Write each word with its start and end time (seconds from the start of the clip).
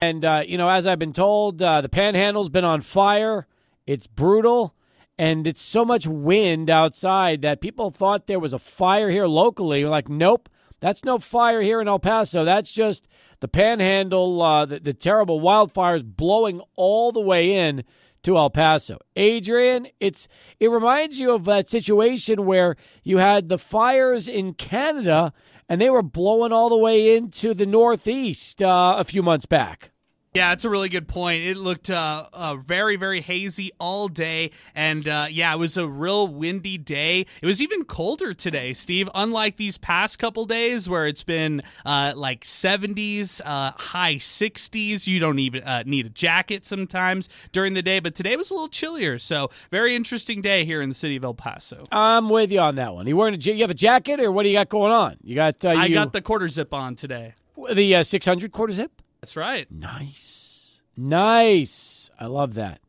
And, 0.00 0.24
uh, 0.24 0.44
you 0.46 0.56
know, 0.56 0.68
as 0.68 0.86
I've 0.86 0.98
been 0.98 1.12
told, 1.12 1.60
uh, 1.60 1.80
the 1.80 1.88
panhandle's 1.88 2.48
been 2.48 2.64
on 2.64 2.82
fire. 2.82 3.46
It's 3.86 4.06
brutal. 4.06 4.74
And 5.18 5.46
it's 5.46 5.62
so 5.62 5.84
much 5.84 6.06
wind 6.06 6.70
outside 6.70 7.42
that 7.42 7.60
people 7.60 7.90
thought 7.90 8.28
there 8.28 8.38
was 8.38 8.52
a 8.52 8.58
fire 8.58 9.10
here 9.10 9.26
locally. 9.26 9.82
We're 9.82 9.90
like, 9.90 10.08
nope, 10.08 10.48
that's 10.78 11.04
no 11.04 11.18
fire 11.18 11.60
here 11.60 11.80
in 11.80 11.88
El 11.88 11.98
Paso. 11.98 12.44
That's 12.44 12.70
just 12.70 13.08
the 13.40 13.48
panhandle, 13.48 14.40
uh, 14.40 14.64
the, 14.64 14.78
the 14.78 14.94
terrible 14.94 15.40
wildfires 15.40 16.04
blowing 16.04 16.60
all 16.76 17.10
the 17.10 17.20
way 17.20 17.52
in 17.52 17.82
to 18.22 18.36
El 18.36 18.50
Paso. 18.50 18.98
Adrian, 19.16 19.88
it's 19.98 20.28
it 20.60 20.70
reminds 20.70 21.18
you 21.18 21.32
of 21.32 21.44
that 21.46 21.68
situation 21.68 22.46
where 22.46 22.76
you 23.02 23.18
had 23.18 23.48
the 23.48 23.58
fires 23.58 24.28
in 24.28 24.54
Canada 24.54 25.32
and 25.68 25.80
they 25.80 25.90
were 25.90 26.02
blowing 26.02 26.52
all 26.52 26.68
the 26.68 26.76
way 26.76 27.16
into 27.16 27.54
the 27.54 27.66
Northeast 27.66 28.62
uh, 28.62 28.96
a 28.98 29.04
few 29.04 29.22
months 29.22 29.46
back. 29.46 29.90
Yeah, 30.34 30.52
it's 30.52 30.64
a 30.64 30.70
really 30.70 30.90
good 30.90 31.08
point. 31.08 31.42
It 31.42 31.56
looked 31.56 31.88
uh, 31.88 32.26
uh, 32.34 32.56
very, 32.56 32.96
very 32.96 33.22
hazy 33.22 33.70
all 33.80 34.08
day. 34.08 34.50
And 34.74 35.08
uh, 35.08 35.26
yeah, 35.30 35.54
it 35.54 35.58
was 35.58 35.78
a 35.78 35.88
real 35.88 36.28
windy 36.28 36.76
day. 36.76 37.26
It 37.40 37.46
was 37.46 37.62
even 37.62 37.84
colder 37.84 38.34
today, 38.34 38.74
Steve, 38.74 39.08
unlike 39.14 39.56
these 39.56 39.78
past 39.78 40.18
couple 40.18 40.44
days 40.44 40.86
where 40.88 41.06
it's 41.06 41.22
been 41.22 41.62
uh, 41.86 42.12
like 42.14 42.44
70s, 42.44 43.40
uh, 43.42 43.72
high 43.76 44.16
60s. 44.16 45.06
You 45.06 45.18
don't 45.18 45.38
even 45.38 45.64
uh, 45.64 45.82
need 45.86 46.06
a 46.06 46.10
jacket 46.10 46.66
sometimes 46.66 47.30
during 47.52 47.72
the 47.72 47.82
day. 47.82 47.98
But 47.98 48.14
today 48.14 48.36
was 48.36 48.50
a 48.50 48.54
little 48.54 48.68
chillier. 48.68 49.18
So, 49.18 49.50
very 49.70 49.96
interesting 49.96 50.42
day 50.42 50.64
here 50.66 50.82
in 50.82 50.90
the 50.90 50.94
city 50.94 51.16
of 51.16 51.24
El 51.24 51.34
Paso. 51.34 51.84
I'm 51.90 52.28
with 52.28 52.52
you 52.52 52.60
on 52.60 52.74
that 52.74 52.92
one. 52.92 53.06
You 53.06 53.16
wearing 53.16 53.34
a, 53.34 53.38
you 53.38 53.62
have 53.62 53.70
a 53.70 53.74
jacket 53.74 54.20
or 54.20 54.30
what 54.30 54.42
do 54.42 54.50
you 54.50 54.56
got 54.58 54.68
going 54.68 54.92
on? 54.92 55.16
You 55.22 55.34
got 55.34 55.64
you, 55.64 55.70
I 55.70 55.88
got 55.88 56.12
the 56.12 56.20
quarter 56.20 56.48
zip 56.50 56.74
on 56.74 56.96
today. 56.96 57.32
The 57.72 58.02
600 58.02 58.52
quarter 58.52 58.74
zip? 58.74 58.92
That's 59.20 59.36
right. 59.36 59.70
Nice. 59.70 60.82
Nice. 60.96 62.10
I 62.18 62.26
love 62.26 62.54
that. 62.54 62.80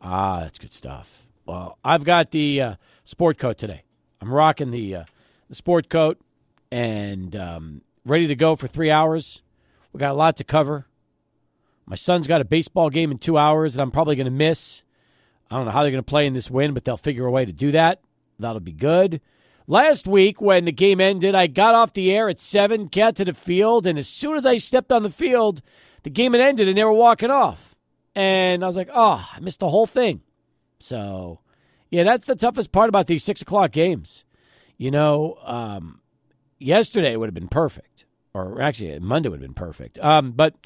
Ah, 0.00 0.40
that's 0.40 0.58
good 0.58 0.72
stuff. 0.72 1.26
Well, 1.46 1.78
I've 1.84 2.04
got 2.04 2.30
the 2.30 2.60
uh, 2.60 2.74
sport 3.04 3.38
coat 3.38 3.58
today. 3.58 3.82
I'm 4.20 4.32
rocking 4.32 4.70
the, 4.70 4.96
uh, 4.96 5.04
the 5.48 5.54
sport 5.54 5.88
coat 5.88 6.18
and 6.70 7.34
um, 7.36 7.82
ready 8.04 8.26
to 8.26 8.34
go 8.34 8.56
for 8.56 8.66
three 8.66 8.90
hours. 8.90 9.42
We 9.92 9.98
got 9.98 10.12
a 10.12 10.14
lot 10.14 10.36
to 10.36 10.44
cover. 10.44 10.86
My 11.86 11.96
son's 11.96 12.26
got 12.28 12.40
a 12.40 12.44
baseball 12.44 12.90
game 12.90 13.10
in 13.10 13.18
two 13.18 13.36
hours 13.36 13.74
that 13.74 13.82
I'm 13.82 13.90
probably 13.90 14.16
going 14.16 14.26
to 14.26 14.30
miss. 14.30 14.84
I 15.50 15.56
don't 15.56 15.64
know 15.64 15.72
how 15.72 15.82
they're 15.82 15.90
going 15.90 16.04
to 16.04 16.08
play 16.08 16.26
in 16.26 16.34
this 16.34 16.50
win, 16.50 16.72
but 16.72 16.84
they'll 16.84 16.96
figure 16.96 17.26
a 17.26 17.30
way 17.30 17.44
to 17.44 17.52
do 17.52 17.72
that. 17.72 18.00
That'll 18.38 18.60
be 18.60 18.72
good. 18.72 19.20
Last 19.70 20.08
week, 20.08 20.40
when 20.40 20.64
the 20.64 20.72
game 20.72 21.00
ended, 21.00 21.36
I 21.36 21.46
got 21.46 21.76
off 21.76 21.92
the 21.92 22.12
air 22.12 22.28
at 22.28 22.40
7, 22.40 22.88
got 22.88 23.14
to 23.14 23.24
the 23.24 23.32
field, 23.32 23.86
and 23.86 24.00
as 24.00 24.08
soon 24.08 24.36
as 24.36 24.44
I 24.44 24.56
stepped 24.56 24.90
on 24.90 25.04
the 25.04 25.10
field, 25.10 25.62
the 26.02 26.10
game 26.10 26.32
had 26.32 26.42
ended 26.42 26.66
and 26.66 26.76
they 26.76 26.82
were 26.82 26.92
walking 26.92 27.30
off. 27.30 27.76
And 28.16 28.64
I 28.64 28.66
was 28.66 28.76
like, 28.76 28.88
oh, 28.92 29.24
I 29.32 29.38
missed 29.38 29.60
the 29.60 29.68
whole 29.68 29.86
thing. 29.86 30.22
So, 30.80 31.38
yeah, 31.88 32.02
that's 32.02 32.26
the 32.26 32.34
toughest 32.34 32.72
part 32.72 32.88
about 32.88 33.06
these 33.06 33.22
6 33.22 33.42
o'clock 33.42 33.70
games. 33.70 34.24
You 34.76 34.90
know, 34.90 35.38
um, 35.44 36.00
yesterday 36.58 37.14
would 37.14 37.28
have 37.28 37.34
been 37.34 37.46
perfect, 37.46 38.06
or 38.34 38.60
actually, 38.60 38.98
Monday 38.98 39.28
would 39.28 39.40
have 39.40 39.48
been 39.48 39.54
perfect. 39.54 40.00
Um, 40.00 40.32
but 40.32 40.56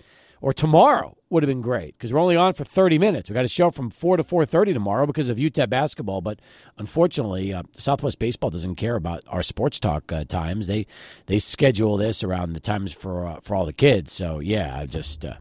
or 0.44 0.52
tomorrow 0.52 1.16
would 1.30 1.42
have 1.42 1.48
been 1.48 1.62
great 1.62 1.96
because 1.96 2.12
we're 2.12 2.20
only 2.20 2.36
on 2.36 2.52
for 2.52 2.64
30 2.64 2.98
minutes. 2.98 3.30
We 3.30 3.34
got 3.34 3.46
a 3.46 3.48
show 3.48 3.70
from 3.70 3.88
4 3.88 4.18
to 4.18 4.22
4:30 4.22 4.74
tomorrow 4.74 5.06
because 5.06 5.30
of 5.30 5.38
UTEP 5.38 5.70
basketball, 5.70 6.20
but 6.20 6.38
unfortunately, 6.76 7.54
uh, 7.54 7.62
Southwest 7.74 8.18
Baseball 8.18 8.50
doesn't 8.50 8.74
care 8.74 8.94
about 8.94 9.22
our 9.28 9.42
sports 9.42 9.80
talk 9.80 10.12
uh, 10.12 10.24
times. 10.24 10.66
They 10.66 10.86
they 11.26 11.38
schedule 11.38 11.96
this 11.96 12.22
around 12.22 12.52
the 12.52 12.60
times 12.60 12.92
for 12.92 13.26
uh, 13.26 13.40
for 13.40 13.54
all 13.54 13.64
the 13.64 13.72
kids. 13.72 14.12
So 14.12 14.38
yeah, 14.38 14.78
I 14.78 14.84
just 14.84 15.24
uh, 15.24 15.36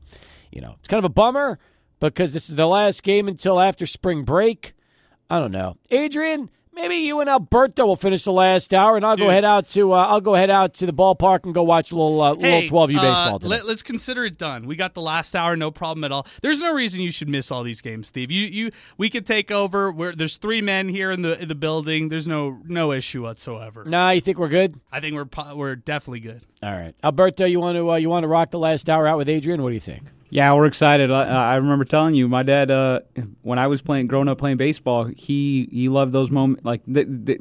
you 0.54 0.62
know 0.62 0.76
it's 0.80 0.88
kind 0.88 1.00
of 1.00 1.06
a 1.06 1.14
bummer 1.14 1.60
because 2.00 2.34
this 2.34 2.48
is 2.48 2.56
the 2.56 2.66
last 2.66 3.04
game 3.04 3.28
until 3.28 3.60
after 3.60 3.86
spring 3.86 4.24
break. 4.24 4.74
I 5.30 5.38
don't 5.40 5.52
know, 5.52 5.76
Adrian. 5.92 6.50
Maybe 6.76 6.96
you 6.96 7.20
and 7.20 7.30
Alberto 7.30 7.86
will 7.86 7.96
finish 7.96 8.24
the 8.24 8.32
last 8.32 8.74
hour, 8.74 8.96
and 8.96 9.06
I'll 9.06 9.16
Dude. 9.16 9.28
go 9.28 9.30
head 9.30 9.46
out 9.46 9.70
to 9.70 9.94
uh, 9.94 10.08
I'll 10.08 10.22
go 10.22 10.34
head 10.34 10.50
out 10.50 10.74
to 10.76 10.88
the 10.88 10.92
ballpark 10.92 11.44
and 11.44 11.54
go 11.54 11.62
watch 11.62 11.92
a 11.92 11.96
little 11.96 12.20
uh, 12.20 12.36
Hey, 12.36 12.64
little 12.64 12.88
12U 12.88 12.98
uh, 12.98 13.02
baseball. 13.02 13.40
Let, 13.50 13.64
us 13.66 13.84
consider 13.84 14.26
it 14.26 14.40
done. 14.40 14.66
We 14.66 14.76
got 14.76 14.96
the 14.96 15.02
last 15.02 15.36
hour, 15.36 15.56
no 15.56 15.70
problem 15.70 16.04
at 16.04 16.12
all. 16.12 16.26
There's 16.42 16.62
no 16.62 16.74
reason 16.74 17.02
you 17.02 17.12
should 17.12 17.30
miss 17.30 17.52
all 17.52 17.62
these 17.62 17.80
games, 17.80 18.08
Steve. 18.08 18.32
You 18.32 18.48
you 18.48 18.72
we 18.98 19.12
could 19.12 19.28
take 19.28 19.52
over. 19.52 19.92
We're, 19.92 20.16
there's 20.16 20.38
three 20.38 20.62
men 20.62 20.90
here 20.90 21.12
in 21.12 21.22
the 21.22 21.40
in 21.40 21.48
the 21.48 21.56
building. 21.56 22.10
There's 22.10 22.28
no 22.28 22.60
no 22.66 22.92
issue 22.92 23.22
whatsoever. 23.22 23.86
nah, 23.86 24.10
you 24.10 24.22
think 24.22 24.40
we're 24.40 24.48
good? 24.48 24.80
I 24.92 25.00
think 25.00 25.16
we're 25.16 25.54
we're 25.56 25.76
definitely 25.76 26.22
good. 26.22 26.42
All 26.64 26.72
right, 26.72 26.96
Alberto, 27.04 27.46
you 27.46 27.60
want 27.60 27.76
to 27.78 27.92
uh, 27.92 27.96
you 27.98 28.10
want 28.10 28.24
to 28.24 28.28
rock 28.28 28.50
the 28.50 28.60
last 28.60 28.90
hour 28.90 29.06
out 29.06 29.20
with 29.20 29.30
Adrian? 29.30 29.62
What 29.62 29.70
do 29.70 29.76
you 29.76 29.80
think? 29.80 30.04
Yeah, 30.34 30.52
we're 30.54 30.66
excited. 30.66 31.12
I, 31.12 31.52
I 31.52 31.56
remember 31.58 31.86
telling 31.86 32.16
you, 32.16 32.28
my 32.28 32.42
dad, 32.42 32.72
uh, 32.72 33.02
when 33.44 33.60
I 33.60 33.68
was 33.68 33.84
playing, 33.84 34.08
growing 34.08 34.28
up 34.28 34.40
playing 34.40 34.58
baseball, 34.58 35.04
he 35.06 35.70
he 35.72 35.90
loved 35.90 36.12
those 36.12 36.32
moments. 36.32 36.66
Like 36.66 36.82
the, 36.88 37.04
the, 37.04 37.38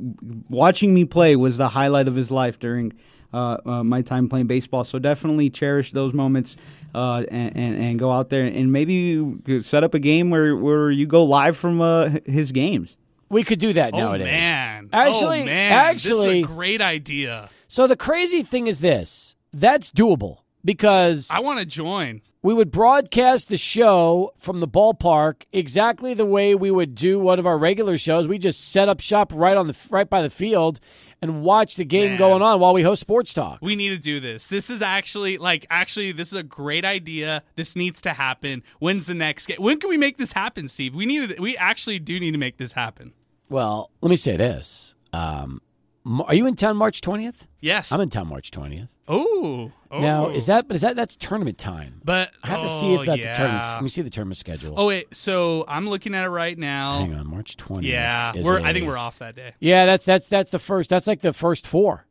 watching 0.50 0.92
me 0.92 1.06
play 1.06 1.34
was 1.34 1.56
the 1.56 1.70
highlight 1.70 2.06
of 2.06 2.14
his 2.14 2.30
life 2.30 2.58
during 2.58 2.92
uh, 3.32 3.56
uh, 3.64 3.82
my 3.82 4.02
time 4.02 4.28
playing 4.28 4.46
baseball. 4.46 4.84
So 4.84 4.98
definitely 4.98 5.48
cherish 5.48 5.92
those 5.92 6.12
moments 6.12 6.58
uh, 6.94 7.24
and, 7.30 7.56
and 7.56 7.82
and 7.82 7.98
go 7.98 8.12
out 8.12 8.28
there 8.28 8.44
and 8.44 8.70
maybe 8.70 8.92
you 8.92 9.62
set 9.62 9.84
up 9.84 9.94
a 9.94 9.98
game 9.98 10.28
where 10.28 10.54
where 10.54 10.90
you 10.90 11.06
go 11.06 11.24
live 11.24 11.56
from 11.56 11.80
uh, 11.80 12.10
his 12.26 12.52
games. 12.52 12.98
We 13.30 13.42
could 13.42 13.58
do 13.58 13.72
that 13.72 13.94
Oh 13.94 14.00
nowadays. 14.00 14.26
man, 14.26 14.90
actually, 14.92 15.40
oh, 15.40 15.46
man. 15.46 15.72
actually, 15.72 16.10
this 16.10 16.26
is 16.26 16.26
a 16.26 16.42
great 16.42 16.82
idea. 16.82 17.48
so 17.68 17.86
the 17.86 17.96
crazy 17.96 18.42
thing 18.42 18.66
is 18.66 18.80
this: 18.80 19.34
that's 19.50 19.90
doable 19.90 20.40
because 20.62 21.30
I 21.30 21.40
want 21.40 21.58
to 21.58 21.64
join. 21.64 22.20
We 22.42 22.52
would 22.52 22.72
broadcast 22.72 23.48
the 23.48 23.56
show 23.56 24.32
from 24.36 24.60
the 24.60 24.68
ballpark 24.68 25.42
exactly 25.52 26.12
the 26.12 26.26
way 26.26 26.54
we 26.54 26.70
would 26.70 26.94
do 26.94 27.18
one 27.18 27.38
of 27.38 27.46
our 27.46 27.56
regular 27.56 27.96
shows. 27.96 28.26
We 28.26 28.38
just 28.38 28.72
set 28.72 28.88
up 28.88 29.00
shop 29.00 29.32
right 29.34 29.56
on 29.56 29.68
the 29.68 29.76
right 29.90 30.08
by 30.08 30.22
the 30.22 30.30
field 30.30 30.80
and 31.22 31.42
watch 31.42 31.76
the 31.76 31.84
game 31.84 32.10
Man. 32.10 32.18
going 32.18 32.42
on 32.42 32.58
while 32.58 32.74
we 32.74 32.82
host 32.82 33.00
sports 33.00 33.32
talk. 33.32 33.60
We 33.62 33.76
need 33.76 33.90
to 33.90 33.98
do 33.98 34.18
this. 34.18 34.48
This 34.48 34.70
is 34.70 34.82
actually 34.82 35.38
like 35.38 35.64
actually 35.70 36.10
this 36.10 36.32
is 36.32 36.38
a 36.38 36.42
great 36.42 36.84
idea. 36.84 37.44
This 37.54 37.76
needs 37.76 38.02
to 38.02 38.10
happen. 38.10 38.64
When's 38.80 39.06
the 39.06 39.14
next 39.14 39.46
game? 39.46 39.58
When 39.60 39.78
can 39.78 39.88
we 39.88 39.96
make 39.96 40.18
this 40.18 40.32
happen, 40.32 40.68
Steve? 40.68 40.96
We 40.96 41.06
need 41.06 41.30
to, 41.30 41.40
we 41.40 41.56
actually 41.56 42.00
do 42.00 42.18
need 42.18 42.32
to 42.32 42.38
make 42.38 42.56
this 42.56 42.72
happen. 42.72 43.12
Well, 43.48 43.90
let 44.00 44.10
me 44.10 44.16
say 44.16 44.36
this: 44.36 44.96
um, 45.12 45.60
Are 46.04 46.34
you 46.34 46.46
in 46.46 46.56
town 46.56 46.76
March 46.76 47.00
twentieth? 47.00 47.46
Yes. 47.60 47.92
I'm 47.92 48.00
in 48.00 48.10
town 48.10 48.28
March 48.28 48.50
twentieth. 48.50 48.88
oh. 49.08 49.70
Now 49.90 50.30
is 50.30 50.46
that? 50.46 50.66
But 50.66 50.74
is 50.74 50.82
that 50.82 50.96
that's 50.96 51.16
tournament 51.16 51.58
time? 51.58 52.00
But 52.04 52.30
I 52.42 52.48
have 52.48 52.62
to 52.62 52.68
see 52.68 52.94
if 52.94 53.00
oh, 53.00 53.04
that 53.04 53.18
yeah. 53.18 53.32
the 53.32 53.38
tournament. 53.38 53.64
Let 53.64 53.82
me 53.82 53.88
see 53.88 54.02
the 54.02 54.10
tournament 54.10 54.38
schedule. 54.38 54.74
Oh 54.76 54.88
wait, 54.88 55.14
so 55.14 55.64
I'm 55.68 55.88
looking 55.88 56.14
at 56.14 56.24
it 56.24 56.30
right 56.30 56.58
now. 56.58 57.00
Hang 57.00 57.14
on, 57.14 57.28
March 57.28 57.56
twentieth. 57.56 57.92
Yeah, 57.92 58.32
we're. 58.42 58.60
I 58.60 58.72
think 58.72 58.86
we're 58.86 58.98
off 58.98 59.18
that 59.18 59.36
day. 59.36 59.54
Yeah, 59.60 59.86
that's 59.86 60.04
that's 60.04 60.26
that's 60.26 60.50
the 60.50 60.58
first. 60.58 60.88
That's 60.90 61.06
like 61.06 61.20
the 61.20 61.32
first 61.32 61.66
four. 61.66 62.06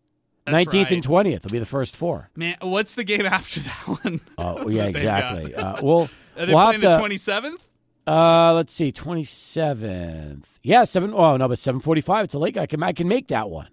That's 0.46 0.53
Nineteenth 0.53 0.88
right. 0.88 0.94
and 0.94 1.03
twentieth 1.03 1.44
will 1.44 1.52
be 1.52 1.59
the 1.59 1.66
first 1.66 1.96
four. 1.96 2.29
Man, 2.35 2.56
what's 2.62 2.96
the 2.96 3.03
game 3.03 3.25
after 3.25 3.59
that 3.59 3.88
one? 3.88 4.22
Oh 4.38 4.68
yeah, 4.69 4.85
that 4.85 4.94
they've 4.94 5.03
got? 5.03 5.34
exactly. 5.44 5.56
Uh, 5.56 5.81
well, 5.81 6.09
Are 6.38 6.46
they 6.46 6.53
we'll 6.53 6.66
playing 6.66 6.81
the 6.81 6.90
27th? 6.90 7.59
Uh, 8.08 8.53
let's 8.53 8.73
see, 8.73 8.91
twenty 8.91 9.23
seventh. 9.23 10.59
Yeah, 10.63 10.84
seven. 10.85 11.13
Oh 11.13 11.38
no, 11.38 11.47
but 11.47 11.59
seven 11.59 11.79
forty 11.79 12.02
five. 12.02 12.25
It's 12.25 12.34
a 12.34 12.40
late. 12.40 12.58
I 12.58 12.66
can 12.66 12.81
I 12.81 12.94
can 12.94 13.08
make 13.08 13.28
that 13.28 13.50
one. 13.50 13.68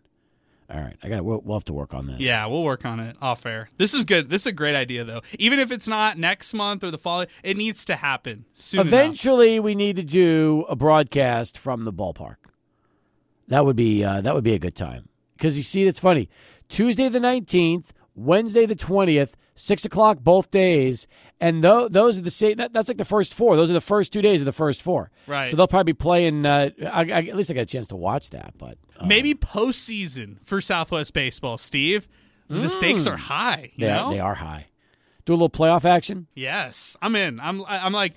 All 0.71 0.79
right, 0.79 0.97
I 1.03 1.09
got. 1.09 1.25
We'll, 1.25 1.41
we'll 1.41 1.57
have 1.57 1.65
to 1.65 1.73
work 1.73 1.95
on 1.95 2.07
this. 2.07 2.21
Yeah, 2.21 2.45
we'll 2.47 2.63
work 2.63 2.85
on 2.85 3.01
it. 3.01 3.17
Off 3.23 3.47
air. 3.47 3.71
This 3.79 3.95
is 3.95 4.05
good. 4.05 4.29
This 4.29 4.43
is 4.43 4.49
a 4.49 4.53
great 4.53 4.75
idea, 4.75 5.03
though. 5.03 5.23
Even 5.39 5.59
if 5.61 5.71
it's 5.71 5.89
not 5.89 6.19
next 6.19 6.53
month 6.53 6.85
or 6.85 6.91
the 6.91 6.99
following, 6.99 7.29
it 7.43 7.57
needs 7.57 7.87
to 7.87 7.97
happen 7.97 8.45
soon. 8.53 8.81
enough. 8.81 8.93
Eventually, 8.93 9.59
we 9.61 9.75
need 9.75 9.97
to 9.97 10.03
do 10.03 10.67
a 10.69 10.77
broadcast 10.77 11.57
from 11.57 11.85
the 11.85 11.93
ballpark. 11.93 12.37
That 13.49 13.65
would 13.65 13.77
be 13.77 14.05
uh, 14.05 14.21
that 14.21 14.35
would 14.35 14.45
be 14.45 14.53
a 14.53 14.59
good 14.59 14.75
time 14.75 15.09
because 15.39 15.57
you 15.57 15.63
see, 15.63 15.87
it's 15.87 16.01
funny. 16.01 16.29
Tuesday 16.69 17.09
the 17.09 17.19
nineteenth, 17.21 17.95
Wednesday 18.19 18.67
the 18.67 18.75
twentieth, 18.75 19.37
six 19.55 19.85
o'clock 19.85 20.19
both 20.21 20.51
days, 20.51 21.07
and 21.41 21.63
tho- 21.63 21.89
those 21.89 22.19
are 22.19 22.23
the 22.23 22.31
same. 22.31 22.57
That, 22.57 22.73
that's 22.73 22.89
like 22.89 22.99
the 22.99 23.05
first 23.05 23.33
four. 23.35 23.57
Those 23.57 23.71
are 23.71 23.75
the 23.75 23.81
first 23.81 24.13
two 24.13 24.23
days 24.23 24.41
of 24.41 24.47
the 24.47 24.53
first 24.53 24.83
four. 24.83 25.11
Right. 25.27 25.47
So 25.49 25.57
they'll 25.57 25.69
probably 25.69 25.93
be 25.93 25.97
playing. 25.97 26.45
Uh, 26.45 26.71
I, 26.83 27.01
I, 27.11 27.23
at 27.23 27.37
least 27.37 27.51
I 27.51 27.55
got 27.55 27.61
a 27.63 27.67
chance 27.67 27.87
to 27.89 27.97
watch 27.97 28.31
that. 28.31 28.55
But 28.59 28.77
um, 28.99 29.09
Maybe 29.09 29.35
postseason 29.35 30.37
for 30.45 30.61
Southwest 30.61 31.13
baseball, 31.15 31.59
Steve. 31.59 32.09
The 32.51 32.69
stakes 32.69 33.07
are 33.07 33.17
high. 33.19 33.73
yeah, 33.77 34.05
they, 34.09 34.15
they 34.15 34.21
are 34.21 34.35
high. 34.35 34.67
Do 35.29 35.35
a 35.35 35.35
little 35.35 35.51
playoff 35.51 35.85
action. 35.85 36.27
Yes, 36.35 36.97
I'm 37.03 37.15
in. 37.15 37.39
I'm. 37.39 37.63
I'm 37.69 37.93
like 37.93 38.15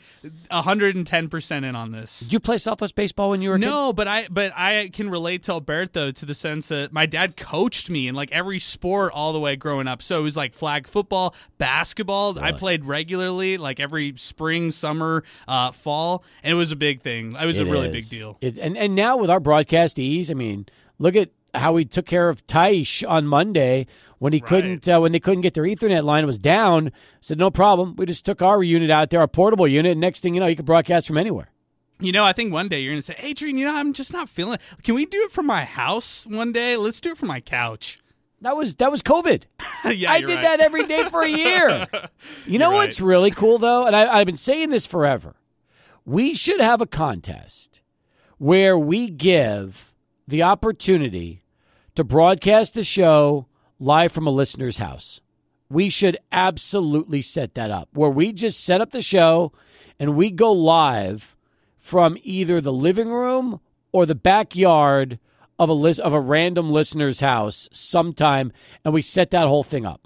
110 0.50 1.28
percent 1.28 1.66
in 1.66 1.76
on 1.76 1.92
this. 1.92 2.22
Did 2.22 2.32
you 2.32 2.40
play 2.40 2.58
Southwest 2.58 2.96
baseball 2.96 3.32
when 3.32 3.42
you 3.42 3.50
were 3.50 3.56
a 3.56 3.60
kid? 3.60 3.66
No, 3.66 3.92
but 3.92 4.08
I 4.08 4.30
but 4.32 4.54
I 4.56 4.90
can 4.94 5.10
relate 5.10 5.44
to 5.44 5.52
Alberto 5.52 6.12
to 6.12 6.26
the 6.26 6.34
sense 6.34 6.70
that 6.70 6.94
my 6.94 7.06
dad 7.06 7.36
coached 7.36 7.90
me 7.90 8.08
in 8.08 8.16
like 8.16 8.32
every 8.32 8.60
sport 8.60 9.12
all 9.14 9.34
the 9.34 9.42
way 9.42 9.58
growing 9.58 9.90
up. 9.90 10.02
So 10.02 10.22
it 10.22 10.24
was 10.24 10.38
like 10.38 10.54
flag 10.54 10.88
football, 10.88 11.36
basketball. 11.58 12.40
I 12.40 12.54
played 12.54 12.86
regularly, 12.86 13.58
like 13.58 13.82
every 13.82 14.14
spring, 14.16 14.72
summer, 14.72 15.26
uh, 15.50 15.72
fall, 15.72 16.24
and 16.44 16.54
it 16.54 16.56
was 16.56 16.72
a 16.72 16.78
big 16.78 17.02
thing. 17.02 17.36
It 17.36 17.46
was 17.46 17.60
a 17.60 17.66
really 17.66 17.90
is. 17.90 17.92
big 17.92 18.20
deal. 18.20 18.38
It, 18.40 18.58
and 18.58 18.78
and 18.78 18.96
now 18.96 19.18
with 19.18 19.30
our 19.30 19.42
broadcast 19.42 20.00
ease, 20.00 20.32
I 20.32 20.34
mean, 20.34 20.66
look 20.98 21.18
at 21.18 21.32
how 21.54 21.74
we 21.74 21.84
took 21.84 22.06
care 22.06 22.30
of 22.30 22.48
Taish 22.48 23.04
on 23.06 23.28
Monday 23.28 23.86
when 24.22 24.34
he 24.34 24.40
couldn't 24.40 24.88
uh, 24.88 25.00
when 25.00 25.14
they 25.14 25.20
couldn't 25.20 25.42
get 25.42 25.56
their 25.56 25.64
Ethernet 25.64 26.04
line 26.04 26.28
was 26.28 26.38
down. 26.38 26.92
Said 27.22 27.40
no 27.40 27.50
problem. 27.50 27.96
We 27.96 28.06
just 28.06 28.24
took 28.24 28.44
our 28.44 28.62
unit 28.62 28.92
out 28.92 29.10
there, 29.10 29.20
our 29.20 29.28
portable 29.28 29.68
unit. 29.68 29.94
And 29.94 30.00
next 30.00 30.20
thing 30.20 30.36
you 30.36 30.40
know, 30.40 30.46
you 30.46 30.56
could 30.56 30.66
broadcast 30.66 31.08
from 31.08 31.18
anywhere. 31.18 31.50
You 32.00 32.12
know, 32.12 32.24
I 32.24 32.32
think 32.32 32.54
one 32.54 32.68
day 32.68 32.82
you're 32.82 32.92
going 32.92 33.02
to 33.02 33.06
say, 33.06 33.16
Adrian, 33.18 33.58
you 33.58 33.66
know, 33.66 33.74
I'm 33.74 33.94
just 33.94 34.14
not 34.14 34.30
feeling 34.30 34.54
it. 34.54 34.84
Can 34.84 34.94
we 34.94 35.08
do 35.08 35.24
it 35.24 35.32
from 35.32 35.48
my 35.48 35.66
house 35.66 36.28
one 36.28 36.52
day? 36.52 36.78
Let's 36.78 37.02
do 37.02 37.10
it 37.14 37.18
from 37.18 37.30
my 37.30 37.40
couch. 37.40 37.98
That 38.42 38.56
was 38.56 38.76
that 38.76 38.92
was 38.92 39.02
COVID. 39.02 39.46
yeah, 39.86 40.12
I 40.12 40.22
did 40.22 40.36
right. 40.36 40.42
that 40.44 40.60
every 40.60 40.86
day 40.86 41.10
for 41.10 41.24
a 41.24 41.28
year. 41.28 41.88
You 42.46 42.60
know 42.60 42.72
what's 42.72 43.02
right. 43.02 43.08
really 43.08 43.32
cool 43.32 43.58
though, 43.58 43.88
and 43.88 43.96
I, 43.96 44.20
I've 44.20 44.28
been 44.28 44.38
saying 44.38 44.70
this 44.70 44.86
forever. 44.86 45.36
We 46.06 46.36
should 46.36 46.60
have 46.60 46.80
a 46.80 46.86
contest 46.86 47.82
where 48.38 48.78
we 48.78 49.10
give 49.10 49.94
the 50.28 50.44
opportunity 50.44 51.44
to 51.96 52.04
broadcast 52.04 52.76
the 52.76 52.84
show 52.84 53.48
live 53.82 54.12
from 54.12 54.28
a 54.28 54.32
listener's 54.32 54.78
house. 54.78 55.22
We 55.68 55.90
should 55.90 56.18
absolutely 56.32 57.24
set 57.24 57.56
that 57.56 57.72
up 57.72 57.90
where 57.94 58.12
we 58.12 58.32
just 58.32 58.64
set 58.64 58.80
up 58.80 58.92
the 58.92 59.02
show 59.02 59.52
and 60.00 60.16
we 60.16 60.30
go 60.30 60.52
live 60.52 61.36
from 61.78 62.16
either 62.22 62.62
the 62.62 62.72
living 62.72 63.10
room 63.10 63.60
or 63.92 64.06
the 64.06 64.14
backyard 64.14 65.18
of 65.58 65.68
a 65.68 65.74
list 65.74 66.00
of 66.02 66.14
a 66.14 66.20
random 66.20 66.72
listener's 66.72 67.22
house 67.22 67.68
sometime 67.72 68.52
and 68.86 68.94
we 68.94 69.02
set 69.02 69.32
that 69.32 69.48
whole 69.48 69.64
thing 69.64 69.86
up. 69.86 70.01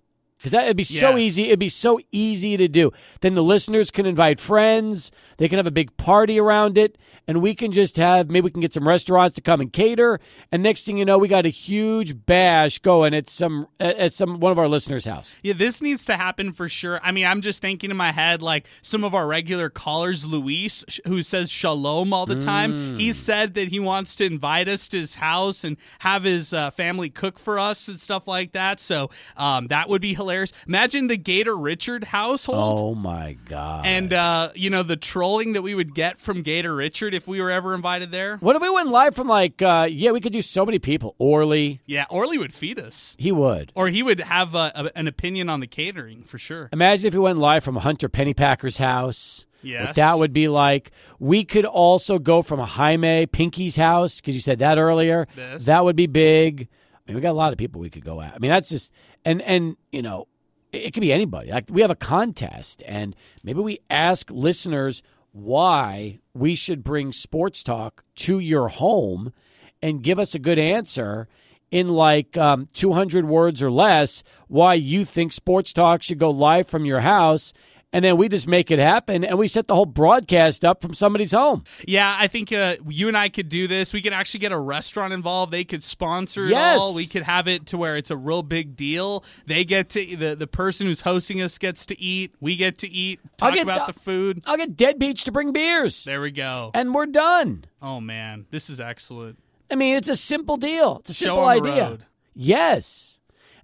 Because 0.45 0.59
that 0.59 0.67
would 0.67 0.77
be 0.77 0.83
so 0.83 1.17
easy. 1.17 1.45
It'd 1.45 1.57
be 1.57 1.69
so 1.69 1.99
easy 2.11 2.55
to 2.55 2.67
do. 2.67 2.91
Then 3.21 3.33
the 3.33 3.41
listeners 3.41 3.89
can 3.89 4.05
invite 4.05 4.39
friends. 4.39 5.09
They 5.37 5.49
can 5.49 5.57
have 5.57 5.65
a 5.65 5.71
big 5.71 5.97
party 5.97 6.39
around 6.39 6.77
it, 6.77 6.99
and 7.27 7.41
we 7.41 7.55
can 7.55 7.71
just 7.71 7.97
have 7.97 8.29
maybe 8.29 8.43
we 8.43 8.51
can 8.51 8.61
get 8.61 8.71
some 8.71 8.87
restaurants 8.87 9.33
to 9.37 9.41
come 9.41 9.59
and 9.59 9.73
cater. 9.73 10.19
And 10.51 10.61
next 10.61 10.83
thing 10.83 10.99
you 10.99 11.05
know, 11.05 11.17
we 11.17 11.27
got 11.27 11.47
a 11.47 11.49
huge 11.49 12.27
bash 12.27 12.77
going 12.77 13.15
at 13.15 13.27
some 13.27 13.65
at 13.79 14.13
some 14.13 14.39
one 14.39 14.51
of 14.51 14.59
our 14.59 14.67
listeners' 14.67 15.05
house. 15.05 15.35
Yeah, 15.41 15.53
this 15.53 15.81
needs 15.81 16.05
to 16.05 16.15
happen 16.15 16.53
for 16.53 16.69
sure. 16.69 16.99
I 17.01 17.11
mean, 17.11 17.25
I'm 17.25 17.41
just 17.41 17.59
thinking 17.59 17.89
in 17.89 17.97
my 17.97 18.11
head, 18.11 18.43
like 18.43 18.67
some 18.83 19.03
of 19.03 19.15
our 19.15 19.25
regular 19.25 19.71
callers, 19.71 20.27
Luis, 20.27 20.85
who 21.07 21.23
says 21.23 21.51
shalom 21.51 22.13
all 22.13 22.27
the 22.27 22.39
time. 22.39 22.97
He 22.97 23.13
said 23.13 23.55
that 23.55 23.69
he 23.69 23.79
wants 23.79 24.15
to 24.17 24.25
invite 24.25 24.67
us 24.67 24.87
to 24.89 24.99
his 24.99 25.15
house 25.15 25.63
and 25.63 25.77
have 25.97 26.23
his 26.23 26.53
uh, 26.53 26.69
family 26.69 27.09
cook 27.09 27.39
for 27.39 27.57
us 27.57 27.87
and 27.87 27.99
stuff 27.99 28.27
like 28.27 28.51
that. 28.51 28.79
So 28.79 29.09
um, 29.37 29.65
that 29.67 29.89
would 29.89 30.03
be 30.03 30.13
hilarious. 30.13 30.34
Imagine 30.67 31.07
the 31.07 31.17
Gator 31.17 31.55
Richard 31.57 32.05
household. 32.05 32.79
Oh 32.79 32.95
my 32.95 33.37
god! 33.45 33.85
And 33.85 34.11
uh, 34.13 34.49
you 34.55 34.69
know 34.69 34.83
the 34.83 34.95
trolling 34.95 35.53
that 35.53 35.61
we 35.61 35.75
would 35.75 35.93
get 35.95 36.19
from 36.19 36.41
Gator 36.41 36.75
Richard 36.75 37.13
if 37.13 37.27
we 37.27 37.41
were 37.41 37.51
ever 37.51 37.73
invited 37.73 38.11
there. 38.11 38.37
what 38.37 38.55
if 38.55 38.61
we 38.61 38.69
went 38.69 38.89
live 38.89 39.15
from 39.15 39.27
like 39.27 39.61
uh, 39.61 39.87
yeah, 39.89 40.11
we 40.11 40.19
could 40.21 40.33
do 40.33 40.41
so 40.41 40.65
many 40.65 40.79
people. 40.79 41.15
Orly, 41.17 41.81
Yeah, 41.85 42.05
Orly 42.09 42.37
would 42.37 42.53
feed 42.53 42.79
us, 42.79 43.15
he 43.19 43.31
would. 43.31 43.71
or 43.75 43.87
he 43.89 44.03
would 44.03 44.21
have 44.21 44.55
a, 44.55 44.71
a, 44.75 44.91
an 44.97 45.07
opinion 45.07 45.49
on 45.49 45.59
the 45.59 45.67
catering 45.67 46.23
for 46.23 46.37
sure. 46.37 46.69
Imagine 46.73 47.07
if 47.07 47.13
we 47.13 47.19
went 47.19 47.39
live 47.39 47.63
from 47.63 47.77
Hunter 47.77 48.09
Pennypacker's 48.09 48.77
house. 48.77 49.45
What 49.63 49.95
that 49.95 50.19
would 50.19 50.31
be 50.31 50.47
like. 50.47 50.91
We 51.17 51.43
could 51.43 51.65
also 51.65 52.19
go 52.19 52.43
from 52.43 52.59
Jaime 52.59 53.25
Pinky's 53.25 53.75
house 53.77 54.21
because 54.21 54.35
you 54.35 54.41
said 54.41 54.59
that 54.59 54.77
earlier. 54.77 55.27
Yes. 55.35 55.65
That 55.65 55.83
would 55.83 55.95
be 55.95 56.05
big. 56.05 56.67
I 56.93 56.97
mean, 57.11 57.15
we 57.15 57.21
got 57.21 57.31
a 57.31 57.33
lot 57.33 57.51
of 57.51 57.57
people 57.57 57.81
we 57.81 57.89
could 57.89 58.05
go 58.05 58.21
at. 58.21 58.35
I 58.35 58.37
mean, 58.37 58.51
that's 58.51 58.69
just 58.69 58.91
and 59.25 59.41
and 59.41 59.75
you 59.91 60.01
know, 60.01 60.27
it, 60.71 60.93
could 60.93 61.01
be 61.01 61.11
anybody. 61.11 61.51
Like 61.51 61.65
we 61.69 61.81
have 61.81 61.91
a 61.91 61.95
contest, 61.95 62.83
and 62.85 63.15
maybe 63.43 63.59
we 63.59 63.79
ask 63.89 64.29
listeners 64.31 65.01
why 65.31 66.19
we 66.33 66.55
should 66.55 66.83
bring 66.83 67.11
sports 67.11 67.63
talk 67.63 68.03
to 68.15 68.39
your 68.39 68.69
home, 68.69 69.33
and 69.81 70.03
give 70.03 70.19
us 70.19 70.35
a 70.35 70.39
good 70.39 70.59
answer 70.59 71.27
in 71.71 71.89
like 71.89 72.37
um, 72.37 72.67
200 72.73 73.25
words 73.25 73.61
or 73.61 73.71
less 73.71 74.23
why 74.47 74.75
you 74.75 75.03
think 75.03 75.33
sports 75.33 75.73
talk 75.73 76.01
should 76.01 76.19
go 76.19 76.29
live 76.29 76.67
from 76.67 76.85
your 76.85 77.01
house 77.01 77.51
and 77.95 78.03
then 78.03 78.17
we 78.17 78.27
just 78.27 78.45
make 78.47 78.69
it 78.71 78.77
happen 78.79 79.23
and 79.23 79.37
we 79.39 79.47
set 79.47 79.67
the 79.67 79.73
whole 79.75 79.85
broadcast 79.85 80.65
up 80.65 80.81
from 80.81 80.93
somebody's 80.93 81.31
home 81.31 81.63
Yeah, 81.87 82.13
I 82.19 82.27
think 82.27 82.51
uh, 82.51 82.75
you 82.87 83.07
and 83.07 83.17
I 83.17 83.29
could 83.29 83.47
do 83.49 83.67
this. 83.67 83.93
We 83.93 84.01
could 84.01 84.11
actually 84.13 84.41
get 84.41 84.51
a 84.51 84.59
restaurant 84.59 85.13
involved. 85.13 85.53
They 85.53 85.63
could 85.63 85.83
sponsor 85.83 86.43
it 86.45 86.49
Yes. 86.49 86.79
all. 86.79 86.93
We 86.93 87.05
could 87.05 87.23
have 87.23 87.47
it 87.47 87.67
to 87.67 87.77
where 87.77 87.95
it's 87.95 88.11
a 88.11 88.17
real 88.17 88.43
big 88.43 88.75
deal. 88.75 89.23
They 89.45 89.63
get 89.63 89.89
to 89.91 90.15
the 90.17 90.35
the 90.35 90.47
person 90.47 90.87
who's 90.87 91.01
hosting 91.01 91.41
us 91.41 91.57
gets 91.57 91.85
to 91.87 91.99
eat. 92.01 92.35
We 92.41 92.57
get 92.57 92.77
to 92.79 92.89
eat. 92.89 93.19
Talk 93.37 93.53
get- 93.53 93.63
about 93.63 93.87
the 93.87 93.93
food. 93.93 94.43
i'll 94.45 94.57
get 94.57 94.75
Deadbeach 94.75 95.23
to 95.25 95.31
bring 95.31 95.53
beers 95.53 96.03
There 96.03 96.19
we 96.21 96.31
go. 96.31 96.71
and 96.73 96.93
we're 96.93 97.05
done 97.05 97.65
Oh 97.81 98.01
man, 98.01 98.45
this 98.51 98.69
is 98.69 98.79
excellent. 98.81 99.37
i 99.71 99.75
mean 99.75 99.95
it's 99.95 100.09
a 100.09 100.15
simple 100.15 100.57
deal 100.57 100.97
it's 100.99 101.11
a 101.11 101.13
Show 101.13 101.25
simple 101.25 101.45
idea 101.45 101.83
road. 101.89 102.05
yes 102.33 103.14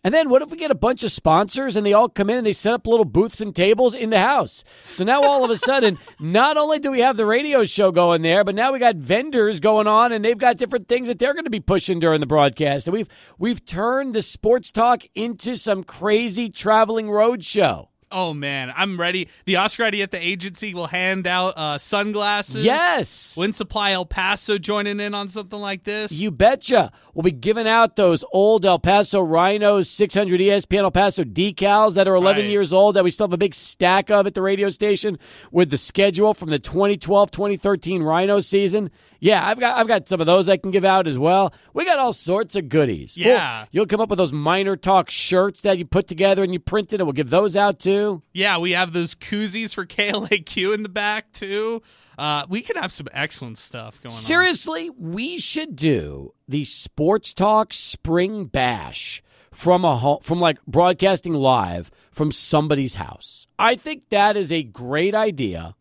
and 0.03 0.13
then 0.13 0.29
what 0.29 0.41
if 0.41 0.49
we 0.49 0.57
get 0.57 0.71
a 0.71 0.75
bunch 0.75 1.03
of 1.03 1.11
sponsors 1.11 1.75
and 1.75 1.85
they 1.85 1.93
all 1.93 2.09
come 2.09 2.29
in 2.29 2.37
and 2.37 2.45
they 2.45 2.53
set 2.53 2.73
up 2.73 2.87
little 2.87 3.05
booths 3.05 3.39
and 3.39 3.55
tables 3.55 3.93
in 3.93 4.09
the 4.09 4.19
house? 4.19 4.63
So 4.91 5.03
now 5.03 5.23
all 5.23 5.45
of 5.45 5.51
a 5.51 5.57
sudden, 5.57 5.99
not 6.19 6.57
only 6.57 6.79
do 6.79 6.89
we 6.89 7.01
have 7.01 7.17
the 7.17 7.25
radio 7.25 7.63
show 7.63 7.91
going 7.91 8.23
there, 8.23 8.43
but 8.43 8.55
now 8.55 8.73
we 8.73 8.79
got 8.79 8.95
vendors 8.95 9.59
going 9.59 9.85
on 9.85 10.11
and 10.11 10.25
they've 10.25 10.37
got 10.37 10.57
different 10.57 10.87
things 10.87 11.07
that 11.07 11.19
they're 11.19 11.35
going 11.35 11.45
to 11.45 11.51
be 11.51 11.59
pushing 11.59 11.99
during 11.99 12.19
the 12.19 12.25
broadcast. 12.25 12.87
And 12.87 12.93
we've 12.93 13.09
we've 13.37 13.63
turned 13.63 14.15
the 14.15 14.23
sports 14.23 14.71
talk 14.71 15.03
into 15.13 15.55
some 15.55 15.83
crazy 15.83 16.49
traveling 16.49 17.11
road 17.11 17.45
show. 17.45 17.90
Oh 18.11 18.33
man, 18.33 18.71
I'm 18.75 18.99
ready. 18.99 19.29
The 19.45 19.55
Oscar 19.57 19.85
ID 19.85 20.01
at 20.01 20.11
the 20.11 20.19
agency 20.19 20.73
will 20.73 20.87
hand 20.87 21.27
out 21.27 21.53
uh, 21.57 21.77
sunglasses. 21.77 22.63
Yes. 22.65 23.35
Wind 23.37 23.55
Supply 23.55 23.91
El 23.91 24.05
Paso 24.05 24.57
joining 24.57 24.99
in 24.99 25.13
on 25.13 25.27
something 25.29 25.59
like 25.59 25.83
this. 25.83 26.11
You 26.11 26.31
betcha. 26.31 26.91
We'll 27.13 27.23
be 27.23 27.31
giving 27.31 27.67
out 27.67 27.95
those 27.95 28.23
old 28.33 28.65
El 28.65 28.79
Paso 28.79 29.21
Rhinos 29.21 29.89
600 29.89 30.39
ESPN 30.39 30.83
El 30.83 30.91
Paso 30.91 31.23
decals 31.23 31.95
that 31.95 32.07
are 32.07 32.15
11 32.15 32.43
Right. 32.43 32.49
years 32.51 32.73
old 32.73 32.95
that 32.95 33.03
we 33.03 33.11
still 33.11 33.27
have 33.27 33.33
a 33.33 33.37
big 33.37 33.53
stack 33.55 34.09
of 34.09 34.27
at 34.27 34.33
the 34.33 34.41
radio 34.41 34.69
station 34.69 35.17
with 35.51 35.69
the 35.69 35.77
schedule 35.77 36.33
from 36.33 36.49
the 36.49 36.59
2012-2013 36.59 38.03
Rhino 38.03 38.39
season. 38.39 38.89
Yeah, 39.23 39.45
I've 39.47 39.59
got 39.59 39.77
I've 39.77 39.87
got 39.87 40.09
some 40.09 40.19
of 40.19 40.25
those 40.25 40.49
I 40.49 40.57
can 40.57 40.71
give 40.71 40.83
out 40.83 41.05
as 41.07 41.19
well. 41.19 41.53
We 41.75 41.85
got 41.85 41.99
all 41.99 42.11
sorts 42.11 42.55
of 42.55 42.69
goodies. 42.69 43.15
Yeah. 43.15 43.65
you'll 43.71 43.85
come 43.85 44.01
up 44.01 44.09
with 44.09 44.17
those 44.17 44.33
minor 44.33 44.75
talk 44.75 45.11
shirts 45.11 45.61
that 45.61 45.77
you 45.77 45.85
put 45.85 46.07
together 46.07 46.41
and 46.43 46.51
you 46.53 46.59
printed, 46.59 46.99
and 46.99 47.05
we'll 47.07 47.13
give 47.13 47.29
those 47.29 47.55
out 47.55 47.79
too. 47.79 48.00
Yeah, 48.33 48.57
we 48.57 48.71
have 48.71 48.93
those 48.93 49.15
koozies 49.15 49.73
for 49.73 49.85
KLAQ 49.87 50.73
in 50.73 50.83
the 50.83 50.89
back 50.89 51.31
too. 51.33 51.81
Uh, 52.17 52.45
we 52.49 52.61
could 52.61 52.77
have 52.77 52.91
some 52.91 53.07
excellent 53.13 53.57
stuff 53.57 54.01
going 54.01 54.13
on. 54.13 54.19
Seriously, 54.19 54.89
we 54.89 55.39
should 55.39 55.75
do 55.75 56.33
the 56.47 56.65
Sports 56.65 57.33
Talk 57.33 57.73
Spring 57.73 58.45
Bash 58.45 59.23
from 59.51 59.83
a 59.83 59.97
home, 59.97 60.19
from 60.21 60.39
like 60.39 60.63
broadcasting 60.65 61.33
live 61.33 61.91
from 62.11 62.31
somebody's 62.31 62.95
house. 62.95 63.47
I 63.59 63.75
think 63.75 64.09
that 64.09 64.37
is 64.37 64.51
a 64.51 64.63
great 64.63 65.15
idea. 65.15 65.75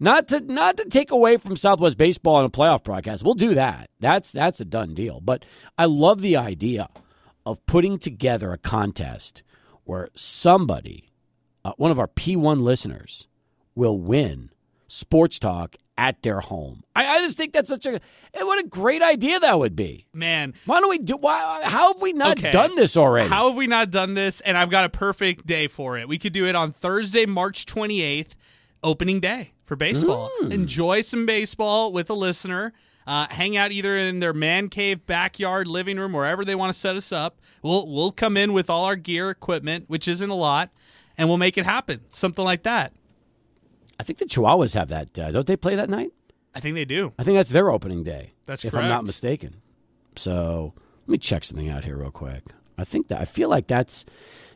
Not 0.00 0.28
to 0.28 0.40
not 0.40 0.76
to 0.76 0.84
take 0.84 1.10
away 1.10 1.38
from 1.38 1.56
Southwest 1.56 1.98
baseball 1.98 2.36
on 2.36 2.44
a 2.44 2.50
playoff 2.50 2.84
broadcast. 2.84 3.24
We'll 3.24 3.34
do 3.34 3.54
that. 3.54 3.90
That's 3.98 4.30
that's 4.30 4.60
a 4.60 4.64
done 4.64 4.94
deal. 4.94 5.20
But 5.20 5.44
I 5.76 5.86
love 5.86 6.20
the 6.20 6.36
idea 6.36 6.88
of 7.44 7.64
putting 7.66 7.98
together 7.98 8.52
a 8.52 8.58
contest 8.58 9.42
where 9.84 10.10
somebody, 10.14 11.07
uh, 11.64 11.72
one 11.76 11.90
of 11.90 11.98
our 11.98 12.08
P1 12.08 12.62
listeners, 12.62 13.26
will 13.74 13.98
win 13.98 14.50
sports 14.86 15.38
talk 15.38 15.76
at 15.96 16.22
their 16.22 16.40
home. 16.40 16.82
I, 16.94 17.06
I 17.06 17.20
just 17.20 17.36
think 17.36 17.52
that's 17.52 17.68
such 17.68 17.84
a 17.84 17.94
eh, 18.34 18.42
what 18.42 18.64
a 18.64 18.68
great 18.68 19.02
idea 19.02 19.40
that 19.40 19.58
would 19.58 19.74
be. 19.76 20.06
Man, 20.14 20.54
Why 20.64 20.80
don't 20.80 20.90
we 20.90 20.98
do? 20.98 21.16
Why? 21.16 21.60
How 21.64 21.92
have 21.92 22.00
we 22.00 22.12
not 22.12 22.38
Okay. 22.38 22.52
done 22.52 22.76
this 22.76 22.96
already? 22.96 23.28
How 23.28 23.48
have 23.48 23.56
we 23.56 23.66
not 23.66 23.90
done 23.90 24.14
this? 24.14 24.40
And 24.42 24.56
I've 24.56 24.70
got 24.70 24.84
a 24.84 24.88
perfect 24.88 25.46
day 25.46 25.66
for 25.66 25.98
it. 25.98 26.08
We 26.08 26.18
could 26.18 26.32
do 26.32 26.46
it 26.46 26.54
on 26.54 26.70
Thursday, 26.72 27.26
March 27.26 27.66
28th, 27.66 28.30
opening 28.82 29.18
day 29.20 29.52
for 29.64 29.74
baseball. 29.76 30.30
Mm. 30.42 30.52
Enjoy 30.52 31.00
some 31.02 31.26
baseball 31.26 31.92
with 31.92 32.08
a 32.10 32.14
listener. 32.14 32.72
Uh, 33.06 33.26
hang 33.30 33.56
out 33.56 33.72
either 33.72 33.96
in 33.96 34.20
their 34.20 34.34
man 34.34 34.68
cave, 34.68 35.04
backyard, 35.06 35.66
living 35.66 35.96
room, 35.98 36.12
wherever 36.12 36.44
they 36.44 36.54
want 36.54 36.72
to 36.72 36.78
set 36.78 36.94
us 36.94 37.10
up. 37.10 37.40
We'll 37.62 37.86
we'll 37.90 38.12
come 38.12 38.36
in 38.36 38.52
with 38.52 38.68
all 38.70 38.84
our 38.84 38.96
gear, 38.96 39.30
equipment, 39.30 39.84
which 39.88 40.06
isn't 40.06 40.28
a 40.30 40.34
lot, 40.34 40.70
and 41.18 41.28
we'll 41.28 41.36
make 41.36 41.58
it 41.58 41.66
happen. 41.66 42.00
Something 42.08 42.44
like 42.44 42.62
that. 42.62 42.92
I 44.00 44.04
think 44.04 44.20
the 44.20 44.24
Chihuahuas 44.24 44.74
have 44.74 44.88
that. 44.88 45.18
Uh, 45.18 45.32
don't 45.32 45.46
they 45.46 45.56
play 45.56 45.74
that 45.74 45.90
night? 45.90 46.12
I 46.54 46.60
think 46.60 46.76
they 46.76 46.84
do. 46.84 47.12
I 47.18 47.24
think 47.24 47.36
that's 47.36 47.50
their 47.50 47.70
opening 47.70 48.04
day. 48.04 48.32
That's 48.46 48.64
if 48.64 48.74
I'm 48.74 48.88
not 48.88 49.04
mistaken. 49.04 49.60
So 50.16 50.72
let 51.06 51.08
me 51.08 51.18
check 51.18 51.44
something 51.44 51.68
out 51.68 51.84
here 51.84 51.96
real 51.96 52.10
quick. 52.10 52.44
I 52.78 52.84
think 52.84 53.08
that 53.08 53.20
I 53.20 53.24
feel 53.24 53.48
like 53.48 53.66
that's 53.66 54.04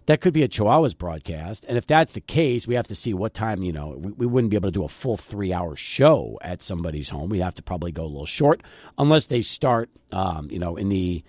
that 0.06 0.20
could 0.20 0.32
be 0.32 0.42
a 0.42 0.48
Chihuahuas 0.48 0.96
broadcast, 0.96 1.64
and 1.68 1.78
if 1.78 1.86
that's 1.86 2.12
the 2.12 2.20
case, 2.20 2.66
we 2.66 2.74
have 2.74 2.88
to 2.88 2.94
see 2.94 3.14
what 3.14 3.34
time. 3.34 3.62
You 3.62 3.72
know, 3.72 3.96
we, 3.98 4.12
we 4.12 4.26
wouldn't 4.26 4.50
be 4.50 4.56
able 4.56 4.68
to 4.68 4.72
do 4.72 4.84
a 4.84 4.88
full 4.88 5.16
three 5.16 5.52
hour 5.52 5.76
show 5.76 6.38
at 6.40 6.62
somebody's 6.62 7.10
home. 7.10 7.30
We'd 7.30 7.40
have 7.40 7.54
to 7.56 7.62
probably 7.62 7.92
go 7.92 8.04
a 8.04 8.06
little 8.06 8.26
short, 8.26 8.62
unless 8.98 9.26
they 9.26 9.42
start, 9.42 9.90
um, 10.12 10.50
you 10.50 10.58
know, 10.58 10.76
in 10.76 10.88
the 10.88 11.22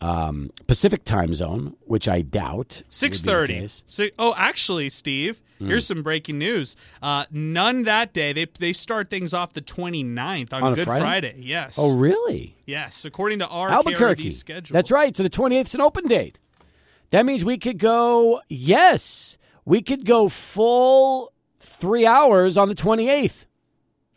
um, 0.00 0.50
Pacific 0.66 1.04
time 1.04 1.34
zone, 1.34 1.76
which 1.82 2.08
I 2.08 2.22
doubt. 2.22 2.82
Six 2.88 3.20
thirty. 3.22 3.26
would 3.30 3.48
be 3.48 3.54
the 3.54 3.58
thirty. 3.58 3.60
case. 3.60 3.84
Si- 3.86 4.12
oh, 4.18 4.34
actually, 4.36 4.90
Steve, 4.90 5.40
here's 5.58 5.86
some 5.86 6.02
breaking 6.02 6.38
news. 6.38 6.74
Uh, 7.02 7.24
none 7.30 7.82
that 7.84 8.12
day. 8.14 8.32
They 8.32 8.46
they 8.58 8.72
start 8.72 9.10
things 9.10 9.34
off 9.34 9.52
the 9.52 9.60
29th 9.60 10.52
on, 10.52 10.62
On 10.62 10.74
Good 10.74 10.84
Friday? 10.86 11.36
Yes. 11.38 11.76
Oh, 11.78 11.94
really? 11.96 12.56
yes. 12.66 13.04
According 13.04 13.40
to 13.40 13.48
our 13.48 13.68
Albuquerque. 13.70 14.30
KRD 14.30 14.32
schedule. 14.32 14.74
That's 14.74 14.90
right. 14.90 15.16
So 15.16 15.22
the 15.22 15.30
28th 15.30 15.66
is 15.66 15.74
an 15.74 15.80
open 15.82 16.06
date. 16.06 16.38
That 17.10 17.26
means 17.26 17.44
we 17.44 17.58
could 17.58 17.78
go, 17.78 18.40
yes, 18.48 19.36
we 19.64 19.82
could 19.82 20.06
go 20.06 20.28
full 20.28 21.32
three 21.58 22.06
hours 22.06 22.56
on 22.56 22.68
the 22.68 22.74
28th. 22.74 23.46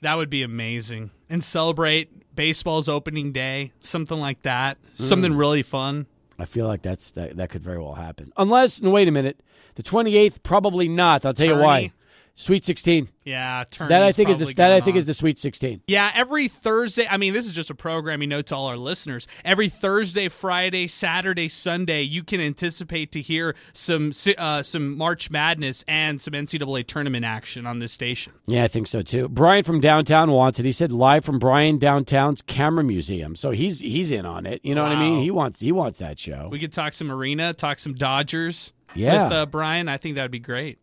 That 0.01 0.15
would 0.15 0.29
be 0.29 0.43
amazing. 0.43 1.11
And 1.29 1.43
celebrate 1.43 2.22
baseball's 2.35 2.89
opening 2.89 3.31
day, 3.31 3.71
something 3.79 4.19
like 4.19 4.41
that. 4.43 4.77
Mm. 4.95 5.01
Something 5.01 5.35
really 5.35 5.63
fun. 5.63 6.07
I 6.39 6.45
feel 6.45 6.67
like 6.67 6.81
that's 6.81 7.11
that, 7.11 7.37
that 7.37 7.49
could 7.49 7.63
very 7.63 7.79
well 7.79 7.93
happen. 7.93 8.33
Unless, 8.37 8.81
no, 8.81 8.89
wait 8.89 9.07
a 9.07 9.11
minute. 9.11 9.39
The 9.75 9.83
28th, 9.83 10.43
probably 10.43 10.87
not. 10.87 11.25
I'll 11.25 11.33
tell 11.33 11.47
you 11.47 11.57
why. 11.57 11.91
Sweet 12.35 12.65
16. 12.65 13.09
Yeah, 13.25 13.63
turn. 13.69 13.89
That 13.89 14.01
I 14.01 14.11
think 14.11 14.29
is 14.29 14.39
the, 14.39 14.51
that 14.55 14.71
I 14.71 14.81
think 14.81 14.97
is 14.97 15.05
the 15.05 15.13
Sweet 15.13 15.37
16. 15.37 15.83
Yeah, 15.87 16.11
every 16.15 16.47
Thursday. 16.47 17.05
I 17.07 17.17
mean, 17.17 17.31
this 17.31 17.45
is 17.45 17.51
just 17.51 17.69
a 17.69 17.75
programming 17.75 18.29
note 18.29 18.47
to 18.47 18.55
all 18.55 18.65
our 18.65 18.75
listeners. 18.75 19.27
Every 19.45 19.69
Thursday, 19.69 20.29
Friday, 20.29 20.87
Saturday, 20.87 21.47
Sunday, 21.47 22.01
you 22.01 22.23
can 22.23 22.41
anticipate 22.41 23.11
to 23.11 23.21
hear 23.21 23.55
some 23.73 24.11
uh, 24.39 24.63
some 24.63 24.97
March 24.97 25.29
Madness 25.29 25.85
and 25.87 26.19
some 26.19 26.33
NCAA 26.33 26.87
tournament 26.87 27.23
action 27.23 27.67
on 27.67 27.77
this 27.77 27.91
station. 27.91 28.33
Yeah, 28.47 28.63
I 28.63 28.67
think 28.67 28.87
so 28.87 29.03
too. 29.03 29.29
Brian 29.29 29.63
from 29.63 29.79
downtown 29.79 30.31
wants 30.31 30.59
it. 30.59 30.65
He 30.65 30.71
said 30.71 30.91
live 30.91 31.23
from 31.23 31.37
Brian 31.37 31.77
downtown's 31.77 32.41
Camera 32.41 32.83
Museum. 32.83 33.35
So 33.35 33.51
he's 33.51 33.79
he's 33.79 34.11
in 34.11 34.25
on 34.25 34.47
it. 34.47 34.59
You 34.63 34.73
know 34.73 34.81
what 34.81 34.91
I 34.91 34.99
mean? 34.99 35.21
He 35.21 35.29
wants 35.29 35.59
he 35.59 35.71
wants 35.71 35.99
that 35.99 36.17
show. 36.17 36.49
We 36.51 36.57
could 36.57 36.73
talk 36.73 36.93
some 36.93 37.11
arena, 37.11 37.53
talk 37.53 37.77
some 37.77 37.93
Dodgers 37.93 38.73
Yeah. 38.95 39.25
with 39.25 39.33
uh, 39.33 39.45
Brian. 39.45 39.87
I 39.87 39.97
think 39.97 40.15
that 40.15 40.23
would 40.23 40.31
be 40.31 40.39
great. 40.39 40.79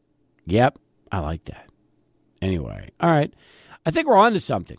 Yep, 0.46 0.78
I 1.10 1.18
like 1.20 1.44
that. 1.46 1.68
Anyway, 2.40 2.90
all 3.00 3.10
right. 3.10 3.32
I 3.84 3.90
think 3.90 4.06
we're 4.06 4.16
on 4.16 4.32
to 4.32 4.40
something. 4.40 4.78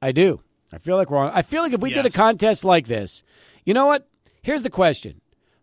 I 0.00 0.12
do. 0.12 0.40
I 0.72 0.78
feel 0.78 0.96
like 0.96 1.10
we're 1.10 1.18
on. 1.18 1.32
I 1.32 1.42
feel 1.42 1.62
like 1.62 1.72
if 1.72 1.80
we 1.80 1.92
did 1.92 2.06
a 2.06 2.10
contest 2.10 2.64
like 2.64 2.86
this, 2.86 3.22
you 3.64 3.74
know 3.74 3.86
what? 3.86 4.08
Here's 4.42 4.62
the 4.62 4.70
question: 4.70 5.20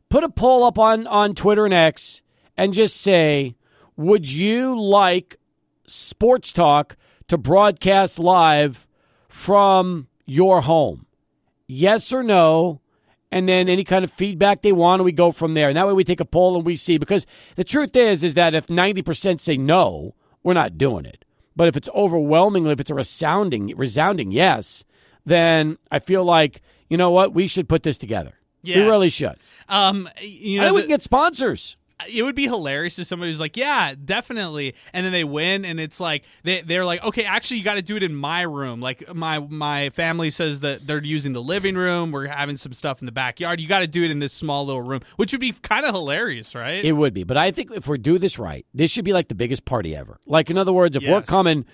Put 0.10 0.24
a 0.24 0.30
poll 0.30 0.64
up 0.64 0.78
on 0.78 1.08
on 1.08 1.34
Twitter 1.34 1.66
and 1.66 1.74
X, 1.74 2.22
and 2.56 2.74
just 2.74 2.98
say, 2.98 3.56
would 4.00 4.32
you 4.32 4.80
like 4.80 5.38
sports 5.88 6.54
talk 6.54 6.96
to 7.28 7.38
broadcast 7.38 8.18
live 8.18 8.88
from 9.28 10.08
your 10.26 10.62
home? 10.62 11.06
Yes 11.68 12.14
or 12.14 12.24
no? 12.24 12.82
And 13.32 13.48
then 13.48 13.70
any 13.70 13.84
kind 13.84 14.04
of 14.04 14.12
feedback 14.12 14.62
they 14.62 14.72
want, 14.72 15.00
and 15.00 15.06
we 15.06 15.12
go 15.12 15.32
from 15.32 15.54
there. 15.54 15.70
And 15.70 15.78
that 15.78 15.88
way 15.88 15.94
we 15.94 16.04
take 16.04 16.20
a 16.20 16.26
poll 16.26 16.56
and 16.56 16.66
we 16.66 16.76
see. 16.76 16.98
Because 16.98 17.26
the 17.56 17.64
truth 17.64 17.96
is, 17.96 18.24
is 18.24 18.34
that 18.34 18.54
if 18.54 18.68
90% 18.68 19.40
say 19.40 19.58
no, 19.58 20.16
we're 20.44 20.54
not 20.54 20.78
doing 20.78 21.06
it. 21.06 21.26
But 21.56 21.68
if 21.68 21.76
it's 21.76 21.90
overwhelmingly, 21.94 22.72
if 22.72 22.80
it's 22.80 22.90
a 22.90 22.96
resounding, 22.96 23.74
resounding 23.76 24.32
yes, 24.32 24.84
then 25.26 25.78
I 25.92 26.00
feel 26.00 26.24
like, 26.24 26.62
you 26.90 26.98
know 26.98 27.12
what, 27.12 27.34
we 27.34 27.48
should 27.48 27.68
put 27.70 27.84
this 27.84 27.98
together. 27.98 28.34
We 28.64 28.88
really 28.88 29.10
should. 29.10 29.36
Um, 29.68 30.10
you 30.22 30.60
I 30.60 30.64
know, 30.64 30.68
think 30.70 30.76
we 30.76 30.82
can 30.84 30.90
get 30.90 31.02
sponsors. 31.02 31.78
It 32.08 32.24
would 32.24 32.36
be 32.36 32.46
hilarious 32.46 32.98
if 33.00 33.08
somebody 33.08 33.30
was 33.30 33.40
like, 33.40 33.58
"Yeah, 33.58 33.94
definitely," 34.04 34.76
and 34.94 35.06
then 35.06 35.12
they 35.12 35.24
win, 35.24 35.66
and 35.66 35.80
it's 35.80 36.00
like 36.00 36.24
they 36.44 36.62
they're 36.62 36.86
like, 36.86 37.04
"Okay, 37.04 37.24
actually, 37.24 37.58
you 37.58 37.64
got 37.64 37.76
to 37.76 37.82
do 37.82 37.98
it 37.98 38.04
in 38.04 38.16
my 38.16 38.42
room." 38.42 38.80
Like 38.80 39.14
my 39.14 39.40
my 39.40 39.90
family 39.90 40.30
says 40.30 40.62
that 40.62 40.88
they're 40.88 41.04
using 41.04 41.34
the 41.34 41.42
living 41.42 41.76
room. 41.76 42.12
We're 42.12 42.28
having 42.28 42.58
some 42.58 42.74
stuff 42.74 43.02
in 43.02 43.06
the 43.06 43.12
backyard. 43.12 43.60
You 43.60 43.68
got 43.68 43.80
to 43.80 43.88
do 43.88 44.04
it 44.04 44.12
in 44.12 44.20
this 44.20 44.34
small 44.34 44.66
little 44.66 44.82
room, 44.82 45.02
which 45.18 45.34
would 45.34 45.42
be 45.42 45.52
kind 45.52 45.86
of 45.86 45.94
hilarious, 45.94 46.56
right? 46.56 46.84
It 46.84 46.94
would 46.94 47.14
be. 47.14 47.24
But 47.24 47.38
I 47.38 47.52
think 47.52 47.72
if 47.72 47.88
we 47.88 47.98
do 47.98 48.18
this 48.18 48.40
right, 48.40 48.66
this 48.74 48.92
should 48.92 49.06
be 49.06 49.14
like 49.14 49.28
the 49.28 49.36
biggest 49.36 49.66
party 49.66 49.96
ever. 49.96 50.20
Like, 50.26 50.50
in 50.50 50.58
other 50.58 50.74
words, 50.74 50.96
if 50.96 51.04
we're 51.06 51.22
coming, 51.22 51.66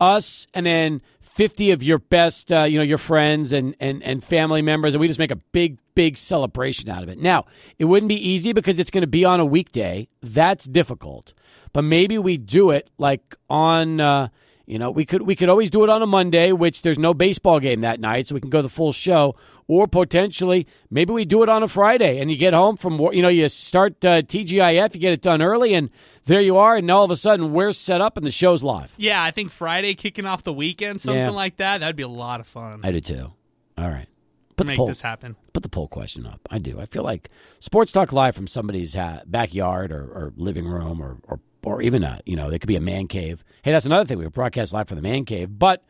us 0.00 0.46
and 0.54 0.66
then 0.66 1.02
50 1.34 1.70
of 1.70 1.82
your 1.82 1.98
best, 1.98 2.52
uh, 2.52 2.62
you 2.62 2.78
know, 2.78 2.84
your 2.84 2.98
friends 2.98 3.52
and, 3.52 3.74
and, 3.80 4.02
and 4.02 4.22
family 4.22 4.62
members, 4.62 4.94
and 4.94 5.00
we 5.00 5.06
just 5.06 5.18
make 5.18 5.30
a 5.30 5.36
big, 5.52 5.78
big 5.94 6.16
celebration 6.16 6.90
out 6.90 7.02
of 7.02 7.08
it. 7.08 7.18
Now, 7.18 7.46
it 7.78 7.84
wouldn't 7.84 8.08
be 8.08 8.28
easy 8.28 8.52
because 8.52 8.78
it's 8.78 8.90
going 8.90 9.02
to 9.02 9.06
be 9.06 9.24
on 9.24 9.38
a 9.38 9.44
weekday. 9.44 10.08
That's 10.20 10.64
difficult. 10.64 11.32
But 11.72 11.82
maybe 11.82 12.18
we 12.18 12.36
do 12.36 12.70
it 12.70 12.90
like 12.98 13.36
on. 13.48 14.00
Uh, 14.00 14.28
you 14.66 14.78
know, 14.78 14.92
we 14.92 15.04
could 15.04 15.22
we 15.22 15.34
could 15.34 15.48
always 15.48 15.68
do 15.68 15.82
it 15.82 15.90
on 15.90 16.00
a 16.00 16.06
Monday, 16.06 16.52
which 16.52 16.82
there's 16.82 16.98
no 16.98 17.12
baseball 17.12 17.58
game 17.58 17.80
that 17.80 17.98
night, 17.98 18.28
so 18.28 18.36
we 18.36 18.40
can 18.40 18.50
go 18.50 18.62
the 18.62 18.68
full 18.68 18.92
show. 18.92 19.34
Or 19.72 19.86
potentially, 19.86 20.66
maybe 20.90 21.12
we 21.12 21.24
do 21.24 21.44
it 21.44 21.48
on 21.48 21.62
a 21.62 21.68
Friday, 21.68 22.18
and 22.18 22.28
you 22.28 22.36
get 22.36 22.52
home 22.54 22.76
from 22.76 22.98
you 23.12 23.22
know 23.22 23.28
you 23.28 23.48
start 23.48 24.04
uh, 24.04 24.20
TGIF, 24.22 24.94
you 24.96 25.00
get 25.00 25.12
it 25.12 25.22
done 25.22 25.40
early, 25.40 25.74
and 25.74 25.90
there 26.24 26.40
you 26.40 26.56
are, 26.56 26.76
and 26.78 26.88
now 26.88 26.96
all 26.98 27.04
of 27.04 27.10
a 27.12 27.16
sudden 27.16 27.52
we're 27.52 27.70
set 27.70 28.00
up 28.00 28.16
and 28.16 28.26
the 28.26 28.32
show's 28.32 28.64
live. 28.64 28.92
yeah, 28.96 29.22
I 29.22 29.30
think 29.30 29.52
Friday 29.52 29.94
kicking 29.94 30.26
off 30.26 30.42
the 30.42 30.52
weekend, 30.52 31.00
something 31.00 31.22
Yeah. 31.22 31.30
like 31.30 31.58
that. 31.58 31.78
That'd 31.78 31.94
be 31.94 32.02
a 32.02 32.08
lot 32.08 32.40
of 32.40 32.48
fun. 32.48 32.80
I 32.82 32.90
do 32.90 33.00
too. 33.00 33.32
All 33.78 33.88
right, 33.88 34.08
put 34.56 34.66
the 34.66 34.72
Make 34.72 34.76
poll 34.78 34.86
this 34.88 35.02
happen. 35.02 35.36
put 35.52 35.62
the 35.62 35.68
poll 35.68 35.86
question 35.86 36.26
up. 36.26 36.40
I 36.50 36.58
do. 36.58 36.80
I 36.80 36.86
feel 36.86 37.04
like 37.04 37.30
sports 37.60 37.92
talk 37.92 38.12
live 38.12 38.34
from 38.34 38.48
somebody's 38.48 38.94
ha- 38.96 39.20
backyard 39.24 39.92
or, 39.92 40.02
or 40.02 40.32
living 40.36 40.66
room 40.66 41.00
or, 41.00 41.18
or 41.28 41.38
or 41.62 41.80
even 41.80 42.02
a 42.02 42.18
you 42.26 42.34
know 42.34 42.50
they 42.50 42.58
could 42.58 42.66
be 42.66 42.74
a 42.74 42.80
man 42.80 43.06
cave. 43.06 43.44
Hey, 43.62 43.70
that's 43.70 43.86
another 43.86 44.04
thing. 44.04 44.18
We 44.18 44.26
broadcast 44.26 44.72
live 44.72 44.88
from 44.88 44.96
the 44.96 45.02
man 45.02 45.24
cave, 45.26 45.60
but 45.60 45.84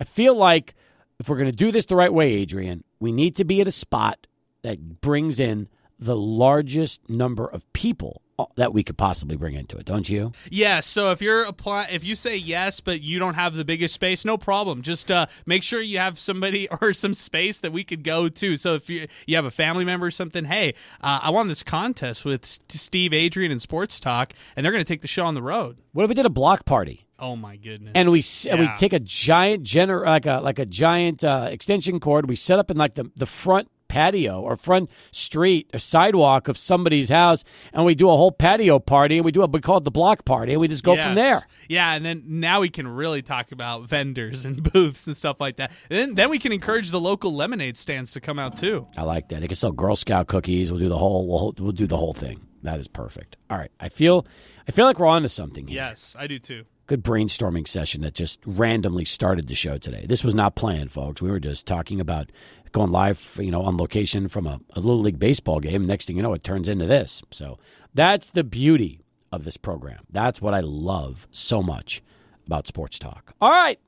I 0.00 0.04
feel 0.04 0.34
like 0.34 0.74
if 1.20 1.28
we're 1.28 1.36
going 1.36 1.48
to 1.50 1.56
do 1.56 1.70
this 1.70 1.84
the 1.86 1.94
right 1.94 2.12
way, 2.12 2.32
Adrian, 2.32 2.82
we 3.00 3.12
need 3.12 3.34
to 3.36 3.44
be 3.44 3.60
at 3.60 3.66
a 3.66 3.72
spot 3.72 4.26
that 4.62 5.00
brings 5.00 5.40
in 5.40 5.68
the 5.98 6.16
largest 6.16 7.08
number 7.08 7.46
of 7.46 7.70
people 7.72 8.22
uh, 8.38 8.46
that 8.56 8.72
we 8.72 8.82
could 8.82 8.96
possibly 8.96 9.36
bring 9.36 9.54
into 9.54 9.76
it. 9.76 9.84
Don't 9.84 10.08
you? 10.08 10.32
Yeah. 10.50 10.80
So 10.80 11.10
if 11.10 11.20
you're 11.20 11.44
apply, 11.44 11.88
if 11.90 12.04
you 12.04 12.14
say 12.14 12.36
yes, 12.36 12.80
but 12.80 13.02
you 13.02 13.18
don't 13.18 13.34
have 13.34 13.54
the 13.54 13.66
biggest 13.66 13.92
space, 13.92 14.24
no 14.24 14.38
problem. 14.38 14.80
Just 14.80 15.10
uh, 15.10 15.26
make 15.44 15.62
sure 15.62 15.82
you 15.82 15.98
have 15.98 16.18
somebody 16.18 16.66
or 16.80 16.94
some 16.94 17.12
space 17.12 17.58
that 17.58 17.72
we 17.72 17.84
could 17.84 18.02
go 18.02 18.30
to. 18.30 18.56
So 18.56 18.74
if 18.74 18.88
you 18.88 19.08
you 19.26 19.36
have 19.36 19.44
a 19.44 19.50
family 19.50 19.84
member 19.84 20.06
or 20.06 20.10
something, 20.10 20.46
hey, 20.46 20.74
uh, 21.02 21.20
I 21.22 21.30
won 21.30 21.48
this 21.48 21.62
contest 21.62 22.24
with 22.24 22.46
Steve, 22.46 23.12
Adrian, 23.12 23.52
and 23.52 23.60
Sports 23.60 24.00
Talk, 24.00 24.32
and 24.56 24.64
they're 24.64 24.72
going 24.72 24.84
to 24.84 24.90
take 24.90 25.02
the 25.02 25.08
show 25.08 25.24
on 25.24 25.34
the 25.34 25.42
road. 25.42 25.76
What 25.92 26.04
if 26.04 26.08
we 26.08 26.14
did 26.14 26.26
a 26.26 26.30
block 26.30 26.64
party? 26.64 27.06
Oh 27.20 27.36
my 27.36 27.56
goodness! 27.56 27.92
and 27.94 28.10
we 28.10 28.20
s 28.20 28.46
and 28.46 28.60
we 28.60 28.68
take 28.78 28.92
a 28.92 29.00
giant 29.00 29.64
gener 29.64 30.04
like 30.04 30.26
a 30.26 30.40
like 30.40 30.58
a 30.58 30.66
giant 30.66 31.22
uh, 31.24 31.48
extension 31.50 32.00
cord. 32.00 32.28
We 32.28 32.36
set 32.36 32.58
up 32.58 32.70
in 32.70 32.76
like 32.76 32.94
the 32.94 33.10
the 33.16 33.26
front 33.26 33.68
patio 33.88 34.40
or 34.40 34.54
front 34.54 34.88
street 35.10 35.68
or 35.74 35.78
sidewalk 35.78 36.46
of 36.48 36.56
somebody's 36.56 37.08
house, 37.08 37.44
and 37.72 37.84
we 37.84 37.94
do 37.94 38.08
a 38.08 38.16
whole 38.16 38.30
patio 38.30 38.78
party. 38.78 39.16
And 39.16 39.24
we 39.24 39.32
do 39.32 39.42
a 39.42 39.46
we 39.46 39.60
call 39.60 39.78
it 39.78 39.84
the 39.84 39.90
block 39.90 40.24
party, 40.24 40.52
and 40.52 40.60
we 40.60 40.68
just 40.68 40.84
go 40.84 40.96
from 40.96 41.14
there. 41.16 41.42
Yeah, 41.68 41.92
and 41.94 42.04
then 42.04 42.22
now 42.26 42.60
we 42.60 42.70
can 42.70 42.88
really 42.88 43.20
talk 43.20 43.52
about 43.52 43.88
vendors 43.88 44.44
and 44.44 44.62
booths 44.72 45.06
and 45.06 45.16
stuff 45.16 45.40
like 45.40 45.56
that. 45.56 45.72
then 45.88 46.14
then 46.14 46.30
we 46.30 46.38
can 46.38 46.52
encourage 46.52 46.90
the 46.90 47.00
local 47.00 47.34
lemonade 47.34 47.76
stands 47.76 48.12
to 48.12 48.20
come 48.20 48.38
out 48.38 48.56
too. 48.56 48.86
I 48.96 49.02
like 49.02 49.28
that. 49.28 49.40
They 49.40 49.48
can 49.48 49.56
sell 49.56 49.72
Girl 49.72 49.96
Scout 49.96 50.28
cookies. 50.28 50.70
We'll 50.70 50.80
do 50.80 50.88
the 50.88 50.98
whole 50.98 51.26
we'll 51.26 51.54
we'll 51.58 51.72
do 51.72 51.86
the 51.86 51.96
whole 51.96 52.14
thing. 52.14 52.40
That 52.62 52.78
is 52.78 52.88
perfect. 52.88 53.36
All 53.48 53.58
right, 53.58 53.72
I 53.80 53.88
feel 53.88 54.26
I 54.68 54.72
feel 54.72 54.84
like 54.84 54.98
we're 54.98 55.06
on 55.06 55.22
to 55.22 55.28
something 55.28 55.66
here. 55.66 55.76
Yes, 55.76 56.14
I 56.18 56.26
do 56.26 56.38
too. 56.38 56.64
Good 56.90 57.04
brainstorming 57.04 57.68
session 57.68 58.02
that 58.02 58.14
just 58.14 58.40
randomly 58.44 59.04
started 59.04 59.46
the 59.46 59.54
show 59.54 59.78
today. 59.78 60.06
This 60.08 60.24
was 60.24 60.34
not 60.34 60.56
planned, 60.56 60.90
folks. 60.90 61.22
We 61.22 61.30
were 61.30 61.38
just 61.38 61.64
talking 61.64 62.00
about 62.00 62.32
going 62.72 62.90
live, 62.90 63.38
you 63.40 63.52
know, 63.52 63.62
on 63.62 63.76
location 63.76 64.26
from 64.26 64.44
a, 64.44 64.58
a 64.72 64.80
little 64.80 64.98
league 64.98 65.20
baseball 65.20 65.60
game. 65.60 65.86
Next 65.86 66.06
thing 66.06 66.16
you 66.16 66.22
know, 66.24 66.34
it 66.34 66.42
turns 66.42 66.68
into 66.68 66.86
this. 66.86 67.22
So 67.30 67.60
that's 67.94 68.30
the 68.30 68.42
beauty 68.42 68.98
of 69.30 69.44
this 69.44 69.56
program. 69.56 70.00
That's 70.10 70.42
what 70.42 70.52
I 70.52 70.58
love 70.58 71.28
so 71.30 71.62
much 71.62 72.02
about 72.44 72.66
sports 72.66 72.98
talk. 72.98 73.34
All 73.40 73.52
right, 73.52 73.78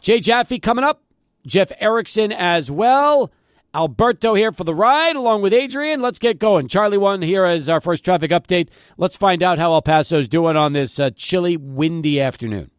Jay 0.00 0.20
Jaffe 0.20 0.60
coming 0.60 0.84
up, 0.84 1.02
Jeff 1.48 1.72
Erickson 1.80 2.30
as 2.30 2.70
well. 2.70 3.32
Alberto 3.76 4.32
here 4.32 4.52
for 4.52 4.64
the 4.64 4.74
ride, 4.74 5.16
along 5.16 5.42
with 5.42 5.52
Adrian. 5.52 6.00
Let's 6.00 6.18
get 6.18 6.38
going. 6.38 6.66
Charlie 6.66 6.96
one 6.96 7.20
here 7.20 7.44
as 7.44 7.68
our 7.68 7.80
first 7.80 8.02
traffic 8.02 8.30
update. 8.30 8.68
Let's 8.96 9.18
find 9.18 9.42
out 9.42 9.58
how 9.58 9.74
El 9.74 9.82
Paso's 9.82 10.28
doing 10.28 10.56
on 10.56 10.72
this 10.72 10.98
uh, 10.98 11.10
chilly, 11.14 11.58
windy 11.58 12.18
afternoon. 12.18 12.70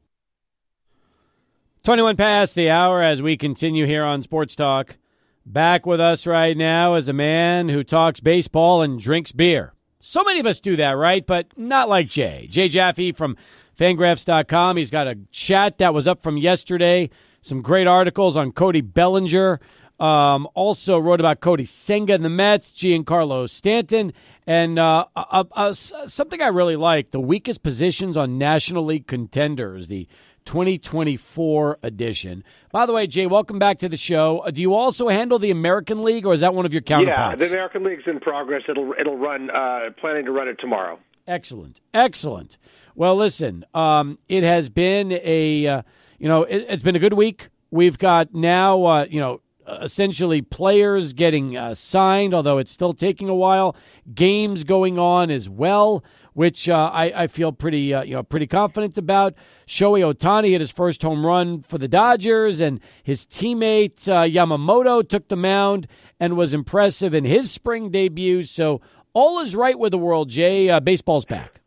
21 1.83 2.17
past 2.17 2.55
the 2.55 2.71
hour 2.71 3.03
as 3.03 3.21
we 3.21 3.37
continue 3.37 3.85
here 3.85 4.03
on 4.03 4.23
Sports 4.23 4.55
Talk. 4.55 4.97
Back 5.45 5.85
with 5.85 6.01
us 6.01 6.25
right 6.25 6.57
now 6.57 6.95
is 6.95 7.07
a 7.07 7.13
man 7.13 7.69
who 7.69 7.83
talks 7.83 8.19
baseball 8.19 8.81
and 8.81 8.99
drinks 8.99 9.31
beer. 9.31 9.73
So 9.99 10.23
many 10.23 10.39
of 10.39 10.47
us 10.47 10.59
do 10.59 10.75
that, 10.77 10.93
right? 10.93 11.25
But 11.25 11.55
not 11.55 11.89
like 11.89 12.09
Jay. 12.09 12.47
Jay 12.49 12.69
Jaffe 12.69 13.11
from 13.11 13.37
fangraphs.com. 13.77 14.77
He's 14.77 14.91
got 14.91 15.07
a 15.07 15.19
chat 15.31 15.77
that 15.77 15.93
was 15.93 16.07
up 16.07 16.23
from 16.23 16.37
yesterday. 16.37 17.11
Some 17.41 17.61
great 17.61 17.85
articles 17.85 18.35
on 18.35 18.51
Cody 18.51 18.81
Bellinger. 18.81 19.59
Um, 19.99 20.47
also 20.53 20.99
wrote 20.99 21.19
about 21.19 21.39
Kodai 21.39 21.67
Senga 21.67 22.13
and 22.13 22.23
the 22.23 22.29
Mets, 22.29 22.71
Giancarlo 22.71 23.49
Stanton, 23.49 24.13
and 24.45 24.77
uh, 24.77 25.05
uh, 25.15 25.43
uh, 25.51 25.73
something 25.73 26.41
I 26.41 26.47
really 26.47 26.75
like 26.75 27.11
the 27.11 27.19
weakest 27.19 27.63
positions 27.63 28.15
on 28.15 28.37
National 28.37 28.85
League 28.85 29.07
contenders, 29.07 29.87
the 29.87 30.07
2024 30.47 31.79
edition. 31.83 32.41
By 32.71 32.85
the 32.85 32.93
way, 32.93 33.05
Jay, 33.05 33.27
welcome 33.27 33.59
back 33.59 33.79
to 33.79 33.89
the 33.89 33.97
show. 33.97 34.39
Uh, 34.39 34.51
do 34.51 34.61
you 34.61 34.73
also 34.73 35.09
handle 35.09 35.39
the 35.39 35.51
American 35.51 36.03
League, 36.03 36.25
or 36.25 36.33
is 36.33 36.39
that 36.39 36.53
one 36.53 36.65
of 36.65 36.71
your 36.71 36.81
counterparts? 36.81 37.41
Yeah, 37.41 37.47
the 37.47 37.51
American 37.53 37.83
League's 37.83 38.03
in 38.07 38.21
progress. 38.21 38.63
It'll 38.69 38.93
it'll 38.97 39.17
run. 39.17 39.49
Uh, 39.49 39.89
planning 39.99 40.23
to 40.23 40.31
run 40.31 40.47
it 40.47 40.57
tomorrow. 40.59 40.99
Excellent, 41.27 41.81
excellent. 41.93 42.57
Well, 42.95 43.17
listen, 43.17 43.65
um, 43.73 44.19
it 44.29 44.43
has 44.43 44.69
been 44.69 45.11
a 45.11 45.67
uh, 45.67 45.81
you 46.17 46.29
know 46.29 46.43
it, 46.43 46.65
it's 46.69 46.83
been 46.83 46.95
a 46.95 46.99
good 46.99 47.13
week. 47.13 47.49
We've 47.69 47.97
got 47.97 48.33
now 48.33 48.85
uh, 48.85 49.05
you 49.09 49.19
know 49.19 49.41
uh, 49.67 49.79
essentially 49.81 50.41
players 50.41 51.11
getting 51.11 51.57
uh, 51.57 51.73
signed, 51.73 52.33
although 52.33 52.57
it's 52.57 52.71
still 52.71 52.93
taking 52.93 53.27
a 53.27 53.35
while. 53.35 53.75
Games 54.13 54.63
going 54.63 54.97
on 54.97 55.29
as 55.29 55.49
well, 55.49 56.05
which 56.33 56.69
uh, 56.69 56.89
I, 56.93 57.23
I, 57.23 57.27
feel 57.27 57.51
pretty 57.51 57.93
uh, 57.93 58.03
you 58.03 58.13
know 58.13 58.23
pretty 58.23 58.47
confident 58.47 58.97
about. 58.97 59.33
Shohei 59.67 60.13
Ohtani 60.13 60.51
hit 60.51 60.61
his 60.61 60.71
first 60.71 61.01
home 61.01 61.25
run 61.25 61.63
for 61.63 61.77
the 61.77 61.89
Dodgers, 61.89 62.61
and 62.61 62.79
his 63.03 63.25
teammate 63.25 64.07
uh, 64.07 64.21
Yamamoto 64.21 65.07
took 65.07 65.27
the 65.27 65.35
mound 65.35 65.87
and 66.17 66.37
was 66.37 66.53
impressive 66.53 67.13
in 67.13 67.25
his 67.25 67.51
spring 67.51 67.91
debut. 67.91 68.43
So 68.43 68.79
all 69.13 69.39
is 69.39 69.55
right 69.55 69.77
with 69.77 69.91
the 69.91 69.97
world. 69.97 70.29
Jay, 70.29 70.79
baseball's 70.79 71.25
back. 71.25 71.59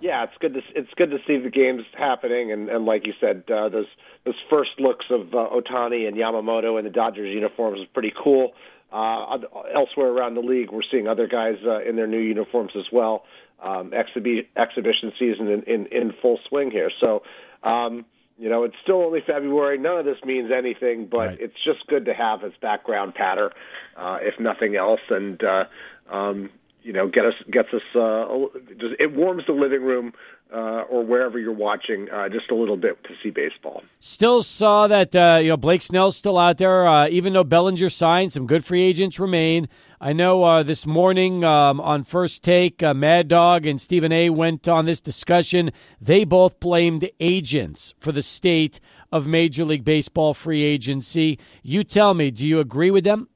Yeah, 0.00 0.24
it's 0.24 0.32
good 0.40 0.54
to 0.54 0.62
it's 0.74 0.92
good 0.96 1.10
to 1.10 1.18
see 1.26 1.36
the 1.38 1.50
games 1.50 1.82
happening, 1.96 2.52
and, 2.52 2.68
and 2.68 2.86
like 2.86 3.06
you 3.06 3.12
said, 3.20 3.44
uh, 3.50 3.68
those 3.68 3.86
those 4.24 4.36
first 4.50 4.72
looks 4.78 5.06
of 5.10 5.34
uh, 5.34 5.48
Ohtani 5.48 6.08
and 6.08 6.16
Yamamoto 6.16 6.78
in 6.78 6.84
the 6.84 6.90
Dodgers 6.90 7.34
uniforms 7.34 7.80
is 7.80 7.86
pretty 7.92 8.12
cool. 8.22 8.52
Uh, 8.92 9.38
elsewhere 9.74 10.08
around 10.08 10.34
the 10.34 10.40
league, 10.40 10.72
we're 10.72 10.82
seeing 10.90 11.06
other 11.06 11.28
guys 11.28 11.56
uh, 11.64 11.80
in 11.82 11.94
their 11.94 12.08
new 12.08 12.18
uniforms 12.18 12.72
as 12.76 12.86
well. 12.90 13.24
Um, 13.62 13.92
exhibi- 13.92 14.46
exhibition 14.56 15.12
season 15.18 15.48
in, 15.48 15.62
in, 15.62 15.86
in 15.86 16.12
full 16.20 16.40
swing 16.48 16.70
here. 16.70 16.90
So, 16.98 17.22
um, 17.62 18.04
you 18.36 18.48
know, 18.48 18.64
it's 18.64 18.74
still 18.82 19.02
only 19.02 19.20
February. 19.24 19.78
None 19.78 19.98
of 19.98 20.04
this 20.06 20.16
means 20.24 20.50
anything, 20.50 21.06
but 21.06 21.18
right. 21.18 21.40
it's 21.40 21.62
just 21.62 21.86
good 21.86 22.06
to 22.06 22.14
have 22.14 22.42
as 22.42 22.52
background 22.60 23.14
patter, 23.14 23.52
uh, 23.96 24.18
if 24.22 24.40
nothing 24.40 24.74
else. 24.74 25.00
And 25.08 25.40
uh, 25.44 25.64
um, 26.10 26.50
you 26.82 26.92
know, 26.92 27.08
get 27.08 27.24
us 27.24 27.34
gets 27.50 27.68
us. 27.72 27.82
Uh, 27.94 28.46
it 28.98 29.12
warms 29.14 29.44
the 29.46 29.52
living 29.52 29.82
room 29.82 30.12
uh, 30.52 30.82
or 30.90 31.04
wherever 31.04 31.38
you're 31.38 31.52
watching 31.52 32.08
uh, 32.10 32.28
just 32.28 32.50
a 32.50 32.54
little 32.54 32.76
bit 32.76 33.02
to 33.04 33.10
see 33.22 33.30
baseball. 33.30 33.82
Still 34.00 34.42
saw 34.42 34.86
that 34.86 35.14
uh, 35.14 35.38
you 35.42 35.48
know 35.48 35.56
Blake 35.56 35.82
Snell's 35.82 36.16
still 36.16 36.38
out 36.38 36.58
there, 36.58 36.86
uh, 36.86 37.08
even 37.08 37.32
though 37.32 37.44
Bellinger 37.44 37.88
signed. 37.88 38.32
Some 38.32 38.46
good 38.46 38.64
free 38.64 38.82
agents 38.82 39.18
remain. 39.18 39.68
I 40.00 40.12
know 40.12 40.44
uh, 40.44 40.62
this 40.62 40.86
morning 40.86 41.44
um, 41.44 41.80
on 41.80 42.04
First 42.04 42.42
Take, 42.42 42.80
Mad 42.80 43.28
Dog 43.28 43.66
and 43.66 43.80
Stephen 43.80 44.12
A. 44.12 44.30
went 44.30 44.66
on 44.66 44.86
this 44.86 45.00
discussion. 45.00 45.72
They 46.00 46.24
both 46.24 46.58
blamed 46.58 47.10
agents 47.20 47.94
for 47.98 48.10
the 48.10 48.22
state 48.22 48.80
of 49.12 49.26
Major 49.26 49.64
League 49.64 49.84
Baseball 49.84 50.34
free 50.34 50.62
agency. 50.62 51.38
You 51.62 51.84
tell 51.84 52.14
me, 52.14 52.30
do 52.30 52.46
you 52.46 52.60
agree 52.60 52.90
with 52.90 53.04
them? 53.04 53.28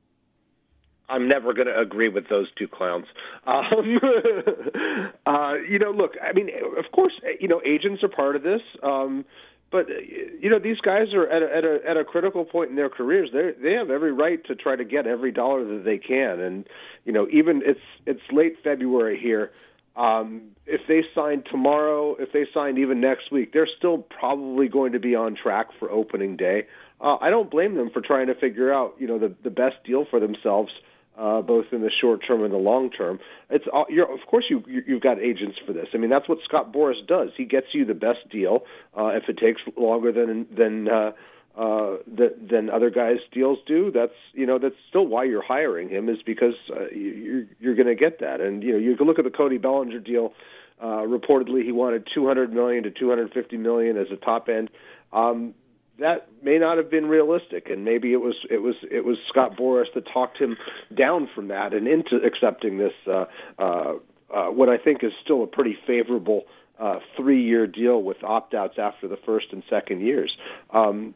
I'm 1.08 1.28
never 1.28 1.52
going 1.52 1.66
to 1.66 1.78
agree 1.78 2.08
with 2.08 2.28
those 2.28 2.46
two 2.56 2.68
clowns. 2.68 3.06
Um, 3.46 4.00
uh, 5.26 5.54
you 5.68 5.78
know, 5.78 5.90
look, 5.90 6.12
I 6.22 6.32
mean, 6.32 6.50
of 6.78 6.90
course, 6.92 7.12
you 7.40 7.48
know, 7.48 7.60
agents 7.64 8.02
are 8.02 8.08
part 8.08 8.36
of 8.36 8.42
this. 8.42 8.62
Um, 8.82 9.24
but 9.70 9.88
you 9.88 10.48
know, 10.48 10.60
these 10.60 10.80
guys 10.80 11.12
are 11.14 11.26
at 11.26 11.42
a, 11.42 11.56
at 11.56 11.64
a 11.64 11.90
at 11.90 11.96
a 11.96 12.04
critical 12.04 12.44
point 12.44 12.70
in 12.70 12.76
their 12.76 12.88
careers. 12.88 13.30
They 13.32 13.50
they 13.60 13.74
have 13.74 13.90
every 13.90 14.12
right 14.12 14.42
to 14.44 14.54
try 14.54 14.76
to 14.76 14.84
get 14.84 15.08
every 15.08 15.32
dollar 15.32 15.64
that 15.64 15.84
they 15.84 15.98
can. 15.98 16.38
And 16.38 16.64
you 17.04 17.12
know, 17.12 17.26
even 17.32 17.60
it's 17.64 17.80
it's 18.06 18.20
late 18.30 18.56
February 18.62 19.18
here. 19.20 19.50
Um, 19.96 20.50
if 20.64 20.82
they 20.86 21.02
sign 21.12 21.42
tomorrow, 21.50 22.14
if 22.20 22.32
they 22.32 22.46
sign 22.54 22.78
even 22.78 23.00
next 23.00 23.32
week, 23.32 23.52
they're 23.52 23.68
still 23.76 23.98
probably 23.98 24.68
going 24.68 24.92
to 24.92 25.00
be 25.00 25.16
on 25.16 25.34
track 25.34 25.68
for 25.78 25.90
opening 25.90 26.36
day. 26.36 26.68
Uh, 27.00 27.16
I 27.20 27.30
don't 27.30 27.50
blame 27.50 27.74
them 27.74 27.90
for 27.90 28.00
trying 28.00 28.28
to 28.28 28.34
figure 28.36 28.72
out, 28.72 28.94
you 29.00 29.08
know, 29.08 29.18
the 29.18 29.34
the 29.42 29.50
best 29.50 29.76
deal 29.84 30.06
for 30.08 30.20
themselves 30.20 30.70
uh, 31.18 31.42
both 31.42 31.66
in 31.72 31.80
the 31.80 31.90
short 31.90 32.24
term 32.26 32.42
and 32.42 32.52
the 32.52 32.58
long 32.58 32.90
term. 32.90 33.20
It's 33.50 33.64
all, 33.72 33.86
you're, 33.88 34.12
of 34.12 34.26
course 34.26 34.46
you 34.48 34.62
you've 34.66 35.02
got 35.02 35.18
agents 35.18 35.58
for 35.64 35.72
this. 35.72 35.88
I 35.94 35.98
mean 35.98 36.10
that's 36.10 36.28
what 36.28 36.38
Scott 36.44 36.72
Boras 36.72 37.06
does. 37.06 37.30
He 37.36 37.44
gets 37.44 37.68
you 37.72 37.84
the 37.84 37.94
best 37.94 38.28
deal. 38.30 38.64
Uh, 38.96 39.08
if 39.08 39.28
it 39.28 39.38
takes 39.38 39.60
longer 39.76 40.12
than 40.12 40.46
than 40.54 40.88
uh, 40.88 41.12
uh, 41.56 41.98
than 42.06 42.68
other 42.68 42.90
guys' 42.90 43.18
deals 43.30 43.58
do, 43.66 43.92
that's 43.92 44.14
you 44.32 44.46
know 44.46 44.58
that's 44.58 44.74
still 44.88 45.06
why 45.06 45.24
you're 45.24 45.44
hiring 45.44 45.88
him 45.88 46.08
is 46.08 46.18
because 46.24 46.54
uh, 46.70 46.88
you're 46.90 47.44
you're 47.60 47.76
going 47.76 47.86
to 47.86 47.94
get 47.94 48.18
that. 48.20 48.40
And 48.40 48.62
you 48.62 48.72
know 48.72 48.78
you 48.78 48.96
can 48.96 49.06
look 49.06 49.18
at 49.18 49.24
the 49.24 49.30
Cody 49.30 49.58
Bellinger 49.58 50.00
deal. 50.00 50.32
Uh, 50.80 51.06
reportedly, 51.06 51.64
he 51.64 51.70
wanted 51.70 52.08
200 52.12 52.52
million 52.52 52.82
to 52.82 52.90
250 52.90 53.56
million 53.56 53.96
as 53.96 54.08
a 54.10 54.16
top 54.16 54.48
end. 54.48 54.68
Um, 55.12 55.54
that 55.98 56.28
may 56.42 56.58
not 56.58 56.76
have 56.76 56.90
been 56.90 57.06
realistic, 57.06 57.70
and 57.70 57.84
maybe 57.84 58.12
it 58.12 58.20
was 58.20 58.34
it 58.50 58.62
was 58.62 58.74
it 58.90 59.04
was 59.04 59.16
Scott 59.28 59.56
Boras 59.56 59.92
that 59.94 60.06
talked 60.06 60.38
him 60.38 60.56
down 60.92 61.28
from 61.34 61.48
that 61.48 61.72
and 61.72 61.86
into 61.86 62.16
accepting 62.16 62.78
this. 62.78 62.92
Uh, 63.06 63.26
uh, 63.58 63.94
uh, 64.32 64.46
what 64.46 64.68
I 64.68 64.78
think 64.78 65.04
is 65.04 65.12
still 65.22 65.44
a 65.44 65.46
pretty 65.46 65.78
favorable 65.86 66.46
uh, 66.78 66.98
three-year 67.16 67.68
deal 67.68 68.02
with 68.02 68.24
opt-outs 68.24 68.78
after 68.78 69.06
the 69.06 69.16
first 69.16 69.52
and 69.52 69.62
second 69.70 70.00
years. 70.00 70.36
Um, 70.70 71.14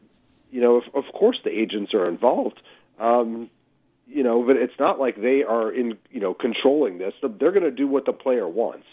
you 0.51 0.61
know, 0.61 0.77
of, 0.77 0.83
of 0.93 1.11
course, 1.13 1.39
the 1.43 1.49
agents 1.49 1.93
are 1.93 2.07
involved. 2.07 2.61
Um, 2.97 3.49
you 4.07 4.23
know, 4.23 4.41
but 4.43 4.55
it's 4.55 4.79
not 4.79 4.99
like 4.99 5.21
they 5.21 5.43
are 5.43 5.71
in 5.71 5.97
you 6.11 6.19
know 6.19 6.33
controlling 6.33 6.97
this. 6.97 7.13
They're 7.21 7.51
going 7.51 7.63
to 7.63 7.71
do 7.71 7.87
what 7.87 8.05
the 8.05 8.13
player 8.13 8.47
wants. 8.47 8.85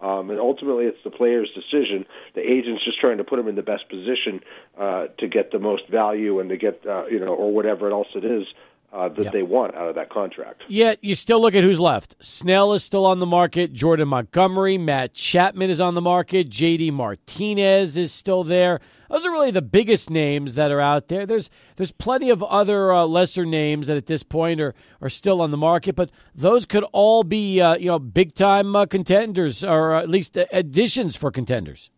Um, 0.00 0.30
and 0.30 0.40
ultimately, 0.40 0.86
it's 0.86 1.02
the 1.04 1.10
player's 1.10 1.50
decision. 1.50 2.06
The 2.34 2.40
agent's 2.40 2.84
just 2.84 2.98
trying 2.98 3.18
to 3.18 3.24
put 3.24 3.38
him 3.38 3.48
in 3.48 3.54
the 3.54 3.62
best 3.62 3.88
position 3.88 4.40
uh, 4.78 5.08
to 5.18 5.28
get 5.28 5.52
the 5.52 5.58
most 5.58 5.88
value 5.88 6.40
and 6.40 6.48
to 6.50 6.56
get, 6.56 6.86
uh, 6.86 7.06
you 7.06 7.20
know, 7.20 7.34
or 7.34 7.52
whatever 7.52 7.90
else 7.90 8.08
it 8.14 8.24
is 8.24 8.46
uh, 8.92 9.08
that 9.08 9.24
yep. 9.24 9.32
they 9.32 9.42
want 9.42 9.74
out 9.74 9.88
of 9.88 9.94
that 9.94 10.10
contract. 10.10 10.62
Yet 10.68 10.98
you 11.02 11.14
still 11.14 11.40
look 11.40 11.54
at 11.54 11.62
who's 11.62 11.78
left. 11.78 12.16
Snell 12.20 12.72
is 12.72 12.82
still 12.82 13.06
on 13.06 13.20
the 13.20 13.26
market. 13.26 13.72
Jordan 13.72 14.08
Montgomery, 14.08 14.78
Matt 14.78 15.14
Chapman 15.14 15.70
is 15.70 15.80
on 15.80 15.94
the 15.94 16.00
market. 16.00 16.48
J.D. 16.48 16.90
Martinez 16.90 17.96
is 17.96 18.12
still 18.12 18.42
there. 18.42 18.80
Those 19.08 19.26
are 19.26 19.30
really 19.30 19.50
the 19.50 19.62
biggest 19.62 20.08
names 20.08 20.54
that 20.54 20.70
are 20.70 20.80
out 20.80 21.08
there. 21.08 21.26
There's 21.26 21.50
there's 21.76 21.90
plenty 21.90 22.30
of 22.30 22.42
other 22.44 22.92
uh, 22.92 23.06
lesser 23.06 23.44
names 23.44 23.88
that 23.88 23.96
at 23.96 24.06
this 24.06 24.22
point 24.22 24.60
are 24.60 24.74
are 25.00 25.08
still 25.08 25.40
on 25.40 25.50
the 25.50 25.56
market, 25.56 25.96
but 25.96 26.10
those 26.34 26.64
could 26.64 26.84
all 26.92 27.24
be 27.24 27.60
uh, 27.60 27.76
you 27.76 27.86
know 27.86 27.98
big 27.98 28.34
time 28.34 28.76
uh, 28.76 28.86
contenders 28.86 29.64
or 29.64 29.94
at 29.94 30.08
least 30.08 30.36
additions 30.52 31.16
for 31.16 31.30
contenders. 31.30 31.90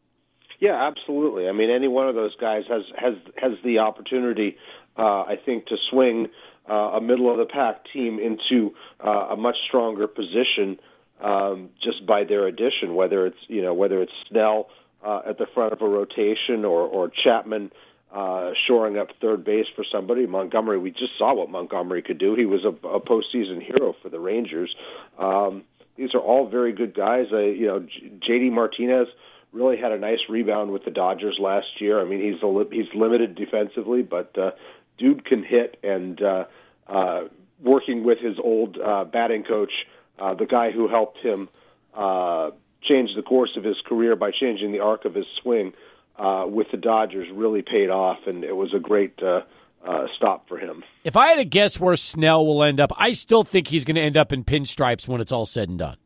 Yeah, 0.59 0.87
absolutely. 0.87 1.49
I 1.49 1.53
mean, 1.53 1.71
any 1.71 1.89
one 1.89 2.09
of 2.09 2.15
those 2.15 2.37
guys 2.37 2.63
has 2.69 2.83
has 2.97 3.15
has 3.37 3.53
the 3.65 3.81
opportunity, 3.81 4.57
uh, 4.97 5.23
I 5.23 5.37
think, 5.45 5.67
to 5.67 5.77
swing 5.91 6.27
uh, 6.27 6.29
a 6.73 7.01
middle 7.01 7.31
of 7.31 7.39
the 7.39 7.47
pack 7.47 7.85
team 7.93 8.19
into 8.19 8.75
uh, 9.05 9.29
a 9.31 9.37
much 9.37 9.57
stronger 9.67 10.07
position 10.07 10.79
um, 11.21 11.71
just 11.81 12.05
by 12.07 12.25
their 12.25 12.47
addition. 12.47 12.95
Whether 12.95 13.27
it's 13.27 13.39
you 13.49 13.63
know 13.63 13.75
whether 13.75 14.03
it's 14.03 14.13
Snell 14.29 14.69
uh, 15.05 15.23
at 15.27 15.39
the 15.39 15.47
front 15.47 15.73
of 15.73 15.83
a 15.83 15.89
rotation 15.89 16.65
or 16.65 16.83
or 16.83 17.09
Chapman 17.09 17.73
uh, 18.13 18.53
shoring 18.67 18.99
up 18.99 19.09
third 19.21 19.45
base 19.45 19.67
for 19.75 19.85
somebody. 19.91 20.27
Montgomery, 20.27 20.79
we 20.79 20.91
just 20.91 21.17
saw 21.17 21.35
what 21.35 21.49
Montgomery 21.49 22.03
could 22.03 22.19
do. 22.19 22.35
He 22.35 22.45
was 22.45 22.65
a, 22.65 22.69
a 22.87 23.01
postseason 23.01 23.63
hero 23.63 23.97
for 24.03 24.11
the 24.11 24.21
Rangers. 24.21 24.75
Um, 25.19 25.65
these 25.97 26.15
are 26.15 26.21
all 26.21 26.47
very 26.47 26.73
good 26.73 26.95
guys. 26.95 27.29
Uh, 27.33 27.39
you 27.39 27.67
know, 27.67 27.87
J.D. 28.21 28.51
Martinez 28.51 29.09
really 29.53 29.77
had 29.77 29.93
a 29.93 29.99
nice 29.99 30.21
rebound 30.29 30.73
with 30.73 30.85
the 30.85 30.91
Dodgers 30.91 31.39
last 31.39 31.81
year. 31.81 32.01
I 32.01 32.05
mean, 32.05 32.21
he's 32.21 32.43
a, 32.43 32.65
he's 32.71 32.93
limited 32.95 33.35
defensively, 33.35 34.03
but 34.03 34.37
uh, 34.37 34.53
dude 34.99 35.25
can 35.25 35.43
hit, 35.43 35.79
and 35.83 36.21
uh, 36.23 36.45
uh, 36.87 37.23
working 37.63 38.05
with 38.05 38.19
his 38.19 38.39
old 38.43 38.79
uh, 38.79 39.05
batting 39.05 39.45
coach, 39.45 39.73
uh, 40.19 40.35
the 40.35 40.47
guy 40.47 40.71
who 40.71 40.89
helped 40.89 41.19
him 41.19 41.49
uh, 41.95 42.51
change 42.83 43.15
the 43.15 43.23
course 43.23 43.57
of 43.57 43.65
his 43.65 43.77
career 43.87 44.17
by 44.17 44.31
changing 44.31 44.73
the 44.73 44.81
arc 44.81 45.05
of 45.05 45.15
his 45.15 45.27
swing 45.41 45.73
uh, 46.17 46.45
with 46.49 46.71
the 46.71 46.77
Dodgers, 46.77 47.29
really 47.33 47.63
paid 47.63 47.91
off, 47.91 48.19
and 48.27 48.45
it 48.45 48.57
was 48.57 48.75
a 48.75 48.79
great. 48.79 49.23
Uh, 49.23 49.43
uh, 49.85 50.07
stop 50.15 50.47
for 50.49 50.59
him. 50.59 50.85
If 51.03 51.17
I 51.17 51.27
had 51.27 51.35
to 51.39 51.45
guess 51.45 51.81
where 51.81 51.97
Snell 51.97 52.47
will 52.47 52.63
end 52.63 52.81
up, 52.81 52.93
I 52.97 53.11
still 53.11 53.43
think 53.43 53.67
he's 53.67 53.85
going 53.85 53.97
to 53.97 54.01
end 54.01 54.17
up 54.17 54.33
in 54.33 54.45
pinstripes 54.45 55.09
when 55.09 55.21
it's 55.21 55.33
all 55.33 55.45
said 55.45 55.69
and 55.69 55.77
done. 55.77 55.97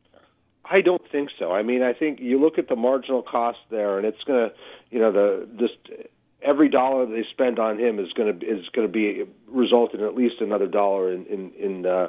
I 0.69 0.81
don't 0.81 1.01
think 1.11 1.29
so. 1.37 1.51
I 1.51 1.63
mean, 1.63 1.81
I 1.81 1.93
think 1.93 2.19
you 2.19 2.39
look 2.39 2.57
at 2.57 2.67
the 2.67 2.75
marginal 2.75 3.21
cost 3.21 3.59
there, 3.69 3.97
and 3.97 4.05
it's 4.05 4.21
going 4.23 4.49
to, 4.49 4.55
you 4.89 4.99
know, 4.99 5.11
the 5.11 5.47
this 5.59 5.71
every 6.41 6.69
dollar 6.69 7.05
they 7.05 7.25
spend 7.31 7.59
on 7.59 7.79
him 7.79 7.99
is 7.99 8.11
going 8.13 8.39
to 8.39 8.45
is 8.45 8.67
going 8.69 8.87
to 8.87 8.91
be 8.91 9.25
result 9.47 9.93
in 9.93 10.01
at 10.01 10.15
least 10.15 10.41
another 10.41 10.67
dollar 10.67 11.11
in 11.11 11.25
in, 11.25 11.51
in 11.53 11.85
uh, 11.85 12.07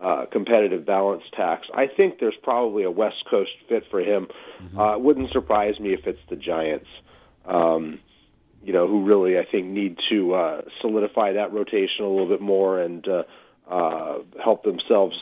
uh, 0.00 0.26
competitive 0.26 0.84
balance 0.84 1.24
tax. 1.32 1.66
I 1.74 1.86
think 1.86 2.18
there's 2.20 2.36
probably 2.42 2.84
a 2.84 2.90
West 2.90 3.24
Coast 3.28 3.50
fit 3.68 3.84
for 3.90 4.00
him. 4.00 4.28
Mm-hmm. 4.62 4.78
Uh, 4.78 4.94
it 4.94 5.00
wouldn't 5.00 5.32
surprise 5.32 5.80
me 5.80 5.92
if 5.92 6.06
it's 6.06 6.20
the 6.28 6.36
Giants. 6.36 6.88
Um, 7.44 8.00
you 8.62 8.72
know, 8.72 8.86
who 8.86 9.04
really 9.04 9.38
I 9.38 9.44
think 9.44 9.66
need 9.66 9.98
to 10.10 10.34
uh, 10.34 10.62
solidify 10.80 11.32
that 11.32 11.52
rotation 11.52 12.04
a 12.04 12.08
little 12.08 12.28
bit 12.28 12.40
more 12.40 12.80
and 12.80 13.06
uh, 13.06 13.22
uh, 13.68 14.18
help 14.42 14.64
themselves 14.64 15.16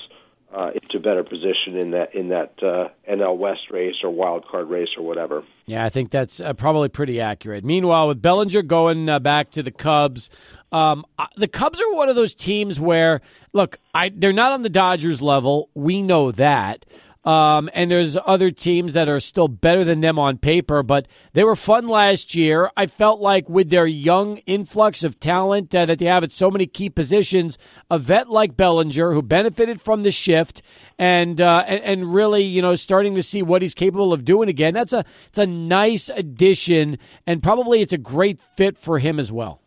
uh, 0.55 0.71
into 0.75 1.01
better 1.01 1.25
position 1.25 1.77
in 1.77 1.91
that 1.91 2.15
in 2.15 2.29
that 2.29 2.53
uh, 2.63 2.89
NL 3.11 3.37
West 3.37 3.71
race 3.71 3.97
or 4.03 4.11
wild 4.11 4.47
card 4.47 4.71
race 4.71 4.91
or 4.97 5.05
whatever. 5.05 5.45
Yeah, 5.67 5.85
I 5.85 5.89
think 5.89 6.11
that's 6.11 6.41
uh, 6.41 6.53
probably 6.55 6.89
pretty 6.89 7.21
accurate. 7.21 7.65
Meanwhile, 7.65 8.09
with 8.09 8.23
Bellinger 8.23 8.63
going 8.63 9.09
uh, 9.09 9.19
back 9.19 9.51
to 9.51 9.63
the 9.63 9.71
Cubs, 9.71 10.31
um, 10.73 11.05
the 11.37 11.49
Cubs 11.49 11.81
are 11.81 11.93
one 11.95 12.09
of 12.09 12.17
those 12.17 12.35
teams 12.35 12.79
where 12.79 13.21
look, 13.53 13.79
I, 13.95 14.11
they're 14.15 14.33
not 14.33 14.53
on 14.53 14.63
the 14.63 14.71
Dodgers 14.71 15.21
level. 15.21 15.69
We 15.75 16.03
know 16.03 16.31
that. 16.33 16.87
Um, 17.27 17.69
and 17.75 17.91
there's 17.91 18.17
other 18.25 18.53
teams 18.53 18.93
that 18.93 19.09
are 19.09 19.19
still 19.19 19.49
better 19.49 19.83
than 19.83 20.01
them 20.01 20.17
on 20.17 20.39
paper, 20.39 20.85
but 20.85 21.09
they 21.33 21.43
were 21.43 21.57
fun 21.57 21.89
last 21.89 22.37
year. 22.37 22.71
I 22.77 22.87
felt 22.87 23.21
like 23.21 23.49
with 23.49 23.69
their 23.69 23.87
young 23.87 24.37
influx 24.47 25.03
of 25.03 25.19
talent 25.19 25.75
uh, 25.75 25.87
that 25.87 25.99
they 25.99 26.05
have 26.05 26.23
at 26.23 26.31
so 26.31 26.53
many 26.53 26.67
key 26.67 26.89
positions, 26.89 27.59
a 27.91 27.99
vet 27.99 28.31
like 28.31 28.57
Bellinger 28.57 29.13
who 29.13 29.23
benefited 29.23 29.81
from 29.81 30.05
the 30.05 30.13
shift 30.13 30.63
and, 31.01 31.41
uh, 31.41 31.65
and 31.67 31.83
and 31.83 32.15
really 32.15 32.45
you 32.45 32.63
know 32.63 32.75
starting 32.75 33.15
to 33.17 33.23
see 33.23 33.43
what 33.43 33.61
he's 33.61 33.75
capable 33.75 34.13
of 34.13 34.25
doing 34.25 34.49
again. 34.49 34.75
That's 34.75 34.93
a 34.93 35.05
it's 35.27 35.39
a 35.39 35.47
nice 35.47 36.09
addition, 36.09 36.97
and 37.27 37.43
probably 37.43 37.81
it's 37.81 37.93
a 37.93 37.99
great 37.99 38.41
fit 38.41 38.79
for 38.79 39.01
him 39.01 39.19
as 39.19 39.33
well. 39.33 39.61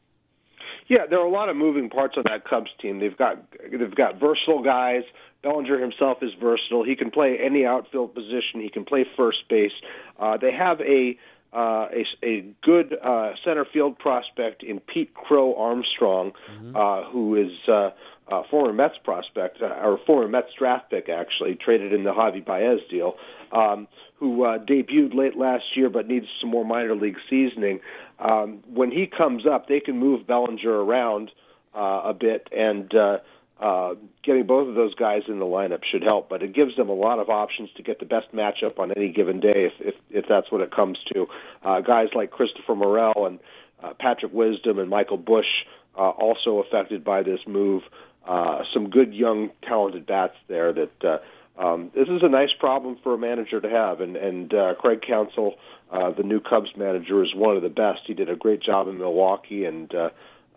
Yeah, 0.88 1.06
there 1.08 1.20
are 1.20 1.26
a 1.26 1.30
lot 1.30 1.50
of 1.50 1.56
moving 1.56 1.90
parts 1.90 2.16
on 2.18 2.24
that 2.26 2.46
Cubs 2.46 2.72
team. 2.82 3.00
They've 3.00 3.16
got 3.16 3.38
they've 3.72 3.94
got 3.94 4.20
versatile 4.20 4.64
guys 4.64 5.04
Bellinger 5.42 5.80
himself 5.80 6.22
is 6.22 6.32
versatile. 6.40 6.84
He 6.84 6.96
can 6.96 7.12
play 7.12 7.38
any 7.40 7.66
outfield 7.66 8.14
position. 8.14 8.62
He 8.62 8.70
can 8.70 8.84
play 8.84 9.06
first 9.16 9.48
base. 9.48 9.72
Uh, 10.20 10.38
they 10.38 10.52
have 10.52 10.82
a 10.82 11.18
uh, 11.52 11.88
a, 11.92 12.06
a 12.24 12.42
good 12.62 12.96
uh, 13.02 13.32
center 13.44 13.66
field 13.66 13.98
prospect 13.98 14.62
in 14.62 14.80
Pete 14.80 15.14
Crow 15.16 15.56
Armstrong, 15.56 16.34
mm-hmm. 16.52 16.76
uh, 16.76 17.10
who 17.10 17.36
is 17.36 17.52
uh, 17.68 17.90
a 18.28 18.44
former 18.50 18.72
Mets 18.72 18.98
prospect, 19.04 19.62
uh, 19.62 19.66
or 19.66 20.00
former 20.06 20.28
Mets 20.28 20.54
draft 20.58 20.92
pick, 20.92 21.10
actually, 21.10 21.56
traded 21.56 21.92
in 21.92 22.04
the 22.04 22.12
Javi 22.12 22.46
Baez 22.46 22.82
deal, 22.90 23.16
um, 23.52 23.88
who 24.18 24.44
uh, 24.44 24.60
debuted 24.60 25.16
late 25.16 25.36
last 25.38 25.76
year 25.76 25.90
but 25.90 26.08
needs 26.08 26.28
some 26.40 26.52
more 26.52 26.66
minor 26.66 26.96
league 26.96 27.18
seasoning. 27.30 27.80
Um, 28.20 28.60
when 28.72 28.92
he 28.92 29.08
comes 29.08 29.48
up, 29.48 29.68
they 29.68 29.80
can 29.80 29.98
move 29.98 30.28
Bellinger 30.28 30.84
around 30.84 31.32
uh, 31.74 32.02
a 32.06 32.14
bit 32.14 32.48
and. 32.56 32.94
Uh, 32.94 33.18
uh, 33.60 33.96
getting 34.24 34.46
both 34.46 34.70
of 34.70 34.76
those 34.76 34.96
guys 34.96 35.24
in 35.28 35.40
the 35.40 35.46
lineup 35.46 35.84
should 35.84 36.04
help, 36.04 36.30
but 36.30 36.42
it 36.42 36.54
gives 36.54 36.76
them 36.78 36.88
a 36.88 36.94
lot 36.94 37.20
of 37.20 37.30
options 37.30 37.70
to 37.76 37.84
get 37.84 38.00
the 38.00 38.06
best 38.06 38.32
matchup 38.34 38.80
on 38.80 38.92
any 38.96 39.10
given 39.12 39.40
day 39.40 39.66
if 39.66 39.74
if, 39.80 39.96
if 40.10 40.26
that's 40.30 40.50
what 40.52 40.62
it 40.62 40.72
comes 40.72 40.98
to. 41.14 41.28
Uh, 41.64 41.82
guys 41.82 42.08
like 42.16 42.32
Christopher 42.32 42.76
Morel 42.76 43.26
and 43.26 43.40
uh, 43.84 43.94
Patrick 44.00 44.34
Wisdom 44.34 44.80
and 44.80 44.90
Michael 44.90 45.18
Busch 45.18 45.66
uh, 45.98 46.10
also 46.10 46.60
affected 46.60 47.04
by 47.04 47.24
this 47.24 47.42
move. 47.48 47.84
Uh, 48.26 48.64
some 48.74 48.90
good 48.90 49.14
young 49.14 49.50
talented 49.64 50.06
bats 50.06 50.36
there. 50.48 50.72
That 50.72 51.04
uh, 51.04 51.18
um, 51.62 51.92
this 51.94 52.08
is 52.08 52.24
a 52.24 52.30
nice 52.30 52.54
problem 52.54 52.98
for 53.04 53.14
a 53.14 53.18
manager 53.18 53.60
to 53.60 53.70
have, 53.70 54.00
and 54.00 54.16
and 54.16 54.54
uh, 54.54 54.76
Craig 54.76 55.02
Counsell, 55.02 55.56
uh, 55.92 56.12
the 56.12 56.24
new 56.24 56.40
Cubs 56.40 56.70
manager, 56.78 57.24
is 57.24 57.36
one 57.36 57.58
of 57.58 57.62
the 57.62 57.70
best. 57.70 58.02
He 58.06 58.14
did 58.14 58.30
a 58.30 58.38
great 58.38 58.62
job 58.62 58.88
in 58.88 58.98
Milwaukee 58.98 59.66
and. 59.66 59.94
Uh, 59.94 60.10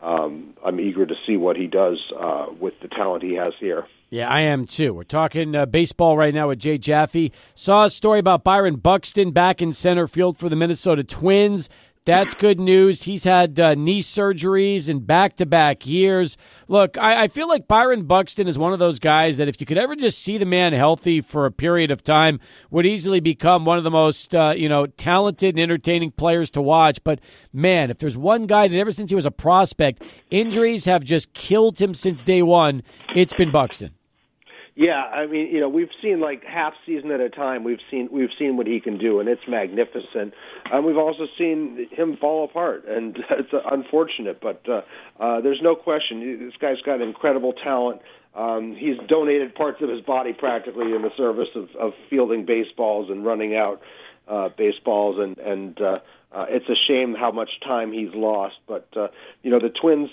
um, 0.02 0.54
I'm 0.64 0.80
eager 0.80 1.06
to 1.06 1.14
see 1.26 1.36
what 1.36 1.56
he 1.56 1.66
does 1.66 1.98
uh, 2.18 2.46
with 2.60 2.74
the 2.82 2.88
talent 2.88 3.22
he 3.22 3.34
has 3.34 3.52
here. 3.60 3.86
Yeah, 4.10 4.28
I 4.28 4.42
am 4.42 4.66
too. 4.66 4.92
We're 4.92 5.04
talking 5.04 5.54
uh, 5.54 5.64
baseball 5.64 6.18
right 6.18 6.34
now 6.34 6.48
with 6.48 6.58
Jay 6.58 6.76
Jaffe. 6.76 7.32
Saw 7.54 7.84
a 7.84 7.90
story 7.90 8.18
about 8.18 8.44
Byron 8.44 8.76
Buxton 8.76 9.30
back 9.30 9.62
in 9.62 9.72
center 9.72 10.06
field 10.06 10.36
for 10.36 10.50
the 10.50 10.56
Minnesota 10.56 11.02
Twins. 11.02 11.70
That's 12.04 12.34
good 12.34 12.58
news. 12.58 13.04
He's 13.04 13.22
had 13.22 13.60
uh, 13.60 13.74
knee 13.76 14.02
surgeries 14.02 14.88
in 14.88 15.00
back 15.04 15.36
to 15.36 15.46
back 15.46 15.86
years. 15.86 16.36
Look, 16.66 16.98
I, 16.98 17.22
I, 17.22 17.28
feel 17.28 17.46
like 17.46 17.68
Byron 17.68 18.06
Buxton 18.06 18.48
is 18.48 18.58
one 18.58 18.72
of 18.72 18.80
those 18.80 18.98
guys 18.98 19.36
that 19.36 19.46
if 19.46 19.60
you 19.60 19.66
could 19.66 19.78
ever 19.78 19.94
just 19.94 20.18
see 20.18 20.36
the 20.36 20.44
man 20.44 20.72
healthy 20.72 21.20
for 21.20 21.46
a 21.46 21.52
period 21.52 21.92
of 21.92 22.02
time, 22.02 22.40
would 22.72 22.86
easily 22.86 23.20
become 23.20 23.64
one 23.64 23.78
of 23.78 23.84
the 23.84 23.90
most 23.90 24.34
uh, 24.34 24.52
you 24.56 24.68
know 24.68 24.86
talented 24.86 25.54
and 25.54 25.60
entertaining 25.60 26.10
players 26.10 26.50
to 26.50 26.60
watch. 26.60 27.04
But 27.04 27.20
man, 27.52 27.88
if 27.88 27.98
there's 27.98 28.16
one 28.16 28.46
guy 28.48 28.66
that 28.66 28.76
ever 28.76 28.90
since 28.90 29.12
he 29.12 29.14
was 29.14 29.26
a 29.26 29.30
prospect, 29.30 30.02
injuries 30.28 30.86
have 30.86 31.04
just 31.04 31.32
killed 31.34 31.80
him 31.80 31.94
since 31.94 32.24
day 32.24 32.42
one. 32.42 32.82
It's 33.14 33.34
been 33.34 33.52
Buxton. 33.52 33.94
Yeah, 34.74 35.02
I 35.02 35.26
mean, 35.26 35.48
you 35.48 35.60
know, 35.60 35.68
we've 35.68 35.90
seen 36.00 36.20
like 36.20 36.44
half 36.44 36.72
season 36.86 37.10
at 37.10 37.20
a 37.20 37.28
time. 37.28 37.62
We've 37.62 37.80
seen 37.90 38.08
we've 38.10 38.30
seen 38.38 38.56
what 38.56 38.66
he 38.66 38.80
can 38.80 38.96
do, 38.96 39.20
and 39.20 39.28
it's 39.28 39.46
magnificent. 39.46 40.32
And 40.70 40.86
we've 40.86 40.96
also 40.96 41.26
seen 41.36 41.88
him 41.90 42.16
fall 42.16 42.44
apart, 42.44 42.86
and 42.86 43.18
it's 43.30 43.52
unfortunate. 43.70 44.40
But 44.40 44.62
uh, 44.66 44.82
uh, 45.20 45.40
there's 45.42 45.60
no 45.60 45.74
question 45.74 46.46
this 46.46 46.56
guy's 46.58 46.80
got 46.80 47.02
incredible 47.02 47.52
talent. 47.52 48.00
Um, 48.34 48.74
he's 48.74 48.96
donated 49.08 49.54
parts 49.54 49.82
of 49.82 49.90
his 49.90 50.00
body 50.00 50.32
practically 50.32 50.94
in 50.94 51.02
the 51.02 51.12
service 51.18 51.50
of, 51.54 51.68
of 51.78 51.92
fielding 52.08 52.46
baseballs 52.46 53.10
and 53.10 53.26
running 53.26 53.54
out 53.54 53.82
uh, 54.26 54.48
baseballs, 54.56 55.18
and 55.18 55.36
and 55.36 55.78
uh, 55.82 55.98
uh, 56.32 56.46
it's 56.48 56.68
a 56.70 56.76
shame 56.76 57.14
how 57.14 57.30
much 57.30 57.60
time 57.60 57.92
he's 57.92 58.14
lost. 58.14 58.56
But 58.66 58.88
uh, 58.96 59.08
you 59.42 59.50
know, 59.50 59.58
the 59.60 59.68
Twins 59.68 60.08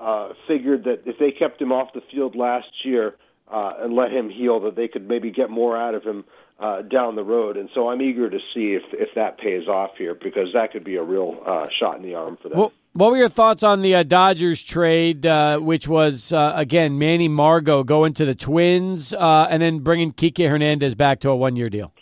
uh, 0.00 0.32
figured 0.48 0.84
that 0.84 1.02
if 1.04 1.18
they 1.18 1.30
kept 1.30 1.60
him 1.60 1.72
off 1.72 1.92
the 1.92 2.02
field 2.10 2.34
last 2.34 2.86
year 2.86 3.16
uh, 3.50 3.74
and 3.80 3.94
let 3.94 4.12
him 4.12 4.30
heal, 4.30 4.60
that 4.60 4.76
they 4.76 4.88
could 4.88 5.08
maybe 5.08 5.30
get 5.30 5.50
more 5.50 5.76
out 5.76 5.94
of 5.94 6.02
him 6.02 6.24
uh, 6.58 6.82
down 6.82 7.16
the 7.16 7.24
road. 7.24 7.56
And 7.56 7.68
so 7.74 7.88
I'm 7.88 8.00
eager 8.00 8.30
to 8.30 8.38
see 8.54 8.74
if 8.74 8.82
if 8.92 9.08
that 9.14 9.38
pays 9.38 9.66
off 9.68 9.90
here 9.98 10.14
because 10.14 10.48
that 10.54 10.72
could 10.72 10.84
be 10.84 10.96
a 10.96 11.02
real 11.02 11.42
uh, 11.44 11.66
shot 11.78 11.96
in 11.96 12.02
the 12.02 12.14
arm 12.14 12.38
for 12.40 12.48
them. 12.48 12.58
Well, 12.58 12.72
what 12.92 13.10
were 13.10 13.16
your 13.16 13.28
thoughts 13.28 13.62
on 13.62 13.82
the 13.82 13.94
uh, 13.94 14.02
Dodgers 14.02 14.62
trade, 14.62 15.26
uh, 15.26 15.58
which 15.58 15.88
was 15.88 16.32
uh, 16.32 16.52
again 16.54 16.98
Manny 16.98 17.28
Margot 17.28 17.82
going 17.84 18.14
to 18.14 18.24
the 18.24 18.34
Twins 18.34 19.12
uh, 19.14 19.46
and 19.50 19.62
then 19.62 19.80
bringing 19.80 20.12
Kike 20.12 20.48
Hernandez 20.48 20.94
back 20.94 21.20
to 21.20 21.30
a 21.30 21.36
one 21.36 21.56
year 21.56 21.68
deal? 21.68 21.92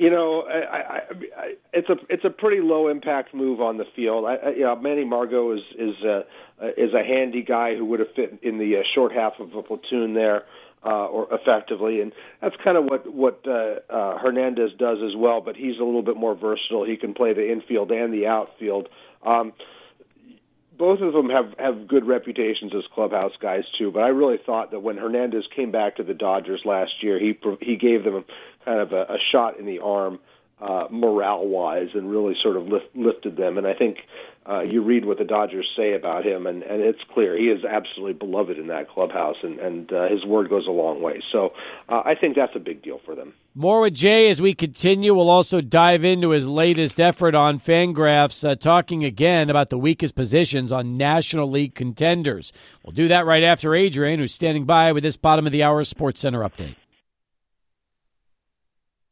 You 0.00 0.08
know, 0.08 0.44
I, 0.48 0.78
I, 0.78 1.00
I, 1.36 1.54
it's 1.74 1.90
a 1.90 1.96
it's 2.08 2.24
a 2.24 2.30
pretty 2.30 2.62
low 2.62 2.88
impact 2.88 3.34
move 3.34 3.60
on 3.60 3.76
the 3.76 3.84
field. 3.94 4.24
I, 4.24 4.36
I, 4.36 4.50
you 4.52 4.60
know, 4.60 4.74
Manny 4.74 5.04
Margot 5.04 5.52
is 5.52 5.60
is 5.78 6.02
uh, 6.02 6.22
is 6.78 6.94
a 6.94 7.04
handy 7.04 7.42
guy 7.42 7.76
who 7.76 7.84
would 7.84 8.00
have 8.00 8.08
fit 8.16 8.38
in 8.40 8.56
the 8.56 8.78
uh, 8.78 8.82
short 8.94 9.12
half 9.12 9.34
of 9.38 9.54
a 9.54 9.62
platoon 9.62 10.14
there. 10.14 10.44
Uh, 10.82 11.04
or 11.04 11.28
effectively, 11.30 12.00
and 12.00 12.10
that's 12.40 12.56
kind 12.64 12.78
of 12.78 12.84
what 12.84 13.06
what 13.12 13.46
uh, 13.46 13.80
uh, 13.90 14.16
Hernandez 14.16 14.70
does 14.78 14.96
as 15.06 15.14
well. 15.14 15.42
But 15.42 15.54
he's 15.54 15.78
a 15.78 15.84
little 15.84 16.00
bit 16.00 16.16
more 16.16 16.34
versatile. 16.34 16.84
He 16.86 16.96
can 16.96 17.12
play 17.12 17.34
the 17.34 17.52
infield 17.52 17.92
and 17.92 18.14
the 18.14 18.28
outfield. 18.28 18.88
Um, 19.22 19.52
both 20.80 21.02
of 21.02 21.12
them 21.12 21.28
have 21.28 21.54
have 21.58 21.86
good 21.86 22.06
reputations 22.06 22.72
as 22.74 22.84
clubhouse 22.94 23.34
guys 23.38 23.64
too. 23.76 23.90
But 23.90 24.04
I 24.04 24.08
really 24.08 24.38
thought 24.38 24.70
that 24.70 24.80
when 24.80 24.96
Hernandez 24.96 25.46
came 25.54 25.70
back 25.70 25.96
to 25.96 26.02
the 26.02 26.14
Dodgers 26.14 26.62
last 26.64 27.02
year, 27.02 27.18
he 27.18 27.38
he 27.60 27.76
gave 27.76 28.02
them 28.02 28.24
kind 28.64 28.80
of 28.80 28.92
a, 28.92 29.02
a 29.02 29.18
shot 29.32 29.58
in 29.58 29.66
the 29.66 29.78
arm 29.80 30.18
uh, 30.60 30.86
morale 30.90 31.46
wise 31.46 31.88
and 31.94 32.10
really 32.10 32.36
sort 32.42 32.56
of 32.56 32.66
lift, 32.68 32.94
lifted 32.94 33.36
them. 33.36 33.56
And 33.56 33.66
I 33.66 33.74
think 33.74 33.98
uh, 34.48 34.60
you 34.60 34.82
read 34.82 35.04
what 35.04 35.18
the 35.18 35.24
Dodgers 35.24 35.66
say 35.76 35.94
about 35.94 36.24
him, 36.24 36.46
and, 36.46 36.62
and 36.62 36.82
it's 36.82 37.00
clear 37.12 37.36
he 37.36 37.44
is 37.48 37.64
absolutely 37.64 38.14
beloved 38.14 38.58
in 38.58 38.66
that 38.68 38.88
clubhouse, 38.88 39.36
and, 39.42 39.58
and 39.58 39.92
uh, 39.92 40.08
his 40.08 40.24
word 40.24 40.48
goes 40.48 40.66
a 40.66 40.70
long 40.70 41.02
way. 41.02 41.22
So 41.30 41.52
uh, 41.88 42.02
I 42.04 42.14
think 42.14 42.36
that's 42.36 42.56
a 42.56 42.58
big 42.58 42.82
deal 42.82 43.00
for 43.04 43.14
them. 43.14 43.34
More 43.54 43.82
with 43.82 43.94
Jay 43.94 44.28
as 44.28 44.40
we 44.40 44.54
continue. 44.54 45.14
We'll 45.14 45.30
also 45.30 45.60
dive 45.60 46.04
into 46.04 46.30
his 46.30 46.48
latest 46.48 47.00
effort 47.00 47.34
on 47.34 47.60
Fangraphs, 47.60 48.48
uh, 48.48 48.54
talking 48.54 49.04
again 49.04 49.50
about 49.50 49.70
the 49.70 49.78
weakest 49.78 50.14
positions 50.14 50.72
on 50.72 50.96
National 50.96 51.50
League 51.50 51.74
contenders. 51.74 52.52
We'll 52.84 52.92
do 52.92 53.08
that 53.08 53.26
right 53.26 53.42
after 53.42 53.74
Adrian, 53.74 54.20
who's 54.20 54.34
standing 54.34 54.64
by 54.64 54.92
with 54.92 55.02
this 55.02 55.16
bottom 55.16 55.46
of 55.46 55.52
the 55.52 55.62
hour 55.62 55.84
Sports 55.84 56.20
Center 56.20 56.40
update. 56.40 56.76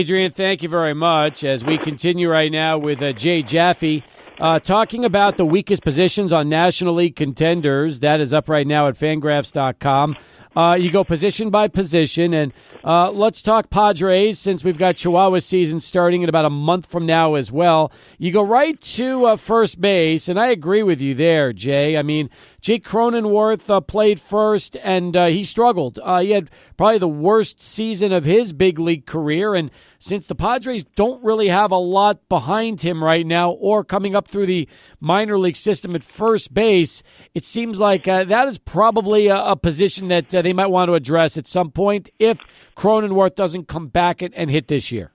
Adrian, 0.01 0.31
thank 0.31 0.63
you 0.63 0.69
very 0.69 0.95
much. 0.95 1.43
As 1.43 1.65
we 1.65 1.77
continue 1.77 2.31
right 2.31 2.53
now 2.53 2.79
with 2.79 3.03
uh, 3.03 3.13
Jay 3.13 3.43
Jaffe, 3.43 4.05
uh, 4.39 4.61
talking 4.61 5.05
about 5.05 5.39
the 5.39 5.45
weakest 5.45 5.83
positions 5.83 6.33
on 6.33 6.49
National 6.49 6.95
League 6.95 7.17
contenders. 7.17 7.99
That 7.99 8.21
is 8.21 8.33
up 8.33 8.49
right 8.49 8.65
now 8.65 8.87
at 8.87 8.95
fangraphs.com. 8.95 10.17
Uh, 10.57 10.77
you 10.77 10.93
go 10.93 11.03
position 11.03 11.51
by 11.51 11.67
position, 11.67 12.33
and 12.33 12.53
uh, 12.85 13.11
let's 13.11 13.43
talk 13.43 13.71
Padres 13.71 14.39
since 14.39 14.63
we've 14.63 14.79
got 14.79 14.97
Chihuahua 14.97 15.41
season 15.41 15.81
starting 15.81 16.23
in 16.23 16.29
about 16.29 16.45
a 16.45 16.51
month 16.51 16.87
from 16.87 17.05
now 17.05 17.35
as 17.35 17.51
well. 17.51 17.93
You 18.19 18.33
go 18.33 18.43
right 18.43 18.81
to 18.81 19.27
uh, 19.27 19.37
first 19.37 19.81
base, 19.81 20.29
and 20.29 20.39
I 20.39 20.49
agree 20.49 20.85
with 20.85 21.01
you 21.01 21.15
there, 21.15 21.53
Jay. 21.53 21.97
I 21.97 22.03
mean, 22.03 22.31
Jake 22.61 22.85
Cronenworth 22.85 23.71
uh, 23.71 23.81
played 23.81 24.19
first, 24.19 24.77
and 24.83 25.17
uh, 25.17 25.27
he 25.27 25.45
struggled. 25.45 25.99
Uh, 26.03 26.21
he 26.21 26.31
had 26.31 26.51
probably 26.77 26.99
the 26.99 27.09
worst 27.09 27.61
season 27.61 28.13
of 28.13 28.25
his 28.25 28.53
big 28.53 28.79
league 28.79 29.07
career, 29.07 29.55
and 29.55 29.71
since 29.99 30.27
the 30.27 30.35
Padres 30.35 30.85
don't 30.97 31.23
really 31.23 31.49
have 31.49 31.71
a 31.71 31.77
lot 31.77 32.29
behind 32.29 32.83
him 32.83 33.03
right 33.03 33.25
now 33.25 33.51
or 33.53 33.85
coming 33.85 34.17
up 34.17 34.27
through 34.27 34.47
the 34.47 34.69
minor 35.01 35.39
league 35.39 35.57
system 35.57 35.95
at 35.95 36.03
first 36.03 36.53
base, 36.53 37.03
it 37.33 37.45
seems 37.45 37.79
like 37.79 38.09
uh, 38.09 38.25
that 38.25 38.49
is 38.49 38.59
probably 38.59 39.29
a, 39.29 39.37
a 39.37 39.57
position 39.57 40.09
that 40.09 40.35
uh, 40.35 40.43
they 40.43 40.53
might 40.53 40.67
want 40.67 40.89
to 40.89 40.95
address 40.95 41.37
at 41.37 41.47
some 41.47 41.71
point 41.71 42.11
if 42.19 42.39
Cronenworth 42.77 43.37
doesn't 43.37 43.69
come 43.69 43.87
back 43.87 44.21
and, 44.21 44.35
and 44.35 44.51
hit 44.51 44.67
this 44.67 44.91
year. 44.91 45.13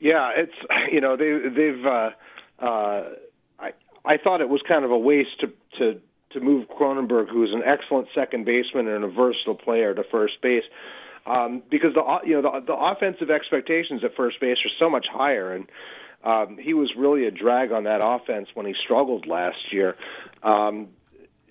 Yeah, 0.00 0.32
it's 0.36 0.52
you 0.92 1.00
know 1.00 1.16
they 1.16 1.38
they've 1.48 1.86
uh, 1.86 2.10
uh, 2.58 3.04
I 4.04 4.16
thought 4.16 4.40
it 4.40 4.48
was 4.48 4.62
kind 4.62 4.84
of 4.84 4.90
a 4.90 4.98
waste 4.98 5.40
to 5.40 5.52
to 5.78 6.00
to 6.30 6.40
move 6.40 6.68
Cronenberg, 6.68 7.28
who 7.28 7.44
is 7.44 7.52
an 7.52 7.62
excellent 7.64 8.08
second 8.14 8.44
baseman 8.44 8.88
and 8.88 9.04
a 9.04 9.08
versatile 9.08 9.54
player, 9.54 9.94
to 9.94 10.02
first 10.02 10.40
base, 10.42 10.64
um, 11.26 11.62
because 11.70 11.94
the 11.94 12.20
you 12.24 12.40
know 12.40 12.42
the, 12.42 12.66
the 12.66 12.74
offensive 12.74 13.30
expectations 13.30 14.04
at 14.04 14.14
first 14.14 14.40
base 14.40 14.58
are 14.64 14.74
so 14.78 14.90
much 14.90 15.06
higher, 15.08 15.52
and 15.52 15.66
um, 16.24 16.58
he 16.58 16.74
was 16.74 16.94
really 16.96 17.26
a 17.26 17.30
drag 17.30 17.72
on 17.72 17.84
that 17.84 18.00
offense 18.02 18.48
when 18.54 18.66
he 18.66 18.74
struggled 18.74 19.26
last 19.26 19.72
year. 19.72 19.96
Um, 20.42 20.88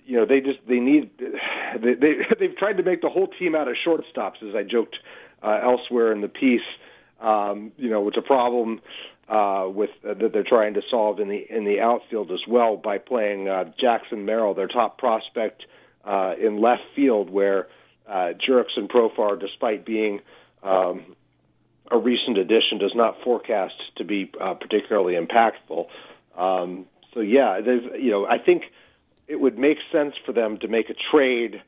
you 0.06 0.18
know 0.18 0.26
they 0.26 0.40
just 0.40 0.58
they 0.68 0.80
need 0.80 1.10
they, 1.80 1.94
they 1.94 2.14
they've 2.38 2.56
tried 2.56 2.76
to 2.76 2.82
make 2.82 3.00
the 3.00 3.08
whole 3.08 3.28
team 3.28 3.54
out 3.54 3.68
of 3.68 3.76
shortstops, 3.84 4.42
as 4.48 4.54
I 4.54 4.62
joked 4.62 4.98
uh, 5.42 5.60
elsewhere 5.62 6.12
in 6.12 6.20
the 6.20 6.28
piece. 6.28 6.62
Um, 7.20 7.72
you 7.78 7.88
know, 7.88 8.06
it's 8.08 8.18
a 8.18 8.22
problem 8.22 8.80
uh, 9.28 9.66
with 9.68 9.90
uh, 10.08 10.14
that 10.14 10.32
they're 10.32 10.42
trying 10.42 10.74
to 10.74 10.82
solve 10.90 11.20
in 11.20 11.28
the 11.28 11.46
in 11.48 11.64
the 11.64 11.80
outfield 11.80 12.30
as 12.30 12.46
well 12.46 12.76
by 12.76 12.98
playing 12.98 13.48
uh, 13.48 13.64
Jackson 13.78 14.24
Merrill, 14.24 14.54
their 14.54 14.68
top 14.68 14.98
prospect, 14.98 15.64
uh, 16.04 16.34
in 16.40 16.60
left 16.60 16.82
field, 16.94 17.30
where 17.30 17.68
uh, 18.06 18.32
Jurickson 18.34 18.88
Profar, 18.88 19.40
despite 19.40 19.86
being 19.86 20.20
um, 20.62 21.16
a 21.90 21.98
recent 21.98 22.36
addition, 22.38 22.78
does 22.78 22.94
not 22.94 23.22
forecast 23.22 23.74
to 23.96 24.04
be 24.04 24.30
uh, 24.40 24.54
particularly 24.54 25.14
impactful. 25.14 25.86
Um, 26.36 26.86
so 27.14 27.20
yeah, 27.20 27.60
there's 27.60 27.84
you 27.98 28.10
know 28.10 28.26
I 28.26 28.38
think 28.38 28.64
it 29.26 29.40
would 29.40 29.58
make 29.58 29.78
sense 29.90 30.14
for 30.26 30.32
them 30.32 30.58
to 30.58 30.68
make 30.68 30.90
a 30.90 30.94
trade, 30.94 31.62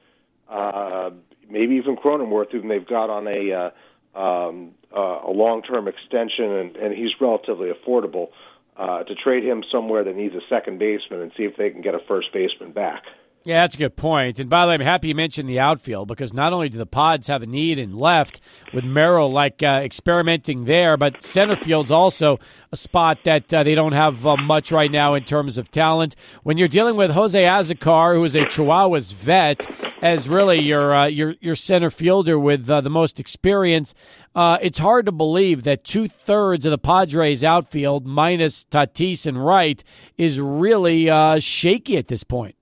uh, 0.48 1.10
maybe 1.48 1.76
even 1.76 1.96
Cronenworth, 1.96 2.52
whom 2.52 2.68
they've 2.68 2.86
got 2.86 3.08
on 3.08 3.26
a 3.26 3.72
uh, 4.14 4.18
um, 4.18 4.74
uh, 4.94 5.20
a 5.24 5.30
long-term 5.30 5.88
extension, 5.88 6.50
and, 6.50 6.76
and 6.76 6.94
he's 6.94 7.20
relatively 7.20 7.72
affordable. 7.72 8.30
Uh, 8.76 9.02
to 9.04 9.14
trade 9.14 9.42
him 9.42 9.64
somewhere 9.72 10.04
that 10.04 10.14
needs 10.14 10.34
a 10.34 10.42
second 10.50 10.78
baseman 10.78 11.22
and 11.22 11.32
see 11.34 11.44
if 11.44 11.56
they 11.56 11.70
can 11.70 11.80
get 11.80 11.94
a 11.94 11.98
first 11.98 12.30
baseman 12.30 12.72
back. 12.72 13.04
Yeah, 13.46 13.60
that's 13.60 13.76
a 13.76 13.78
good 13.78 13.94
point. 13.94 14.40
And 14.40 14.50
by 14.50 14.62
the 14.62 14.70
way, 14.70 14.74
I'm 14.74 14.80
happy 14.80 15.06
you 15.06 15.14
mentioned 15.14 15.48
the 15.48 15.60
outfield 15.60 16.08
because 16.08 16.34
not 16.34 16.52
only 16.52 16.68
do 16.68 16.78
the 16.78 16.84
Pods 16.84 17.28
have 17.28 17.42
a 17.42 17.46
need 17.46 17.78
in 17.78 17.96
left 17.96 18.40
with 18.74 18.82
Merrill 18.82 19.30
like 19.30 19.62
uh, 19.62 19.82
experimenting 19.84 20.64
there, 20.64 20.96
but 20.96 21.22
center 21.22 21.54
field's 21.54 21.92
also 21.92 22.40
a 22.72 22.76
spot 22.76 23.18
that 23.22 23.54
uh, 23.54 23.62
they 23.62 23.76
don't 23.76 23.92
have 23.92 24.26
uh, 24.26 24.36
much 24.36 24.72
right 24.72 24.90
now 24.90 25.14
in 25.14 25.22
terms 25.22 25.58
of 25.58 25.70
talent. 25.70 26.16
When 26.42 26.58
you're 26.58 26.66
dealing 26.66 26.96
with 26.96 27.12
Jose 27.12 27.40
Azocar, 27.40 28.16
who 28.16 28.24
is 28.24 28.34
a 28.34 28.46
Chihuahuas 28.46 29.14
vet, 29.14 29.64
as 30.02 30.28
really 30.28 30.58
your 30.58 30.92
uh, 30.92 31.06
your 31.06 31.36
your 31.40 31.54
center 31.54 31.88
fielder 31.88 32.40
with 32.40 32.68
uh, 32.68 32.80
the 32.80 32.90
most 32.90 33.20
experience, 33.20 33.94
uh, 34.34 34.58
it's 34.60 34.80
hard 34.80 35.06
to 35.06 35.12
believe 35.12 35.62
that 35.62 35.84
two 35.84 36.08
thirds 36.08 36.66
of 36.66 36.72
the 36.72 36.78
Padres 36.78 37.44
outfield, 37.44 38.08
minus 38.08 38.64
Tatis 38.64 39.24
and 39.24 39.46
Wright, 39.46 39.84
is 40.18 40.40
really 40.40 41.06
shaky 41.40 41.96
at 41.96 42.08
this 42.08 42.24
point. 42.24 42.55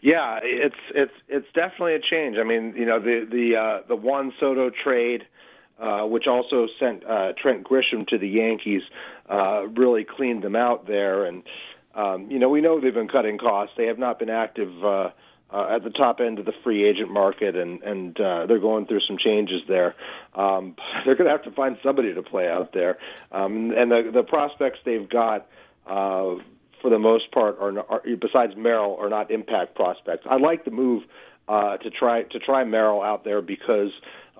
Yeah, 0.00 0.38
it's 0.42 0.76
it's 0.94 1.12
it's 1.28 1.46
definitely 1.54 1.94
a 1.94 2.00
change. 2.00 2.36
I 2.38 2.44
mean, 2.44 2.74
you 2.76 2.86
know, 2.86 3.00
the 3.00 3.26
the 3.28 3.56
uh, 3.56 3.80
the 3.88 3.96
Juan 3.96 4.32
Soto 4.38 4.70
trade, 4.70 5.26
uh, 5.80 6.02
which 6.02 6.28
also 6.28 6.68
sent 6.78 7.04
uh, 7.04 7.32
Trent 7.32 7.64
Grisham 7.64 8.06
to 8.08 8.18
the 8.18 8.28
Yankees, 8.28 8.82
uh, 9.28 9.66
really 9.66 10.04
cleaned 10.04 10.42
them 10.44 10.54
out 10.54 10.86
there. 10.86 11.24
And 11.24 11.42
um, 11.96 12.30
you 12.30 12.38
know, 12.38 12.48
we 12.48 12.60
know 12.60 12.80
they've 12.80 12.94
been 12.94 13.08
cutting 13.08 13.38
costs. 13.38 13.74
They 13.76 13.86
have 13.86 13.98
not 13.98 14.20
been 14.20 14.30
active 14.30 14.72
uh, 14.84 15.10
uh, 15.50 15.66
at 15.68 15.82
the 15.82 15.90
top 15.90 16.20
end 16.20 16.38
of 16.38 16.44
the 16.44 16.54
free 16.62 16.84
agent 16.84 17.10
market, 17.10 17.56
and 17.56 17.82
and 17.82 18.20
uh, 18.20 18.46
they're 18.46 18.60
going 18.60 18.86
through 18.86 19.00
some 19.00 19.18
changes 19.18 19.62
there. 19.66 19.96
Um, 20.34 20.76
they're 21.04 21.16
going 21.16 21.26
to 21.26 21.32
have 21.32 21.42
to 21.42 21.50
find 21.50 21.76
somebody 21.82 22.14
to 22.14 22.22
play 22.22 22.48
out 22.48 22.72
there, 22.72 22.98
um, 23.32 23.72
and 23.76 23.90
the 23.90 24.10
the 24.12 24.22
prospects 24.22 24.78
they've 24.84 25.08
got. 25.08 25.48
Uh, 25.88 26.36
for 26.80 26.90
the 26.90 26.98
most 26.98 27.30
part, 27.32 27.58
are, 27.60 27.78
are 27.90 28.02
besides 28.20 28.54
Merrill, 28.56 28.96
are 29.00 29.08
not 29.08 29.30
impact 29.30 29.74
prospects. 29.74 30.26
I 30.28 30.36
like 30.36 30.64
the 30.64 30.70
move 30.70 31.04
uh, 31.48 31.78
to 31.78 31.90
try 31.90 32.22
to 32.24 32.38
try 32.38 32.64
Merrill 32.64 33.02
out 33.02 33.24
there 33.24 33.40
because 33.40 33.90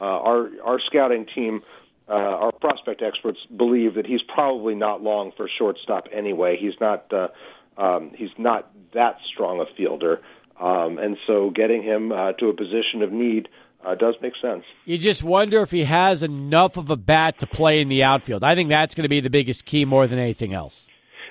uh, 0.00 0.04
our 0.04 0.50
our 0.64 0.80
scouting 0.80 1.26
team, 1.26 1.62
uh, 2.08 2.12
our 2.12 2.52
prospect 2.52 3.02
experts 3.02 3.38
believe 3.56 3.94
that 3.94 4.06
he's 4.06 4.22
probably 4.22 4.74
not 4.74 5.02
long 5.02 5.32
for 5.36 5.48
shortstop 5.48 6.08
anyway. 6.12 6.56
He's 6.56 6.78
not 6.80 7.12
uh, 7.12 7.28
um, 7.76 8.12
he's 8.14 8.30
not 8.38 8.70
that 8.92 9.18
strong 9.24 9.60
a 9.60 9.66
fielder, 9.76 10.20
um, 10.60 10.98
and 10.98 11.16
so 11.26 11.50
getting 11.50 11.82
him 11.82 12.12
uh, 12.12 12.32
to 12.34 12.48
a 12.48 12.54
position 12.54 13.02
of 13.02 13.12
need. 13.12 13.48
Uh, 13.80 13.94
does 13.94 14.16
make 14.20 14.32
sense. 14.42 14.64
You 14.86 14.98
just 14.98 15.22
wonder 15.22 15.62
if 15.62 15.70
he 15.70 15.84
has 15.84 16.24
enough 16.24 16.76
of 16.76 16.90
a 16.90 16.96
bat 16.96 17.38
to 17.38 17.46
play 17.46 17.80
in 17.80 17.88
the 17.88 18.02
outfield. 18.02 18.42
I 18.42 18.56
think 18.56 18.70
that's 18.70 18.96
going 18.96 19.04
to 19.04 19.08
be 19.08 19.20
the 19.20 19.30
biggest 19.30 19.66
key 19.66 19.84
more 19.84 20.08
than 20.08 20.18
anything 20.18 20.52
else. 20.52 20.88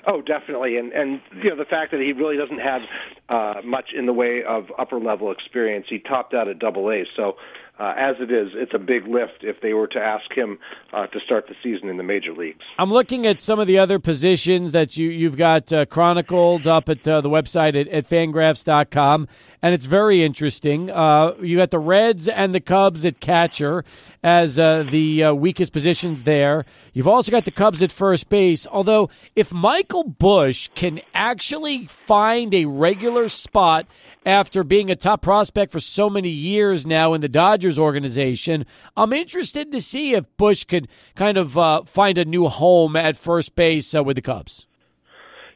Oh, 0.09 0.21
definitely, 0.21 0.77
and 0.77 0.93
and 0.93 1.19
you 1.43 1.49
know 1.49 1.57
the 1.57 1.65
fact 1.65 1.91
that 1.91 1.99
he 1.99 2.13
really 2.13 2.37
doesn't 2.37 2.59
have 2.59 2.81
uh, 3.27 3.61
much 3.65 3.89
in 3.93 4.05
the 4.05 4.13
way 4.13 4.41
of 4.47 4.67
upper 4.79 4.99
level 4.99 5.31
experience. 5.31 5.85
He 5.89 5.99
topped 5.99 6.33
out 6.33 6.47
at 6.47 6.59
Double 6.59 6.89
A, 6.89 7.03
so 7.17 7.35
uh, 7.79 7.93
as 7.97 8.15
it 8.19 8.31
is, 8.31 8.49
it's 8.53 8.73
a 8.73 8.79
big 8.79 9.05
lift 9.05 9.43
if 9.43 9.61
they 9.61 9.73
were 9.73 9.87
to 9.87 9.99
ask 9.99 10.31
him 10.33 10.57
uh, 10.93 11.07
to 11.07 11.19
start 11.19 11.47
the 11.47 11.55
season 11.61 11.89
in 11.89 11.97
the 11.97 12.03
major 12.03 12.33
leagues. 12.33 12.63
I'm 12.79 12.89
looking 12.89 13.27
at 13.27 13.41
some 13.41 13.59
of 13.59 13.67
the 13.67 13.77
other 13.77 13.99
positions 13.99 14.71
that 14.71 14.97
you 14.97 15.09
you've 15.09 15.37
got 15.37 15.71
uh, 15.73 15.85
chronicled 15.85 16.67
up 16.67 16.89
at 16.89 17.07
uh, 17.07 17.21
the 17.21 17.29
website 17.29 17.79
at, 17.79 17.87
at 17.89 18.09
Fangraphs.com 18.09 19.27
and 19.61 19.73
it's 19.73 19.85
very 19.85 20.23
interesting. 20.23 20.91
Uh, 20.91 21.33
you 21.41 21.57
got 21.57 21.71
the 21.71 21.79
Reds 21.79 22.27
and 22.27 22.53
the 22.53 22.59
Cubs 22.59 23.05
at 23.05 23.19
catcher 23.19 23.83
as 24.23 24.59
uh, 24.59 24.83
the 24.83 25.23
uh, 25.23 25.33
weakest 25.33 25.73
positions 25.73 26.23
there. 26.23 26.65
You've 26.93 27.07
also 27.07 27.31
got 27.31 27.45
the 27.45 27.51
Cubs 27.51 27.81
at 27.81 27.91
first 27.91 28.29
base. 28.29 28.67
Although, 28.67 29.09
if 29.35 29.51
Michael 29.51 30.03
Busch 30.03 30.69
can 30.75 31.01
actually 31.13 31.87
find 31.87 32.53
a 32.53 32.65
regular 32.65 33.29
spot 33.29 33.87
after 34.25 34.63
being 34.63 34.91
a 34.91 34.95
top 34.95 35.21
prospect 35.21 35.71
for 35.71 35.79
so 35.79 36.09
many 36.09 36.29
years 36.29 36.85
now 36.85 37.13
in 37.13 37.21
the 37.21 37.29
Dodgers 37.29 37.79
organization, 37.79 38.65
I'm 38.95 39.13
interested 39.13 39.71
to 39.71 39.81
see 39.81 40.13
if 40.13 40.25
Busch 40.37 40.65
could 40.65 40.87
kind 41.15 41.37
of 41.37 41.57
uh, 41.57 41.83
find 41.83 42.17
a 42.17 42.25
new 42.25 42.47
home 42.47 42.95
at 42.95 43.17
first 43.17 43.55
base 43.55 43.95
uh, 43.95 44.03
with 44.03 44.15
the 44.15 44.21
Cubs. 44.21 44.67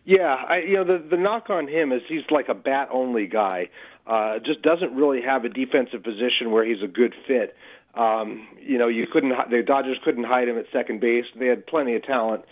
Yeah, 0.03 0.35
I, 0.49 0.57
you 0.67 0.73
know 0.77 0.83
the 0.83 1.03
the 1.11 1.17
knock 1.17 1.49
on 1.49 1.67
him 1.67 1.91
is 1.91 2.01
he's 2.07 2.23
like 2.31 2.49
a 2.49 2.55
bat 2.55 2.89
only 2.91 3.27
guy 3.27 3.69
uh, 4.11 4.39
just 4.39 4.61
doesn't 4.61 4.93
really 4.93 5.21
have 5.21 5.45
a 5.45 5.49
defensive 5.49 6.03
position 6.03 6.51
where 6.51 6.65
he's 6.65 6.83
a 6.83 6.87
good 6.87 7.15
fit. 7.25 7.55
Um, 7.95 8.45
you 8.59 8.77
know, 8.77 8.89
you 8.89 9.07
couldn't 9.07 9.33
the 9.49 9.63
Dodgers 9.63 9.99
couldn't 10.03 10.25
hide 10.25 10.49
him 10.49 10.57
at 10.57 10.65
second 10.73 10.99
base. 10.99 11.25
They 11.33 11.47
had 11.47 11.65
plenty 11.65 11.95
of 11.95 12.03
talent 12.03 12.43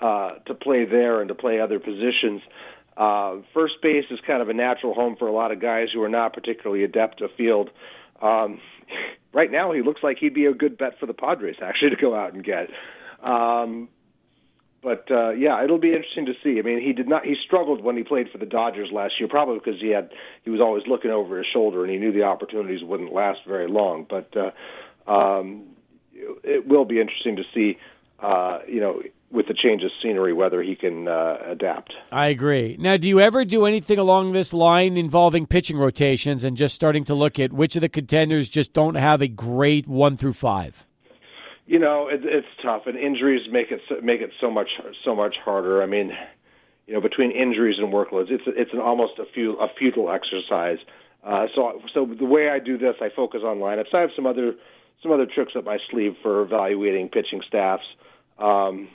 uh, 0.00 0.36
to 0.46 0.54
play 0.54 0.86
there 0.86 1.20
and 1.20 1.28
to 1.28 1.34
play 1.34 1.60
other 1.60 1.78
positions. 1.78 2.40
Uh, 2.96 3.36
first 3.52 3.82
base 3.82 4.06
is 4.10 4.20
kind 4.26 4.40
of 4.40 4.48
a 4.48 4.54
natural 4.54 4.94
home 4.94 5.16
for 5.16 5.28
a 5.28 5.32
lot 5.32 5.52
of 5.52 5.60
guys 5.60 5.90
who 5.92 6.02
are 6.02 6.08
not 6.08 6.32
particularly 6.32 6.82
adept 6.82 7.18
to 7.18 7.28
field. 7.28 7.68
Um, 8.22 8.58
right 9.34 9.50
now, 9.50 9.72
he 9.72 9.82
looks 9.82 10.02
like 10.02 10.16
he'd 10.16 10.32
be 10.32 10.46
a 10.46 10.54
good 10.54 10.78
bet 10.78 10.98
for 10.98 11.04
the 11.04 11.14
Padres 11.14 11.56
actually 11.60 11.90
to 11.90 11.96
go 11.96 12.14
out 12.14 12.32
and 12.32 12.42
get. 12.42 12.70
Um, 13.22 13.90
but 14.82 15.08
uh, 15.10 15.30
yeah, 15.30 15.62
it'll 15.62 15.78
be 15.78 15.92
interesting 15.92 16.26
to 16.26 16.34
see. 16.42 16.58
I 16.58 16.62
mean, 16.62 16.80
he 16.80 16.92
did 16.92 17.08
not. 17.08 17.24
He 17.24 17.36
struggled 17.44 17.82
when 17.82 17.96
he 17.96 18.02
played 18.02 18.30
for 18.30 18.38
the 18.38 18.46
Dodgers 18.46 18.90
last 18.92 19.14
year, 19.20 19.28
probably 19.28 19.58
because 19.58 19.80
he 19.80 19.90
had 19.90 20.10
he 20.44 20.50
was 20.50 20.60
always 20.60 20.82
looking 20.86 21.10
over 21.10 21.38
his 21.38 21.46
shoulder 21.52 21.82
and 21.82 21.92
he 21.92 21.98
knew 21.98 22.12
the 22.12 22.24
opportunities 22.24 22.82
wouldn't 22.82 23.12
last 23.12 23.40
very 23.46 23.68
long. 23.68 24.06
But 24.08 24.34
uh, 24.36 25.10
um, 25.10 25.68
it 26.12 26.66
will 26.66 26.84
be 26.84 27.00
interesting 27.00 27.36
to 27.36 27.44
see. 27.54 27.78
Uh, 28.18 28.60
you 28.68 28.78
know, 28.78 29.02
with 29.32 29.48
the 29.48 29.54
change 29.54 29.82
of 29.82 29.90
scenery, 30.00 30.32
whether 30.32 30.62
he 30.62 30.76
can 30.76 31.08
uh, 31.08 31.38
adapt. 31.46 31.92
I 32.12 32.28
agree. 32.28 32.76
Now, 32.78 32.96
do 32.96 33.08
you 33.08 33.18
ever 33.18 33.44
do 33.44 33.64
anything 33.64 33.98
along 33.98 34.30
this 34.30 34.52
line 34.52 34.96
involving 34.96 35.46
pitching 35.46 35.76
rotations 35.78 36.44
and 36.44 36.56
just 36.56 36.74
starting 36.74 37.02
to 37.06 37.14
look 37.14 37.40
at 37.40 37.52
which 37.52 37.74
of 37.74 37.80
the 37.80 37.88
contenders 37.88 38.48
just 38.48 38.72
don't 38.72 38.94
have 38.94 39.22
a 39.22 39.26
great 39.26 39.88
one 39.88 40.16
through 40.16 40.34
five? 40.34 40.86
You 41.72 41.78
know, 41.78 42.06
it, 42.06 42.20
it's 42.22 42.46
tough, 42.62 42.82
and 42.86 42.98
injuries 42.98 43.50
make 43.50 43.70
it 43.70 43.80
make 44.04 44.20
it 44.20 44.30
so 44.38 44.50
much 44.50 44.68
so 45.02 45.16
much 45.16 45.36
harder. 45.42 45.82
I 45.82 45.86
mean, 45.86 46.12
you 46.86 46.92
know, 46.92 47.00
between 47.00 47.30
injuries 47.30 47.78
and 47.78 47.90
workloads, 47.90 48.30
it's 48.30 48.44
it's 48.46 48.74
an 48.74 48.78
almost 48.78 49.18
a, 49.18 49.24
few, 49.24 49.54
a 49.58 49.68
futile 49.78 50.10
exercise. 50.12 50.76
Uh, 51.24 51.46
so 51.54 51.80
so 51.94 52.04
the 52.04 52.26
way 52.26 52.50
I 52.50 52.58
do 52.58 52.76
this, 52.76 52.96
I 53.00 53.08
focus 53.08 53.40
on 53.42 53.56
lineups. 53.56 53.94
I 53.94 54.00
have 54.00 54.10
some 54.14 54.26
other 54.26 54.52
some 55.02 55.12
other 55.12 55.24
tricks 55.24 55.56
up 55.56 55.64
my 55.64 55.78
sleeve 55.90 56.14
for 56.22 56.42
evaluating 56.42 57.08
pitching 57.08 57.40
staffs, 57.48 57.86
um, 58.38 58.88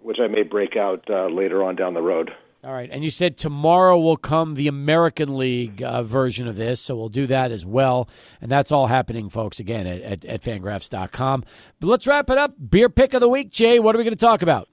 which 0.00 0.20
I 0.20 0.28
may 0.28 0.44
break 0.44 0.76
out 0.76 1.10
uh, 1.10 1.26
later 1.26 1.64
on 1.64 1.74
down 1.74 1.94
the 1.94 2.00
road. 2.02 2.30
All 2.62 2.72
right. 2.72 2.90
And 2.92 3.02
you 3.02 3.08
said 3.08 3.38
tomorrow 3.38 3.98
will 3.98 4.18
come 4.18 4.54
the 4.54 4.68
American 4.68 5.38
League 5.38 5.82
uh, 5.82 6.02
version 6.02 6.46
of 6.46 6.56
this, 6.56 6.80
so 6.80 6.94
we'll 6.94 7.08
do 7.08 7.26
that 7.26 7.52
as 7.52 7.64
well. 7.64 8.06
And 8.42 8.50
that's 8.50 8.70
all 8.70 8.86
happening, 8.86 9.30
folks, 9.30 9.60
again, 9.60 9.86
at, 9.86 10.02
at, 10.02 10.24
at 10.26 10.42
fangraphs.com. 10.42 11.44
But 11.80 11.86
let's 11.86 12.06
wrap 12.06 12.28
it 12.28 12.36
up. 12.36 12.52
Beer 12.68 12.90
pick 12.90 13.14
of 13.14 13.20
the 13.20 13.30
week, 13.30 13.50
Jay. 13.50 13.78
What 13.78 13.94
are 13.94 13.98
we 13.98 14.04
going 14.04 14.16
to 14.16 14.26
talk 14.26 14.42
about? 14.42 14.68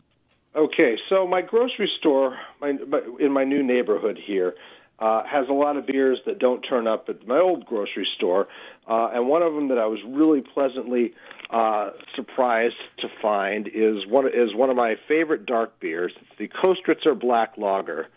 Okay. 0.54 0.98
So, 1.08 1.26
my 1.26 1.42
grocery 1.42 1.90
store 1.98 2.38
my, 2.60 2.78
in 3.22 3.32
my 3.32 3.46
new 3.46 3.64
neighborhood 3.64 4.20
here 4.22 4.56
uh, 5.00 5.24
has 5.24 5.48
a 5.48 5.54
lot 5.54 5.78
of 5.78 5.86
beers 5.86 6.20
that 6.26 6.40
don't 6.40 6.62
turn 6.64 6.88
up 6.88 7.08
at 7.08 7.26
my 7.26 7.40
old 7.40 7.66
grocery 7.66 8.08
store. 8.16 8.50
Uh, 8.86 9.12
and 9.14 9.30
one 9.30 9.44
of 9.44 9.54
them 9.54 9.70
that 9.70 9.78
I 9.78 9.86
was 9.86 10.00
really 10.06 10.42
pleasantly 10.42 11.14
uh, 11.50 11.92
surprised 12.16 12.76
to 12.98 13.10
find 13.22 13.70
is 13.74 14.06
one 14.06 14.28
is 14.28 14.54
one 14.54 14.70
of 14.70 14.76
my 14.76 14.98
favorite 15.08 15.46
dark 15.46 15.80
beers. 15.80 16.14
It's 16.16 16.38
the 16.38 16.48
Kostritzer 16.50 17.18
Black 17.18 17.58
Lager, 17.58 18.08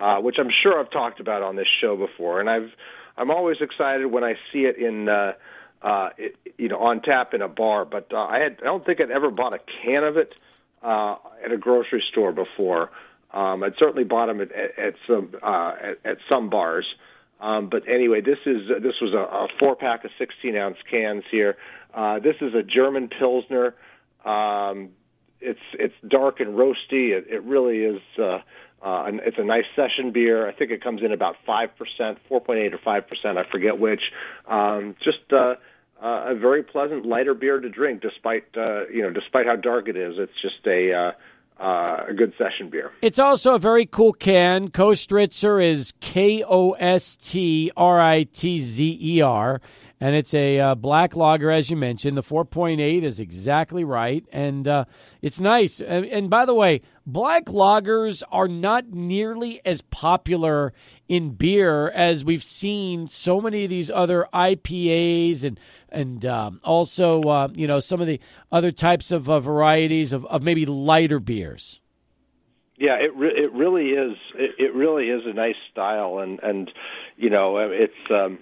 uh, 0.00 0.18
which 0.20 0.38
I'm 0.38 0.50
sure 0.50 0.80
I've 0.80 0.90
talked 0.90 1.20
about 1.20 1.42
on 1.42 1.54
this 1.54 1.68
show 1.68 1.96
before, 1.96 2.40
and 2.40 2.50
I've 2.50 2.72
I'm 3.16 3.30
always 3.30 3.60
excited 3.60 4.06
when 4.06 4.24
I 4.24 4.34
see 4.52 4.64
it 4.64 4.76
in 4.78 5.08
uh, 5.08 5.34
uh, 5.80 6.10
it, 6.18 6.36
you 6.58 6.68
know 6.68 6.78
on 6.78 7.02
tap 7.02 7.34
in 7.34 7.42
a 7.42 7.48
bar. 7.48 7.84
But 7.84 8.12
uh, 8.12 8.18
I 8.18 8.40
had 8.40 8.58
I 8.60 8.64
don't 8.64 8.84
think 8.84 9.00
I'd 9.00 9.12
ever 9.12 9.30
bought 9.30 9.54
a 9.54 9.60
can 9.82 10.02
of 10.02 10.16
it 10.16 10.34
uh, 10.82 11.16
at 11.44 11.52
a 11.52 11.56
grocery 11.56 12.02
store 12.08 12.32
before. 12.32 12.90
Um, 13.32 13.62
I'd 13.62 13.76
certainly 13.78 14.04
bought 14.04 14.26
them 14.26 14.40
at, 14.40 14.50
at, 14.52 14.94
some 15.06 15.34
uh, 15.42 15.74
at, 15.80 15.98
at 16.04 16.18
some 16.28 16.48
bars. 16.48 16.94
Um, 17.40 17.68
but 17.68 17.88
anyway, 17.88 18.20
this 18.20 18.38
is 18.46 18.68
this 18.82 19.00
was 19.00 19.12
a, 19.12 19.18
a 19.18 19.48
four 19.58 19.76
pack 19.76 20.04
of 20.04 20.10
16 20.18 20.56
ounce 20.56 20.78
cans 20.90 21.24
here. 21.30 21.56
Uh, 21.94 22.18
this 22.18 22.36
is 22.40 22.54
a 22.54 22.62
German 22.62 23.08
Pilsner. 23.08 23.74
Um, 24.24 24.90
it's 25.40 25.60
it's 25.74 25.94
dark 26.06 26.40
and 26.40 26.56
roasty. 26.56 27.16
It, 27.16 27.26
it 27.28 27.42
really 27.44 27.78
is. 27.78 28.02
Uh, 28.18 28.40
uh, 28.80 29.10
it's 29.24 29.38
a 29.38 29.44
nice 29.44 29.64
session 29.74 30.12
beer. 30.12 30.48
I 30.48 30.52
think 30.52 30.70
it 30.70 30.82
comes 30.82 31.02
in 31.02 31.12
about 31.12 31.36
five 31.46 31.76
percent, 31.76 32.18
four 32.28 32.40
point 32.40 32.60
eight 32.60 32.74
or 32.74 32.78
five 32.78 33.08
percent. 33.08 33.38
I 33.38 33.44
forget 33.44 33.78
which. 33.78 34.02
Um, 34.46 34.96
just 35.02 35.32
uh, 35.32 35.54
uh, 36.02 36.26
a 36.28 36.34
very 36.34 36.62
pleasant, 36.62 37.06
lighter 37.06 37.34
beer 37.34 37.60
to 37.60 37.68
drink, 37.68 38.02
despite 38.02 38.44
uh, 38.56 38.86
you 38.88 39.02
know, 39.02 39.10
despite 39.10 39.46
how 39.46 39.56
dark 39.56 39.88
it 39.88 39.96
is. 39.96 40.18
It's 40.18 40.40
just 40.40 40.66
a 40.66 40.92
uh, 40.92 41.12
uh, 41.60 42.04
a 42.08 42.14
good 42.14 42.32
session 42.38 42.70
beer. 42.70 42.92
It's 43.02 43.18
also 43.18 43.54
a 43.54 43.58
very 43.58 43.86
cool 43.86 44.12
can. 44.12 44.68
Kostritzer 44.70 45.64
is 45.64 45.92
K 46.00 46.44
O 46.44 46.72
S 46.72 47.16
T 47.16 47.70
R 47.76 48.00
I 48.00 48.24
T 48.24 48.58
Z 48.58 48.98
E 49.00 49.20
R. 49.20 49.60
And 50.00 50.14
it's 50.14 50.32
a 50.32 50.60
uh, 50.60 50.74
black 50.76 51.16
lager, 51.16 51.50
as 51.50 51.70
you 51.70 51.76
mentioned. 51.76 52.16
The 52.16 52.22
4.8 52.22 53.02
is 53.02 53.18
exactly 53.18 53.82
right. 53.82 54.24
And 54.32 54.68
uh, 54.68 54.84
it's 55.22 55.40
nice. 55.40 55.80
And, 55.80 56.06
and 56.06 56.30
by 56.30 56.44
the 56.44 56.54
way, 56.54 56.82
black 57.04 57.46
lagers 57.46 58.22
are 58.30 58.46
not 58.46 58.90
nearly 58.90 59.60
as 59.64 59.82
popular 59.82 60.72
in 61.08 61.30
beer 61.30 61.90
as 61.90 62.24
we've 62.24 62.44
seen 62.44 63.08
so 63.08 63.40
many 63.40 63.64
of 63.64 63.70
these 63.70 63.90
other 63.90 64.28
IPAs 64.32 65.42
and 65.42 65.58
and 65.90 66.26
um, 66.26 66.60
also 66.62 67.22
uh, 67.22 67.48
you 67.54 67.66
know 67.66 67.80
some 67.80 68.00
of 68.00 68.06
the 68.06 68.20
other 68.52 68.70
types 68.70 69.10
of 69.10 69.28
uh, 69.28 69.40
varieties 69.40 70.12
of, 70.12 70.26
of 70.26 70.42
maybe 70.42 70.66
lighter 70.66 71.18
beers. 71.18 71.80
Yeah, 72.76 72.94
it 73.00 73.14
re- 73.16 73.34
it 73.34 73.52
really 73.52 73.88
is. 73.90 74.16
It, 74.36 74.50
it 74.58 74.74
really 74.74 75.08
is 75.08 75.22
a 75.26 75.32
nice 75.32 75.56
style, 75.72 76.18
and 76.18 76.38
and 76.42 76.70
you 77.16 77.30
know 77.30 77.56
it's 77.58 77.94
um, 78.10 78.38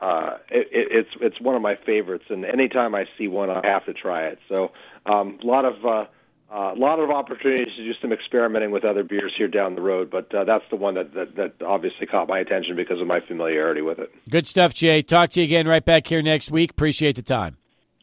uh, 0.00 0.36
it, 0.50 0.68
it, 0.70 0.88
it's 0.90 1.10
it's 1.20 1.40
one 1.40 1.54
of 1.54 1.62
my 1.62 1.76
favorites. 1.84 2.24
And 2.28 2.44
anytime 2.44 2.94
I 2.94 3.06
see 3.16 3.28
one, 3.28 3.50
I 3.50 3.66
have 3.66 3.84
to 3.86 3.92
try 3.92 4.26
it. 4.26 4.38
So 4.48 4.70
um, 5.06 5.38
a 5.42 5.46
lot 5.46 5.64
of 5.64 5.84
uh, 5.84 6.04
a 6.50 6.78
lot 6.78 6.98
of 6.98 7.10
opportunities 7.10 7.74
to 7.76 7.84
do 7.84 7.92
some 8.00 8.12
experimenting 8.12 8.70
with 8.70 8.84
other 8.84 9.04
beers 9.04 9.32
here 9.36 9.48
down 9.48 9.74
the 9.74 9.82
road, 9.82 10.10
but 10.10 10.34
uh, 10.34 10.44
that's 10.44 10.64
the 10.70 10.76
one 10.76 10.94
that, 10.94 11.12
that, 11.12 11.36
that 11.36 11.62
obviously 11.62 12.06
caught 12.06 12.26
my 12.26 12.38
attention 12.38 12.74
because 12.74 13.00
of 13.00 13.06
my 13.06 13.20
familiarity 13.20 13.82
with 13.82 13.98
it. 13.98 14.10
Good 14.30 14.46
stuff, 14.46 14.72
Jay. 14.72 15.02
Talk 15.02 15.30
to 15.30 15.40
you 15.40 15.44
again 15.44 15.68
right 15.68 15.84
back 15.84 16.06
here 16.06 16.22
next 16.22 16.50
week. 16.50 16.70
Appreciate 16.70 17.16
the 17.16 17.22
time. 17.22 17.58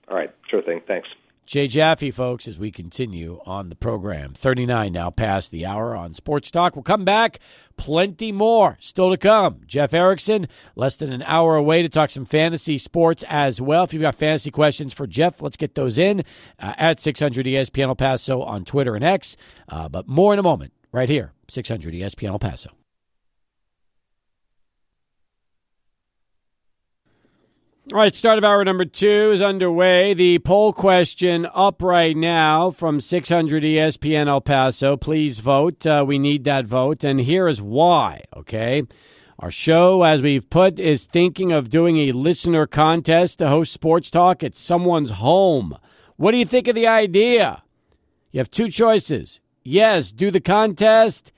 All 0.08 0.16
right, 0.16 0.30
sure 0.48 0.62
thing. 0.62 0.82
Thanks. 0.86 1.08
Jay 1.46 1.68
Jaffe, 1.68 2.10
folks, 2.10 2.48
as 2.48 2.58
we 2.58 2.72
continue 2.72 3.40
on 3.46 3.70
the 3.70 3.76
program. 3.76 4.34
39 4.34 4.92
now 4.92 5.12
past 5.12 5.52
the 5.52 5.64
hour 5.64 5.96
on 5.96 6.14
Sports 6.16 6.50
Talk. 6.50 6.76
We'll 6.76 6.82
come 6.82 7.06
back. 7.06 7.40
Plenty 7.78 8.32
more 8.32 8.78
still 8.80 9.12
to 9.12 9.18
come. 9.18 9.62
Jeff 9.68 9.94
Erickson, 9.94 10.48
less 10.76 10.96
than 10.96 11.14
an 11.14 11.22
hour 11.24 11.56
away 11.56 11.84
to 11.84 11.90
talk 11.90 12.10
some 12.10 12.26
fantasy 12.26 12.80
sports 12.80 13.24
as 13.30 13.62
well. 13.62 13.84
If 13.84 13.94
you've 13.94 14.02
got 14.02 14.16
fantasy 14.16 14.50
questions 14.50 14.92
for 14.92 15.06
Jeff, 15.06 15.40
let's 15.40 15.58
get 15.58 15.76
those 15.76 16.00
in 16.00 16.22
uh, 16.60 16.74
at 16.78 17.00
600 17.00 17.46
ESPN 17.46 17.90
El 17.90 17.96
Paso 17.96 18.42
on 18.42 18.66
Twitter 18.66 18.96
and 18.96 19.04
X. 19.04 19.38
Uh, 19.70 19.88
but 19.88 20.08
more 20.08 20.34
in 20.34 20.40
a 20.40 20.44
moment, 20.44 20.74
right 20.92 21.10
here, 21.10 21.34
600 21.48 21.94
ESPN 21.94 22.30
El 22.30 22.40
Paso. 22.40 22.72
All 27.94 28.00
right, 28.00 28.16
start 28.16 28.40
of 28.40 28.44
hour 28.44 28.66
number 28.66 28.86
two 28.86 29.30
is 29.32 29.44
underway. 29.44 30.16
The 30.16 30.40
poll 30.40 30.74
question 30.74 31.48
up 31.54 31.84
right 31.84 32.18
now 32.18 32.72
from 32.72 33.00
600 33.00 33.62
ESPN 33.62 34.28
El 34.28 34.42
Paso. 34.42 34.98
Please 34.98 35.38
vote. 35.38 35.86
Uh, 35.86 36.04
we 36.06 36.18
need 36.18 36.46
that 36.46 36.66
vote. 36.66 37.04
And 37.04 37.20
here 37.20 37.48
is 37.48 37.62
why, 37.62 38.24
okay? 38.36 38.82
Our 39.38 39.52
show, 39.52 40.02
as 40.02 40.24
we've 40.24 40.50
put, 40.50 40.80
is 40.80 41.06
thinking 41.06 41.52
of 41.52 41.70
doing 41.70 41.98
a 41.98 42.12
listener 42.12 42.66
contest 42.66 43.38
to 43.38 43.50
host 43.50 43.72
sports 43.72 44.10
talk 44.10 44.44
at 44.44 44.56
someone's 44.56 45.12
home. 45.12 45.78
What 46.16 46.32
do 46.32 46.38
you 46.38 46.46
think 46.46 46.68
of 46.68 46.74
the 46.74 46.88
idea? 46.88 47.62
You 48.32 48.40
have 48.40 48.50
two 48.50 48.70
choices. 48.70 49.42
Yes, 49.64 50.12
do 50.12 50.32
the 50.32 50.42
contest. 50.42 51.32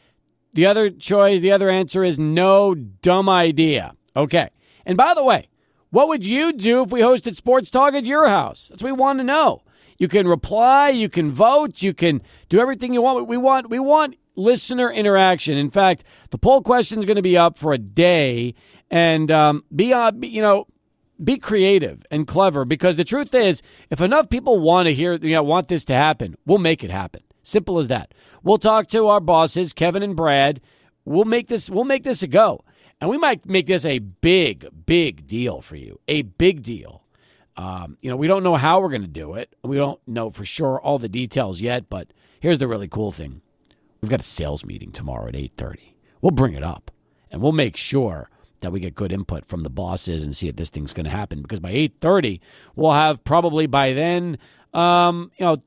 The 0.53 0.65
other 0.65 0.91
choice, 0.91 1.41
the 1.41 1.51
other 1.51 1.69
answer 1.69 2.05
is 2.05 2.17
no, 2.17 2.73
dumb 2.73 3.27
idea. 3.27 3.95
Okay. 4.15 4.49
And 4.86 4.95
by 4.95 5.13
the 5.13 5.25
way, 5.25 5.49
what 5.89 6.08
would 6.08 6.26
you 6.26 6.54
do 6.54 6.84
if 6.84 6.91
we 6.91 7.02
hosted 7.02 7.36
Sports 7.36 7.71
Talk 7.71 7.93
at 7.93 8.06
your 8.06 8.28
house? 8.28 8.67
That's 8.67 8.84
what 8.84 8.91
we 8.91 8.97
want 8.97 9.19
to 9.19 9.23
know. 9.23 9.63
You 9.97 10.08
can 10.08 10.28
reply, 10.28 10.89
you 10.89 11.10
can 11.10 11.32
vote, 11.32 11.82
you 11.82 11.93
can 11.93 12.21
do 12.50 12.60
everything 12.60 12.93
you 12.93 13.02
want. 13.02 13.28
We 13.28 13.38
want 13.38 13.69
we 13.69 13.80
want 13.80 14.15
listener 14.36 14.91
interaction. 14.91 15.58
In 15.58 15.71
fact, 15.71 16.04
the 16.30 16.38
poll 16.38 16.62
question 16.62 17.00
is 17.00 17.06
going 17.06 17.15
to 17.15 17.21
be 17.21 17.38
up 17.38 17.58
for 17.58 17.73
a 17.73 17.78
day, 17.78 18.54
and 18.91 19.32
um, 19.32 19.63
be 19.76 19.93
uh, 19.93 20.12
you 20.21 20.41
know 20.41 20.67
be 21.23 21.38
creative 21.38 22.06
and 22.12 22.28
clever 22.28 22.63
because 22.63 22.95
the 22.95 23.04
truth 23.04 23.34
is, 23.34 23.63
if 23.89 24.02
enough 24.02 24.30
people 24.30 24.60
want 24.60 24.86
to 24.86 24.93
hear 24.93 25.15
you 25.15 25.34
know 25.34 25.43
want 25.43 25.67
this 25.67 25.86
to 25.86 25.93
happen, 25.93 26.36
we'll 26.45 26.60
make 26.60 26.84
it 26.84 26.91
happen. 26.91 27.23
Simple 27.41 27.80
as 27.80 27.88
that. 27.88 28.13
We'll 28.43 28.58
talk 28.58 28.88
to 28.89 29.08
our 29.08 29.19
bosses, 29.19 29.73
Kevin 29.73 30.04
and 30.04 30.15
Brad. 30.15 30.62
We'll 31.06 31.26
make 31.26 31.47
this 31.47 31.69
we'll 31.69 31.86
make 31.86 32.04
this 32.04 32.21
a 32.21 32.28
go. 32.28 32.63
And 32.99 33.10
we 33.10 33.17
might 33.17 33.45
make 33.45 33.67
this 33.67 33.86
a 33.86 33.99
big, 33.99 34.67
big 34.86 35.27
deal 35.27 35.62
for 35.62 35.75
you. 35.75 35.99
A 36.07 36.23
big 36.23 36.63
deal. 36.63 37.03
Um, 37.55 37.97
you 38.01 38.10
know, 38.10 38.15
we 38.15 38.27
don't 38.27 38.43
know 38.43 38.55
how 38.55 38.79
we're 38.79 38.89
going 38.89 39.01
to 39.01 39.07
do 39.07 39.33
it. 39.33 39.55
We 39.63 39.77
don't 39.77 39.99
know 40.07 40.29
for 40.29 40.45
sure 40.45 40.79
all 40.79 40.99
the 40.99 41.10
details 41.10 41.62
yet, 41.62 41.89
but 41.89 42.12
here's 42.39 42.60
the 42.60 42.67
really 42.67 42.88
cool 42.88 43.12
thing. 43.12 43.41
We've 44.01 44.12
got 44.12 44.19
a 44.19 44.23
sales 44.23 44.65
meeting 44.65 44.91
tomorrow 44.91 45.27
at 45.27 45.36
8:30. 45.36 45.93
We'll 46.21 46.31
bring 46.31 46.53
it 46.53 46.63
up 46.63 46.91
and 47.31 47.41
we'll 47.41 47.51
make 47.51 47.75
sure 47.75 48.29
that 48.60 48.71
we 48.71 48.79
get 48.79 48.95
good 48.95 49.12
input 49.12 49.45
from 49.45 49.62
the 49.62 49.69
bosses 49.69 50.23
and 50.23 50.36
see 50.36 50.47
if 50.47 50.55
this 50.55 50.69
thing's 50.69 50.93
going 50.93 51.05
to 51.05 51.10
happen 51.10 51.41
because 51.41 51.60
by 51.60 51.71
8:30 51.71 52.39
we'll 52.75 52.93
have 52.93 53.23
probably 53.23 53.67
by 53.67 53.93
then 53.93 54.38
um, 54.73 55.31
you 55.38 55.45
know 55.45 55.57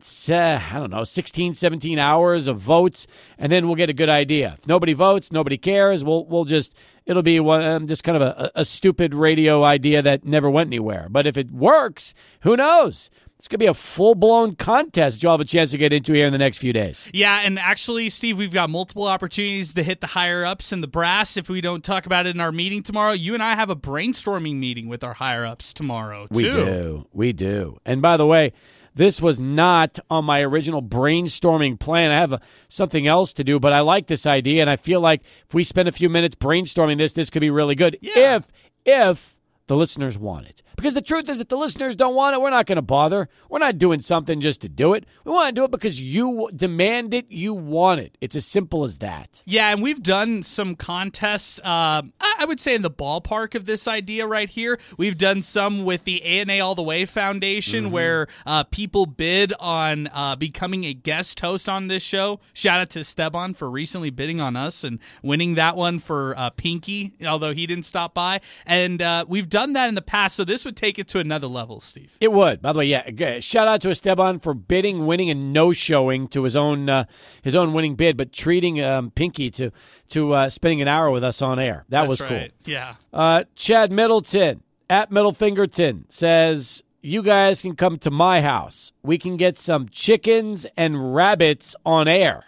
I 0.00 0.74
don't 0.74 0.90
know, 0.90 1.04
16, 1.04 1.54
17 1.54 1.98
hours 1.98 2.46
of 2.46 2.58
votes, 2.58 3.06
and 3.36 3.50
then 3.50 3.66
we'll 3.66 3.76
get 3.76 3.90
a 3.90 3.94
good 3.94 4.08
idea. 4.08 4.56
If 4.58 4.68
nobody 4.68 4.92
votes, 4.92 5.32
nobody 5.32 5.58
cares. 5.58 6.04
We'll 6.04 6.24
we'll 6.26 6.44
just 6.44 6.74
it'll 7.04 7.22
be 7.22 7.40
one, 7.40 7.62
um, 7.64 7.86
just 7.86 8.04
kind 8.04 8.16
of 8.16 8.22
a, 8.22 8.50
a 8.54 8.64
stupid 8.64 9.12
radio 9.12 9.64
idea 9.64 10.00
that 10.02 10.24
never 10.24 10.48
went 10.48 10.68
anywhere. 10.68 11.08
But 11.10 11.26
if 11.26 11.36
it 11.36 11.50
works, 11.50 12.14
who 12.42 12.56
knows? 12.56 13.10
It's 13.38 13.46
going 13.46 13.58
to 13.58 13.64
be 13.64 13.68
a 13.68 13.74
full 13.74 14.16
blown 14.16 14.56
contest 14.56 15.22
you'll 15.22 15.30
have 15.30 15.40
a 15.40 15.44
chance 15.44 15.70
to 15.70 15.78
get 15.78 15.92
into 15.92 16.12
here 16.12 16.26
in 16.26 16.32
the 16.32 16.38
next 16.38 16.58
few 16.58 16.72
days. 16.72 17.08
Yeah, 17.14 17.42
and 17.44 17.56
actually, 17.56 18.10
Steve, 18.10 18.36
we've 18.36 18.52
got 18.52 18.68
multiple 18.68 19.06
opportunities 19.06 19.74
to 19.74 19.84
hit 19.84 20.00
the 20.00 20.08
higher 20.08 20.44
ups 20.44 20.72
and 20.72 20.82
the 20.82 20.88
brass. 20.88 21.36
If 21.36 21.48
we 21.48 21.60
don't 21.60 21.84
talk 21.84 22.04
about 22.06 22.26
it 22.26 22.34
in 22.34 22.40
our 22.40 22.50
meeting 22.50 22.82
tomorrow, 22.82 23.12
you 23.12 23.34
and 23.34 23.42
I 23.42 23.54
have 23.54 23.70
a 23.70 23.76
brainstorming 23.76 24.56
meeting 24.56 24.88
with 24.88 25.04
our 25.04 25.14
higher 25.14 25.44
ups 25.46 25.72
tomorrow, 25.72 26.26
too. 26.26 26.34
We 26.34 26.42
do. 26.42 27.06
We 27.12 27.32
do. 27.32 27.78
And 27.84 28.02
by 28.02 28.16
the 28.16 28.26
way, 28.26 28.52
this 28.98 29.22
was 29.22 29.38
not 29.38 29.98
on 30.10 30.24
my 30.24 30.40
original 30.40 30.82
brainstorming 30.82 31.78
plan. 31.78 32.10
I 32.10 32.16
have 32.16 32.32
a, 32.32 32.40
something 32.68 33.06
else 33.06 33.32
to 33.34 33.44
do, 33.44 33.58
but 33.60 33.72
I 33.72 33.80
like 33.80 34.08
this 34.08 34.26
idea, 34.26 34.60
and 34.60 34.68
I 34.68 34.76
feel 34.76 35.00
like 35.00 35.22
if 35.46 35.54
we 35.54 35.64
spend 35.64 35.88
a 35.88 35.92
few 35.92 36.08
minutes 36.08 36.34
brainstorming 36.34 36.98
this, 36.98 37.12
this 37.12 37.30
could 37.30 37.40
be 37.40 37.50
really 37.50 37.76
good. 37.76 37.96
Yeah. 38.02 38.36
If 38.36 38.48
if 38.84 39.36
the 39.68 39.76
listeners 39.76 40.18
want 40.18 40.46
it. 40.46 40.62
Because 40.78 40.94
the 40.94 41.02
truth 41.02 41.28
is, 41.28 41.40
if 41.40 41.48
the 41.48 41.56
listeners 41.56 41.96
don't 41.96 42.14
want 42.14 42.34
it, 42.34 42.40
we're 42.40 42.50
not 42.50 42.66
going 42.66 42.76
to 42.76 42.82
bother. 42.82 43.28
We're 43.50 43.58
not 43.58 43.78
doing 43.78 44.00
something 44.00 44.40
just 44.40 44.60
to 44.60 44.68
do 44.68 44.94
it. 44.94 45.04
We 45.24 45.32
want 45.32 45.48
to 45.48 45.60
do 45.60 45.64
it 45.64 45.72
because 45.72 46.00
you 46.00 46.48
demand 46.54 47.12
it, 47.14 47.26
you 47.28 47.52
want 47.52 47.98
it. 48.00 48.16
It's 48.20 48.36
as 48.36 48.46
simple 48.46 48.84
as 48.84 48.98
that. 48.98 49.42
Yeah, 49.44 49.70
and 49.72 49.82
we've 49.82 50.00
done 50.02 50.44
some 50.44 50.76
contests, 50.76 51.58
uh, 51.64 52.02
I 52.20 52.44
would 52.46 52.60
say 52.60 52.76
in 52.76 52.82
the 52.82 52.90
ballpark 52.90 53.56
of 53.56 53.66
this 53.66 53.88
idea 53.88 54.24
right 54.24 54.48
here. 54.48 54.78
We've 54.96 55.18
done 55.18 55.42
some 55.42 55.84
with 55.84 56.04
the 56.04 56.22
ANA 56.22 56.60
All 56.64 56.76
the 56.76 56.82
Way 56.82 57.04
Foundation 57.04 57.58
Mm-hmm. 57.86 57.92
where 57.92 58.26
uh, 58.46 58.62
people 58.64 59.04
bid 59.06 59.52
on 59.58 60.06
uh, 60.12 60.36
becoming 60.36 60.84
a 60.84 60.94
guest 60.94 61.40
host 61.40 61.68
on 61.68 61.88
this 61.88 62.02
show. 62.04 62.38
Shout 62.52 62.78
out 62.80 62.90
to 62.90 63.00
Esteban 63.00 63.54
for 63.54 63.68
recently 63.68 64.10
bidding 64.10 64.40
on 64.40 64.54
us 64.54 64.84
and 64.84 65.00
winning 65.22 65.56
that 65.56 65.76
one 65.76 65.98
for 65.98 66.38
uh, 66.38 66.50
Pinky, 66.50 67.14
although 67.26 67.52
he 67.52 67.66
didn't 67.66 67.84
stop 67.84 68.14
by. 68.14 68.40
And 68.64 69.02
uh, 69.02 69.24
we've 69.26 69.48
done 69.48 69.72
that 69.72 69.88
in 69.88 69.96
the 69.96 70.02
past, 70.02 70.36
so 70.36 70.44
this 70.44 70.64
would 70.68 70.76
take 70.76 70.98
it 70.98 71.08
to 71.08 71.18
another 71.18 71.46
level, 71.46 71.80
Steve. 71.80 72.14
It 72.20 72.30
would. 72.30 72.60
By 72.60 72.72
the 72.74 72.80
way, 72.80 72.84
yeah. 72.84 73.40
Shout 73.40 73.66
out 73.68 73.80
to 73.82 73.90
Esteban 73.90 74.38
for 74.38 74.52
bidding, 74.52 75.06
winning, 75.06 75.30
and 75.30 75.52
no 75.52 75.72
showing 75.72 76.28
to 76.28 76.42
his 76.44 76.56
own 76.56 76.90
uh, 76.90 77.04
his 77.42 77.56
own 77.56 77.72
winning 77.72 77.94
bid, 77.96 78.16
but 78.18 78.32
treating 78.32 78.82
um, 78.84 79.10
Pinky 79.10 79.50
to 79.52 79.70
to 80.10 80.32
uh, 80.34 80.48
spending 80.50 80.82
an 80.82 80.88
hour 80.88 81.10
with 81.10 81.24
us 81.24 81.40
on 81.40 81.58
air. 81.58 81.84
That 81.88 82.02
That's 82.02 82.08
was 82.08 82.20
cool. 82.20 82.36
right. 82.36 82.52
Yeah. 82.66 82.96
Uh, 83.12 83.44
Chad 83.54 83.90
Middleton 83.90 84.62
at 84.90 85.10
Middle 85.10 85.32
Fingerton 85.32 86.04
says, 86.10 86.82
"You 87.00 87.22
guys 87.22 87.62
can 87.62 87.74
come 87.74 87.98
to 88.00 88.10
my 88.10 88.42
house. 88.42 88.92
We 89.02 89.16
can 89.16 89.38
get 89.38 89.58
some 89.58 89.88
chickens 89.88 90.66
and 90.76 91.14
rabbits 91.14 91.74
on 91.86 92.08
air. 92.08 92.44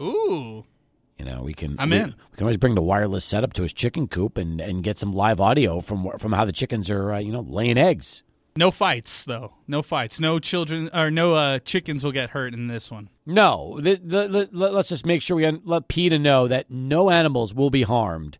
Ooh. 0.00 0.64
We 1.48 1.54
can. 1.54 1.76
I'm 1.78 1.88
we, 1.88 1.96
in. 1.96 2.14
We 2.30 2.36
can 2.36 2.44
always 2.44 2.58
bring 2.58 2.74
the 2.74 2.82
wireless 2.82 3.24
setup 3.24 3.54
to 3.54 3.62
his 3.62 3.72
chicken 3.72 4.06
coop 4.06 4.36
and, 4.36 4.60
and 4.60 4.84
get 4.84 4.98
some 4.98 5.14
live 5.14 5.40
audio 5.40 5.80
from 5.80 6.06
from 6.18 6.32
how 6.32 6.44
the 6.44 6.52
chickens 6.52 6.90
are, 6.90 7.14
uh, 7.14 7.18
you 7.20 7.32
know, 7.32 7.40
laying 7.40 7.78
eggs. 7.78 8.22
No 8.54 8.70
fights 8.70 9.24
though. 9.24 9.54
No 9.66 9.80
fights. 9.80 10.20
No 10.20 10.38
children 10.38 10.90
or 10.92 11.10
no 11.10 11.36
uh, 11.36 11.58
chickens 11.60 12.04
will 12.04 12.12
get 12.12 12.28
hurt 12.30 12.52
in 12.52 12.66
this 12.66 12.90
one. 12.90 13.08
No, 13.24 13.80
the, 13.80 13.94
the, 13.94 14.28
the, 14.28 14.48
let's 14.52 14.90
just 14.90 15.06
make 15.06 15.22
sure 15.22 15.38
we 15.38 15.46
un- 15.46 15.62
let 15.64 15.88
PETA 15.88 16.18
know 16.18 16.48
that 16.48 16.70
no 16.70 17.08
animals 17.08 17.54
will 17.54 17.70
be 17.70 17.84
harmed 17.84 18.36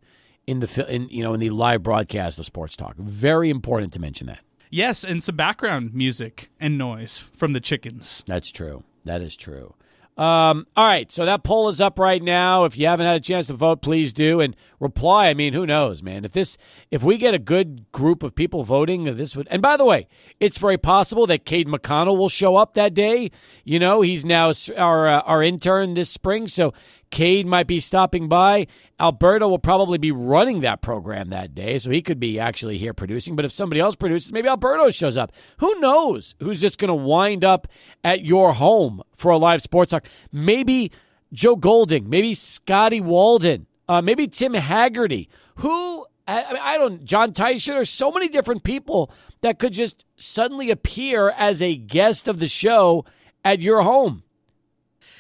in 0.47 0.61
the 0.61 0.87
in 0.95 1.09
you 1.09 1.23
know 1.23 1.33
in 1.33 1.41
the 1.41 1.49
live 1.49 1.83
broadcast 1.83 2.39
of 2.39 2.45
sports 2.45 2.77
talk. 2.77 2.95
Very 2.99 3.49
important 3.49 3.95
to 3.95 4.01
mention 4.01 4.27
that. 4.27 4.41
Yes, 4.69 5.03
and 5.03 5.23
some 5.23 5.37
background 5.37 5.95
music 5.95 6.51
and 6.61 6.77
noise 6.77 7.31
from 7.35 7.55
the 7.55 7.61
chickens. 7.61 8.23
That's 8.27 8.53
true. 8.53 8.85
That 9.07 9.23
is 9.23 9.35
true. 9.35 9.73
Um, 10.19 10.67
all 10.77 10.85
right, 10.85 11.13
so 11.13 11.25
that 11.25 11.45
poll 11.45 11.69
is 11.69 11.81
up 11.81 11.97
right 11.97 12.21
now. 12.21 12.65
If 12.65 12.77
you 12.77 12.89
haven't 12.89 13.07
had 13.07 13.15
a 13.15 13.21
chance 13.21 13.47
to 13.47 13.55
vote, 13.55 13.83
please 13.83 14.13
do 14.13 14.41
and 14.41 14.57
reply. 14.81 15.29
I 15.29 15.35
mean, 15.35 15.53
who 15.53 15.65
knows, 15.65 16.03
man? 16.03 16.25
If 16.25 16.33
this, 16.33 16.59
if 16.91 17.05
we 17.05 17.19
get 17.19 17.35
a 17.35 17.39
good 17.39 17.91
group 17.93 18.25
of 18.25 18.35
people 18.35 18.65
voting, 18.65 19.05
this 19.17 19.37
would. 19.37 19.47
And 19.49 19.63
by 19.63 19.77
the 19.77 19.85
way, 19.85 20.09
it's 20.41 20.59
very 20.59 20.77
possible 20.77 21.25
that 21.29 21.45
Cade 21.45 21.69
McConnell 21.69 22.19
will 22.19 22.29
show 22.29 22.57
up 22.57 22.75
that 22.75 22.95
day. 22.95 23.31
You 23.63 23.79
know, 23.79 24.01
he's 24.01 24.25
now 24.25 24.53
our 24.77 25.07
uh, 25.07 25.21
our 25.21 25.41
intern 25.41 25.95
this 25.95 26.11
spring, 26.11 26.49
so 26.49 26.75
Cade 27.11 27.47
might 27.47 27.67
be 27.67 27.81
stopping 27.81 28.29
by. 28.29 28.67
Alberto 29.01 29.49
will 29.49 29.59
probably 29.59 29.99
be 29.99 30.11
running 30.11 30.61
that 30.61 30.83
program 30.83 31.29
that 31.29 31.55
day, 31.55 31.79
so 31.79 31.91
he 31.91 32.03
could 32.03 32.19
be 32.19 32.39
actually 32.39 32.79
here 32.79 32.93
producing. 32.93 33.37
But 33.37 33.45
if 33.45 33.53
somebody 33.53 33.81
else 33.81 33.97
produces, 33.97 34.33
maybe 34.33 34.49
Alberto 34.49 34.91
shows 34.91 35.17
up. 35.17 35.33
Who 35.59 35.79
knows 35.81 36.35
who's 36.41 36.61
just 36.61 36.79
going 36.79 36.89
to 36.89 36.95
wind 36.95 37.45
up 37.45 37.69
at 38.03 38.25
your 38.25 38.55
home 38.55 39.03
for 39.15 39.31
a 39.31 39.39
live 39.39 39.63
sports 39.63 39.91
talk? 39.91 40.07
Maybe 40.33 40.91
Joe 41.33 41.57
Golding, 41.57 42.09
maybe 42.11 42.35
Scotty 42.35 43.01
Walden, 43.01 43.67
uh, 43.89 44.03
maybe 44.03 44.27
Tim 44.27 44.55
Haggerty. 44.55 45.29
Who 45.57 46.07
I, 46.29 46.53
mean, 46.53 46.63
I 46.63 46.77
don't. 46.77 47.05
John 47.05 47.33
Tyson. 47.33 47.75
There's 47.75 47.89
so 47.89 48.11
many 48.11 48.29
different 48.29 48.63
people 48.63 49.11
that 49.41 49.59
could 49.59 49.73
just 49.73 50.05
suddenly 50.19 50.71
appear 50.71 51.31
as 51.31 51.63
a 51.63 51.75
guest 51.75 52.29
of 52.29 52.39
the 52.39 52.49
show 52.49 53.07
at 53.45 53.63
your 53.63 53.83
home. 53.83 54.25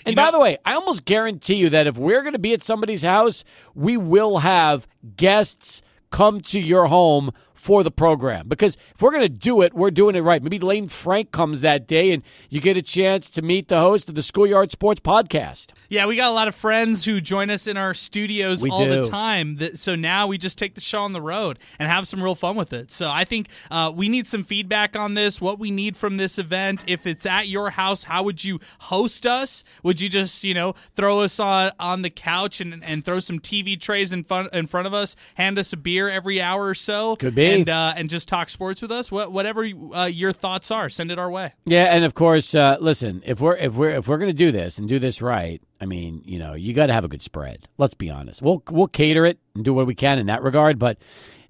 And 0.09 0.17
you 0.17 0.23
by 0.23 0.31
the 0.31 0.41
way, 0.41 0.59
I 0.65 0.75
almost 0.75 1.05
guarantee 1.05 1.55
you 1.55 1.71
that 1.71 1.87
if 1.87 1.97
we're 1.97 2.23
going 2.23 2.33
to 2.33 2.39
be 2.39 2.53
at 2.53 2.63
somebody's 2.63 3.03
house, 3.03 3.45
we 3.75 3.97
will 3.97 4.39
have 4.39 4.87
guests 5.17 5.83
come 6.11 6.41
to 6.41 6.61
your 6.61 6.87
home 6.87 7.33
for 7.59 7.83
the 7.83 7.91
program. 7.91 8.47
Because 8.47 8.77
if 8.95 9.03
we're 9.03 9.11
going 9.11 9.23
to 9.23 9.29
do 9.29 9.63
it, 9.63 9.75
we're 9.75 9.91
doing 9.91 10.15
it 10.15 10.21
right. 10.21 10.41
Maybe 10.41 10.61
Lane 10.61 10.87
Frank 10.87 11.33
comes 11.33 11.61
that 11.61 11.89
day 11.89 12.13
and 12.13 12.23
you 12.49 12.61
get 12.61 12.77
a 12.77 12.83
chance 12.83 13.29
to 13.31 13.43
meet 13.43 13.67
the 13.67 13.81
host 13.81 14.09
of 14.09 14.15
the 14.15 14.23
Schoolyard 14.23 14.71
Sports 14.71 15.01
Podcast. 15.01 15.73
Yeah, 15.89 16.07
we 16.07 16.15
got 16.15 16.29
a 16.29 16.35
lot 16.35 16.47
of 16.47 16.55
friends 16.55 17.05
who 17.05 17.21
join 17.21 17.51
us 17.51 17.67
in 17.67 17.77
our 17.77 17.95
studios 17.95 18.63
we 18.63 18.71
all 18.71 18.85
do. 18.85 19.03
the 19.03 19.09
time. 19.09 19.59
So 19.75 19.97
now 19.97 20.29
we 20.29 20.39
just 20.39 20.57
take 20.57 20.77
the 20.77 20.81
show 20.81 21.01
on 21.01 21.13
the 21.13 21.21
road 21.21 21.59
and 21.81 21.91
have 21.91 22.07
some 22.07 22.23
real 22.23 22.37
fun 22.37 22.55
with 22.55 22.73
it. 22.73 22.93
So 22.93 23.11
I 23.11 23.25
think 23.25 23.49
uh, 23.73 23.93
we 23.95 24.09
need 24.09 24.29
some 24.29 24.45
feedback 24.45 24.95
on 24.95 25.15
this, 25.15 25.41
what 25.41 25.59
we 25.59 25.73
need 25.73 25.97
from 25.97 26.17
this 26.17 26.39
event. 26.39 26.85
If 26.87 27.09
it's 27.09 27.27
at 27.27 27.49
your 27.49 27.71
house, 27.71 28.05
how 28.05 28.23
would 28.23 28.45
you 28.45 28.61
host 28.79 29.27
us? 29.27 29.65
Would 29.83 30.01
you 30.01 30.09
just, 30.09 30.45
you 30.45 30.55
know, 30.55 30.75
throw 30.95 31.21
us 31.21 31.41
on, 31.41 31.73
on 31.81 32.03
the 32.03 32.11
couch 32.11 32.61
and, 32.61 32.85
and 32.85 33.05
throw 33.05 33.19
some 33.19 33.41
TV 33.41 33.81
trays 33.81 34.13
in, 34.13 34.23
front 34.23 34.55
in 34.55 34.69
front 34.69 34.87
of 34.87 34.95
us, 34.95 35.17
hand 35.35 35.59
us 35.59 35.73
a 35.73 35.77
beer 35.77 36.09
every 36.09 36.41
hour 36.41 36.69
or 36.69 36.75
so? 36.75 37.17
Could 37.17 37.35
be 37.35 37.48
and 37.55 37.69
uh, 37.69 37.95
and 37.97 38.11
just 38.11 38.29
talk 38.29 38.49
sports 38.49 38.83
with 38.83 38.93
us. 38.93 39.11
What, 39.11 39.33
whatever 39.33 39.67
uh, 39.95 40.07
your 40.07 40.33
thoughts 40.33 40.71
are, 40.71 40.89
send 40.89 41.11
it 41.11 41.19
our 41.19 41.31
way. 41.31 41.53
Yeah, 41.65 41.85
and 41.85 42.05
of 42.05 42.15
course, 42.15 42.55
uh, 42.55 42.77
listen 42.81 43.23
if 43.27 43.41
we're 43.41 43.57
if 43.57 43.75
we're 43.75 43.91
if 43.91 44.09
we're 44.09 44.19
going 44.19 44.31
to 44.31 44.37
do 44.37 44.53
this 44.53 44.79
and 44.79 44.89
do 44.89 44.99
this 44.99 45.21
right, 45.23 45.63
I 45.81 45.87
mean, 45.87 46.23
you 46.25 46.39
know, 46.39 46.55
you 46.55 46.73
got 46.73 46.87
to 46.87 46.93
have 46.93 47.05
a 47.05 47.09
good 47.09 47.23
spread. 47.23 47.69
Let's 47.79 47.95
be 47.95 48.11
honest. 48.11 48.43
We'll 48.43 48.63
we'll 48.71 48.89
cater 48.89 49.25
it 49.25 49.39
and 49.55 49.65
do 49.65 49.75
what 49.75 49.87
we 49.87 49.95
can 49.95 50.19
in 50.19 50.27
that 50.27 50.43
regard, 50.43 50.79
but. 50.79 50.99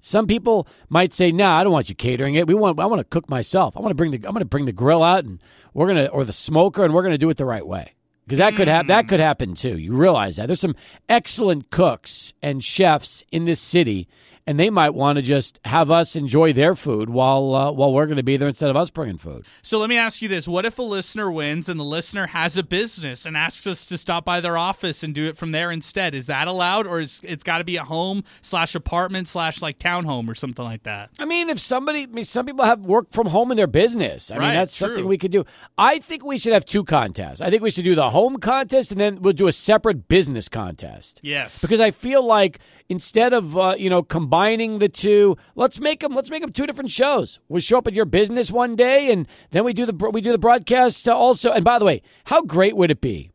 Some 0.01 0.27
people 0.27 0.65
might 0.87 1.13
say, 1.13 1.29
"No, 1.29 1.43
nah, 1.43 1.59
I 1.59 1.63
don't 1.65 1.73
want 1.73 1.89
you 1.89 1.93
catering 1.93 2.35
it. 2.35 2.47
We 2.47 2.53
want. 2.53 2.79
I 2.79 2.85
want 2.85 3.01
to 3.01 3.03
cook 3.03 3.29
myself. 3.29 3.75
I 3.75 3.81
want 3.81 3.91
to 3.91 3.95
bring 3.95 4.11
the. 4.11 4.17
I'm 4.19 4.33
going 4.33 4.35
to 4.35 4.45
bring 4.45 4.63
the 4.63 4.71
grill 4.71 5.03
out, 5.03 5.25
and 5.25 5.43
we're 5.73 5.87
gonna, 5.87 6.05
or 6.05 6.23
the 6.23 6.31
smoker, 6.31 6.85
and 6.85 6.93
we're 6.93 7.01
going 7.01 7.13
to 7.13 7.17
do 7.17 7.29
it 7.29 7.35
the 7.35 7.43
right 7.43 7.67
way." 7.67 7.95
because 8.29 8.37
that 8.37 8.55
could 8.55 8.67
happen. 8.67 8.87
That 8.87 9.07
could 9.07 9.19
happen 9.19 9.55
too. 9.55 9.75
You 9.79 9.93
realize 9.93 10.35
that 10.35 10.45
there's 10.45 10.59
some 10.59 10.75
excellent 11.09 11.71
cooks 11.71 12.33
and 12.43 12.63
chefs 12.63 13.23
in 13.31 13.45
this 13.45 13.59
city, 13.59 14.07
and 14.47 14.59
they 14.59 14.69
might 14.69 14.93
want 14.93 15.17
to 15.17 15.21
just 15.21 15.59
have 15.65 15.91
us 15.91 16.15
enjoy 16.15 16.53
their 16.53 16.75
food 16.75 17.09
while 17.09 17.53
uh, 17.53 17.71
while 17.71 17.93
we're 17.93 18.05
going 18.05 18.17
to 18.17 18.23
be 18.23 18.37
there 18.37 18.47
instead 18.47 18.69
of 18.69 18.75
us 18.75 18.89
bringing 18.89 19.17
food. 19.17 19.45
So 19.61 19.77
let 19.77 19.89
me 19.89 19.97
ask 19.97 20.21
you 20.21 20.27
this: 20.27 20.47
What 20.47 20.65
if 20.65 20.79
a 20.79 20.83
listener 20.83 21.31
wins 21.31 21.69
and 21.69 21.79
the 21.79 21.83
listener 21.83 22.27
has 22.27 22.57
a 22.57 22.63
business 22.63 23.25
and 23.25 23.37
asks 23.37 23.67
us 23.67 23.85
to 23.87 23.97
stop 23.97 24.25
by 24.25 24.41
their 24.41 24.57
office 24.57 25.03
and 25.03 25.13
do 25.13 25.27
it 25.27 25.37
from 25.37 25.51
there 25.51 25.71
instead? 25.71 26.15
Is 26.15 26.27
that 26.27 26.47
allowed, 26.47 26.87
or 26.87 26.99
is 26.99 27.21
it's 27.23 27.43
got 27.43 27.59
to 27.59 27.63
be 27.63 27.77
a 27.77 27.83
home 27.83 28.23
slash 28.41 28.75
apartment 28.75 29.27
slash 29.27 29.61
like 29.61 29.79
townhome 29.79 30.27
or 30.27 30.35
something 30.35 30.65
like 30.65 30.83
that? 30.83 31.09
I 31.19 31.25
mean, 31.25 31.49
if 31.49 31.59
somebody, 31.59 32.03
I 32.03 32.07
mean, 32.07 32.23
some 32.23 32.45
people 32.45 32.65
have 32.65 32.81
work 32.81 33.11
from 33.11 33.27
home 33.27 33.51
in 33.51 33.57
their 33.57 33.67
business. 33.67 34.31
I 34.31 34.37
right, 34.37 34.47
mean, 34.47 34.55
that's 34.55 34.77
true. 34.77 34.87
something 34.87 35.05
we 35.05 35.17
could 35.17 35.31
do. 35.31 35.45
I 35.77 35.99
think 35.99 36.25
we 36.25 36.37
should 36.37 36.53
have 36.53 36.65
two 36.65 36.83
contests. 36.83 37.41
I 37.41 37.49
think 37.49 37.61
we 37.61 37.71
should 37.71 37.83
do 37.83 37.95
the 37.95 38.09
home 38.09 38.37
contest 38.37 38.91
and 38.91 38.99
then 38.99 39.21
we'll 39.21 39.33
do 39.33 39.47
a 39.47 39.51
separate 39.51 40.07
business 40.07 40.49
contest. 40.49 41.19
Yes, 41.23 41.61
because 41.61 41.79
I 41.79 41.91
feel 41.91 42.25
like 42.25 42.59
instead 42.89 43.31
of 43.31 43.55
uh, 43.55 43.75
you 43.77 43.89
know 43.89 44.03
combining 44.03 44.79
the 44.79 44.89
two, 44.89 45.37
let's 45.55 45.79
make 45.79 46.01
them 46.01 46.13
let's 46.13 46.31
make 46.31 46.41
them 46.41 46.51
two 46.51 46.65
different 46.65 46.89
shows. 46.89 47.39
We 47.47 47.61
show 47.61 47.77
up 47.77 47.87
at 47.87 47.93
your 47.93 48.05
business 48.05 48.51
one 48.51 48.75
day, 48.75 49.11
and 49.11 49.27
then 49.51 49.63
we 49.63 49.73
do 49.73 49.85
the 49.85 50.09
we 50.11 50.21
do 50.21 50.31
the 50.31 50.37
broadcast 50.37 51.07
also. 51.07 51.51
And 51.51 51.63
by 51.63 51.79
the 51.79 51.85
way, 51.85 52.01
how 52.25 52.41
great 52.41 52.75
would 52.75 52.91
it 52.91 52.99
be 52.99 53.31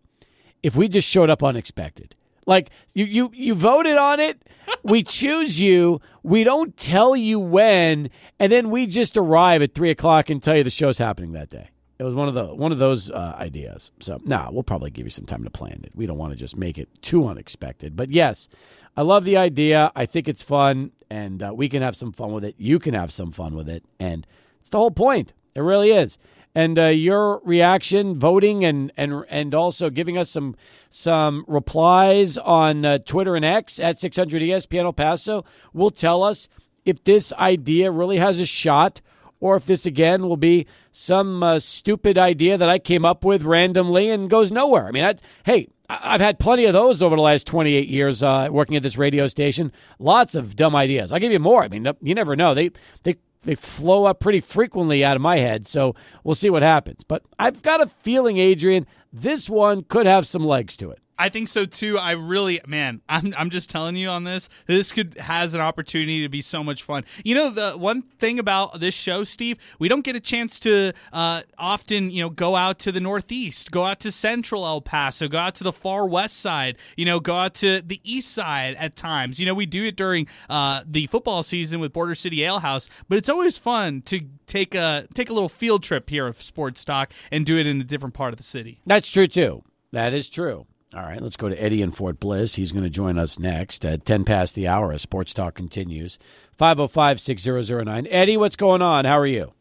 if 0.62 0.76
we 0.76 0.88
just 0.88 1.09
showed 1.09 1.30
up 1.30 1.42
unexpected? 1.42 2.14
Like 2.46 2.70
you 2.92 3.05
you 3.05 3.30
you 3.32 3.55
voted 3.55 3.96
on 3.96 4.20
it, 4.20 4.42
we 4.82 5.02
choose 5.02 5.61
you, 5.61 6.00
we 6.22 6.44
don't 6.44 6.76
tell 6.76 7.16
you 7.16 7.38
when, 7.38 8.11
and 8.38 8.52
then 8.52 8.70
we 8.70 8.86
just 8.86 9.16
arrive 9.16 9.62
at 9.62 9.74
three 9.74 9.90
o'clock 9.90 10.28
and 10.28 10.42
tell 10.42 10.57
you 10.57 10.64
the 10.64 10.70
show's 10.70 10.98
happening 10.98 11.32
that 11.32 11.48
day. 11.48 11.70
It 11.99 12.03
was 12.03 12.14
one 12.14 12.26
of 12.26 12.34
the 12.34 12.47
one 12.55 12.72
of 12.72 12.78
those 12.78 13.11
uh, 13.11 13.36
ideas. 13.38 13.92
So, 14.01 14.20
nah, 14.24 14.51
we'll 14.51 14.64
probably 14.64 14.90
give 14.90 15.07
you 15.07 15.11
some 15.11 15.26
time 15.26 15.45
to 15.45 15.51
plan 15.51 15.80
it. 15.84 15.92
We 15.95 16.07
don't 16.07 16.18
want 16.18 16.32
to 16.32 16.38
just 16.38 16.57
make 16.57 16.76
it 16.76 16.88
too 17.03 17.26
unexpected. 17.28 17.95
But 17.95 18.11
yes, 18.11 18.49
I 18.97 19.03
love 19.03 19.24
the 19.24 19.36
idea. 19.36 19.92
I 19.95 20.07
think 20.07 20.28
it's 20.28 20.42
fun, 20.42 20.90
and 21.09 21.42
uh, 21.42 21.53
we 21.55 21.68
can 21.68 21.82
have 21.82 21.95
some 21.95 22.12
fun 22.12 22.32
with 22.32 22.45
it. 22.45 22.57
You 22.59 22.80
can 22.80 22.95
have 22.95 23.12
some 23.12 23.30
fun 23.30 23.55
with 23.55 23.68
it, 23.68 23.84
and 24.01 24.26
it's 24.61 24.70
the 24.70 24.78
whole 24.78 24.90
point. 24.90 25.32
It 25.55 25.61
really 25.61 25.92
is. 25.92 26.18
And 26.53 26.78
uh, 26.78 26.86
your 26.86 27.40
reaction, 27.45 28.18
voting, 28.18 28.64
and 28.64 28.92
and 28.97 29.24
and 29.28 29.55
also 29.55 29.88
giving 29.88 30.18
us 30.18 30.30
some 30.30 30.57
some 30.90 31.45
replies 31.47 32.38
on 32.38 32.84
uh, 32.84 32.99
Twitter 32.99 33.36
and 33.36 33.45
X 33.45 33.78
at 33.78 33.99
600 33.99 34.42
ESPN 34.42 34.84
El 34.84 34.92
Paso 34.92 35.45
will 35.72 35.90
tell 35.90 36.24
us 36.24 36.49
if 36.84 37.03
this 37.05 37.32
idea 37.34 37.90
really 37.90 38.18
has 38.18 38.40
a 38.40 38.47
shot 38.47 39.01
or 39.45 39.57
if 39.57 39.66
this 39.66 39.84
again 39.84 40.26
will 40.26 40.38
be 40.38 40.66
some 40.90 41.42
uh, 41.42 41.59
stupid 41.59 42.16
idea 42.16 42.57
that 42.57 42.70
I 42.70 42.78
came 42.78 43.05
up 43.05 43.26
with 43.26 43.42
randomly 43.42 44.09
and 44.09 44.30
goes 44.30 44.51
nowhere. 44.51 44.86
I 44.86 44.90
mean, 44.90 45.05
I, 45.05 45.16
hey, 45.45 45.68
I've 45.86 46.22
had 46.22 46.38
plenty 46.38 46.64
of 46.64 46.72
those 46.72 47.03
over 47.03 47.14
the 47.14 47.20
last 47.20 47.47
28 47.47 47.86
years 47.86 48.22
uh, 48.22 48.49
working 48.51 48.74
at 48.74 48.82
this 48.82 48.97
radio 48.97 49.26
station. 49.26 49.70
Lots 49.99 50.34
of 50.34 50.57
dumb 50.57 50.74
ideas. 50.74 51.12
I'll 51.12 51.18
give 51.18 51.30
you 51.30 51.40
more. 51.40 51.62
I 51.62 51.68
mean, 51.68 51.86
you 52.01 52.14
never 52.14 52.36
know. 52.36 52.55
They 52.55 52.70
they 53.03 53.16
they 53.42 53.55
flow 53.55 54.07
up 54.07 54.18
pretty 54.18 54.40
frequently 54.40 55.05
out 55.05 55.14
of 55.14 55.20
my 55.20 55.36
head, 55.36 55.66
so 55.66 55.95
we'll 56.24 56.34
see 56.34 56.49
what 56.49 56.62
happens. 56.62 57.05
But 57.05 57.22
I've 57.38 57.61
got 57.61 57.82
a 57.82 57.88
feeling, 58.01 58.38
Adrian, 58.38 58.86
this 59.12 59.51
one 59.51 59.82
could 59.82 60.07
have 60.07 60.26
some 60.26 60.42
legs 60.42 60.74
to 60.78 60.90
it. 60.90 61.01
I 61.19 61.29
think 61.29 61.49
so 61.49 61.65
too. 61.65 61.99
I 61.99 62.12
really, 62.12 62.61
man, 62.67 63.01
I'm, 63.09 63.35
I'm 63.37 63.51
just 63.51 63.71
telling 63.71 63.97
you 63.97 64.09
on 64.09 64.25
this. 64.25 64.49
This 64.67 64.93
could 64.93 65.15
has 65.19 65.55
an 65.55 65.61
opportunity 65.61 66.23
to 66.23 66.29
be 66.29 66.43
so 66.43 66.65
much 66.65 66.83
fun. 66.83 67.05
You 67.25 67.35
know, 67.35 67.51
the 67.51 67.73
one 67.73 68.03
thing 68.03 68.39
about 68.39 68.81
this 68.81 68.95
show, 68.95 69.23
Steve, 69.23 69.59
we 69.79 69.89
don't 69.89 70.05
get 70.05 70.17
a 70.17 70.21
chance 70.21 70.59
to 70.61 70.93
uh, 71.12 71.43
often, 71.57 72.11
you 72.11 72.23
know, 72.23 72.31
go 72.31 72.57
out 72.57 72.81
to 72.81 72.93
the 72.93 73.01
Northeast, 73.01 73.71
go 73.71 73.85
out 73.85 74.01
to 74.01 74.11
Central 74.11 74.67
El 74.67 74.81
Paso, 74.81 75.29
go 75.29 75.39
out 75.39 75.55
to 75.57 75.65
the 75.65 75.73
far 75.73 76.07
West 76.07 76.41
side, 76.41 76.79
you 76.97 77.05
know, 77.05 77.21
go 77.21 77.37
out 77.37 77.55
to 77.55 77.81
the 77.81 78.01
East 78.03 78.33
side 78.33 78.75
at 78.77 78.97
times. 78.97 79.39
You 79.39 79.47
know, 79.47 79.55
we 79.55 79.67
do 79.67 79.85
it 79.85 79.97
during 79.97 80.27
uh, 80.51 80.83
the 80.85 81.07
football 81.07 81.43
season 81.43 81.79
with 81.81 81.93
Border 81.93 82.15
City 82.15 82.43
Ale 82.43 82.59
House, 82.59 82.89
but 83.09 83.19
it's 83.19 83.29
always 83.29 83.57
fun 83.57 84.03
to 84.03 84.21
take 84.47 84.75
a 84.75 85.07
take 85.15 85.31
a 85.31 85.33
little 85.33 85.49
field 85.49 85.83
trip 85.83 86.11
here 86.11 86.27
of 86.27 86.43
Sports 86.43 86.85
Talk 86.85 87.12
and 87.31 87.47
do 87.47 87.57
it 87.57 87.67
in 87.67 87.81
a 87.81 87.85
different 87.85 88.15
part 88.15 88.33
of 88.33 88.37
the 88.37 88.43
city. 88.43 88.81
That's 88.85 89.11
true 89.11 89.29
too. 89.29 89.62
That 89.93 90.12
is 90.12 90.29
true. 90.29 90.67
All 90.95 91.03
right, 91.03 91.20
let's 91.20 91.36
go 91.36 91.49
to 91.49 91.61
Eddie 91.61 91.82
in 91.82 91.90
Fort 91.90 92.20
Bliss. 92.20 92.55
He's 92.55 92.70
going 92.70 92.84
to 92.84 92.90
join 92.90 93.18
us 93.18 93.36
next 93.36 93.84
at 93.84 94.05
10 94.05 94.24
past 94.24 94.55
the 94.55 94.68
hour 94.68 94.92
as 94.92 95.03
Sports 95.03 95.34
Talk 95.34 95.55
continues. 95.55 96.20
505 96.57 97.20
6009. 97.20 98.07
Eddie, 98.09 98.36
what's 98.36 98.55
going 98.55 98.80
on? 98.80 99.05
How 99.05 99.18
are 99.18 99.26
you? 99.26 99.53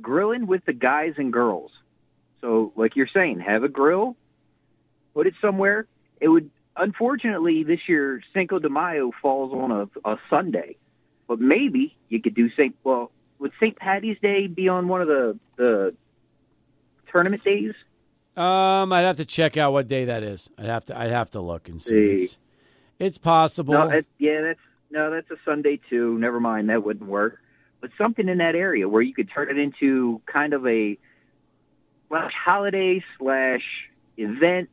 Grilling 0.00 0.46
with 0.46 0.64
the 0.66 0.72
guys 0.72 1.14
and 1.16 1.32
girls. 1.32 1.72
So, 2.42 2.72
like 2.76 2.94
you're 2.94 3.08
saying, 3.08 3.40
have 3.40 3.64
a 3.64 3.68
grill, 3.68 4.16
put 5.14 5.26
it 5.26 5.34
somewhere. 5.40 5.86
It 6.20 6.28
would, 6.28 6.48
unfortunately, 6.76 7.64
this 7.64 7.80
year, 7.88 8.22
Cinco 8.32 8.60
de 8.60 8.68
Mayo 8.68 9.10
falls 9.20 9.52
on 9.52 9.72
a, 9.72 10.08
a 10.08 10.16
Sunday. 10.30 10.76
But 11.26 11.40
maybe 11.40 11.96
you 12.08 12.22
could 12.22 12.36
do 12.36 12.50
St. 12.50 12.76
Well, 12.84 13.10
would 13.40 13.52
St. 13.60 13.76
Patty's 13.76 14.18
Day 14.22 14.46
be 14.46 14.68
on 14.68 14.86
one 14.86 15.02
of 15.02 15.08
the, 15.08 15.38
the 15.56 15.94
tournament 17.10 17.42
days? 17.42 17.74
Um, 18.36 18.92
I'd 18.92 19.02
have 19.02 19.16
to 19.16 19.24
check 19.24 19.56
out 19.56 19.72
what 19.72 19.88
day 19.88 20.06
that 20.06 20.22
is. 20.22 20.48
I'd 20.56 20.66
have 20.66 20.84
to 20.86 20.98
I'd 20.98 21.10
have 21.10 21.30
to 21.32 21.40
look 21.40 21.68
and 21.68 21.80
see. 21.80 21.96
It's, 21.96 22.38
it's 22.98 23.18
possible. 23.18 23.74
No, 23.74 23.88
it, 23.88 24.06
yeah, 24.18 24.40
that's 24.42 24.60
no, 24.90 25.10
that's 25.10 25.30
a 25.30 25.36
Sunday 25.44 25.80
too. 25.90 26.18
Never 26.18 26.40
mind, 26.40 26.68
that 26.68 26.84
wouldn't 26.84 27.08
work. 27.08 27.38
But 27.80 27.90
something 28.02 28.28
in 28.28 28.38
that 28.38 28.54
area 28.54 28.88
where 28.88 29.02
you 29.02 29.14
could 29.14 29.30
turn 29.30 29.50
it 29.50 29.58
into 29.58 30.20
kind 30.26 30.52
of 30.52 30.66
a 30.66 30.98
slash 32.08 32.32
holiday 32.44 33.02
slash 33.18 33.62
event 34.16 34.68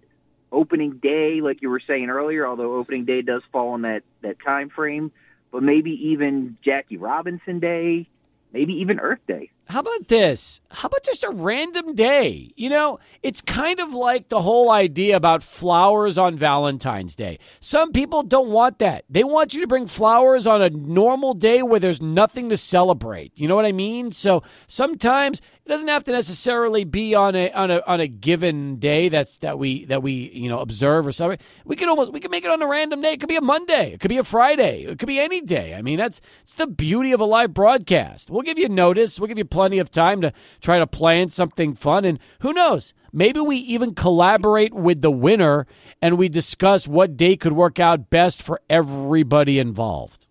opening 0.52 0.98
day, 1.02 1.40
like 1.42 1.62
you 1.62 1.70
were 1.70 1.82
saying 1.86 2.10
earlier, 2.10 2.46
although 2.46 2.76
opening 2.76 3.06
day 3.06 3.22
does 3.22 3.42
fall 3.52 3.76
in 3.76 3.84
that, 3.84 4.04
that 4.22 4.38
time 4.44 4.70
frame, 4.70 5.12
but 5.52 5.64
maybe 5.64 5.92
even 6.10 6.58
Jackie 6.64 6.98
Robinson 6.98 7.60
Day, 7.60 8.08
maybe 8.52 8.74
even 8.74 9.00
Earth 9.00 9.20
Day. 9.28 9.52
How 9.70 9.82
about 9.82 10.08
this? 10.08 10.62
How 10.72 10.88
about 10.88 11.04
just 11.04 11.26
a 11.26 11.30
random 11.30 11.94
day? 11.94 12.54
You 12.56 12.70
know, 12.70 13.00
it's 13.22 13.42
kind 13.42 13.82
of 13.82 13.94
like 13.94 14.30
the 14.30 14.42
whole 14.42 14.72
idea 14.72 15.18
about 15.18 15.44
flowers 15.44 16.18
on 16.18 16.38
Valentine's 16.38 17.18
Day. 17.18 17.40
Some 17.60 17.92
people 17.92 18.24
don't 18.24 18.50
want 18.50 18.80
that. 18.80 19.04
They 19.10 19.26
want 19.26 19.54
you 19.54 19.62
to 19.62 19.68
bring 19.68 19.86
flowers 19.86 20.48
on 20.48 20.62
a 20.62 20.70
normal 20.70 21.34
day 21.34 21.64
where 21.64 21.82
there's 21.82 22.02
nothing 22.02 22.48
to 22.50 22.58
celebrate. 22.58 23.38
You 23.38 23.50
know 23.50 23.56
what 23.56 23.66
I 23.66 23.74
mean? 23.74 24.12
So 24.12 24.42
sometimes 24.68 25.42
it 25.68 25.70
doesn't 25.70 25.90
have 25.90 26.06
to 26.06 26.14
necessarily 26.14 26.86
be 26.86 27.14
on 27.14 27.36
a 27.36 27.52
on 27.52 27.70
a 27.70 27.82
on 27.86 28.00
a 28.00 28.08
given 28.08 28.78
day 28.78 29.10
that's 29.10 29.40
that 29.40 29.60
we 29.60 29.84
that 29.86 30.02
we 30.02 30.32
you 30.34 30.48
know 30.48 30.60
observe 30.60 31.06
or 31.06 31.12
something. 31.12 31.40
We 31.66 31.76
could 31.76 31.90
almost 31.90 32.14
we 32.14 32.22
could 32.22 32.32
make 32.32 32.46
it 32.46 32.52
on 32.52 32.62
a 32.62 32.68
random 32.68 33.02
day. 33.02 33.12
It 33.12 33.20
could 33.20 33.28
be 33.28 33.36
a 33.36 33.42
Monday. 33.42 33.92
It 33.92 34.00
could 34.00 34.08
be 34.08 34.18
a 34.18 34.24
Friday. 34.24 34.84
It 34.84 34.98
could 34.98 35.08
be 35.08 35.20
any 35.20 35.42
day. 35.42 35.74
I 35.74 35.82
mean, 35.82 35.98
that's 35.98 36.22
it's 36.44 36.54
the 36.54 36.68
beauty 36.68 37.12
of 37.12 37.20
a 37.20 37.26
live 37.26 37.54
broadcast. 37.54 38.32
We'll 38.32 38.44
give 38.44 38.58
you 38.58 38.70
notice. 38.70 39.20
We'll 39.20 39.28
give 39.28 39.38
you 39.38 39.44
plenty 39.58 39.80
of 39.80 39.90
time 39.90 40.22
to 40.22 40.32
try 40.62 40.78
to 40.78 40.86
plan 40.86 41.30
something 41.30 41.74
fun, 41.74 42.06
and 42.06 42.20
who 42.42 42.54
knows? 42.54 42.94
Maybe 43.12 43.40
we 43.40 43.58
even 43.58 43.96
collaborate 43.96 44.72
with 44.72 45.02
the 45.02 45.10
winner 45.10 45.66
and 46.00 46.16
we 46.16 46.30
discuss 46.30 46.88
what 46.88 47.18
day 47.18 47.36
could 47.36 47.54
work 47.54 47.80
out 47.80 48.12
best 48.12 48.44
for 48.44 48.62
everybody 48.70 49.58
involved. 49.58 50.28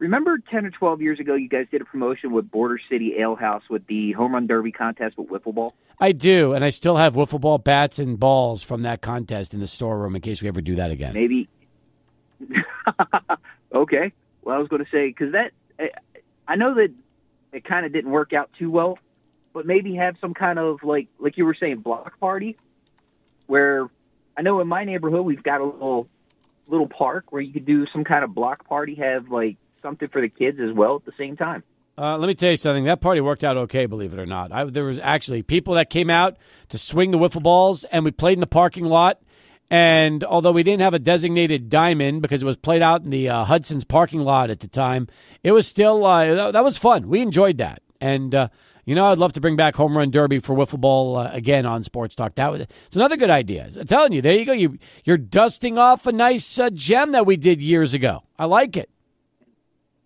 Remember 0.00 0.36
10 0.50 0.66
or 0.66 0.70
12 0.70 1.00
years 1.00 1.18
ago, 1.18 1.34
you 1.34 1.48
guys 1.48 1.64
did 1.70 1.80
a 1.80 1.86
promotion 1.86 2.32
with 2.32 2.50
Border 2.50 2.78
City 2.90 3.14
Ale 3.18 3.36
House 3.36 3.62
with 3.70 3.86
the 3.86 4.12
home 4.12 4.34
run 4.34 4.46
derby 4.46 4.70
contest 4.70 5.16
with 5.16 5.28
wiffle 5.28 5.54
ball? 5.54 5.72
I 5.98 6.12
do, 6.12 6.52
and 6.52 6.62
I 6.62 6.68
still 6.68 6.98
have 6.98 7.14
wiffle 7.14 7.40
ball 7.40 7.56
bats 7.56 7.98
and 7.98 8.20
balls 8.20 8.62
from 8.62 8.82
that 8.82 9.00
contest 9.00 9.54
in 9.54 9.60
the 9.60 9.66
storeroom 9.66 10.14
in 10.14 10.20
case 10.20 10.42
we 10.42 10.48
ever 10.48 10.60
do 10.60 10.74
that 10.74 10.90
again. 10.90 11.14
Maybe. 11.14 11.48
okay. 13.74 14.12
Well, 14.42 14.56
I 14.56 14.58
was 14.58 14.68
going 14.68 14.84
to 14.84 14.90
say, 14.90 15.08
because 15.08 15.32
that, 15.32 15.52
I 16.46 16.56
know 16.56 16.74
that 16.74 16.92
it 17.52 17.64
kind 17.64 17.84
of 17.86 17.92
didn't 17.92 18.10
work 18.10 18.32
out 18.32 18.50
too 18.58 18.70
well, 18.70 18.98
but 19.52 19.66
maybe 19.66 19.94
have 19.96 20.16
some 20.20 20.34
kind 20.34 20.58
of, 20.58 20.82
like, 20.82 21.08
like 21.18 21.36
you 21.36 21.44
were 21.44 21.54
saying, 21.54 21.78
block 21.78 22.18
party 22.20 22.56
where 23.46 23.88
I 24.36 24.42
know 24.42 24.60
in 24.60 24.68
my 24.68 24.84
neighborhood 24.84 25.24
we've 25.26 25.42
got 25.42 25.60
a 25.60 25.64
little 25.64 26.08
little 26.68 26.88
park 26.88 27.32
where 27.32 27.42
you 27.42 27.52
could 27.52 27.66
do 27.66 27.84
some 27.92 28.04
kind 28.04 28.22
of 28.22 28.32
block 28.32 28.66
party, 28.66 28.94
have 28.94 29.28
like 29.28 29.56
something 29.82 30.08
for 30.08 30.20
the 30.20 30.28
kids 30.28 30.58
as 30.60 30.72
well 30.72 30.96
at 30.96 31.04
the 31.04 31.12
same 31.18 31.36
time. 31.36 31.64
Uh, 31.98 32.16
let 32.16 32.28
me 32.28 32.34
tell 32.34 32.50
you 32.50 32.56
something. 32.56 32.84
That 32.84 33.00
party 33.00 33.20
worked 33.20 33.44
out 33.44 33.56
okay, 33.56 33.86
believe 33.86 34.12
it 34.12 34.18
or 34.18 34.26
not. 34.26 34.52
I, 34.52 34.64
there 34.64 34.84
was 34.84 34.98
actually 35.00 35.42
people 35.42 35.74
that 35.74 35.90
came 35.90 36.08
out 36.08 36.36
to 36.70 36.78
swing 36.78 37.10
the 37.10 37.18
wiffle 37.18 37.42
balls, 37.42 37.84
and 37.84 38.04
we 38.04 38.10
played 38.12 38.34
in 38.34 38.40
the 38.40 38.46
parking 38.46 38.84
lot. 38.84 39.20
And 39.70 40.24
although 40.24 40.50
we 40.50 40.64
didn't 40.64 40.82
have 40.82 40.94
a 40.94 40.98
designated 40.98 41.68
diamond 41.68 42.22
because 42.22 42.42
it 42.42 42.46
was 42.46 42.56
played 42.56 42.82
out 42.82 43.04
in 43.04 43.10
the 43.10 43.28
uh, 43.28 43.44
Hudson's 43.44 43.84
parking 43.84 44.20
lot 44.20 44.50
at 44.50 44.60
the 44.60 44.66
time, 44.66 45.06
it 45.44 45.52
was 45.52 45.66
still 45.66 46.04
uh, 46.04 46.34
that, 46.34 46.52
that, 46.54 46.64
was 46.64 46.76
fun. 46.76 47.08
We 47.08 47.20
enjoyed 47.20 47.58
that, 47.58 47.80
and 48.00 48.34
uh, 48.34 48.48
you 48.84 48.96
know 48.96 49.06
I'd 49.06 49.18
love 49.18 49.32
to 49.34 49.40
bring 49.40 49.54
back 49.54 49.76
home 49.76 49.96
run 49.96 50.10
derby 50.10 50.40
for 50.40 50.56
wiffle 50.56 50.80
ball 50.80 51.16
uh, 51.16 51.30
again 51.32 51.66
on 51.66 51.84
Sports 51.84 52.16
Talk. 52.16 52.34
That 52.34 52.50
was 52.50 52.62
it's 52.62 52.96
another 52.96 53.16
good 53.16 53.30
idea. 53.30 53.70
I'm 53.78 53.86
telling 53.86 54.12
you, 54.12 54.20
there 54.20 54.36
you 54.36 54.44
go. 54.44 54.52
You 54.52 54.76
you're 55.04 55.16
dusting 55.16 55.78
off 55.78 56.04
a 56.04 56.12
nice 56.12 56.58
uh, 56.58 56.70
gem 56.70 57.12
that 57.12 57.24
we 57.24 57.36
did 57.36 57.62
years 57.62 57.94
ago. 57.94 58.24
I 58.40 58.46
like 58.46 58.76
it. 58.76 58.90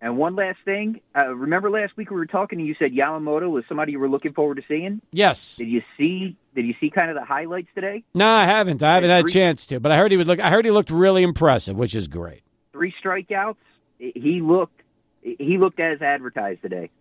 And 0.01 0.17
one 0.17 0.35
last 0.35 0.59
thing, 0.65 0.99
uh, 1.19 1.33
remember 1.33 1.69
last 1.69 1.95
week 1.97 2.11
we 2.11 2.17
were 2.17 2.25
talking 2.25 2.59
and 2.59 2.67
you 2.67 2.75
said 2.77 2.91
Yamamoto 2.91 3.49
was 3.49 3.63
somebody 3.67 3.93
you 3.93 3.99
were 3.99 4.09
looking 4.09 4.33
forward 4.33 4.55
to 4.57 4.63
seeing. 4.67 5.01
Yes. 5.11 5.55
Did 5.55 5.69
you 5.69 5.81
see? 5.97 6.35
Did 6.53 6.65
you 6.65 6.75
see 6.79 6.89
kind 6.89 7.09
of 7.09 7.15
the 7.15 7.25
highlights 7.25 7.69
today? 7.73 8.03
No, 8.13 8.27
I 8.27 8.45
haven't. 8.45 8.83
I 8.83 8.95
haven't 8.95 9.09
had 9.09 9.25
a 9.25 9.27
chance 9.27 9.65
to, 9.67 9.79
but 9.79 9.91
I 9.91 9.97
heard 9.97 10.11
he 10.11 10.17
would 10.17 10.27
look. 10.27 10.39
I 10.39 10.49
heard 10.49 10.65
he 10.65 10.71
looked 10.71 10.91
really 10.91 11.23
impressive, 11.23 11.77
which 11.77 11.95
is 11.95 12.07
great. 12.07 12.43
Three 12.71 12.93
strikeouts. 13.03 13.55
He 13.97 14.41
looked. 14.41 14.81
He 15.21 15.57
looked 15.57 15.79
as 15.79 16.01
advertised 16.01 16.61
today. 16.61 16.91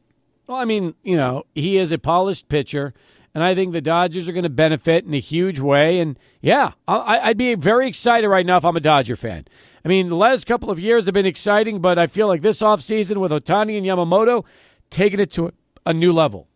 Well, 0.46 0.58
I 0.58 0.64
mean, 0.64 0.94
you 1.02 1.16
know, 1.16 1.44
he 1.54 1.78
is 1.78 1.92
a 1.92 1.98
polished 1.98 2.48
pitcher, 2.48 2.94
and 3.34 3.42
I 3.42 3.54
think 3.54 3.72
the 3.72 3.80
Dodgers 3.80 4.28
are 4.28 4.32
going 4.32 4.44
to 4.44 4.50
benefit 4.50 5.04
in 5.04 5.14
a 5.14 5.20
huge 5.20 5.58
way. 5.58 5.98
And 6.00 6.18
yeah, 6.40 6.72
I, 6.86 7.28
would 7.28 7.38
be 7.38 7.54
very 7.54 7.88
excited 7.88 8.28
right 8.28 8.44
now 8.44 8.58
if 8.58 8.64
I'm 8.64 8.76
a 8.76 8.80
Dodger 8.80 9.16
fan. 9.16 9.46
I 9.84 9.88
mean, 9.88 10.08
the 10.08 10.16
last 10.16 10.46
couple 10.46 10.70
of 10.70 10.80
years 10.80 11.04
have 11.06 11.14
been 11.14 11.26
exciting, 11.26 11.80
but 11.80 11.98
I 11.98 12.06
feel 12.06 12.26
like 12.26 12.40
this 12.40 12.62
offseason 12.62 13.18
with 13.18 13.32
Ohtani 13.32 13.76
and 13.76 13.86
Yamamoto 13.86 14.44
taking 14.90 15.20
it 15.20 15.30
to 15.32 15.52
a 15.84 15.92
new 15.92 16.12
level. 16.12 16.48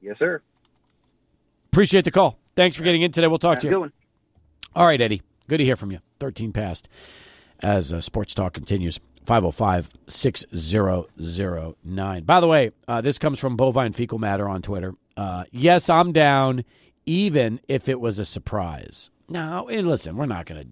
Yes, 0.00 0.18
sir. 0.18 0.40
Appreciate 1.72 2.04
the 2.04 2.10
call. 2.10 2.38
Thanks 2.54 2.76
for 2.76 2.84
getting 2.84 3.02
in 3.02 3.12
today. 3.12 3.26
We'll 3.26 3.38
talk 3.38 3.54
Have 3.54 3.62
to 3.62 3.68
you. 3.68 3.92
All 4.74 4.86
right, 4.86 5.00
Eddie. 5.00 5.22
Good 5.48 5.58
to 5.58 5.64
hear 5.64 5.76
from 5.76 5.90
you. 5.90 5.98
13 6.20 6.52
past 6.52 6.88
as 7.60 7.92
uh, 7.92 8.00
Sports 8.00 8.34
Talk 8.34 8.52
continues. 8.52 9.00
505 9.26 9.90
6009. 10.08 12.24
By 12.24 12.40
the 12.40 12.46
way, 12.46 12.70
uh, 12.88 13.00
this 13.00 13.18
comes 13.18 13.38
from 13.38 13.56
Bovine 13.56 13.92
Fecal 13.92 14.18
Matter 14.18 14.48
on 14.48 14.62
Twitter. 14.62 14.94
Uh, 15.16 15.44
yes, 15.50 15.90
I'm 15.90 16.12
down, 16.12 16.64
even 17.06 17.60
if 17.68 17.88
it 17.88 18.00
was 18.00 18.18
a 18.18 18.24
surprise. 18.24 19.10
No, 19.32 19.68
and 19.68 19.86
listen, 19.86 20.16
we're 20.16 20.26
not 20.26 20.46
gonna 20.46 20.64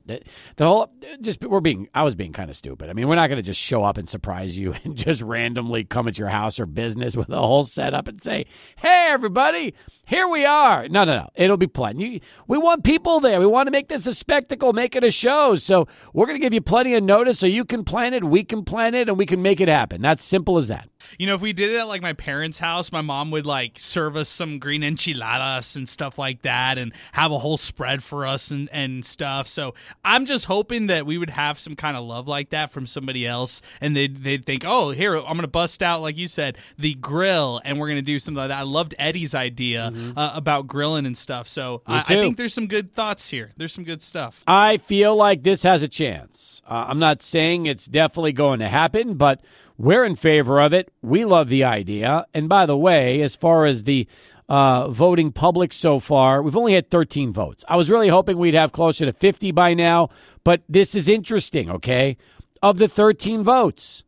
the 0.57 0.65
whole 0.65 0.93
just 1.21 1.45
we're 1.45 1.61
being. 1.61 1.89
I 1.95 2.03
was 2.03 2.17
being 2.17 2.33
kind 2.33 2.51
of 2.51 2.57
stupid. 2.57 2.91
I 2.91 2.93
mean, 2.93 3.07
we're 3.07 3.15
not 3.15 3.29
gonna 3.29 3.41
just 3.41 3.61
show 3.61 3.85
up 3.85 3.97
and 3.99 4.09
surprise 4.09 4.59
you 4.59 4.75
and 4.85 4.97
just 4.97 5.23
randomly 5.23 5.85
come 5.85 6.09
at 6.09 6.19
your 6.19 6.29
house 6.29 6.59
or 6.59 6.67
business 6.67 7.17
with 7.17 7.31
a 7.31 7.39
whole 7.39 7.63
setup 7.63 8.09
and 8.09 8.21
say, 8.21 8.47
"Hey, 8.77 9.07
everybody, 9.11 9.75
here 10.05 10.27
we 10.27 10.45
are." 10.45 10.89
No, 10.89 11.05
no, 11.05 11.17
no. 11.17 11.29
It'll 11.37 11.57
be 11.57 11.69
plenty. 11.69 12.21
We 12.49 12.59
want 12.59 12.83
people 12.83 13.21
there. 13.21 13.39
We 13.39 13.47
want 13.47 13.69
to 13.69 13.71
make 13.71 13.89
this 13.89 14.09
a 14.09 14.15
spectacle, 14.15 14.73
make 14.73 14.97
it 14.97 15.05
a 15.05 15.13
show. 15.13 15.55
So 15.55 15.87
we're 16.13 16.27
gonna 16.27 16.41
give 16.41 16.53
you 16.53 16.61
plenty 16.61 16.95
of 16.97 17.05
notice 17.05 17.39
so 17.39 17.47
you 17.47 17.65
can 17.65 17.85
plan 17.85 18.13
it, 18.13 18.25
we 18.25 18.43
can 18.43 18.65
plan 18.65 18.97
it, 18.97 19.09
and 19.09 19.17
we 19.17 19.25
can 19.25 19.41
make 19.41 19.61
it 19.61 19.69
happen. 19.69 20.03
That's 20.03 20.25
simple 20.25 20.57
as 20.57 20.67
that. 20.67 20.89
You 21.17 21.29
know, 21.29 21.35
if 21.37 21.41
we 21.41 21.53
did 21.53 21.71
it 21.71 21.77
at 21.77 21.87
like 21.87 22.03
my 22.03 22.13
parents' 22.13 22.59
house, 22.59 22.91
my 22.91 23.03
mom 23.03 23.31
would 23.31 23.47
like 23.47 23.79
serve 23.79 24.17
us 24.17 24.29
some 24.29 24.59
green 24.59 24.83
enchiladas 24.83 25.77
and 25.77 25.89
stuff 25.89 26.19
like 26.19 26.43
that 26.43 26.77
and 26.77 26.93
have 27.13 27.31
a 27.31 27.39
whole 27.39 27.57
spread 27.57 28.03
for 28.03 28.27
us 28.27 28.48
and, 28.51 28.69
and 28.73 29.05
stuff. 29.05 29.49
So 29.49 29.75
I'm 30.05 30.27
just 30.27 30.47
hoping 30.47 30.89
that 30.89 31.07
we 31.07 31.19
would 31.19 31.31
have 31.31 31.59
some 31.59 31.77
kind 31.77 31.97
of 31.97 32.05
love 32.05 32.29
like 32.29 32.51
that 32.51 32.71
from 32.71 32.87
somebody 32.87 33.27
else 33.27 33.63
and 33.81 33.97
they'd, 33.97 34.23
they'd 34.23 34.45
think, 34.45 34.65
oh, 34.67 34.91
here, 34.91 35.17
I'm 35.17 35.25
going 35.25 35.41
to 35.41 35.49
bust 35.49 35.83
out, 35.83 36.01
like 36.01 36.17
you 36.17 36.29
said, 36.29 36.59
the 36.79 36.95
grill 36.95 37.61
and 37.65 37.79
we're 37.79 37.89
going 37.89 37.99
to 37.99 38.03
do 38.03 38.19
something 38.19 38.39
like 38.39 38.49
that. 38.49 38.59
I 38.59 38.63
loved 38.63 38.95
Eddie's 38.99 39.35
idea 39.35 39.91
mm-hmm. 39.93 40.19
uh, 40.19 40.33
about 40.35 40.67
grilling 40.67 41.07
and 41.07 41.17
stuff. 41.17 41.49
So 41.49 41.83
I, 41.87 42.01
I, 42.01 42.03
think 42.03 42.37
there's 42.37 42.55
some 42.55 42.67
good 42.67 42.95
thoughts 42.95 43.29
here. 43.29 43.53
There's 43.57 43.73
some 43.73 43.85
good 43.85 44.03
stuff. 44.03 44.43
I 44.47 44.79
feel 44.79 45.17
like 45.17 45.43
this 45.43 45.63
has 45.63 45.83
a 45.83 45.89
chance. 45.89 46.63
Uh, 46.69 46.87
I'm 46.89 46.99
not 46.99 47.23
saying 47.23 47.67
it's 47.67 47.87
definitely 47.87 48.33
going 48.33 48.61
to 48.61 48.69
happen, 48.69 49.15
but 49.15 49.41
we're 49.79 50.05
in 50.05 50.17
favor 50.17 50.61
of 50.61 50.73
it. 50.73 50.91
We 51.03 51.25
love 51.25 51.49
the 51.49 51.65
idea. 51.65 52.27
And 52.35 52.49
by 52.49 52.67
the 52.67 52.77
way, 52.77 53.23
as 53.23 53.37
far 53.37 53.65
as 53.65 53.85
the 53.85 54.09
uh, 54.49 54.89
voting 54.89 55.33
public 55.33 55.73
so 55.73 55.99
far, 55.99 56.43
we've 56.43 56.57
only 56.57 56.75
had 56.75 56.91
13 56.91 57.33
votes. 57.33 57.65
I 57.69 57.77
was 57.77 57.91
really 57.91 58.09
hoping 58.09 58.39
we'd 58.39 58.55
have 58.55 58.73
closer 58.73 59.05
to 59.05 59.13
50 59.13 59.51
by 59.53 59.75
now, 59.75 60.09
but 60.45 60.63
this 60.69 60.95
is 60.95 61.09
interesting, 61.09 61.71
okay? 61.71 62.17
Of 62.63 62.79
the 62.79 62.89
13 62.89 63.43
votes, 63.43 64.05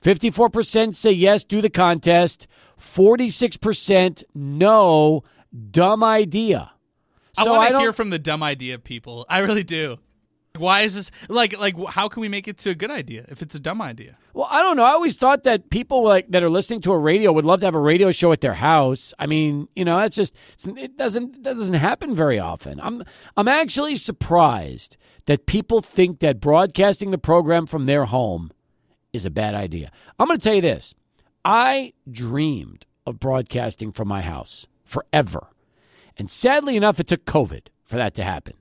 54% 0.00 0.94
say 0.94 1.12
yes, 1.12 1.44
do 1.44 1.60
the 1.60 1.70
contest, 1.70 2.46
46% 2.80 4.24
no, 4.34 5.22
dumb 5.70 6.02
idea. 6.02 6.72
So 7.34 7.54
I 7.54 7.58
want 7.58 7.72
to 7.72 7.78
hear 7.78 7.92
from 7.92 8.10
the 8.10 8.18
dumb 8.18 8.42
idea 8.42 8.78
people. 8.78 9.24
I 9.28 9.38
really 9.38 9.62
do. 9.62 9.98
Why 10.58 10.82
is 10.82 10.94
this 10.94 11.10
like 11.28 11.58
like 11.58 11.74
how 11.88 12.08
can 12.08 12.20
we 12.20 12.28
make 12.28 12.46
it 12.46 12.58
to 12.58 12.70
a 12.70 12.74
good 12.74 12.90
idea 12.90 13.24
if 13.28 13.40
it's 13.40 13.54
a 13.54 13.60
dumb 13.60 13.80
idea? 13.80 14.18
Well, 14.34 14.48
I 14.50 14.60
don't 14.60 14.76
know. 14.76 14.84
I 14.84 14.90
always 14.90 15.16
thought 15.16 15.44
that 15.44 15.70
people 15.70 16.04
like 16.04 16.28
that 16.28 16.42
are 16.42 16.50
listening 16.50 16.82
to 16.82 16.92
a 16.92 16.98
radio 16.98 17.32
would 17.32 17.46
love 17.46 17.60
to 17.60 17.66
have 17.66 17.74
a 17.74 17.80
radio 17.80 18.10
show 18.10 18.32
at 18.32 18.42
their 18.42 18.54
house. 18.54 19.14
I 19.18 19.26
mean, 19.26 19.68
you 19.74 19.84
know, 19.84 19.96
that's 19.96 20.16
just 20.16 20.36
it 20.66 20.98
doesn't 20.98 21.42
that 21.44 21.56
doesn't 21.56 21.74
happen 21.74 22.14
very 22.14 22.38
often. 22.38 22.80
I'm 22.80 23.02
I'm 23.34 23.48
actually 23.48 23.96
surprised 23.96 24.98
that 25.24 25.46
people 25.46 25.80
think 25.80 26.18
that 26.20 26.40
broadcasting 26.40 27.12
the 27.12 27.18
program 27.18 27.66
from 27.66 27.86
their 27.86 28.04
home 28.04 28.50
is 29.12 29.24
a 29.24 29.30
bad 29.30 29.54
idea. 29.54 29.90
I'm 30.18 30.26
going 30.26 30.38
to 30.38 30.44
tell 30.44 30.54
you 30.54 30.60
this. 30.60 30.94
I 31.44 31.94
dreamed 32.10 32.84
of 33.06 33.18
broadcasting 33.18 33.92
from 33.92 34.08
my 34.08 34.20
house 34.20 34.66
forever. 34.84 35.48
And 36.18 36.30
sadly 36.30 36.76
enough, 36.76 37.00
it 37.00 37.06
took 37.08 37.24
COVID 37.24 37.68
for 37.84 37.96
that 37.96 38.14
to 38.14 38.24
happen 38.24 38.54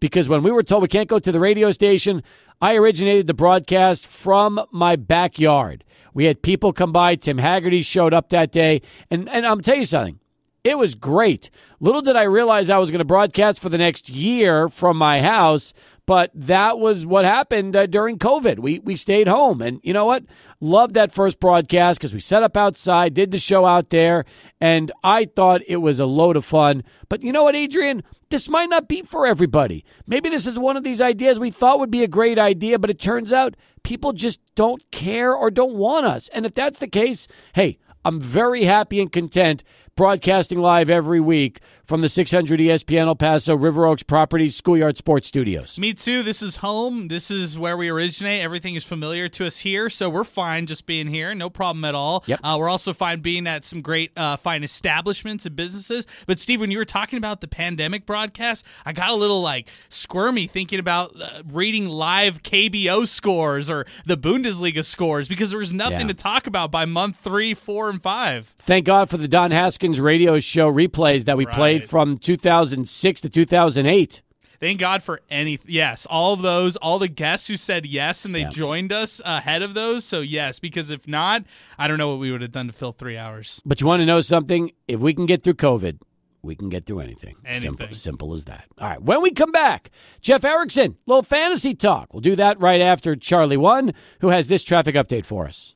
because 0.00 0.28
when 0.28 0.42
we 0.42 0.50
were 0.50 0.62
told 0.62 0.82
we 0.82 0.88
can't 0.88 1.08
go 1.08 1.18
to 1.18 1.32
the 1.32 1.40
radio 1.40 1.70
station, 1.70 2.22
I 2.60 2.74
originated 2.74 3.26
the 3.26 3.34
broadcast 3.34 4.06
from 4.06 4.60
my 4.72 4.96
backyard. 4.96 5.84
We 6.14 6.24
had 6.24 6.40
people 6.40 6.72
come 6.72 6.92
by. 6.92 7.14
Tim 7.16 7.38
Haggerty 7.38 7.82
showed 7.82 8.14
up 8.14 8.30
that 8.30 8.50
day. 8.50 8.80
And, 9.10 9.28
and 9.28 9.46
I'm 9.46 9.60
tell 9.60 9.76
you 9.76 9.84
something, 9.84 10.18
it 10.64 10.78
was 10.78 10.94
great. 10.94 11.50
Little 11.78 12.02
did 12.02 12.16
I 12.16 12.22
realize 12.22 12.70
I 12.70 12.78
was 12.78 12.90
going 12.90 13.00
to 13.00 13.04
broadcast 13.04 13.60
for 13.60 13.68
the 13.68 13.78
next 13.78 14.08
year 14.08 14.68
from 14.68 14.96
my 14.96 15.20
house, 15.20 15.74
but 16.06 16.30
that 16.34 16.78
was 16.78 17.04
what 17.04 17.24
happened 17.24 17.76
uh, 17.76 17.86
during 17.86 18.18
COVID. 18.18 18.60
We 18.60 18.78
we 18.78 18.96
stayed 18.96 19.28
home, 19.28 19.60
and 19.60 19.80
you 19.82 19.92
know 19.92 20.06
what? 20.06 20.24
Loved 20.60 20.94
that 20.94 21.12
first 21.12 21.40
broadcast 21.40 22.00
because 22.00 22.14
we 22.14 22.20
set 22.20 22.42
up 22.42 22.56
outside, 22.56 23.12
did 23.14 23.32
the 23.32 23.38
show 23.38 23.66
out 23.66 23.90
there, 23.90 24.24
and 24.60 24.90
I 25.04 25.24
thought 25.26 25.62
it 25.66 25.78
was 25.78 26.00
a 26.00 26.06
load 26.06 26.36
of 26.36 26.44
fun. 26.44 26.84
But 27.08 27.22
you 27.22 27.32
know 27.32 27.42
what, 27.42 27.56
Adrian? 27.56 28.02
this 28.28 28.48
might 28.48 28.68
not 28.68 28.88
be 28.88 29.02
for 29.02 29.26
everybody. 29.26 29.84
Maybe 30.06 30.28
this 30.28 30.46
is 30.46 30.58
one 30.58 30.76
of 30.76 30.84
these 30.84 31.00
ideas 31.00 31.38
we 31.38 31.50
thought 31.50 31.78
would 31.78 31.90
be 31.90 32.02
a 32.02 32.08
great 32.08 32.38
idea, 32.38 32.78
but 32.78 32.90
it 32.90 32.98
turns 32.98 33.32
out 33.32 33.56
people 33.82 34.12
just 34.12 34.40
don't 34.54 34.88
care 34.90 35.32
or 35.32 35.50
don't 35.50 35.74
want 35.74 36.06
us. 36.06 36.28
And 36.28 36.44
if 36.44 36.52
that's 36.52 36.80
the 36.80 36.88
case, 36.88 37.28
hey, 37.54 37.78
I'm 38.04 38.20
very 38.20 38.64
happy 38.64 39.00
and 39.00 39.10
content 39.10 39.64
broadcasting 39.96 40.58
live 40.60 40.90
every 40.90 41.20
week 41.20 41.60
from 41.84 42.00
the 42.00 42.08
600 42.08 42.58
ESPN 42.60 43.06
El 43.06 43.14
Paso 43.14 43.54
River 43.54 43.86
Oaks 43.86 44.02
Properties 44.02 44.56
Schoolyard 44.56 44.96
Sports 44.96 45.28
Studios. 45.28 45.78
Me 45.78 45.94
too. 45.94 46.22
This 46.22 46.42
is 46.42 46.56
home. 46.56 47.08
This 47.08 47.30
is 47.30 47.58
where 47.58 47.76
we 47.76 47.88
originate. 47.88 48.42
Everything 48.42 48.74
is 48.74 48.84
familiar 48.84 49.28
to 49.30 49.46
us 49.46 49.60
here, 49.60 49.88
so 49.88 50.10
we're 50.10 50.24
fine 50.24 50.66
just 50.66 50.84
being 50.84 51.06
here. 51.06 51.32
No 51.34 51.48
problem 51.48 51.84
at 51.84 51.94
all. 51.94 52.24
Yep. 52.26 52.40
Uh, 52.42 52.56
we're 52.58 52.68
also 52.68 52.92
fine 52.92 53.20
being 53.20 53.46
at 53.46 53.64
some 53.64 53.80
great, 53.82 54.10
uh, 54.18 54.36
fine 54.36 54.64
establishments 54.64 55.46
and 55.46 55.54
businesses. 55.54 56.06
But 56.26 56.40
Steve, 56.40 56.60
when 56.60 56.70
you 56.72 56.78
were 56.78 56.84
talking 56.84 57.16
about 57.18 57.40
the 57.40 57.48
pandemic 57.48 58.04
broadcast, 58.04 58.66
I 58.84 58.92
got 58.92 59.10
a 59.10 59.14
little 59.14 59.40
like 59.40 59.68
squirmy 59.88 60.46
thinking 60.48 60.80
about 60.80 61.12
uh, 61.20 61.42
reading 61.50 61.88
live 61.88 62.42
KBO 62.42 63.06
scores 63.06 63.70
or 63.70 63.86
the 64.04 64.16
Bundesliga 64.16 64.84
scores 64.84 65.28
because 65.28 65.50
there 65.50 65.58
was 65.60 65.72
nothing 65.72 66.00
Yeah. 66.00 66.06
to 66.08 66.14
talk 66.14 66.48
about 66.48 66.70
by 66.72 66.84
month 66.84 67.16
three, 67.16 67.54
four, 67.54 67.88
and 67.88 68.02
five. 68.02 68.52
Thank 68.58 68.84
God 68.86 69.08
for 69.08 69.16
the 69.18 69.28
Don 69.28 69.52
Haskins 69.52 69.85
radio 69.94 70.38
show 70.40 70.72
replays 70.72 71.24
that 71.26 71.36
we 71.36 71.46
played 71.46 71.88
from 71.88 72.18
2006 72.18 73.20
to 73.20 73.28
2008. 73.28 74.22
Thank 74.58 74.80
God 74.80 75.02
for 75.02 75.20
any. 75.28 75.58
Yes, 75.66 76.06
all 76.08 76.32
of 76.32 76.40
those, 76.42 76.76
all 76.76 76.98
the 76.98 77.08
guests 77.08 77.46
who 77.46 77.56
said 77.58 77.84
yes 77.84 78.24
and 78.24 78.34
they 78.34 78.40
Yeah. 78.40 78.50
joined 78.50 78.90
us 78.92 79.20
ahead 79.24 79.60
of 79.62 79.74
those. 79.74 80.04
So 80.04 80.20
yes, 80.20 80.58
because 80.58 80.90
if 80.90 81.06
not, 81.06 81.44
I 81.78 81.86
don't 81.88 81.98
know 81.98 82.08
what 82.08 82.18
we 82.18 82.32
would 82.32 82.40
have 82.42 82.52
done 82.52 82.66
to 82.66 82.72
fill 82.72 82.92
three 82.92 83.18
hours. 83.18 83.60
But 83.66 83.80
you 83.80 83.86
want 83.86 84.00
to 84.00 84.06
know 84.06 84.20
something? 84.22 84.70
If 84.88 84.98
we 84.98 85.12
can 85.12 85.26
get 85.26 85.42
through 85.42 85.54
COVID, 85.54 85.98
we 86.42 86.54
can 86.54 86.70
get 86.70 86.86
through 86.86 87.00
anything. 87.00 87.36
Anything. 87.44 87.60
Simple, 87.76 87.94
simple 87.94 88.32
as 88.32 88.44
that. 88.44 88.64
All 88.78 88.88
right. 88.88 89.02
When 89.02 89.20
we 89.20 89.30
come 89.30 89.52
back, 89.52 89.90
Jeff 90.22 90.42
Erickson, 90.44 90.96
little 91.06 91.22
fantasy 91.22 91.74
talk. 91.74 92.14
We'll 92.14 92.20
do 92.22 92.36
that 92.36 92.58
right 92.58 92.80
after 92.80 93.14
Charlie 93.14 93.56
One, 93.58 93.92
who 94.20 94.28
has 94.28 94.48
this 94.48 94.62
traffic 94.62 94.94
update 94.94 95.26
for 95.26 95.46
us. 95.46 95.74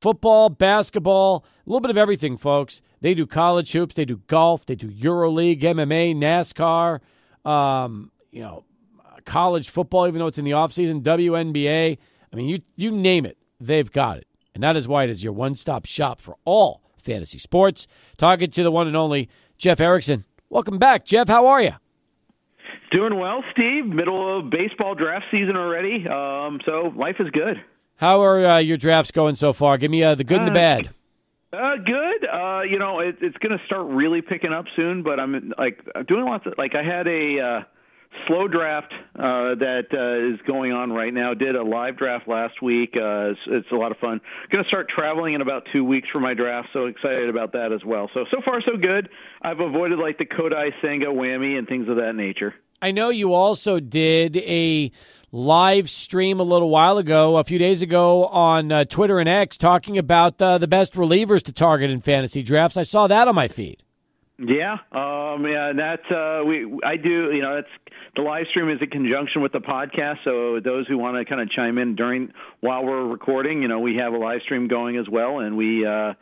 Football, 0.00 0.50
basketball, 0.50 1.44
a 1.66 1.68
little 1.70 1.80
bit 1.80 1.90
of 1.90 1.98
everything, 1.98 2.36
folks. 2.36 2.80
They 3.00 3.14
do 3.14 3.26
college 3.26 3.72
hoops, 3.72 3.94
they 3.94 4.04
do 4.04 4.18
golf, 4.26 4.66
they 4.66 4.74
do 4.74 4.88
EuroLeague, 4.88 5.62
MMA, 5.62 6.16
NASCAR, 6.16 7.00
um, 7.48 8.10
you 8.32 8.42
know, 8.42 8.64
college 9.24 9.68
football, 9.68 10.06
even 10.08 10.18
though 10.18 10.26
it's 10.26 10.38
in 10.38 10.44
the 10.44 10.50
offseason, 10.52 11.02
WNBA. 11.02 11.98
I 12.32 12.36
mean, 12.36 12.48
you 12.48 12.60
you 12.76 12.90
name 12.90 13.24
it, 13.24 13.38
they've 13.60 13.90
got 13.90 14.18
it. 14.18 14.26
And 14.54 14.62
that 14.62 14.76
is 14.76 14.88
why 14.88 15.04
it 15.04 15.10
is 15.10 15.22
your 15.22 15.32
one-stop 15.32 15.86
shop 15.86 16.20
for 16.20 16.36
all 16.44 16.82
fantasy 17.00 17.38
sports. 17.38 17.86
Talking 18.16 18.50
to 18.50 18.62
the 18.62 18.70
one 18.72 18.86
and 18.88 18.96
only 18.96 19.28
Jeff 19.56 19.80
Erickson. 19.80 20.24
Welcome 20.50 20.78
back, 20.78 21.04
Jeff. 21.04 21.28
How 21.28 21.46
are 21.46 21.62
you? 21.62 21.74
Doing 22.90 23.18
well, 23.18 23.44
Steve. 23.52 23.86
Middle 23.86 24.38
of 24.38 24.50
baseball 24.50 24.94
draft 24.94 25.26
season 25.30 25.56
already, 25.56 26.08
um, 26.08 26.58
so 26.64 26.92
life 26.96 27.16
is 27.20 27.28
good. 27.30 27.62
How 27.96 28.22
are 28.22 28.46
uh, 28.46 28.58
your 28.58 28.76
drafts 28.78 29.10
going 29.10 29.34
so 29.34 29.52
far? 29.52 29.76
Give 29.76 29.90
me 29.90 30.02
uh, 30.02 30.14
the 30.14 30.24
good 30.24 30.38
and 30.38 30.46
the 30.48 30.52
Uh, 30.52 30.54
bad. 30.54 30.90
Uh, 31.52 31.76
good. 31.76 32.26
Uh, 32.26 32.60
you 32.62 32.78
know, 32.78 33.00
it, 33.00 33.16
it's 33.20 33.36
going 33.38 33.56
to 33.56 33.64
start 33.64 33.86
really 33.86 34.20
picking 34.20 34.52
up 34.52 34.66
soon. 34.76 35.02
But 35.02 35.18
I'm 35.18 35.52
like 35.58 35.80
doing 36.06 36.24
lots 36.24 36.46
of 36.46 36.54
like 36.58 36.74
I 36.74 36.82
had 36.82 37.06
a 37.06 37.40
uh, 37.40 37.60
slow 38.26 38.48
draft 38.48 38.92
uh, 39.16 39.54
that 39.54 39.86
uh, 39.92 40.34
is 40.34 40.40
going 40.46 40.72
on 40.72 40.92
right 40.92 41.12
now. 41.12 41.32
Did 41.32 41.56
a 41.56 41.62
live 41.62 41.96
draft 41.96 42.28
last 42.28 42.60
week. 42.60 42.94
Uh, 42.96 43.30
it's, 43.30 43.40
it's 43.46 43.72
a 43.72 43.76
lot 43.76 43.92
of 43.92 43.98
fun. 43.98 44.20
Going 44.50 44.62
to 44.62 44.68
start 44.68 44.88
traveling 44.90 45.34
in 45.34 45.40
about 45.40 45.66
two 45.72 45.84
weeks 45.84 46.08
for 46.10 46.20
my 46.20 46.34
draft. 46.34 46.68
So 46.74 46.86
excited 46.86 47.30
about 47.30 47.52
that 47.52 47.72
as 47.72 47.82
well. 47.84 48.10
So 48.12 48.26
so 48.30 48.42
far 48.44 48.60
so 48.60 48.76
good. 48.76 49.08
I've 49.40 49.60
avoided 49.60 49.98
like 49.98 50.18
the 50.18 50.26
Kodai 50.26 50.72
Senga 50.82 51.06
whammy 51.06 51.58
and 51.58 51.66
things 51.66 51.88
of 51.88 51.96
that 51.96 52.14
nature. 52.14 52.54
I 52.80 52.92
know 52.92 53.08
you 53.08 53.34
also 53.34 53.80
did 53.80 54.36
a 54.36 54.92
live 55.32 55.90
stream 55.90 56.38
a 56.38 56.44
little 56.44 56.70
while 56.70 56.98
ago, 56.98 57.36
a 57.36 57.44
few 57.44 57.58
days 57.58 57.82
ago 57.82 58.26
on 58.26 58.70
uh, 58.70 58.84
Twitter 58.84 59.18
and 59.18 59.28
X, 59.28 59.56
talking 59.56 59.98
about 59.98 60.40
uh, 60.40 60.58
the 60.58 60.68
best 60.68 60.94
relievers 60.94 61.42
to 61.44 61.52
target 61.52 61.90
in 61.90 62.00
fantasy 62.00 62.42
drafts. 62.42 62.76
I 62.76 62.84
saw 62.84 63.08
that 63.08 63.26
on 63.26 63.34
my 63.34 63.48
feed. 63.48 63.82
Yeah, 64.38 64.74
um, 64.92 65.44
yeah, 65.44 65.72
that's 65.76 66.08
uh, 66.12 66.44
we. 66.46 66.78
I 66.84 66.96
do, 66.96 67.32
you 67.32 67.42
know, 67.42 67.56
that's 67.56 67.94
the 68.14 68.22
live 68.22 68.46
stream 68.50 68.70
is 68.70 68.80
in 68.80 68.88
conjunction 68.88 69.42
with 69.42 69.50
the 69.50 69.58
podcast. 69.58 70.18
So 70.22 70.60
those 70.60 70.86
who 70.86 70.96
want 70.96 71.16
to 71.16 71.24
kind 71.24 71.40
of 71.40 71.50
chime 71.50 71.76
in 71.78 71.96
during 71.96 72.32
while 72.60 72.84
we're 72.84 73.04
recording, 73.04 73.62
you 73.62 73.66
know, 73.66 73.80
we 73.80 73.96
have 73.96 74.12
a 74.12 74.16
live 74.16 74.42
stream 74.42 74.68
going 74.68 74.96
as 74.96 75.08
well, 75.10 75.40
and 75.40 75.56
we 75.56 75.84
uh, 75.84 76.14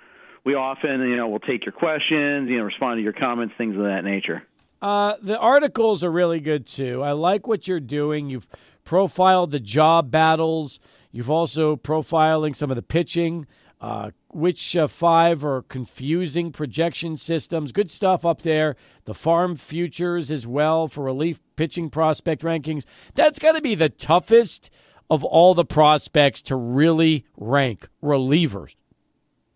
we 0.47 0.55
often, 0.55 1.03
you 1.03 1.17
know, 1.17 1.29
we'll 1.29 1.41
take 1.41 1.67
your 1.67 1.73
questions, 1.73 2.49
you 2.49 2.57
know, 2.57 2.65
respond 2.65 2.97
to 2.97 3.03
your 3.03 3.13
comments, 3.13 3.53
things 3.59 3.77
of 3.77 3.83
that 3.83 4.03
nature. 4.03 4.43
Uh, 4.81 5.15
the 5.23 5.39
articles 5.39 6.05
are 6.05 6.11
really 6.11 6.41
good 6.41 6.67
too. 6.67 7.03
I 7.03 7.13
like 7.13 7.47
what 7.47 7.67
you're 7.67 7.81
doing. 7.81 8.29
You've 8.29 8.49
profiled 8.85 9.51
the 9.51 9.61
job 9.61 10.11
battles. 10.11 10.79
You've 11.11 11.31
also 11.31 11.77
profiling 11.77 12.55
some 12.55 12.71
of 12.71 12.77
the 12.77 12.83
pitching. 12.83 13.47
Uh, 13.79 14.11
which 14.29 14.75
uh, 14.75 14.87
five 14.87 15.45
are 15.45 15.63
confusing 15.63 16.51
projection 16.51 17.17
systems? 17.17 17.73
Good 17.73 17.91
stuff 17.91 18.25
up 18.25 18.41
there. 18.41 18.75
The 19.05 19.13
farm 19.13 19.55
futures 19.55 20.31
as 20.31 20.47
well 20.47 20.89
for 20.89 21.05
relief 21.05 21.41
pitching 21.57 21.91
prospect 21.91 22.43
rankings. 22.43 22.85
That's 23.15 23.39
got 23.39 23.53
to 23.53 23.61
be 23.61 23.75
the 23.75 23.91
toughest 23.91 24.71
of 25.11 25.23
all 25.25 25.55
the 25.55 25.65
prospects 25.65 26.41
to 26.43 26.57
really 26.57 27.27
rank 27.37 27.89
relievers. 28.03 28.77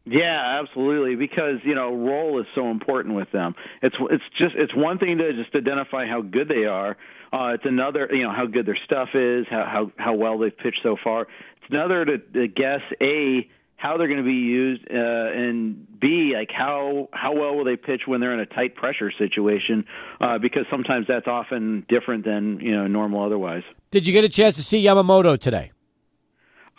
Yeah, 0.04 0.60
absolutely. 0.62 1.16
Because 1.16 1.56
you 1.64 1.74
know, 1.74 1.94
role 1.94 2.40
is 2.40 2.46
so 2.54 2.70
important 2.70 3.14
with 3.14 3.30
them. 3.32 3.54
It's 3.82 3.96
it's 4.10 4.24
just 4.38 4.54
it's 4.56 4.74
one 4.74 4.98
thing 4.98 5.18
to 5.18 5.32
just 5.32 5.54
identify 5.54 6.06
how 6.06 6.22
good 6.22 6.48
they 6.48 6.64
are. 6.64 6.96
Uh, 7.32 7.54
it's 7.54 7.64
another, 7.64 8.08
you 8.10 8.24
know, 8.24 8.32
how 8.32 8.46
good 8.46 8.66
their 8.66 8.78
stuff 8.84 9.10
is, 9.14 9.46
how 9.50 9.64
how 9.64 9.92
how 9.96 10.14
well 10.14 10.38
they've 10.38 10.56
pitched 10.56 10.80
so 10.82 10.96
far. 11.02 11.22
It's 11.22 11.70
another 11.70 12.04
to, 12.04 12.18
to 12.18 12.48
guess 12.48 12.80
a 13.00 13.48
how 13.76 13.96
they're 13.96 14.08
going 14.08 14.18
to 14.18 14.24
be 14.24 14.32
used, 14.32 14.82
uh, 14.90 14.94
and 14.94 15.86
b 16.00 16.34
like 16.36 16.50
how 16.50 17.08
how 17.12 17.34
well 17.34 17.56
will 17.56 17.64
they 17.64 17.76
pitch 17.76 18.02
when 18.06 18.20
they're 18.20 18.34
in 18.34 18.40
a 18.40 18.46
tight 18.46 18.74
pressure 18.74 19.12
situation, 19.16 19.84
uh, 20.20 20.38
because 20.38 20.64
sometimes 20.70 21.06
that's 21.08 21.26
often 21.26 21.86
different 21.88 22.24
than 22.24 22.58
you 22.60 22.72
know 22.72 22.86
normal 22.86 23.24
otherwise. 23.24 23.62
Did 23.90 24.06
you 24.06 24.12
get 24.12 24.24
a 24.24 24.28
chance 24.28 24.56
to 24.56 24.62
see 24.62 24.84
Yamamoto 24.84 25.38
today? 25.38 25.72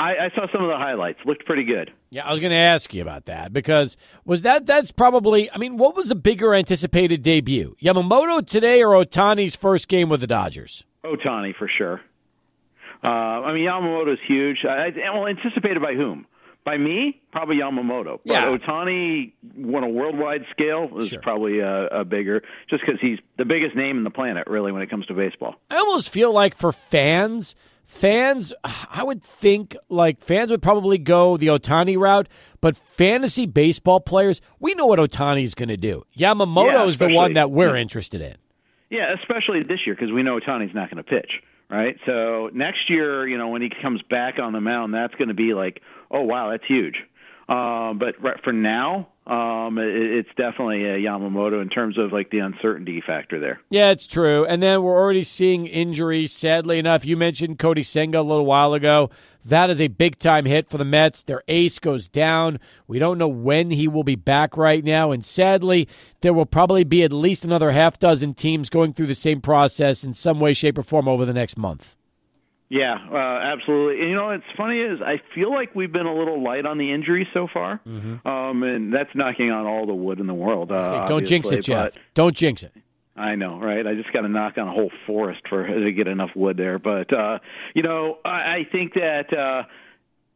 I, 0.01 0.25
I 0.25 0.29
saw 0.35 0.47
some 0.51 0.63
of 0.63 0.69
the 0.69 0.77
highlights. 0.77 1.19
Looked 1.25 1.45
pretty 1.45 1.63
good. 1.63 1.91
Yeah, 2.09 2.25
I 2.27 2.31
was 2.31 2.39
going 2.39 2.51
to 2.51 2.57
ask 2.57 2.93
you 2.93 3.01
about 3.01 3.25
that 3.25 3.53
because 3.53 3.97
was 4.25 4.41
that 4.41 4.65
that's 4.65 4.91
probably 4.91 5.51
I 5.51 5.57
mean, 5.57 5.77
what 5.77 5.95
was 5.95 6.09
a 6.11 6.15
bigger 6.15 6.53
anticipated 6.55 7.21
debut? 7.23 7.75
Yamamoto 7.81 8.45
today 8.45 8.81
or 8.83 8.95
Ohtani's 9.03 9.55
first 9.55 9.87
game 9.87 10.09
with 10.09 10.19
the 10.21 10.27
Dodgers? 10.27 10.83
Ohtani 11.05 11.55
for 11.55 11.69
sure. 11.77 12.01
Uh, 13.03 13.07
I 13.07 13.53
mean, 13.53 13.63
Yamamoto's 13.67 14.19
huge. 14.27 14.57
I, 14.67 14.87
I- 14.87 15.09
well, 15.17 15.27
anticipated 15.27 15.81
by 15.81 15.93
whom? 15.93 16.25
By 16.63 16.77
me? 16.77 17.19
Probably 17.31 17.55
Yamamoto. 17.55 18.19
But 18.23 18.33
Yeah. 18.33 18.55
Ohtani, 18.55 19.31
on 19.75 19.83
a 19.83 19.89
worldwide 19.89 20.45
scale, 20.51 20.89
is 20.99 21.07
Sure. 21.09 21.19
probably 21.21 21.59
a, 21.59 21.87
a 21.87 22.05
bigger, 22.05 22.43
just 22.69 22.83
because 22.85 23.01
he's 23.01 23.17
the 23.39 23.45
biggest 23.45 23.75
name 23.75 23.97
in 23.97 24.03
the 24.03 24.11
planet, 24.11 24.45
really, 24.47 24.71
when 24.71 24.83
it 24.83 24.89
comes 24.91 25.07
to 25.07 25.15
baseball. 25.15 25.55
I 25.71 25.77
almost 25.77 26.09
feel 26.09 26.31
like 26.31 26.55
for 26.55 26.71
fans, 26.71 27.55
fans 27.91 28.53
I 28.63 29.03
would 29.03 29.21
think 29.21 29.75
like 29.89 30.23
fans 30.23 30.49
would 30.49 30.61
probably 30.61 30.97
go 30.97 31.37
the 31.37 31.47
Ohtani 31.47 31.97
route, 31.97 32.27
but 32.61 32.75
fantasy 32.75 33.45
baseball 33.45 33.99
players, 33.99 34.41
we 34.59 34.73
know 34.73 34.85
what 34.85 34.97
Ohtani's 34.97 35.53
going 35.53 35.69
to 35.69 35.77
do. 35.77 36.03
Yamamoto 36.17 36.71
Yeah, 36.71 36.85
is 36.87 36.97
the 36.97 37.09
one 37.09 37.33
that 37.33 37.51
we're 37.51 37.75
interested 37.75 38.21
in. 38.21 38.35
Yeah, 38.89 39.13
especially 39.13 39.63
this 39.63 39.79
year 39.85 39.95
because 39.95 40.11
we 40.11 40.23
know 40.23 40.39
Ohtani's 40.39 40.73
not 40.73 40.89
going 40.89 41.03
to 41.03 41.09
pitch, 41.09 41.31
right? 41.69 41.97
So 42.05 42.49
next 42.53 42.89
year, 42.89 43.27
you 43.27 43.37
know, 43.37 43.49
when 43.49 43.61
he 43.61 43.69
comes 43.81 44.01
back 44.09 44.39
on 44.39 44.53
the 44.53 44.61
mound, 44.61 44.93
that's 44.93 45.13
going 45.15 45.27
to 45.27 45.33
be 45.33 45.53
like, 45.53 45.81
oh 46.09 46.21
wow, 46.21 46.51
that's 46.51 46.65
huge. 46.65 46.95
Um, 47.47 47.99
but 47.99 48.21
right 48.21 48.41
for 48.43 48.53
now, 48.53 49.09
um, 49.27 49.77
it, 49.77 49.95
it's 49.95 50.29
definitely 50.35 50.83
a 50.83 50.97
Yamamoto 50.97 51.61
in 51.61 51.69
terms 51.69 51.97
of 51.97 52.11
like 52.11 52.31
the 52.31 52.39
uncertainty 52.39 53.03
factor 53.05 53.39
there. 53.39 53.61
Yeah, 53.69 53.91
it's 53.91 54.07
true. 54.07 54.45
And 54.45 54.63
then 54.63 54.81
we're 54.81 54.97
already 54.97 55.23
seeing 55.23 55.67
injuries. 55.67 56.31
Sadly 56.31 56.79
enough, 56.79 57.05
you 57.05 57.15
mentioned 57.15 57.59
Kodai 57.59 57.85
Senga 57.85 58.19
a 58.19 58.23
little 58.23 58.45
while 58.45 58.73
ago. 58.73 59.11
That 59.45 59.69
is 59.69 59.81
a 59.81 59.87
big 59.87 60.19
time 60.19 60.45
hit 60.45 60.69
for 60.69 60.77
the 60.77 60.85
Mets. 60.85 61.23
Their 61.23 61.43
ace 61.47 61.79
goes 61.79 62.07
down. 62.07 62.59
We 62.87 62.99
don't 62.99 63.17
know 63.17 63.27
when 63.27 63.71
he 63.71 63.87
will 63.87 64.03
be 64.03 64.15
back 64.15 64.57
right 64.57 64.83
now. 64.83 65.11
And 65.11 65.25
sadly, 65.25 65.87
there 66.21 66.33
will 66.33 66.45
probably 66.45 66.83
be 66.83 67.03
at 67.03 67.11
least 67.11 67.45
another 67.45 67.71
half 67.71 67.97
dozen 67.99 68.33
teams 68.33 68.69
going 68.69 68.93
through 68.93 69.07
the 69.07 69.15
same 69.15 69.41
process 69.41 70.03
in 70.03 70.13
some 70.13 70.39
way, 70.39 70.53
shape, 70.53 70.77
or 70.77 70.83
form 70.83 71.07
over 71.07 71.25
the 71.25 71.33
next 71.33 71.57
month. 71.57 71.95
Yeah, 72.71 72.95
uh, 73.11 73.17
absolutely. 73.17 73.99
And 73.99 74.09
you 74.11 74.15
know, 74.15 74.29
it's 74.29 74.45
funny 74.55 74.79
is 74.79 75.01
I 75.01 75.21
feel 75.35 75.53
like 75.53 75.75
we've 75.75 75.91
been 75.91 76.05
a 76.05 76.15
little 76.15 76.41
light 76.41 76.65
on 76.65 76.77
the 76.77 76.93
injuries 76.93 77.27
so 77.33 77.49
far, 77.53 77.81
um, 78.23 78.63
and 78.63 78.93
that's 78.93 79.09
knocking 79.13 79.51
on 79.51 79.65
all 79.65 79.85
the 79.85 79.93
wood 79.93 80.21
in 80.21 80.27
the 80.27 80.33
world. 80.33 80.71
Uh, 80.71 81.05
don't 81.05 81.27
jinx 81.27 81.51
it, 81.51 81.65
Jeff. 81.65 81.97
Don't 82.13 82.33
jinx 82.33 82.63
it. 82.63 82.71
I 83.17 83.35
know, 83.35 83.59
right? 83.59 83.85
I 83.85 83.93
just 83.93 84.13
got 84.13 84.21
to 84.21 84.29
knock 84.29 84.57
on 84.57 84.69
a 84.69 84.71
whole 84.71 84.89
forest 85.05 85.41
for 85.49 85.67
to 85.67 85.91
get 85.91 86.07
enough 86.07 86.29
wood 86.33 86.55
there. 86.55 86.79
But 86.79 87.11
uh, 87.11 87.39
you 87.75 87.83
know, 87.83 88.19
I, 88.23 88.29
I 88.29 88.67
think 88.71 88.93
that 88.93 89.37
uh, 89.37 89.63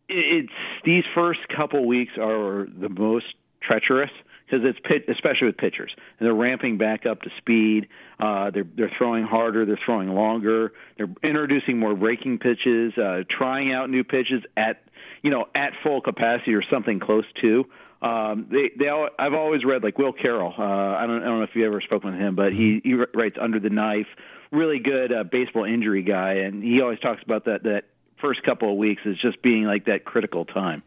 it's 0.10 0.52
these 0.84 1.06
first 1.16 1.40
couple 1.48 1.88
weeks 1.88 2.18
are 2.18 2.68
the 2.68 2.90
most 2.90 3.28
treacherous 3.62 4.12
because 4.46 4.66
it's 4.66 4.80
pit, 4.84 5.06
especially 5.10 5.48
with 5.48 5.58
pitchers, 5.58 5.92
and 6.20 6.26
they're 6.26 6.36
ramping 6.36 6.78
back 6.78 7.06
up 7.06 7.22
to 7.22 7.30
speed. 7.38 7.88
Uh, 8.20 8.52
they're 8.52 8.68
they're 8.76 8.92
throwing 8.98 9.24
harder, 9.24 9.66
they're 9.66 9.80
throwing 9.84 10.10
longer, 10.10 10.74
they're 10.98 11.10
introducing 11.24 11.80
more 11.80 11.96
breaking 11.96 12.40
pitches, 12.40 12.98
uh, 12.98 13.24
trying 13.30 13.74
out 13.74 13.90
new 13.90 14.04
pitches 14.04 14.44
at 14.56 14.84
you 15.22 15.32
know 15.32 15.46
at 15.56 15.74
full 15.84 16.02
capacity 16.02 16.54
or 16.54 16.64
something 16.70 17.00
close 17.00 17.26
to. 17.42 17.66
Um, 18.02 18.48
they, 18.52 18.72
they, 18.78 18.90
I've 19.18 19.34
always 19.34 19.64
read 19.66 19.84
like 19.84 19.98
Will 19.98 20.14
Carroll. 20.14 20.54
Uh, 20.58 20.62
I 20.62 21.08
don't, 21.08 21.24
I 21.24 21.26
don't 21.26 21.40
know 21.40 21.44
if 21.44 21.56
you 21.56 21.66
ever 21.66 21.82
spoken 21.82 22.12
with 22.12 22.20
him, 22.20 22.36
but 22.36 22.52
he, 22.52 22.82
he 22.84 22.94
writes 22.94 23.38
Under 23.42 23.60
the 23.60 23.70
Knife. 23.70 24.08
Really 24.52 24.80
good 24.80 25.12
uh, 25.12 25.24
baseball 25.24 25.64
injury 25.64 26.04
guy, 26.04 26.34
and 26.34 26.64
he 26.64 26.82
always 26.82 27.00
talks 27.00 27.24
about 27.24 27.46
that 27.46 27.64
that 27.64 27.86
first 28.22 28.44
couple 28.44 28.72
of 28.72 28.78
weeks 28.78 29.02
as 29.06 29.16
just 29.18 29.42
being 29.42 29.64
like 29.64 29.86
that 29.86 30.06
critical 30.06 30.46
time. 30.46 30.84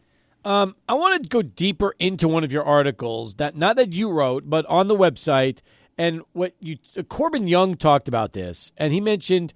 Um, 0.49 0.77
I 0.89 0.95
want 0.95 1.23
to 1.23 1.29
go 1.29 1.43
deeper 1.43 1.95
into 1.99 2.27
one 2.27 2.43
of 2.43 2.51
your 2.51 2.65
articles 2.65 3.35
that 3.35 3.55
not 3.55 3.77
that 3.77 3.93
you 3.93 4.11
wrote, 4.11 4.49
but 4.49 4.65
on 4.65 4.89
the 4.89 4.97
website, 4.97 5.59
and 5.99 6.23
what 6.33 6.55
you 6.59 6.79
Corbin 7.11 7.47
Young 7.47 7.75
talked 7.75 8.09
about 8.09 8.33
this, 8.33 8.73
and 8.79 8.91
he 8.91 8.99
mentioned 8.99 9.53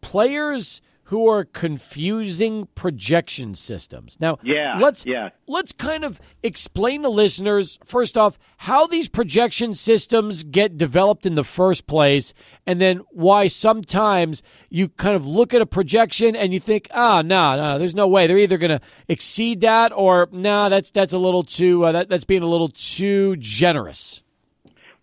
players 0.00 0.82
who 1.04 1.28
are 1.28 1.44
confusing 1.44 2.68
projection 2.74 3.54
systems. 3.54 4.16
Now, 4.20 4.38
yeah, 4.42 4.78
let's 4.80 5.04
yeah. 5.04 5.30
let's 5.46 5.72
kind 5.72 6.04
of 6.04 6.20
explain 6.42 7.02
to 7.02 7.08
listeners 7.08 7.78
first 7.84 8.16
off 8.16 8.38
how 8.58 8.86
these 8.86 9.08
projection 9.08 9.74
systems 9.74 10.42
get 10.42 10.78
developed 10.78 11.26
in 11.26 11.34
the 11.34 11.44
first 11.44 11.86
place, 11.86 12.32
and 12.66 12.80
then 12.80 13.02
why 13.10 13.46
sometimes 13.46 14.42
you 14.70 14.88
kind 14.88 15.16
of 15.16 15.26
look 15.26 15.52
at 15.52 15.60
a 15.60 15.66
projection 15.66 16.34
and 16.34 16.54
you 16.54 16.60
think, 16.60 16.88
ah, 16.92 17.18
oh, 17.18 17.20
no, 17.22 17.56
no, 17.56 17.78
there's 17.78 17.94
no 17.94 18.06
way 18.06 18.26
they're 18.26 18.38
either 18.38 18.58
going 18.58 18.70
to 18.70 18.80
exceed 19.08 19.60
that 19.60 19.92
or 19.92 20.28
no, 20.32 20.40
nah, 20.40 20.68
that's 20.68 20.90
that's 20.90 21.12
a 21.12 21.18
little 21.18 21.42
too 21.42 21.84
uh, 21.84 21.92
that, 21.92 22.08
that's 22.08 22.24
being 22.24 22.42
a 22.42 22.48
little 22.48 22.68
too 22.68 23.36
generous. 23.36 24.22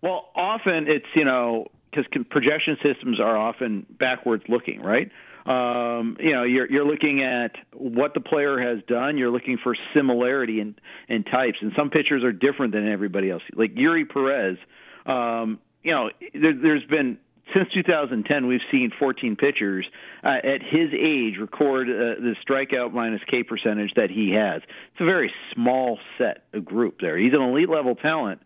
Well, 0.02 0.30
often 0.34 0.86
it's 0.88 1.06
you 1.14 1.24
know 1.24 1.66
because 1.90 2.06
projection 2.30 2.76
systems 2.82 3.20
are 3.20 3.36
often 3.36 3.86
backwards 3.98 4.44
looking, 4.48 4.80
right? 4.80 5.10
Um, 5.50 6.16
you 6.20 6.32
know, 6.32 6.44
you're 6.44 6.70
you're 6.70 6.84
looking 6.84 7.22
at 7.22 7.56
what 7.72 8.14
the 8.14 8.20
player 8.20 8.60
has 8.60 8.82
done. 8.86 9.18
You're 9.18 9.30
looking 9.30 9.58
for 9.58 9.74
similarity 9.94 10.60
in 10.60 10.76
in 11.08 11.24
types, 11.24 11.58
and 11.60 11.72
some 11.76 11.90
pitchers 11.90 12.22
are 12.22 12.32
different 12.32 12.72
than 12.72 12.88
everybody 12.88 13.30
else. 13.30 13.42
Like 13.54 13.74
Eury 13.74 14.08
Perez, 14.08 14.58
um, 15.06 15.58
you 15.82 15.92
know, 15.92 16.10
there, 16.34 16.54
there's 16.54 16.84
been 16.84 17.18
since 17.52 17.68
2010, 17.72 18.46
we've 18.46 18.60
seen 18.70 18.92
14 18.96 19.34
pitchers 19.34 19.84
uh, 20.22 20.28
at 20.28 20.62
his 20.62 20.90
age 20.96 21.36
record 21.38 21.88
uh, 21.88 22.20
the 22.20 22.36
strikeout 22.46 22.92
minus 22.92 23.22
K 23.26 23.42
percentage 23.42 23.94
that 23.94 24.08
he 24.08 24.30
has. 24.30 24.62
It's 24.92 25.00
a 25.00 25.04
very 25.04 25.32
small 25.52 25.98
set 26.16 26.44
of 26.52 26.64
group 26.64 27.00
there. 27.00 27.16
He's 27.16 27.32
an 27.32 27.42
elite 27.42 27.68
level 27.68 27.96
talent, 27.96 28.40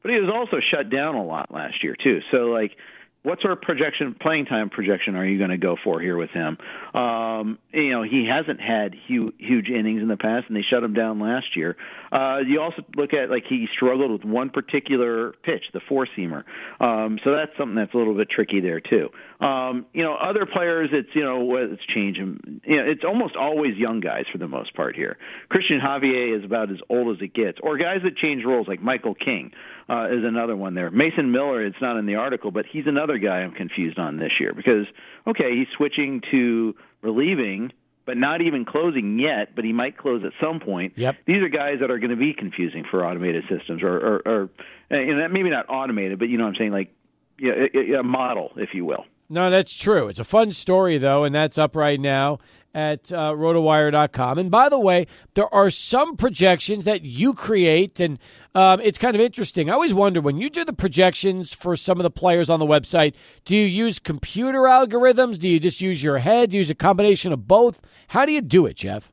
but 0.00 0.12
he 0.12 0.18
was 0.18 0.30
also 0.30 0.60
shut 0.60 0.88
down 0.88 1.14
a 1.14 1.24
lot 1.24 1.52
last 1.52 1.84
year 1.84 1.94
too. 1.94 2.22
So 2.30 2.46
like 2.46 2.78
what 3.22 3.40
sort 3.40 3.52
of 3.52 3.60
projection, 3.60 4.14
playing 4.18 4.46
time 4.46 4.70
projection, 4.70 5.16
are 5.16 5.24
you 5.24 5.38
going 5.38 5.50
to 5.50 5.56
go 5.58 5.76
for 5.82 6.00
here 6.00 6.16
with 6.16 6.30
him? 6.30 6.56
Um, 6.94 7.58
you 7.72 7.90
know, 7.90 8.02
he 8.02 8.26
hasn't 8.26 8.60
had 8.60 8.94
huge, 8.94 9.34
huge 9.38 9.68
innings 9.68 10.02
in 10.02 10.08
the 10.08 10.16
past, 10.16 10.46
and 10.48 10.56
they 10.56 10.62
shut 10.62 10.82
him 10.82 10.94
down 10.94 11.18
last 11.18 11.56
year. 11.56 11.76
Uh, 12.12 12.38
you 12.46 12.60
also 12.60 12.82
look 12.96 13.12
at 13.12 13.30
like 13.30 13.44
he 13.48 13.68
struggled 13.72 14.10
with 14.10 14.24
one 14.24 14.50
particular 14.50 15.32
pitch, 15.42 15.64
the 15.72 15.80
four 15.88 16.06
seamer. 16.16 16.44
Um, 16.80 17.18
so 17.22 17.32
that's 17.32 17.56
something 17.56 17.76
that's 17.76 17.92
a 17.94 17.96
little 17.96 18.14
bit 18.14 18.30
tricky 18.30 18.60
there 18.60 18.80
too. 18.80 19.10
Um, 19.40 19.86
you 19.92 20.02
know, 20.02 20.14
other 20.14 20.46
players, 20.46 20.90
it's 20.92 21.08
you 21.14 21.22
know, 21.22 21.56
it's 21.56 21.84
changing. 21.86 22.60
You 22.64 22.76
know, 22.76 22.84
it's 22.84 23.04
almost 23.04 23.36
always 23.36 23.76
young 23.76 24.00
guys 24.00 24.24
for 24.30 24.38
the 24.38 24.48
most 24.48 24.74
part 24.74 24.96
here. 24.96 25.16
Cristian 25.50 25.80
Javier 25.80 26.36
is 26.36 26.44
about 26.44 26.70
as 26.70 26.78
old 26.88 27.16
as 27.16 27.22
it 27.22 27.34
gets, 27.34 27.58
or 27.62 27.76
guys 27.76 28.00
that 28.04 28.16
change 28.16 28.44
roles 28.44 28.68
like 28.68 28.82
Michael 28.82 29.14
King 29.14 29.52
uh, 29.88 30.08
is 30.10 30.24
another 30.24 30.56
one 30.56 30.74
there. 30.74 30.90
Mason 30.90 31.30
Miller, 31.30 31.64
it's 31.64 31.80
not 31.80 31.96
in 31.96 32.06
the 32.06 32.16
article, 32.16 32.50
but 32.50 32.66
he's 32.66 32.86
another 32.86 33.18
guy 33.18 33.38
I'm 33.38 33.52
confused 33.52 33.98
on 33.98 34.18
this 34.18 34.32
year 34.40 34.52
because 34.52 34.86
okay, 35.26 35.56
he's 35.56 35.68
switching 35.76 36.22
to 36.30 36.74
relieving, 37.02 37.72
but 38.08 38.16
not 38.16 38.40
even 38.40 38.64
closing 38.64 39.18
yet. 39.18 39.54
But 39.54 39.66
he 39.66 39.74
might 39.74 39.98
close 39.98 40.24
at 40.24 40.32
some 40.40 40.60
point. 40.60 40.94
Yep. 40.96 41.16
These 41.26 41.42
are 41.42 41.50
guys 41.50 41.80
that 41.80 41.90
are 41.90 41.98
going 41.98 42.10
to 42.10 42.16
be 42.16 42.32
confusing 42.32 42.84
for 42.90 43.04
automated 43.04 43.44
systems, 43.50 43.82
or 43.82 43.98
or, 43.98 44.22
or 44.24 44.48
and 44.88 45.30
maybe 45.30 45.50
not 45.50 45.66
automated, 45.68 46.18
but 46.18 46.30
you 46.30 46.38
know 46.38 46.44
what 46.44 46.54
I'm 46.54 46.56
saying, 46.56 46.72
like 46.72 46.90
yeah, 47.38 47.52
a, 47.74 48.00
a 48.00 48.02
model, 48.02 48.52
if 48.56 48.70
you 48.72 48.86
will. 48.86 49.04
No, 49.28 49.50
that's 49.50 49.76
true. 49.76 50.08
It's 50.08 50.18
a 50.18 50.24
fun 50.24 50.52
story, 50.52 50.96
though, 50.96 51.24
and 51.24 51.34
that's 51.34 51.58
up 51.58 51.76
right 51.76 52.00
now 52.00 52.38
at 52.74 53.12
uh, 53.12 53.32
rotowire.com. 53.32 54.38
And 54.38 54.50
by 54.50 54.68
the 54.68 54.78
way, 54.78 55.06
there 55.34 55.52
are 55.52 55.70
some 55.70 56.16
projections 56.16 56.84
that 56.84 57.02
you 57.02 57.34
create, 57.34 58.00
and 58.00 58.18
um, 58.54 58.80
it's 58.80 58.98
kind 58.98 59.14
of 59.14 59.20
interesting. 59.20 59.70
I 59.70 59.72
always 59.72 59.94
wonder 59.94 60.20
when 60.20 60.38
you 60.38 60.50
do 60.50 60.64
the 60.64 60.72
projections 60.72 61.52
for 61.52 61.76
some 61.76 61.98
of 61.98 62.02
the 62.02 62.10
players 62.10 62.50
on 62.50 62.60
the 62.60 62.66
website, 62.66 63.14
do 63.44 63.56
you 63.56 63.64
use 63.64 63.98
computer 63.98 64.60
algorithms? 64.60 65.38
Do 65.38 65.48
you 65.48 65.58
just 65.58 65.80
use 65.80 66.02
your 66.02 66.18
head? 66.18 66.50
Do 66.50 66.56
you 66.56 66.60
use 66.60 66.70
a 66.70 66.74
combination 66.74 67.32
of 67.32 67.48
both? 67.48 67.80
How 68.08 68.26
do 68.26 68.32
you 68.32 68.42
do 68.42 68.66
it, 68.66 68.76
Jeff? 68.76 69.10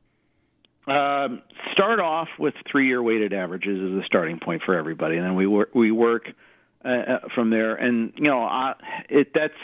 Um, 0.86 1.42
start 1.72 1.98
off 1.98 2.28
with 2.38 2.54
three-year 2.70 3.02
weighted 3.02 3.32
averages 3.32 3.80
as 3.82 4.02
a 4.02 4.06
starting 4.06 4.38
point 4.38 4.62
for 4.64 4.76
everybody, 4.76 5.16
and 5.16 5.24
then 5.24 5.34
we 5.34 5.46
work 5.46 5.74
we 5.74 5.90
work 5.90 6.28
uh, 6.86 6.88
uh, 6.88 7.18
from 7.34 7.50
there. 7.50 7.74
And 7.74 8.12
you 8.16 8.24
know, 8.24 8.42
I, 8.42 8.74
it 9.08 9.32
that's 9.34 9.54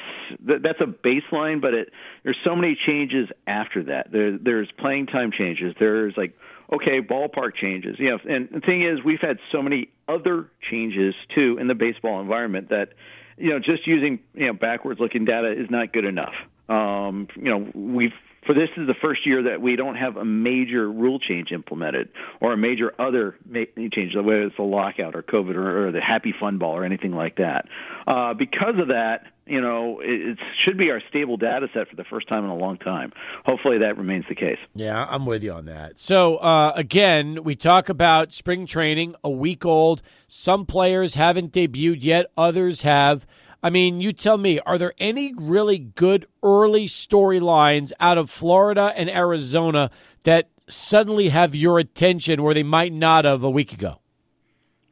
that's 0.41 0.81
a 0.81 0.87
baseline, 0.87 1.61
but 1.61 1.75
it 1.75 1.91
there's 2.25 2.39
so 2.45 2.57
many 2.57 2.77
changes 2.87 3.29
after 3.47 3.85
that. 3.85 4.11
There, 4.11 4.37
there's 4.37 4.71
playing 4.79 5.07
time 5.07 5.31
changes. 5.31 5.75
There's 5.79 6.15
like 6.17 6.37
okay, 6.73 7.01
ballpark 7.01 7.55
changes. 7.55 7.97
You 7.99 8.11
know, 8.11 8.19
and 8.29 8.49
the 8.51 8.61
thing 8.61 8.83
is, 8.83 9.05
we've 9.05 9.21
had 9.21 9.39
so 9.53 9.63
many 9.63 9.89
other 10.09 10.49
changes 10.71 11.15
too 11.35 11.59
in 11.61 11.69
the 11.69 11.75
baseball 11.75 12.21
environment 12.21 12.71
that 12.71 12.95
you 13.37 13.51
know 13.51 13.59
just 13.59 13.87
using 13.87 14.19
you 14.35 14.47
know 14.47 14.53
backwards 14.53 14.99
looking 14.99 15.25
data 15.25 15.53
is 15.53 15.71
not 15.71 15.93
good 15.93 16.05
enough. 16.05 16.35
Um, 16.69 17.29
you 17.37 17.51
know, 17.51 17.71
we've 17.75 18.15
for 18.47 18.55
this 18.55 18.69
is 18.77 18.87
the 18.87 18.95
first 18.95 19.27
year 19.27 19.45
that 19.45 19.61
we 19.61 19.77
don't 19.77 19.95
have 19.95 20.17
a 20.17 20.25
major 20.25 20.91
rule 20.91 21.19
change 21.19 21.53
implemented 21.53 22.09
or 22.41 22.53
a 22.53 22.57
major 22.57 22.93
other 23.01 23.37
change, 23.53 24.15
whether 24.17 24.43
it's 24.43 24.59
a 24.59 24.63
lockout 24.63 25.15
or 25.15 25.23
COVID 25.23 25.55
or, 25.55 25.89
or 25.89 25.93
the 25.93 26.01
Happy 26.01 26.35
Fun 26.39 26.59
Ball 26.59 26.77
or 26.77 26.85
anything 26.85 27.13
like 27.13 27.37
that. 27.37 27.67
Uh, 28.07 28.35
because 28.35 28.79
of 28.79 28.89
that, 28.89 29.27
you 29.47 29.61
know, 29.61 30.01
it, 30.01 30.31
it 30.31 30.39
should 30.59 30.79
be 30.79 30.91
our 30.91 31.01
stable 31.09 31.37
data 31.37 31.69
set 31.75 31.89
for 31.89 31.97
the 31.97 32.05
first 32.05 32.29
time 32.29 32.45
in 32.45 32.51
a 32.51 32.57
long 32.57 32.79
time. 32.79 33.13
Hopefully 33.45 33.79
that 33.79 33.97
remains 33.97 34.25
the 34.29 34.35
case. 34.35 34.59
Yeah, 34.75 35.05
I'm 35.09 35.27
with 35.27 35.43
you 35.43 35.53
on 35.53 35.67
that. 35.67 35.99
So, 35.99 36.37
uh, 36.37 36.73
again, 36.75 37.45
we 37.45 37.55
talk 37.55 37.89
about 37.89 38.33
spring 38.33 38.67
training, 38.67 39.15
a 39.23 39.31
week 39.31 39.65
old. 39.65 40.03
Some 40.29 40.67
players 40.67 41.15
haven't 41.15 41.53
debuted 41.53 42.03
yet, 42.03 42.27
others 42.37 42.83
have. 42.83 43.27
I 43.63 43.71
mean, 43.71 44.01
you 44.01 44.13
tell 44.13 44.39
me, 44.39 44.59
are 44.61 44.77
there 44.77 44.93
any 44.99 45.35
really 45.37 45.79
good 45.79 46.27
early 46.43 46.87
storylines 46.87 47.93
out 48.01 48.19
of 48.19 48.29
Florida 48.31 48.93
and 48.97 49.09
Arizona 49.09 49.91
that 50.25 50.49
suddenly 50.69 51.29
have 51.29 51.55
your 51.55 51.79
attention 51.79 52.43
where 52.43 52.55
they 52.55 52.65
might 52.65 52.93
not 52.93 53.25
have 53.25 53.45
a 53.45 53.51
week 53.51 53.73
ago? 53.73 54.01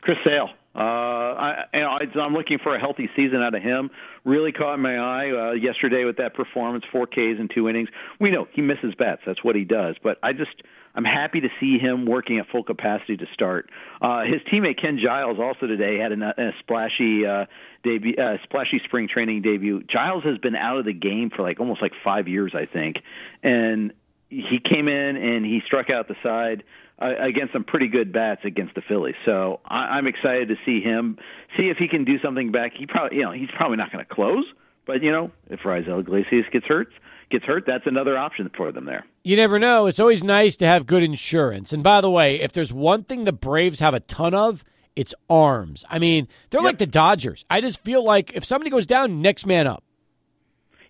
Chris 0.03 0.19
Sale. 0.25 0.51
Uh, 0.75 0.79
I, 0.79 1.65
you 1.75 1.81
know, 1.81 1.99
I'm 2.23 2.33
looking 2.33 2.59
for 2.59 2.75
a 2.75 2.81
healthy 2.81 3.11
season 3.17 3.43
out 3.43 3.55
of 3.55 3.63
him. 3.63 3.91
Really 4.25 4.53
caught 4.53 4.79
my 4.79 4.97
eye 4.97 5.31
uh, 5.31 5.53
yesterday 5.53 6.05
with 6.05 6.19
that 6.19 6.35
performance, 6.35 6.85
four 6.93 7.07
Ks 7.07 7.39
in 7.39 7.49
two 7.53 7.69
innings. 7.69 7.89
We 8.21 8.31
know 8.31 8.47
he 8.53 8.63
misses 8.63 8.95
bats. 8.95 9.23
That's 9.27 9.43
what 9.43 9.57
he 9.57 9.65
does. 9.65 9.97
But 10.03 10.19
I 10.23 10.33
just 10.33 10.63
I'm 10.95 11.05
happy 11.05 11.41
to 11.41 11.49
see 11.59 11.79
him 11.79 12.07
working 12.07 12.39
at 12.39 12.49
full 12.49 12.65
capacity 12.65 13.17
to 13.17 13.27
start. 13.33 13.71
Uh, 14.01 14.23
his 14.23 14.41
teammate 14.43 14.81
Ken 14.81 14.99
Giles 15.03 15.39
also 15.41 15.67
today 15.67 15.99
had 15.99 16.13
a, 16.13 16.35
a 16.41 16.53
splashy 16.61 17.27
uh, 17.27 17.47
debut, 17.83 18.15
uh, 18.17 18.37
splashy 18.45 18.81
spring 18.85 19.09
training 19.09 19.43
debut. 19.43 19.83
Giles 19.85 20.25
has 20.25 20.39
been 20.39 20.57
out 20.57 20.79
of 20.79 20.85
the 20.85 20.93
game 20.93 21.31
for 21.31 21.43
like 21.43 21.61
almost 21.61 21.83
like 21.83 21.93
five 22.05 22.29
years, 22.29 22.53
I 22.55 22.67
think, 22.67 22.97
and 23.43 23.93
he 24.29 24.61
came 24.61 24.87
in 24.87 25.17
and 25.17 25.45
he 25.45 25.61
struck 25.67 25.91
out 25.91 26.07
the 26.07 26.17
side 26.23 26.63
uh, 27.01 27.15
against 27.19 27.53
some 27.53 27.65
pretty 27.65 27.89
good 27.89 28.13
bats 28.13 28.43
against 28.45 28.75
the 28.75 28.83
Phillies. 28.83 29.15
So 29.25 29.61
I, 29.65 29.99
I'm 29.99 30.07
excited 30.07 30.49
to 30.49 30.57
see 30.65 30.81
him 30.81 31.19
see 31.57 31.65
if 31.65 31.77
he 31.77 31.89
can 31.89 32.05
do 32.05 32.19
something 32.21 32.53
back. 32.53 32.73
He 32.77 32.87
probably, 32.87 33.19
you 33.19 33.25
know, 33.25 33.33
he's 33.33 33.51
probably 33.57 33.77
not 33.77 33.93
going 33.93 34.05
to 34.05 34.15
close, 34.15 34.45
but 34.87 35.03
you 35.03 35.11
know, 35.11 35.31
if 35.49 35.61
Raisel 35.61 36.01
Iglesias 36.01 36.47
gets 36.53 36.67
hurt, 36.67 36.89
gets 37.31 37.45
hurt, 37.45 37.65
that's 37.67 37.87
another 37.87 38.19
option 38.19 38.51
for 38.57 38.73
them 38.73 38.85
there. 38.85 39.05
You 39.25 39.37
never 39.37 39.59
know. 39.59 39.87
It's 39.87 40.01
always 40.01 40.25
nice 40.25 40.57
to 40.57 40.67
have 40.67 40.87
good 40.87 41.03
insurance. 41.03 41.73
And 41.73 41.83
by 41.83 42.01
the 42.01 42.11
way, 42.11 42.41
if 42.41 42.53
there's 42.53 42.73
one 42.73 43.05
thing 43.05 43.25
the 43.25 43.33
Braves 43.33 43.81
have 43.81 43.95
a 43.95 44.01
ton 44.01 44.35
of, 44.35 44.65
it's 44.97 45.15
arms. 45.29 45.85
I 45.89 45.99
mean, 45.99 46.29
they're 46.51 46.61
yep. 46.61 46.67
like 46.67 46.79
the 46.79 46.87
Dodgers. 46.87 47.45
I 47.49 47.61
just 47.61 47.83
feel 47.83 48.05
like 48.05 48.33
if 48.35 48.45
somebody 48.45 48.71
goes 48.71 48.87
down, 48.87 49.23
next 49.23 49.47
man 49.47 49.67
up. 49.67 49.85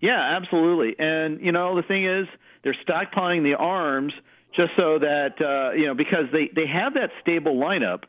Yeah, 0.00 0.18
absolutely. 0.40 0.96
And 0.98 1.40
you 1.40 1.52
know, 1.52 1.76
the 1.76 1.82
thing 1.82 2.06
is, 2.06 2.26
they're 2.62 2.76
stockpiling 2.86 3.42
the 3.42 3.54
arms 3.54 4.12
just 4.54 4.72
so 4.76 4.98
that 4.98 5.40
uh, 5.40 5.72
you 5.72 5.86
know 5.86 5.94
because 5.94 6.26
they 6.32 6.50
they 6.54 6.66
have 6.66 6.94
that 6.94 7.10
stable 7.20 7.56
lineup 7.56 8.04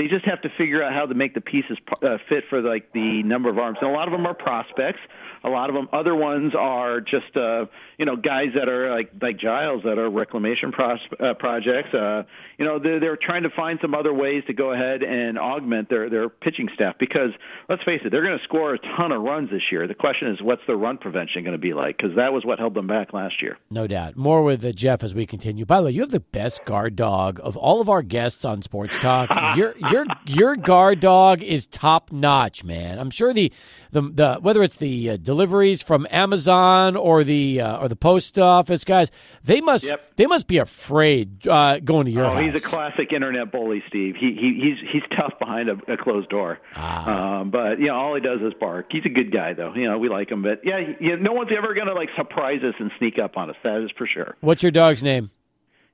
They 0.00 0.08
just 0.08 0.24
have 0.24 0.40
to 0.40 0.48
figure 0.56 0.82
out 0.82 0.94
how 0.94 1.04
to 1.04 1.12
make 1.14 1.34
the 1.34 1.42
pieces 1.42 1.76
uh, 2.02 2.16
fit 2.26 2.44
for 2.48 2.62
like 2.62 2.90
the 2.94 3.22
number 3.22 3.50
of 3.50 3.58
arms. 3.58 3.76
And 3.82 3.90
a 3.90 3.92
lot 3.92 4.08
of 4.08 4.12
them 4.12 4.24
are 4.26 4.32
prospects. 4.32 5.00
A 5.44 5.48
lot 5.48 5.68
of 5.68 5.74
them, 5.74 5.88
other 5.92 6.14
ones 6.14 6.54
are 6.58 7.00
just 7.00 7.36
uh, 7.36 7.66
you 7.98 8.04
know 8.04 8.16
guys 8.16 8.48
that 8.54 8.68
are 8.68 8.94
like 8.94 9.10
like 9.20 9.38
Giles 9.38 9.82
that 9.84 9.98
are 9.98 10.10
reclamation 10.10 10.70
pros- 10.72 10.98
uh, 11.18 11.34
projects. 11.34 11.94
Uh, 11.94 12.24
you 12.58 12.64
know 12.64 12.78
they're, 12.78 13.00
they're 13.00 13.18
trying 13.20 13.44
to 13.44 13.50
find 13.50 13.78
some 13.80 13.94
other 13.94 14.12
ways 14.12 14.42
to 14.48 14.52
go 14.52 14.72
ahead 14.72 15.02
and 15.02 15.38
augment 15.38 15.88
their 15.88 16.10
their 16.10 16.28
pitching 16.28 16.68
staff 16.74 16.96
because 16.98 17.30
let's 17.70 17.82
face 17.84 18.00
it, 18.04 18.10
they're 18.10 18.24
going 18.24 18.36
to 18.36 18.44
score 18.44 18.74
a 18.74 18.78
ton 18.98 19.12
of 19.12 19.22
runs 19.22 19.50
this 19.50 19.62
year. 19.72 19.86
The 19.88 19.94
question 19.94 20.28
is, 20.28 20.42
what's 20.42 20.62
their 20.66 20.76
run 20.76 20.98
prevention 20.98 21.42
going 21.42 21.52
to 21.52 21.58
be 21.58 21.72
like? 21.72 21.96
Because 21.96 22.16
that 22.16 22.34
was 22.34 22.44
what 22.44 22.58
held 22.58 22.74
them 22.74 22.86
back 22.86 23.14
last 23.14 23.40
year. 23.40 23.58
No 23.70 23.86
doubt. 23.86 24.16
More 24.16 24.42
with 24.42 24.62
uh, 24.62 24.72
Jeff 24.72 25.02
as 25.02 25.14
we 25.14 25.24
continue. 25.24 25.64
By 25.64 25.78
the 25.78 25.86
way, 25.86 25.92
you 25.92 26.02
have 26.02 26.10
the 26.10 26.20
best 26.20 26.66
guard 26.66 26.96
dog 26.96 27.40
of 27.42 27.56
all 27.56 27.80
of 27.80 27.88
our 27.88 28.02
guests 28.02 28.44
on 28.44 28.60
Sports 28.60 28.98
Talk. 28.98 29.30
your 29.56 29.74
your 29.90 30.06
your 30.26 30.56
guard 30.56 31.00
dog 31.00 31.42
is 31.42 31.66
top 31.66 32.12
notch, 32.12 32.64
man. 32.64 32.98
I'm 32.98 33.10
sure 33.10 33.32
the 33.32 33.52
the, 33.92 34.02
the 34.02 34.34
whether 34.40 34.62
it's 34.62 34.76
the 34.76 35.10
uh, 35.10 35.16
deliveries 35.16 35.82
from 35.82 36.06
Amazon 36.10 36.96
or 36.96 37.24
the 37.24 37.60
uh, 37.60 37.78
or 37.78 37.88
the 37.88 37.96
post 37.96 38.38
office 38.38 38.84
guys, 38.84 39.10
they 39.44 39.60
must 39.60 39.84
Yep. 39.86 40.16
they 40.16 40.26
must 40.26 40.46
be 40.46 40.58
afraid 40.58 41.46
uh, 41.48 41.78
going 41.80 42.06
to 42.06 42.12
your 42.12 42.26
Oh, 42.26 42.30
house. 42.34 42.52
he's 42.52 42.54
a 42.64 42.66
classic 42.66 43.12
internet 43.12 43.50
bully, 43.52 43.82
Steve. 43.88 44.16
He, 44.16 44.32
he 44.34 44.60
he's 44.62 44.90
he's 44.92 45.02
tough 45.18 45.38
behind 45.38 45.68
a, 45.68 45.92
a 45.92 45.96
closed 45.96 46.28
door. 46.28 46.58
Ah. 46.76 47.40
Um, 47.40 47.50
but 47.50 47.78
you 47.80 47.86
know, 47.86 47.94
all 47.96 48.14
he 48.14 48.20
does 48.20 48.40
is 48.42 48.52
bark. 48.60 48.86
He's 48.90 49.04
a 49.06 49.08
good 49.10 49.32
guy, 49.32 49.54
though. 49.54 49.74
You 49.74 49.88
know, 49.88 49.98
we 49.98 50.08
like 50.08 50.30
him. 50.30 50.42
But 50.42 50.60
yeah, 50.64 50.78
you 51.00 51.16
know, 51.16 51.22
no 51.22 51.32
one's 51.32 51.50
ever 51.56 51.74
going 51.74 51.86
to 51.88 51.94
like 51.94 52.10
surprise 52.16 52.62
us 52.62 52.74
and 52.78 52.90
sneak 52.98 53.18
up 53.18 53.36
on 53.36 53.50
us. 53.50 53.56
That 53.64 53.82
is 53.82 53.90
for 53.96 54.06
sure. 54.06 54.36
What's 54.40 54.62
your 54.62 54.72
dog's 54.72 55.02
name? 55.02 55.30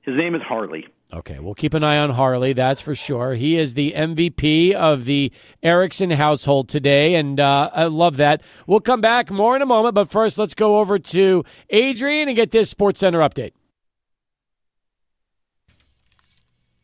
His 0.07 0.15
name 0.15 0.35
is 0.35 0.41
Harley. 0.41 0.87
Okay, 1.13 1.37
we'll 1.39 1.53
keep 1.53 1.73
an 1.73 1.83
eye 1.83 1.97
on 1.97 2.11
Harley, 2.11 2.53
that's 2.53 2.79
for 2.79 2.95
sure. 2.95 3.33
He 3.33 3.57
is 3.57 3.73
the 3.73 3.91
MVP 3.91 4.71
of 4.71 5.03
the 5.03 5.33
Erickson 5.61 6.11
household 6.11 6.69
today, 6.69 7.15
and 7.15 7.41
uh, 7.41 7.69
I 7.73 7.83
love 7.85 8.15
that. 8.15 8.41
We'll 8.65 8.79
come 8.79 9.01
back 9.01 9.29
more 9.29 9.57
in 9.57 9.61
a 9.61 9.65
moment, 9.65 9.95
but 9.95 10.09
first, 10.09 10.37
let's 10.37 10.53
go 10.53 10.79
over 10.79 10.97
to 10.97 11.43
Adrian 11.69 12.29
and 12.29 12.37
get 12.37 12.51
this 12.51 12.69
Sports 12.69 13.01
Center 13.01 13.19
update. 13.19 13.51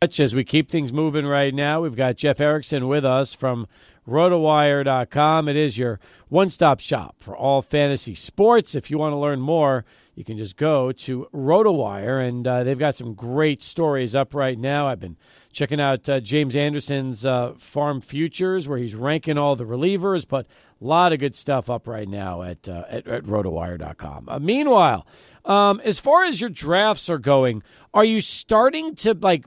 As 0.02 0.36
we 0.36 0.44
keep 0.44 0.70
things 0.70 0.92
moving 0.92 1.26
right 1.26 1.54
now, 1.54 1.80
we've 1.80 1.96
got 1.96 2.18
Jeff 2.18 2.42
Erickson 2.42 2.90
with 2.90 3.06
us 3.06 3.34
from 3.34 3.68
rotowire.com. 4.06 5.48
It 5.48 5.56
is 5.56 5.78
your 5.78 6.02
one 6.28 6.50
stop 6.50 6.82
shop 6.82 7.16
for 7.20 7.38
all 7.38 7.62
fantasy 7.62 8.16
sports. 8.16 8.76
If 8.76 8.92
you 8.92 8.98
want 8.98 9.14
to 9.14 9.18
learn 9.18 9.40
more, 9.40 9.86
you 10.16 10.24
can 10.24 10.38
just 10.38 10.58
go 10.58 10.92
to 10.92 11.28
RotoWire, 11.34 12.28
and 12.28 12.48
uh, 12.48 12.64
they've 12.64 12.78
got 12.78 12.96
some 12.96 13.14
great 13.14 13.64
stories 13.64 14.14
up 14.14 14.34
right 14.34 14.58
now. 14.58 14.88
I've 14.88 15.00
been 15.00 15.18
checking 15.52 15.82
out 15.82 16.08
uh, 16.08 16.20
James 16.20 16.56
Anderson's 16.56 17.26
uh, 17.26 17.54
Farm 17.58 18.00
Futures, 18.02 18.68
where 18.68 18.78
he's 18.78 18.96
ranking 18.96 19.38
all 19.38 19.56
the 19.56 19.66
relievers, 19.66 20.28
but 20.28 20.46
a 20.82 20.86
lot 20.86 21.14
of 21.14 21.20
good 21.20 21.36
stuff 21.36 21.70
up 21.70 21.88
right 21.88 22.08
now 22.08 22.44
at, 22.44 22.70
uh, 22.70 22.84
at, 22.90 23.08
at 23.08 23.24
RotoWire.com. 23.24 24.30
Uh, 24.30 24.40
meanwhile, 24.40 25.08
um, 25.46 25.82
as 25.84 26.00
far 26.00 26.24
as 26.24 26.42
your 26.42 26.50
drafts 26.50 27.10
are 27.10 27.18
going, 27.18 27.64
are 27.94 28.06
you 28.06 28.22
starting 28.22 28.96
to 28.96 29.14
like 29.14 29.46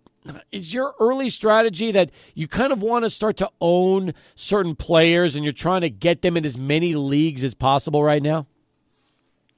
is 0.51 0.75
your 0.75 0.95
early 0.99 1.29
strategy 1.29 1.93
that 1.93 2.11
you 2.35 2.49
kind 2.49 2.73
of 2.73 2.83
want 2.83 3.05
to 3.05 3.11
start 3.11 3.37
to 3.37 3.49
own 3.61 4.12
certain 4.35 4.75
players 4.75 5.37
and 5.37 5.45
you're 5.45 5.53
trying 5.53 5.83
to 5.83 5.91
get 5.91 6.23
them 6.23 6.37
in 6.37 6.45
as 6.45 6.59
many 6.59 6.97
leagues 6.97 7.45
as 7.45 7.55
possible 7.55 8.03
right 8.03 8.23
now? 8.23 8.47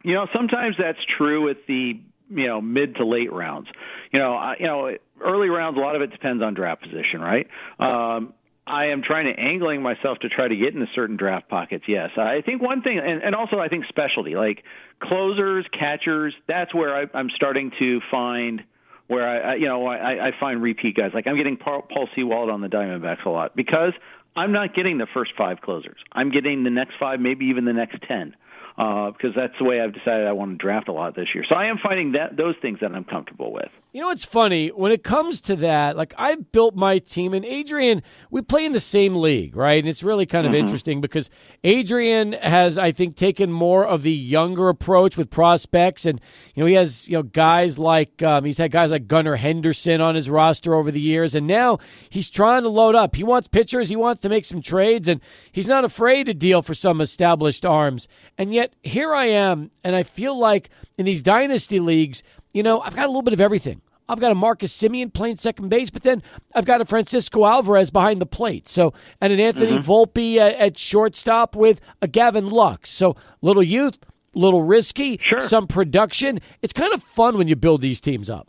You 0.03 0.15
know, 0.15 0.27
sometimes 0.33 0.77
that's 0.79 0.99
true 1.17 1.45
with 1.45 1.59
the 1.67 2.01
you 2.31 2.47
know 2.47 2.61
mid 2.61 2.97
to 2.97 3.07
late 3.07 3.33
rounds. 3.33 3.69
You 4.13 4.19
know, 4.19 4.35
I, 4.35 4.57
you 4.59 4.67
know, 4.67 4.97
early 5.21 5.49
rounds. 5.49 5.77
A 5.77 5.81
lot 5.81 5.97
of 5.97 6.03
it 6.03 6.11
depends 6.11 6.43
on 6.43 6.55
draft 6.55 6.83
position, 6.83 7.21
right? 7.21 7.49
Um, 7.79 8.35
I 8.67 8.87
am 8.87 9.03
trying 9.03 9.27
to 9.27 9.41
angling 9.41 9.83
myself 9.83 10.19
to 10.19 10.29
try 10.29 10.47
to 10.47 10.55
get 10.55 10.75
into 10.75 10.87
certain 10.95 11.17
draft 11.17 11.49
pockets. 11.49 11.85
Yes, 11.89 12.11
I 12.17 12.43
think 12.43 12.61
one 12.61 12.83
thing, 12.83 12.99
and, 12.99 13.23
and 13.23 13.35
also 13.35 13.59
I 13.59 13.69
think 13.69 13.87
specialty 13.87 14.37
like 14.37 14.63
closers, 15.01 15.67
catchers. 15.73 16.35
That's 16.47 16.75
where 16.75 16.95
I, 16.95 17.07
I'm 17.15 17.31
starting 17.31 17.73
to 17.79 18.01
find 18.11 18.63
where 19.07 19.27
I, 19.27 19.53
I 19.53 19.55
you 19.55 19.67
know 19.67 19.87
I, 19.87 20.29
I 20.29 20.33
find 20.39 20.63
repeat 20.63 20.97
guys. 20.97 21.13
Like 21.15 21.27
I'm 21.27 21.37
getting 21.37 21.57
Paul, 21.57 21.83
Paul 21.83 22.09
Sewald 22.15 22.51
on 22.51 22.61
the 22.61 22.69
Diamondbacks 22.69 23.25
a 23.25 23.31
lot 23.31 23.57
because 23.57 23.95
I'm 24.37 24.53
not 24.53 24.75
getting 24.75 24.99
the 24.99 25.07
first 25.15 25.33
five 25.37 25.61
closers. 25.63 25.99
I'm 26.13 26.31
getting 26.31 26.63
the 26.63 26.71
next 26.71 26.95
five, 27.01 27.21
maybe 27.21 27.47
even 27.47 27.65
the 27.65 27.73
next 27.73 28.03
ten 28.07 28.37
uh, 28.79 29.11
because 29.11 29.35
that's 29.35 29.55
the 29.59 29.65
way 29.65 29.81
I've 29.81 29.93
decided 29.93 30.27
I 30.27 30.33
want 30.33 30.53
to 30.53 30.57
draft 30.57 30.89
a 30.89 30.93
lot 30.93 31.17
this 31.17 31.29
year. 31.35 31.45
So 31.49 31.57
I 31.57 31.67
am 31.67 31.79
finding 31.83 32.13
that 32.13 32.37
those 32.37 32.55
things 32.63 32.79
that 32.81 32.93
I'm 32.93 33.05
comfortable 33.05 33.53
with. 33.53 33.71
You 33.99 34.05
know 34.05 34.11
what's 34.11 34.25
funny 34.25 34.69
when 34.69 34.93
it 34.93 35.03
comes 35.03 35.41
to 35.41 35.57
that? 35.57 35.97
Like 35.97 36.15
I've 36.17 36.53
built 36.53 36.77
my 36.77 36.99
team, 37.01 37.35
and 37.35 37.45
Adrian, 37.45 38.05
we 38.31 38.43
play 38.43 38.65
in 38.65 38.71
the 38.71 38.79
same 38.79 39.17
league, 39.17 39.57
right? 39.57 39.81
And 39.81 39.89
it's 39.89 40.05
really 40.05 40.25
kind 40.25 40.47
of 40.47 40.55
interesting 40.55 41.01
because 41.01 41.29
Adrian 41.65 42.33
has, 42.35 42.79
I 42.79 42.93
think, 42.93 43.17
taken 43.17 43.51
more 43.51 43.85
of 43.85 44.05
the 44.05 44.13
younger 44.13 44.69
approach 44.69 45.17
with 45.17 45.31
prospects, 45.31 46.07
and 46.07 46.21
you 46.55 46.63
know 46.63 46.69
he 46.69 46.75
has 46.75 47.09
you 47.09 47.15
know 47.15 47.25
guys 47.25 47.77
like 47.77 48.23
um, 48.23 48.45
he's 48.45 48.59
had 48.59 48.71
guys 48.71 48.93
like 48.93 49.09
Gunnar 49.09 49.35
Henderson 49.35 50.01
on 50.01 50.15
his 50.15 50.31
roster 50.31 50.75
over 50.75 50.93
the 50.93 51.01
years, 51.01 51.35
and 51.35 51.49
now 51.49 51.79
he's 52.09 52.31
trying 52.31 52.63
to 52.63 52.69
load 52.69 52.95
up. 52.95 53.17
He 53.17 53.25
wants 53.25 53.49
pitchers, 53.49 53.89
he 53.89 53.97
wants 53.97 54.23
to 54.23 54.29
make 54.29 54.45
some 54.45 54.63
trades, 54.63 55.09
and 55.09 55.21
he's 55.51 55.67
not 55.67 55.85
afraid 55.85 56.27
to 56.27 56.35
deal 56.35 56.63
for 56.63 56.73
some 56.73 57.01
established 57.01 57.67
arms. 57.67 58.07
And 58.39 58.55
yet 58.55 58.75
here 58.81 59.13
I 59.13 59.25
am, 59.25 59.73
and 59.83 59.97
I 59.97 60.05
feel 60.05 60.39
like 60.39 60.71
in 60.97 61.05
these 61.05 61.21
dynasty 61.21 61.81
leagues 61.81 62.23
you 62.55 62.63
know, 62.63 62.81
I've 62.81 62.97
got 62.97 63.05
a 63.05 63.09
little 63.09 63.23
bit 63.23 63.35
of 63.35 63.41
everything. 63.41 63.83
I've 64.09 64.21
got 64.21 64.33
a 64.33 64.35
Marcus 64.35 64.77
Semien 64.77 65.13
playing 65.13 65.37
second 65.37 65.69
base, 65.69 65.91
but 65.91 66.03
then 66.03 66.23
I've 66.55 66.65
got 66.65 66.81
a 66.81 66.85
Francisco 66.85 67.45
Alvarez 67.45 67.91
behind 67.91 68.21
the 68.21 68.27
plate. 68.27 68.67
So, 68.67 68.95
and 69.21 69.33
an 69.33 69.41
Anthony 69.41 69.79
mm-hmm. 69.79 69.91
Volpe 69.91 70.37
at, 70.37 70.55
at 70.55 70.79
shortstop 70.79 71.55
with 71.55 71.81
a 72.01 72.09
Gavin 72.09 72.49
Lux. 72.49 72.91
So, 72.91 73.17
little 73.43 73.63
youth, 73.63 73.99
little 74.35 74.63
risky, 74.63 75.19
Sure. 75.21 75.41
some 75.41 75.67
production. 75.67 76.41
It's 76.63 76.73
kind 76.73 76.95
of 76.95 77.03
fun 77.03 77.37
when 77.37 77.49
you 77.49 77.57
build 77.57 77.81
these 77.83 78.01
teams 78.01 78.31
up. 78.31 78.49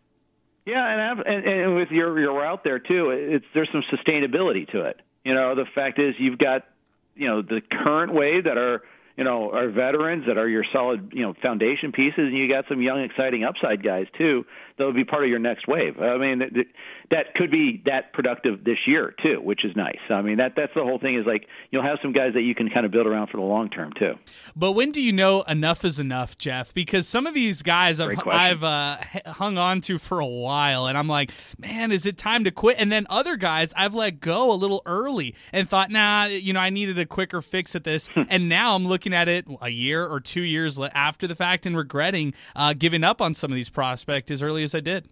Yeah, 0.66 0.88
and 0.88 1.02
I've, 1.02 1.26
and, 1.26 1.46
and 1.46 1.76
with 1.76 1.90
your 1.90 2.20
your 2.20 2.34
route 2.34 2.64
there 2.64 2.78
too, 2.80 3.10
it's 3.10 3.46
there's 3.56 3.70
some 3.72 3.84
sustainability 3.92 4.70
to 4.72 4.82
it. 4.82 5.02
You 5.26 5.34
know, 5.34 5.56
the 5.56 5.66
fact 5.66 6.00
is 6.00 6.14
you've 6.20 6.38
got 6.38 6.68
you 7.16 7.28
know 7.28 7.42
the 7.42 7.62
current 7.72 8.14
wave 8.14 8.44
that 8.44 8.58
are 8.58 8.84
you 9.18 9.24
know 9.24 9.52
are 9.52 9.70
veterans 9.70 10.26
that 10.28 10.38
are 10.38 10.48
your 10.48 10.64
solid 10.72 11.12
you 11.12 11.24
know 11.24 11.34
foundation 11.42 11.92
pieces, 11.92 12.20
and 12.20 12.38
you 12.38 12.48
got 12.48 12.66
some 12.70 12.84
young 12.84 13.02
exciting 13.02 13.44
upside 13.44 13.84
guys 13.84 14.06
too 14.16 14.46
that 14.80 14.86
will 14.86 14.94
be 14.94 15.04
part 15.04 15.24
of 15.24 15.30
your 15.30 15.40
next 15.40 15.68
wave. 15.68 16.00
I 16.00 16.18
mean, 16.18 16.40
that, 16.40 16.66
that 17.12 17.36
could 17.36 17.52
be 17.52 17.84
that 17.86 18.14
productive 18.14 18.64
this 18.64 18.78
year 18.88 19.14
too, 19.22 19.42
which 19.42 19.66
is 19.66 19.76
nice. 19.76 20.00
I 20.10 20.22
mean, 20.22 20.38
that 20.38 20.54
that's 20.56 20.74
the 20.74 20.84
whole 20.84 21.00
thing 21.00 21.16
is 21.16 21.26
like 21.26 21.48
you'll 21.70 21.84
have 21.84 22.00
some 22.02 22.14
guys 22.14 22.34
that 22.34 22.44
you 22.44 22.56
can 22.56 22.70
kind 22.70 22.86
of 22.86 22.92
build 22.92 23.06
around 23.06 23.28
for 23.28 23.38
the 23.38 23.44
long 23.44 23.70
term 23.70 23.92
too. 24.00 24.14
But 24.56 24.72
when 24.72 24.92
do 24.92 25.02
you 25.02 25.12
know 25.12 25.42
enough 25.44 25.84
is 25.84 26.00
enough, 26.00 26.38
Jeff? 26.38 26.74
Because 26.74 27.08
some 27.08 27.28
of 27.28 27.34
these 27.34 27.62
guys 27.62 28.00
I've, 28.00 28.26
I've 28.26 28.64
uh, 28.64 28.98
hung 29.28 29.58
on 29.58 29.82
to 29.82 29.98
for 29.98 30.22
a 30.22 30.26
while, 30.26 30.88
and 30.88 30.98
I'm 30.98 31.10
like, 31.10 31.32
man, 31.60 31.92
is 31.92 32.06
it 32.06 32.18
time 32.18 32.46
to 32.46 32.52
quit? 32.52 32.78
And 32.80 32.90
then 32.90 33.06
other 33.10 33.36
guys 33.36 33.74
I've 33.76 33.94
let 33.94 34.22
go 34.22 34.52
a 34.52 34.56
little 34.56 34.82
early 34.86 35.36
and 35.52 35.68
thought, 35.68 35.92
nah, 35.92 36.26
you 36.26 36.54
know, 36.54 36.62
I 36.62 36.70
needed 36.70 36.98
a 37.00 37.06
quicker 37.06 37.42
fix 37.42 37.76
at 37.76 37.84
this. 37.84 38.10
and 38.16 38.48
now 38.48 38.76
I'm 38.76 38.88
looking 38.88 39.14
at 39.14 39.28
it 39.28 39.46
a 39.62 39.70
year 39.70 40.06
or 40.06 40.22
two 40.22 40.42
years 40.42 40.80
after 40.80 41.28
the 41.28 41.36
fact 41.36 41.66
and 41.66 41.76
regretting 41.76 42.34
uh, 42.56 42.74
giving 42.74 43.04
up 43.04 43.22
on 43.22 43.34
some 43.34 43.52
of 43.52 43.56
these 43.56 43.70
prospects 43.70 44.32
as 44.32 44.42
early 44.42 44.64
as 44.64 44.69
I 44.76 44.80
did. 44.80 45.08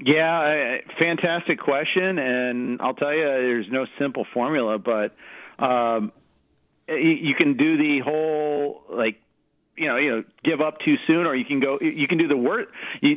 Yeah, 0.00 0.78
fantastic 0.98 1.58
question, 1.58 2.18
and 2.18 2.80
I'll 2.80 2.94
tell 2.94 3.12
you, 3.12 3.24
there's 3.24 3.66
no 3.70 3.86
simple 3.98 4.26
formula, 4.32 4.78
but 4.78 5.16
um, 5.58 6.12
you 6.88 7.34
can 7.36 7.56
do 7.56 7.76
the 7.76 8.00
whole 8.04 8.82
like 8.88 9.20
you 9.78 9.86
know, 9.86 9.96
you 9.96 10.10
know, 10.10 10.24
give 10.42 10.60
up 10.60 10.80
too 10.80 10.96
soon, 11.06 11.26
or 11.26 11.34
you 11.34 11.44
can 11.44 11.60
go. 11.60 11.78
You 11.80 12.08
can 12.08 12.18
do 12.18 12.28
the 12.28 12.36
worst. 12.36 12.70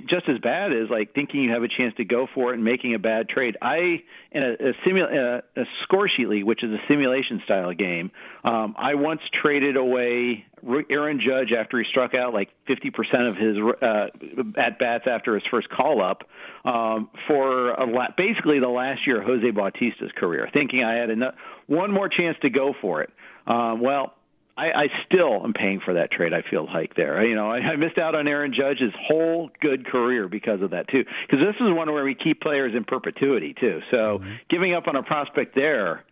Just 0.07 0.29
as 0.29 0.39
bad 0.39 0.71
as 0.71 0.89
like 0.89 1.13
thinking 1.13 1.41
you 1.41 1.51
have 1.51 1.63
a 1.63 1.67
chance 1.67 1.95
to 1.97 2.05
go 2.05 2.27
for 2.33 2.51
it 2.51 2.55
and 2.55 2.63
making 2.63 2.93
a 2.93 2.99
bad 2.99 3.29
trade. 3.29 3.57
I 3.61 4.03
in 4.31 4.43
a, 4.43 4.51
a, 4.53 4.73
simu- 4.85 5.37
uh, 5.37 5.41
a 5.55 5.65
score 5.83 6.07
sheet 6.07 6.29
league, 6.29 6.45
which 6.45 6.63
is 6.63 6.71
a 6.71 6.79
simulation 6.87 7.41
style 7.43 7.73
game. 7.73 8.11
Um, 8.43 8.75
I 8.77 8.95
once 8.95 9.21
traded 9.33 9.75
away 9.75 10.45
Aaron 10.89 11.19
Judge 11.19 11.51
after 11.51 11.79
he 11.79 11.85
struck 11.89 12.13
out 12.13 12.33
like 12.33 12.49
50% 12.67 13.27
of 13.27 13.35
his 13.35 13.57
uh, 13.81 14.59
at 14.59 14.79
bats 14.79 15.05
after 15.07 15.35
his 15.35 15.43
first 15.49 15.69
call 15.69 16.01
up 16.01 16.23
um, 16.63 17.09
for 17.27 17.71
a 17.71 17.85
la- 17.85 18.11
basically 18.15 18.59
the 18.59 18.69
last 18.69 19.05
year 19.07 19.21
of 19.21 19.27
Jose 19.27 19.51
Bautista's 19.51 20.11
career, 20.15 20.49
thinking 20.53 20.83
I 20.83 20.93
had 20.93 21.09
enough, 21.09 21.35
one 21.67 21.91
more 21.91 22.09
chance 22.09 22.37
to 22.41 22.49
go 22.49 22.73
for 22.79 23.01
it. 23.01 23.09
Um, 23.47 23.81
well, 23.81 24.13
I, 24.57 24.71
I 24.71 24.87
still 25.05 25.43
am 25.43 25.53
paying 25.53 25.79
for 25.79 25.93
that 25.93 26.11
trade. 26.11 26.33
I 26.33 26.41
feel 26.41 26.65
like 26.65 26.95
there, 26.95 27.23
you 27.25 27.35
know, 27.35 27.49
I, 27.49 27.57
I 27.57 27.75
missed 27.77 27.97
out 27.97 28.15
on 28.15 28.27
Aaron 28.27 28.53
Judge's 28.53 28.93
whole 29.07 29.49
good 29.61 29.85
career 29.85 30.27
because 30.27 30.61
of 30.61 30.71
that 30.71 30.87
too. 30.87 31.05
Because 31.25 31.45
this 31.45 31.55
is 31.55 31.73
one 31.73 31.91
where 31.91 32.03
we 32.03 32.15
keep 32.15 32.41
players 32.41 32.75
in 32.75 32.83
perpetuity 32.83 33.55
too. 33.59 33.81
So 33.89 34.19
mm-hmm. 34.19 34.33
giving 34.49 34.73
up 34.73 34.87
on 34.87 34.95
a 34.95 35.03
prospect 35.03 35.55
there, 35.55 36.03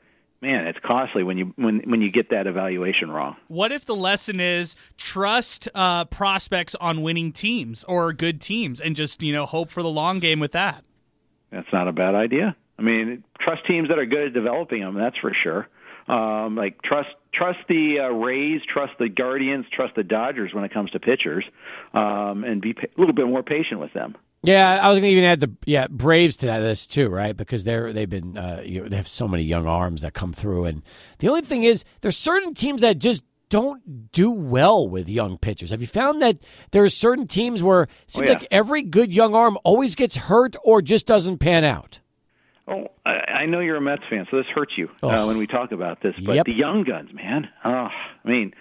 man, 0.42 0.68
it's 0.68 0.80
costly 0.84 1.24
when 1.24 1.38
you 1.38 1.54
when 1.58 1.82
when 1.90 2.02
you 2.02 2.12
get 2.12 2.30
that 2.30 2.48
evaluation 2.48 3.12
wrong. 3.12 3.36
What 3.48 3.72
if 3.72 3.86
the 3.86 3.96
lesson 3.96 4.40
is 4.40 4.76
trust 4.98 5.68
uh, 5.76 6.06
prospects 6.06 6.76
on 6.76 7.02
winning 7.02 7.32
teams 7.32 7.84
or 7.84 8.14
good 8.14 8.42
teams, 8.42 8.80
and 8.80 8.96
just 8.96 9.22
you 9.22 9.34
know 9.34 9.46
hope 9.46 9.70
for 9.70 9.84
the 9.84 9.90
long 9.90 10.20
game 10.20 10.40
with 10.40 10.54
that? 10.54 10.84
That's 11.52 11.72
not 11.74 11.88
a 11.88 11.92
bad 11.92 12.16
idea. 12.16 12.56
I 12.78 12.82
mean, 12.82 13.24
trust 13.40 13.66
teams 13.66 13.90
that 13.90 14.00
are 14.00 14.06
good 14.06 14.28
at 14.28 14.34
developing 14.34 14.82
them. 14.82 14.96
That's 14.96 15.18
for 15.18 15.34
sure. 15.34 15.68
Um, 16.08 16.56
like 16.56 16.82
trust 16.82 17.10
trust 17.34 17.60
the 17.68 18.00
uh, 18.02 18.10
Rays, 18.10 18.62
trust 18.72 18.94
the 19.00 19.10
Guardians, 19.10 19.66
trust 19.72 19.96
the 19.96 20.04
Dodgers 20.04 20.54
when 20.54 20.64
it 20.64 20.74
comes 20.74 20.92
to 20.92 21.00
pitchers, 21.00 21.46
um, 21.94 22.44
and 22.44 22.62
be 22.62 22.74
pa- 22.74 22.88
a 22.96 23.00
little 23.00 23.16
bit 23.16 23.28
more 23.28 23.44
patient 23.44 23.80
with 23.80 23.94
them. 23.94 24.16
Yeah, 24.42 24.80
I 24.82 24.88
was 24.90 25.00
going 25.00 25.10
to 25.10 25.12
even 25.12 25.26
add 25.26 25.42
the 25.42 25.52
yeah 25.66 25.88
Braves 25.90 26.38
to 26.38 26.46
that 26.46 26.62
list 26.62 26.94
too, 26.94 27.10
right? 27.10 27.36
Because 27.36 27.66
they're 27.66 27.92
they've 27.92 28.10
been 28.10 28.38
uh, 28.38 28.62
you 28.64 28.82
know, 28.84 28.88
they 28.90 28.96
have 28.96 29.08
so 29.08 29.28
many 29.28 29.44
young 29.44 29.68
arms 29.68 30.02
that 30.04 30.14
come 30.14 30.32
through, 30.32 30.66
and 30.66 30.82
the 31.20 31.28
only 31.28 31.42
thing 31.42 31.64
is 31.64 31.84
there's 32.02 32.16
certain 32.18 32.54
teams 32.54 32.82
that 32.82 33.00
just 33.00 33.24
don't 33.50 34.12
do 34.12 34.30
well 34.32 34.88
with 34.88 35.10
young 35.10 35.38
pitchers. 35.38 35.72
Have 35.72 35.82
you 35.82 35.88
found 35.88 36.22
that 36.22 36.38
there 36.72 36.84
are 36.84 36.88
certain 36.90 37.28
teams 37.28 37.62
where 37.64 37.84
it 37.84 37.90
seems 38.08 38.30
Oh, 38.30 38.32
yeah. 38.34 38.38
like 38.40 38.48
every 38.52 38.82
good 38.84 39.12
young 39.14 39.34
arm 39.36 39.58
always 39.64 39.96
gets 39.96 40.16
hurt 40.16 40.56
or 40.64 40.82
just 40.84 41.08
doesn't 41.08 41.40
pan 41.40 41.64
out? 41.66 42.00
Oh, 42.70 42.88
I, 43.06 43.12
I 43.12 43.46
know 43.48 43.60
you're 43.62 43.78
a 43.78 43.82
Mets 43.82 44.04
fan, 44.10 44.28
so 44.30 44.38
this 44.38 44.46
hurts 44.54 44.74
you 44.78 44.90
uh, 45.02 45.08
Oh. 45.08 45.28
when 45.28 45.38
we 45.38 45.48
talk 45.48 45.72
about 45.72 46.02
this. 46.02 46.14
But 46.24 46.36
Yep. 46.36 46.46
the 46.46 46.54
young 46.56 46.84
guns, 46.84 47.12
man. 47.14 47.48
Oh, 47.66 47.70
I 47.70 47.92
mean, 48.24 48.54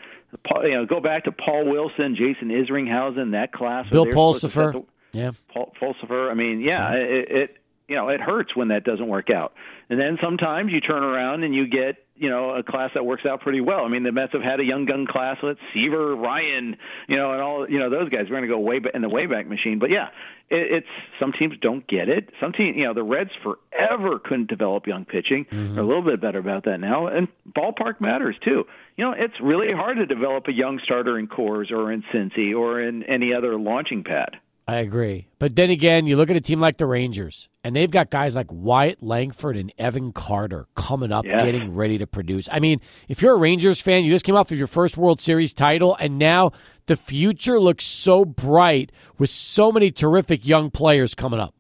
Paul, 0.44 0.66
you 0.66 0.78
know, 0.78 0.84
go 0.86 1.00
back 1.00 1.24
to 1.24 1.32
Paul 1.32 1.66
Wilson, 1.66 2.16
Jason 2.16 2.48
Isringhausen, 2.48 3.32
that 3.32 3.52
class. 3.52 3.86
Bill 3.90 4.04
they 4.04 4.09
were 4.09 4.12
supposed 4.12 4.40
to 4.42 4.46
Pulsipher. 4.48 4.72
the- 5.12 5.18
Yeah, 5.18 5.30
Paul 5.52 5.72
Pulsipher. 5.80 6.30
I 6.30 6.34
mean, 6.34 6.61
yeah, 6.61 6.92
it, 6.94 7.30
it 7.30 7.56
you 7.88 7.96
know 7.96 8.09
it 8.09 8.20
hurts 8.20 8.54
when 8.56 8.68
that 8.68 8.84
doesn't 8.84 9.09
work 9.09 9.30
out. 9.30 9.52
And 9.90 9.98
then 9.98 10.18
sometimes 10.22 10.70
you 10.72 10.80
turn 10.80 11.02
around 11.02 11.44
and 11.44 11.54
you 11.54 11.66
get 11.66 11.96
you 12.18 12.28
know 12.28 12.50
a 12.50 12.62
class 12.62 12.90
that 12.94 13.04
works 13.04 13.24
out 13.26 13.40
pretty 13.40 13.60
well. 13.60 13.84
I 13.84 13.88
mean, 13.88 14.02
the 14.02 14.12
Mets 14.12 14.32
have 14.32 14.42
had 14.42 14.60
a 14.60 14.64
young 14.64 14.84
gun 14.84 15.06
class 15.06 15.36
with 15.42 15.58
Seaver, 15.72 16.14
Ryan, 16.14 16.76
you 17.08 17.16
know, 17.16 17.32
and 17.32 17.40
all 17.40 17.68
you 17.68 17.78
know 17.78 17.90
those 17.90 18.08
guys. 18.08 18.22
We're 18.24 18.36
going 18.36 18.42
to 18.42 18.48
go 18.48 18.58
way 18.58 18.78
ba- 18.78 18.94
in 18.94 19.02
the 19.02 19.08
wayback 19.08 19.46
machine. 19.46 19.78
But 19.78 19.90
yeah, 19.90 20.08
it, 20.50 20.72
it's 20.82 20.86
some 21.20 21.32
teams 21.32 21.54
don't 21.60 21.86
get 21.86 22.08
it. 22.08 22.30
Some 22.42 22.52
teams, 22.52 22.76
you 22.76 22.84
know, 22.84 22.94
the 22.94 23.02
Reds 23.02 23.30
forever 23.42 24.18
couldn't 24.18 24.48
develop 24.48 24.86
young 24.86 25.04
pitching. 25.04 25.44
Mm-hmm. 25.44 25.74
They're 25.74 25.84
a 25.84 25.86
little 25.86 26.02
bit 26.02 26.20
better 26.20 26.38
about 26.38 26.64
that 26.64 26.78
now, 26.78 27.06
and 27.06 27.28
ballpark 27.50 28.00
matters 28.00 28.36
too. 28.44 28.64
You 28.96 29.04
know, 29.04 29.14
it's 29.16 29.40
really 29.40 29.72
hard 29.72 29.98
to 29.98 30.06
develop 30.06 30.48
a 30.48 30.52
young 30.52 30.80
starter 30.84 31.18
in 31.18 31.28
Coors 31.28 31.70
or 31.70 31.92
in 31.92 32.02
Cincy 32.12 32.56
or 32.56 32.80
in 32.80 33.04
any 33.04 33.32
other 33.32 33.58
launching 33.58 34.04
pad. 34.04 34.38
I 34.70 34.76
agree. 34.80 35.28
But 35.38 35.56
then 35.56 35.70
again, 35.70 36.06
you 36.06 36.14
look 36.16 36.28
at 36.28 36.36
a 36.36 36.42
team 36.42 36.60
like 36.60 36.76
the 36.76 36.84
Rangers, 36.84 37.48
and 37.64 37.74
they've 37.74 37.90
got 37.90 38.10
guys 38.10 38.36
like 38.36 38.48
Wyatt 38.50 39.02
Langford 39.02 39.56
and 39.56 39.72
Evan 39.78 40.12
Carter 40.12 40.66
coming 40.74 41.10
up, 41.10 41.24
Yes. 41.24 41.42
getting 41.42 41.74
ready 41.74 41.96
to 41.96 42.06
produce. 42.06 42.50
I 42.52 42.60
mean, 42.60 42.82
if 43.08 43.22
you're 43.22 43.34
a 43.34 43.38
Rangers 43.38 43.80
fan, 43.80 44.04
you 44.04 44.10
just 44.10 44.26
came 44.26 44.36
off 44.36 44.50
of 44.52 44.58
your 44.58 44.66
first 44.66 44.98
World 44.98 45.22
Series 45.22 45.54
title, 45.54 45.96
and 45.98 46.18
now 46.18 46.52
the 46.84 46.96
future 46.96 47.58
looks 47.58 47.84
so 47.86 48.26
bright 48.26 48.92
with 49.16 49.30
so 49.30 49.72
many 49.72 49.90
terrific 49.90 50.46
young 50.46 50.70
players 50.70 51.14
coming 51.14 51.40
up. 51.40 51.54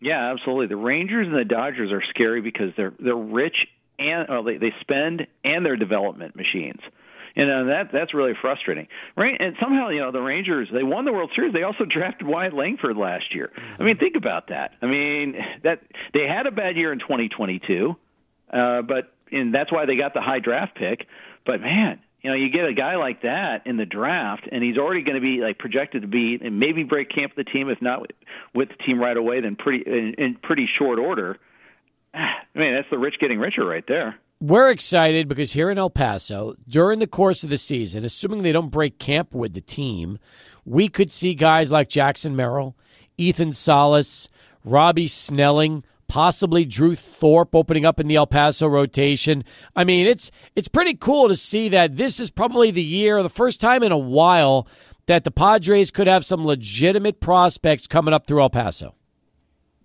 Yeah, 0.00 0.30
absolutely. 0.30 0.66
The 0.66 0.76
Rangers 0.76 1.26
and 1.26 1.34
the 1.34 1.46
Dodgers 1.46 1.92
are 1.92 2.02
scary 2.02 2.42
because 2.42 2.72
they're 2.76 2.92
they're 2.98 3.16
rich 3.16 3.66
and 3.98 4.28
well, 4.28 4.42
they 4.42 4.58
they 4.58 4.74
spend 4.80 5.26
and 5.44 5.64
they're 5.64 5.76
development 5.76 6.36
machines. 6.36 6.80
You 7.34 7.46
know 7.46 7.66
that 7.66 7.90
that's 7.92 8.14
really 8.14 8.34
frustrating. 8.40 8.86
Right, 9.16 9.36
and 9.40 9.56
somehow 9.60 9.88
you 9.88 10.00
know 10.00 10.12
the 10.12 10.20
Rangers 10.20 10.68
they 10.72 10.84
won 10.84 11.04
the 11.04 11.12
World 11.12 11.32
Series. 11.34 11.52
They 11.52 11.64
also 11.64 11.84
drafted 11.88 12.26
Wyatt 12.26 12.54
Langford 12.54 12.96
last 12.96 13.34
year. 13.34 13.50
I 13.78 13.82
mean, 13.82 13.96
think 13.96 14.16
about 14.16 14.48
that. 14.48 14.72
I 14.80 14.86
mean 14.86 15.36
that 15.62 15.82
they 16.12 16.26
had 16.28 16.46
a 16.46 16.52
bad 16.52 16.76
year 16.76 16.92
in 16.92 17.00
2022, 17.00 17.96
uh, 18.52 18.82
but 18.82 19.12
and 19.32 19.52
that's 19.52 19.72
why 19.72 19.86
they 19.86 19.96
got 19.96 20.14
the 20.14 20.20
high 20.20 20.38
draft 20.38 20.76
pick. 20.76 21.06
But 21.44 21.60
man, 21.60 22.00
you 22.22 22.30
know, 22.30 22.36
you 22.36 22.48
get 22.48 22.66
a 22.66 22.72
guy 22.72 22.96
like 22.96 23.22
that 23.22 23.66
in 23.66 23.76
the 23.76 23.84
draft, 23.84 24.48
and 24.50 24.62
he's 24.62 24.78
already 24.78 25.02
going 25.02 25.16
to 25.16 25.20
be 25.20 25.42
like 25.42 25.58
projected 25.58 26.02
to 26.02 26.08
be 26.08 26.38
and 26.40 26.58
maybe 26.58 26.82
break 26.84 27.10
camp 27.10 27.34
with 27.36 27.46
the 27.46 27.52
team, 27.52 27.68
if 27.68 27.82
not 27.82 28.00
with, 28.00 28.12
with 28.54 28.68
the 28.70 28.76
team 28.76 28.98
right 28.98 29.16
away, 29.16 29.40
then 29.40 29.56
pretty 29.56 29.84
in, 29.84 30.14
in 30.14 30.34
pretty 30.36 30.66
short 30.66 30.98
order. 30.98 31.38
I 32.14 32.36
mean, 32.54 32.74
that's 32.74 32.88
the 32.90 32.98
rich 32.98 33.18
getting 33.18 33.40
richer 33.40 33.64
right 33.64 33.84
there. 33.86 34.18
We're 34.46 34.68
excited 34.68 35.26
because 35.26 35.52
here 35.52 35.70
in 35.70 35.78
El 35.78 35.88
Paso, 35.88 36.54
during 36.68 36.98
the 36.98 37.06
course 37.06 37.44
of 37.44 37.48
the 37.48 37.56
season, 37.56 38.04
assuming 38.04 38.42
they 38.42 38.52
don't 38.52 38.68
break 38.68 38.98
camp 38.98 39.34
with 39.34 39.54
the 39.54 39.62
team, 39.62 40.18
we 40.66 40.88
could 40.88 41.10
see 41.10 41.32
guys 41.32 41.72
like 41.72 41.88
Jackson 41.88 42.36
Merrill, 42.36 42.76
Ethan 43.16 43.54
Salas, 43.54 44.28
Robbie 44.62 45.08
Snelling, 45.08 45.82
possibly 46.08 46.66
Drew 46.66 46.94
Thorpe 46.94 47.54
opening 47.54 47.86
up 47.86 47.98
in 47.98 48.06
the 48.06 48.16
El 48.16 48.26
Paso 48.26 48.66
rotation. 48.66 49.44
I 49.74 49.84
mean, 49.84 50.06
it's 50.06 50.30
it's 50.54 50.68
pretty 50.68 50.92
cool 50.92 51.28
to 51.28 51.36
see 51.36 51.70
that 51.70 51.96
this 51.96 52.20
is 52.20 52.30
probably 52.30 52.70
the 52.70 52.82
year, 52.82 53.22
the 53.22 53.30
first 53.30 53.62
time 53.62 53.82
in 53.82 53.92
a 53.92 53.96
while 53.96 54.68
that 55.06 55.24
the 55.24 55.30
Padres 55.30 55.90
could 55.90 56.06
have 56.06 56.26
some 56.26 56.44
legitimate 56.44 57.18
prospects 57.18 57.86
coming 57.86 58.12
up 58.12 58.26
through 58.26 58.42
El 58.42 58.50
Paso. 58.50 58.94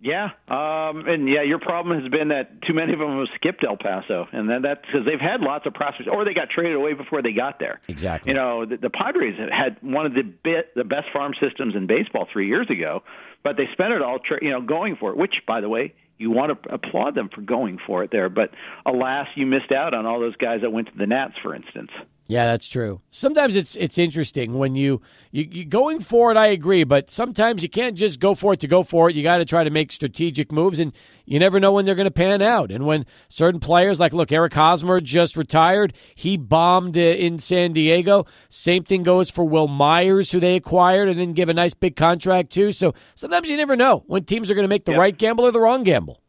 Yeah, 0.01 0.29
um, 0.47 1.07
and 1.07 1.27
yeah, 1.27 1.41
your 1.41 1.59
problem 1.59 2.01
has 2.01 2.09
been 2.09 2.29
that 2.29 2.61
too 2.61 2.73
many 2.73 2.93
of 2.93 2.99
them 2.99 3.19
have 3.19 3.27
skipped 3.35 3.65
El 3.65 3.75
Paso, 3.75 4.27
and 4.31 4.49
then 4.49 4.61
that's 4.61 4.79
because 4.85 5.05
they've 5.05 5.19
had 5.19 5.41
lots 5.41 5.65
of 5.65 5.73
prospects, 5.73 6.07
or 6.09 6.23
they 6.23 6.33
got 6.33 6.49
traded 6.49 6.75
away 6.75 6.93
before 6.93 7.21
they 7.21 7.33
got 7.33 7.59
there. 7.59 7.81
Exactly. 7.89 8.31
You 8.31 8.35
know, 8.35 8.65
the, 8.65 8.77
the 8.77 8.89
Padres 8.89 9.37
had 9.51 9.77
one 9.81 10.05
of 10.05 10.13
the 10.13 10.23
bit, 10.23 10.73
the 10.73 10.85
best 10.85 11.07
farm 11.11 11.33
systems 11.41 11.75
in 11.75 11.85
baseball 11.85 12.27
three 12.31 12.47
years 12.47 12.69
ago, 12.69 13.03
but 13.43 13.57
they 13.57 13.67
spent 13.73 13.91
it 13.93 14.01
all, 14.01 14.19
tra- 14.19 14.39
you 14.41 14.51
know, 14.51 14.61
going 14.61 14.95
for 14.95 15.11
it. 15.11 15.17
Which, 15.17 15.35
by 15.45 15.59
the 15.59 15.67
way, 15.67 15.93
you 16.17 16.31
want 16.31 16.63
to 16.63 16.73
applaud 16.73 17.15
them 17.15 17.29
for 17.33 17.41
going 17.41 17.77
for 17.85 18.03
it 18.03 18.11
there. 18.11 18.29
But 18.29 18.51
alas, 18.85 19.27
you 19.35 19.45
missed 19.45 19.71
out 19.73 19.93
on 19.93 20.05
all 20.05 20.21
those 20.21 20.35
guys 20.37 20.61
that 20.61 20.71
went 20.71 20.87
to 20.87 20.97
the 20.97 21.07
Nats, 21.07 21.35
for 21.41 21.53
instance. 21.53 21.91
Yeah, 22.31 22.45
that's 22.45 22.67
true. 22.67 23.01
Sometimes 23.09 23.55
it's 23.55 23.75
it's 23.75 23.97
interesting 23.97 24.53
when 24.59 24.75
you, 24.75 25.01
you 25.31 25.47
you 25.51 25.65
going 25.65 25.99
for 25.99 26.29
it. 26.29 26.37
I 26.37 26.45
agree, 26.45 26.83
but 26.83 27.09
sometimes 27.09 27.63
you 27.63 27.69
can't 27.69 27.97
just 27.97 28.19
go 28.19 28.35
for 28.35 28.53
it 28.53 28.59
to 28.59 28.67
go 28.67 28.83
for 28.83 29.09
it. 29.09 29.15
You 29.15 29.23
got 29.23 29.37
to 29.39 29.45
try 29.45 29.63
to 29.63 29.71
make 29.71 29.91
strategic 29.91 30.51
moves, 30.51 30.79
and 30.79 30.93
you 31.25 31.39
never 31.39 31.59
know 31.59 31.71
when 31.71 31.85
they're 31.85 31.95
going 31.95 32.05
to 32.05 32.11
pan 32.11 32.43
out. 32.43 32.69
And 32.71 32.85
when 32.85 33.07
certain 33.29 33.59
players, 33.59 33.99
like 33.99 34.13
look, 34.13 34.31
Eric 34.31 34.53
Hosmer 34.53 34.99
just 34.99 35.35
retired. 35.35 35.91
He 36.13 36.37
bombed 36.37 36.99
uh, 36.99 37.01
in 37.01 37.39
San 37.39 37.73
Diego. 37.73 38.27
Same 38.47 38.83
thing 38.83 39.01
goes 39.01 39.31
for 39.31 39.43
Wil 39.43 39.67
Myers, 39.67 40.31
who 40.31 40.39
they 40.39 40.55
acquired 40.55 41.09
and 41.09 41.19
then 41.19 41.33
give 41.33 41.49
a 41.49 41.53
nice 41.55 41.73
big 41.73 41.95
contract 41.95 42.51
to. 42.51 42.71
So 42.71 42.93
sometimes 43.15 43.49
you 43.49 43.57
never 43.57 43.75
know 43.75 44.03
when 44.05 44.23
teams 44.25 44.51
are 44.51 44.53
going 44.53 44.65
to 44.65 44.69
make 44.69 44.85
the 44.85 44.91
Yep. 44.91 44.99
right 44.99 45.17
gamble 45.17 45.45
or 45.47 45.51
the 45.51 45.59
wrong 45.61 45.81
gamble. 45.81 46.21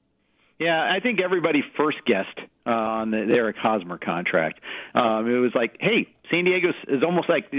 Yeah, 0.61 0.79
I 0.79 1.01
think 1.01 1.23
everybody 1.23 1.65
first 1.75 2.05
guessed 2.05 2.39
uh, 2.67 2.71
on 2.71 3.11
the, 3.13 3.17
Eric 3.17 3.57
Hosmer 3.57 3.97
contract. 3.97 4.61
Um, 4.95 5.27
it 5.27 5.39
was 5.39 5.53
like, 5.55 5.79
hey, 5.81 6.07
San 6.31 6.45
Diego 6.45 6.69
is 6.87 7.03
almost 7.03 7.31
like 7.31 7.51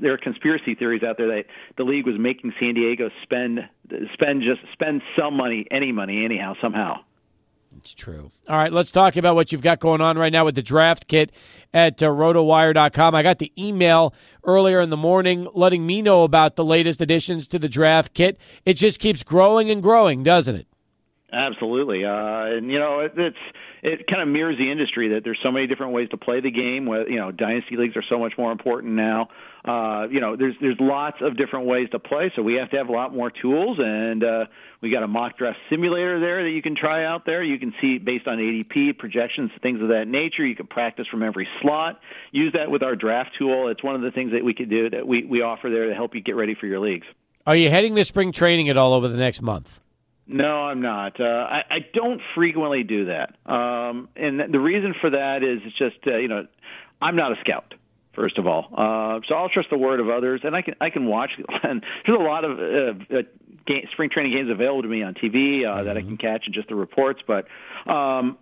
there 0.00 0.12
are 0.12 0.18
conspiracy 0.18 0.76
theories 0.76 1.02
out 1.02 1.18
there 1.18 1.26
that 1.26 1.46
the 1.76 1.82
league 1.82 2.06
was 2.06 2.14
making 2.16 2.52
San 2.60 2.74
Diego 2.74 3.10
spend 3.24 3.68
spend 4.12 4.42
just 4.42 4.60
spend 4.72 5.02
some 5.18 5.36
money, 5.36 5.66
any 5.72 5.90
money, 5.90 6.24
anyhow, 6.24 6.54
somehow. 6.62 7.00
It's 7.78 7.92
true. 7.92 8.30
All 8.48 8.56
right, 8.56 8.72
let's 8.72 8.92
talk 8.92 9.16
about 9.16 9.34
what 9.34 9.50
you've 9.50 9.60
got 9.60 9.80
going 9.80 10.00
on 10.00 10.16
right 10.16 10.32
now 10.32 10.44
with 10.44 10.54
the 10.54 10.62
draft 10.62 11.08
kit 11.08 11.32
at 11.72 12.00
uh, 12.04 12.06
rotowire.com. 12.06 13.16
I 13.16 13.24
got 13.24 13.40
the 13.40 13.52
email 13.58 14.14
earlier 14.44 14.80
in 14.80 14.90
the 14.90 14.96
morning 14.96 15.48
letting 15.54 15.84
me 15.84 16.02
know 16.02 16.22
about 16.22 16.54
the 16.54 16.64
latest 16.64 17.00
additions 17.00 17.48
to 17.48 17.58
the 17.58 17.68
draft 17.68 18.14
kit. 18.14 18.38
It 18.64 18.74
just 18.74 19.00
keeps 19.00 19.24
growing 19.24 19.70
and 19.70 19.82
growing, 19.82 20.22
doesn't 20.22 20.54
it? 20.54 20.68
Absolutely, 21.34 22.04
uh, 22.04 22.44
and 22.44 22.70
you 22.70 22.78
know 22.78 23.00
it, 23.00 23.12
it's 23.16 23.36
it 23.82 24.06
kind 24.06 24.22
of 24.22 24.28
mirrors 24.28 24.56
the 24.56 24.70
industry 24.70 25.08
that 25.08 25.24
there's 25.24 25.38
so 25.42 25.50
many 25.50 25.66
different 25.66 25.92
ways 25.92 26.08
to 26.10 26.16
play 26.16 26.40
the 26.40 26.50
game. 26.52 26.86
Where 26.86 27.08
you 27.10 27.16
know 27.16 27.32
dynasty 27.32 27.76
leagues 27.76 27.96
are 27.96 28.04
so 28.08 28.20
much 28.20 28.34
more 28.38 28.52
important 28.52 28.94
now. 28.94 29.30
Uh, 29.64 30.06
you 30.08 30.20
know 30.20 30.36
there's 30.36 30.54
there's 30.60 30.76
lots 30.78 31.16
of 31.20 31.36
different 31.36 31.66
ways 31.66 31.88
to 31.90 31.98
play, 31.98 32.30
so 32.36 32.42
we 32.42 32.54
have 32.54 32.70
to 32.70 32.76
have 32.76 32.88
a 32.88 32.92
lot 32.92 33.12
more 33.12 33.32
tools. 33.32 33.78
And 33.80 34.22
uh, 34.22 34.44
we 34.80 34.90
got 34.90 35.02
a 35.02 35.08
mock 35.08 35.36
draft 35.36 35.58
simulator 35.68 36.20
there 36.20 36.44
that 36.44 36.50
you 36.50 36.62
can 36.62 36.76
try 36.76 37.04
out 37.04 37.26
there. 37.26 37.42
You 37.42 37.58
can 37.58 37.74
see 37.80 37.98
based 37.98 38.28
on 38.28 38.38
ADP 38.38 38.96
projections, 38.98 39.50
things 39.60 39.82
of 39.82 39.88
that 39.88 40.06
nature. 40.06 40.46
You 40.46 40.54
can 40.54 40.68
practice 40.68 41.08
from 41.10 41.24
every 41.24 41.48
slot. 41.60 41.98
Use 42.30 42.52
that 42.52 42.70
with 42.70 42.84
our 42.84 42.94
draft 42.94 43.30
tool. 43.36 43.68
It's 43.68 43.82
one 43.82 43.96
of 43.96 44.02
the 44.02 44.12
things 44.12 44.30
that 44.32 44.44
we 44.44 44.54
could 44.54 44.70
do 44.70 44.88
that 44.90 45.04
we 45.04 45.24
we 45.24 45.42
offer 45.42 45.68
there 45.68 45.88
to 45.88 45.94
help 45.94 46.14
you 46.14 46.20
get 46.20 46.36
ready 46.36 46.54
for 46.54 46.66
your 46.66 46.78
leagues. 46.78 47.06
Are 47.44 47.56
you 47.56 47.70
heading 47.70 47.96
to 47.96 48.04
spring 48.04 48.30
training 48.30 48.68
at 48.68 48.76
all 48.76 48.94
over 48.94 49.08
the 49.08 49.18
next 49.18 49.42
month? 49.42 49.80
No, 50.26 50.64
I'm 50.64 50.80
not. 50.80 51.20
Uh, 51.20 51.24
I, 51.24 51.64
I 51.70 51.78
don't 51.92 52.20
frequently 52.34 52.82
do 52.82 53.06
that, 53.06 53.34
um, 53.44 54.08
and 54.16 54.40
the 54.52 54.60
reason 54.60 54.94
for 55.00 55.10
that 55.10 55.42
is 55.42 55.60
it's 55.64 55.76
just 55.76 55.96
uh, 56.06 56.16
you 56.16 56.28
know 56.28 56.46
I'm 57.00 57.16
not 57.16 57.32
a 57.32 57.36
scout. 57.40 57.74
First 58.14 58.38
of 58.38 58.46
all, 58.46 58.68
uh, 58.72 59.20
so 59.28 59.34
I'll 59.34 59.48
trust 59.48 59.70
the 59.70 59.76
word 59.76 60.00
of 60.00 60.08
others, 60.08 60.40
and 60.44 60.56
I 60.56 60.62
can 60.62 60.74
I 60.80 60.90
can 60.90 61.06
watch. 61.06 61.30
And 61.62 61.84
there's 62.06 62.18
a 62.18 62.22
lot 62.22 62.44
of 62.44 62.58
uh, 62.58 63.18
uh, 63.18 63.22
game, 63.66 63.86
spring 63.92 64.08
training 64.08 64.32
games 64.32 64.50
available 64.50 64.82
to 64.82 64.88
me 64.88 65.02
on 65.02 65.14
TV 65.14 65.66
uh, 65.66 65.82
that 65.84 65.96
I 65.96 66.00
can 66.00 66.16
catch 66.16 66.46
in 66.46 66.52
just 66.52 66.68
the 66.68 66.74
reports, 66.74 67.20
but. 67.26 67.46
Um, 67.86 68.38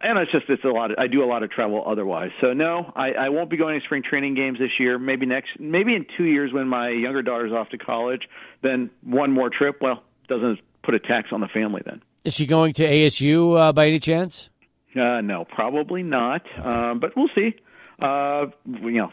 and 0.00 0.16
it's 0.16 0.30
just 0.30 0.44
it's 0.48 0.62
a 0.62 0.68
lot. 0.68 0.92
Of, 0.92 0.98
I 1.00 1.08
do 1.08 1.24
a 1.24 1.26
lot 1.26 1.42
of 1.42 1.50
travel 1.50 1.82
otherwise, 1.84 2.30
so 2.40 2.52
no, 2.52 2.92
I, 2.94 3.10
I 3.14 3.28
won't 3.30 3.50
be 3.50 3.56
going 3.56 3.80
to 3.80 3.84
spring 3.84 4.04
training 4.08 4.36
games 4.36 4.60
this 4.60 4.70
year. 4.78 4.96
Maybe 4.96 5.26
next, 5.26 5.58
maybe 5.58 5.96
in 5.96 6.06
two 6.16 6.22
years 6.22 6.52
when 6.52 6.68
my 6.68 6.90
younger 6.90 7.20
daughter's 7.20 7.50
off 7.50 7.70
to 7.70 7.78
college. 7.78 8.28
Then 8.62 8.90
one 9.02 9.32
more 9.32 9.50
trip. 9.50 9.78
Well, 9.80 10.04
doesn't 10.28 10.60
put 10.88 10.94
a 10.94 11.06
tax 11.06 11.28
on 11.32 11.42
the 11.42 11.48
family 11.48 11.82
then. 11.84 12.00
Is 12.24 12.32
she 12.32 12.46
going 12.46 12.72
to 12.74 12.82
ASU 12.82 13.60
uh, 13.60 13.72
by 13.74 13.88
any 13.88 13.98
chance? 13.98 14.48
Uh, 14.96 15.20
no, 15.20 15.44
probably 15.44 16.02
not. 16.02 16.40
Um, 16.58 16.98
but 16.98 17.14
we'll 17.14 17.28
see. 17.34 17.54
Uh, 18.00 18.46
you 18.64 18.92
know, 18.92 19.12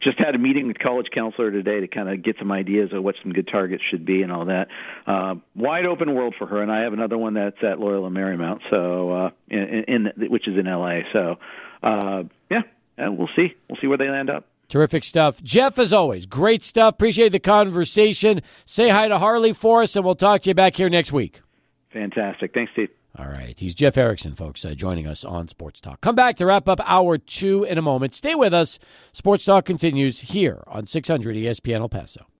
just 0.00 0.18
had 0.18 0.34
a 0.34 0.38
meeting 0.38 0.66
with 0.66 0.80
college 0.80 1.06
counselor 1.14 1.52
today 1.52 1.78
to 1.78 1.86
kind 1.86 2.08
of 2.08 2.24
get 2.24 2.36
some 2.40 2.50
ideas 2.50 2.90
of 2.92 3.04
what 3.04 3.14
some 3.22 3.32
good 3.32 3.46
targets 3.46 3.84
should 3.88 4.04
be 4.04 4.22
and 4.22 4.32
all 4.32 4.46
that. 4.46 4.66
Uh, 5.06 5.36
wide 5.54 5.86
open 5.86 6.12
world 6.12 6.34
for 6.36 6.48
her, 6.48 6.60
and 6.60 6.72
I 6.72 6.80
have 6.80 6.92
another 6.92 7.16
one 7.16 7.34
that's 7.34 7.62
at 7.62 7.78
Loyola 7.78 8.10
Marymount, 8.10 8.58
so 8.72 9.12
uh, 9.12 9.30
in, 9.48 9.84
in 9.86 10.28
which 10.28 10.48
is 10.48 10.58
in 10.58 10.66
LA. 10.66 11.02
So 11.12 11.36
uh, 11.84 12.24
yeah, 12.50 12.62
and 12.98 13.16
we'll 13.16 13.30
see. 13.36 13.54
We'll 13.70 13.78
see 13.80 13.86
where 13.86 13.98
they 13.98 14.08
land 14.08 14.28
up. 14.28 14.48
Terrific 14.72 15.04
stuff. 15.04 15.42
Jeff, 15.42 15.78
as 15.78 15.92
always, 15.92 16.24
great 16.24 16.64
stuff. 16.64 16.94
Appreciate 16.94 17.28
the 17.28 17.38
conversation. 17.38 18.40
Say 18.64 18.88
hi 18.88 19.06
to 19.06 19.18
Harley 19.18 19.52
for 19.52 19.82
us, 19.82 19.94
and 19.96 20.02
we'll 20.02 20.14
talk 20.14 20.40
to 20.40 20.48
you 20.48 20.54
back 20.54 20.76
here 20.76 20.88
next 20.88 21.12
week. 21.12 21.42
Fantastic. 21.92 22.54
Thanks, 22.54 22.72
Steve. 22.72 22.88
All 23.18 23.26
right. 23.26 23.54
He's 23.60 23.74
Jeff 23.74 23.98
Erickson, 23.98 24.34
folks, 24.34 24.64
uh, 24.64 24.72
joining 24.72 25.06
us 25.06 25.26
on 25.26 25.46
Sports 25.48 25.82
Talk. 25.82 26.00
Come 26.00 26.14
back 26.14 26.36
to 26.36 26.46
wrap 26.46 26.70
up 26.70 26.80
hour 26.86 27.18
two 27.18 27.64
in 27.64 27.76
a 27.76 27.82
moment. 27.82 28.14
Stay 28.14 28.34
with 28.34 28.54
us. 28.54 28.78
Sports 29.12 29.44
Talk 29.44 29.66
continues 29.66 30.20
here 30.20 30.64
on 30.66 30.86
600 30.86 31.36
ESPN 31.36 31.80
El 31.80 31.90
Paso. 31.90 32.24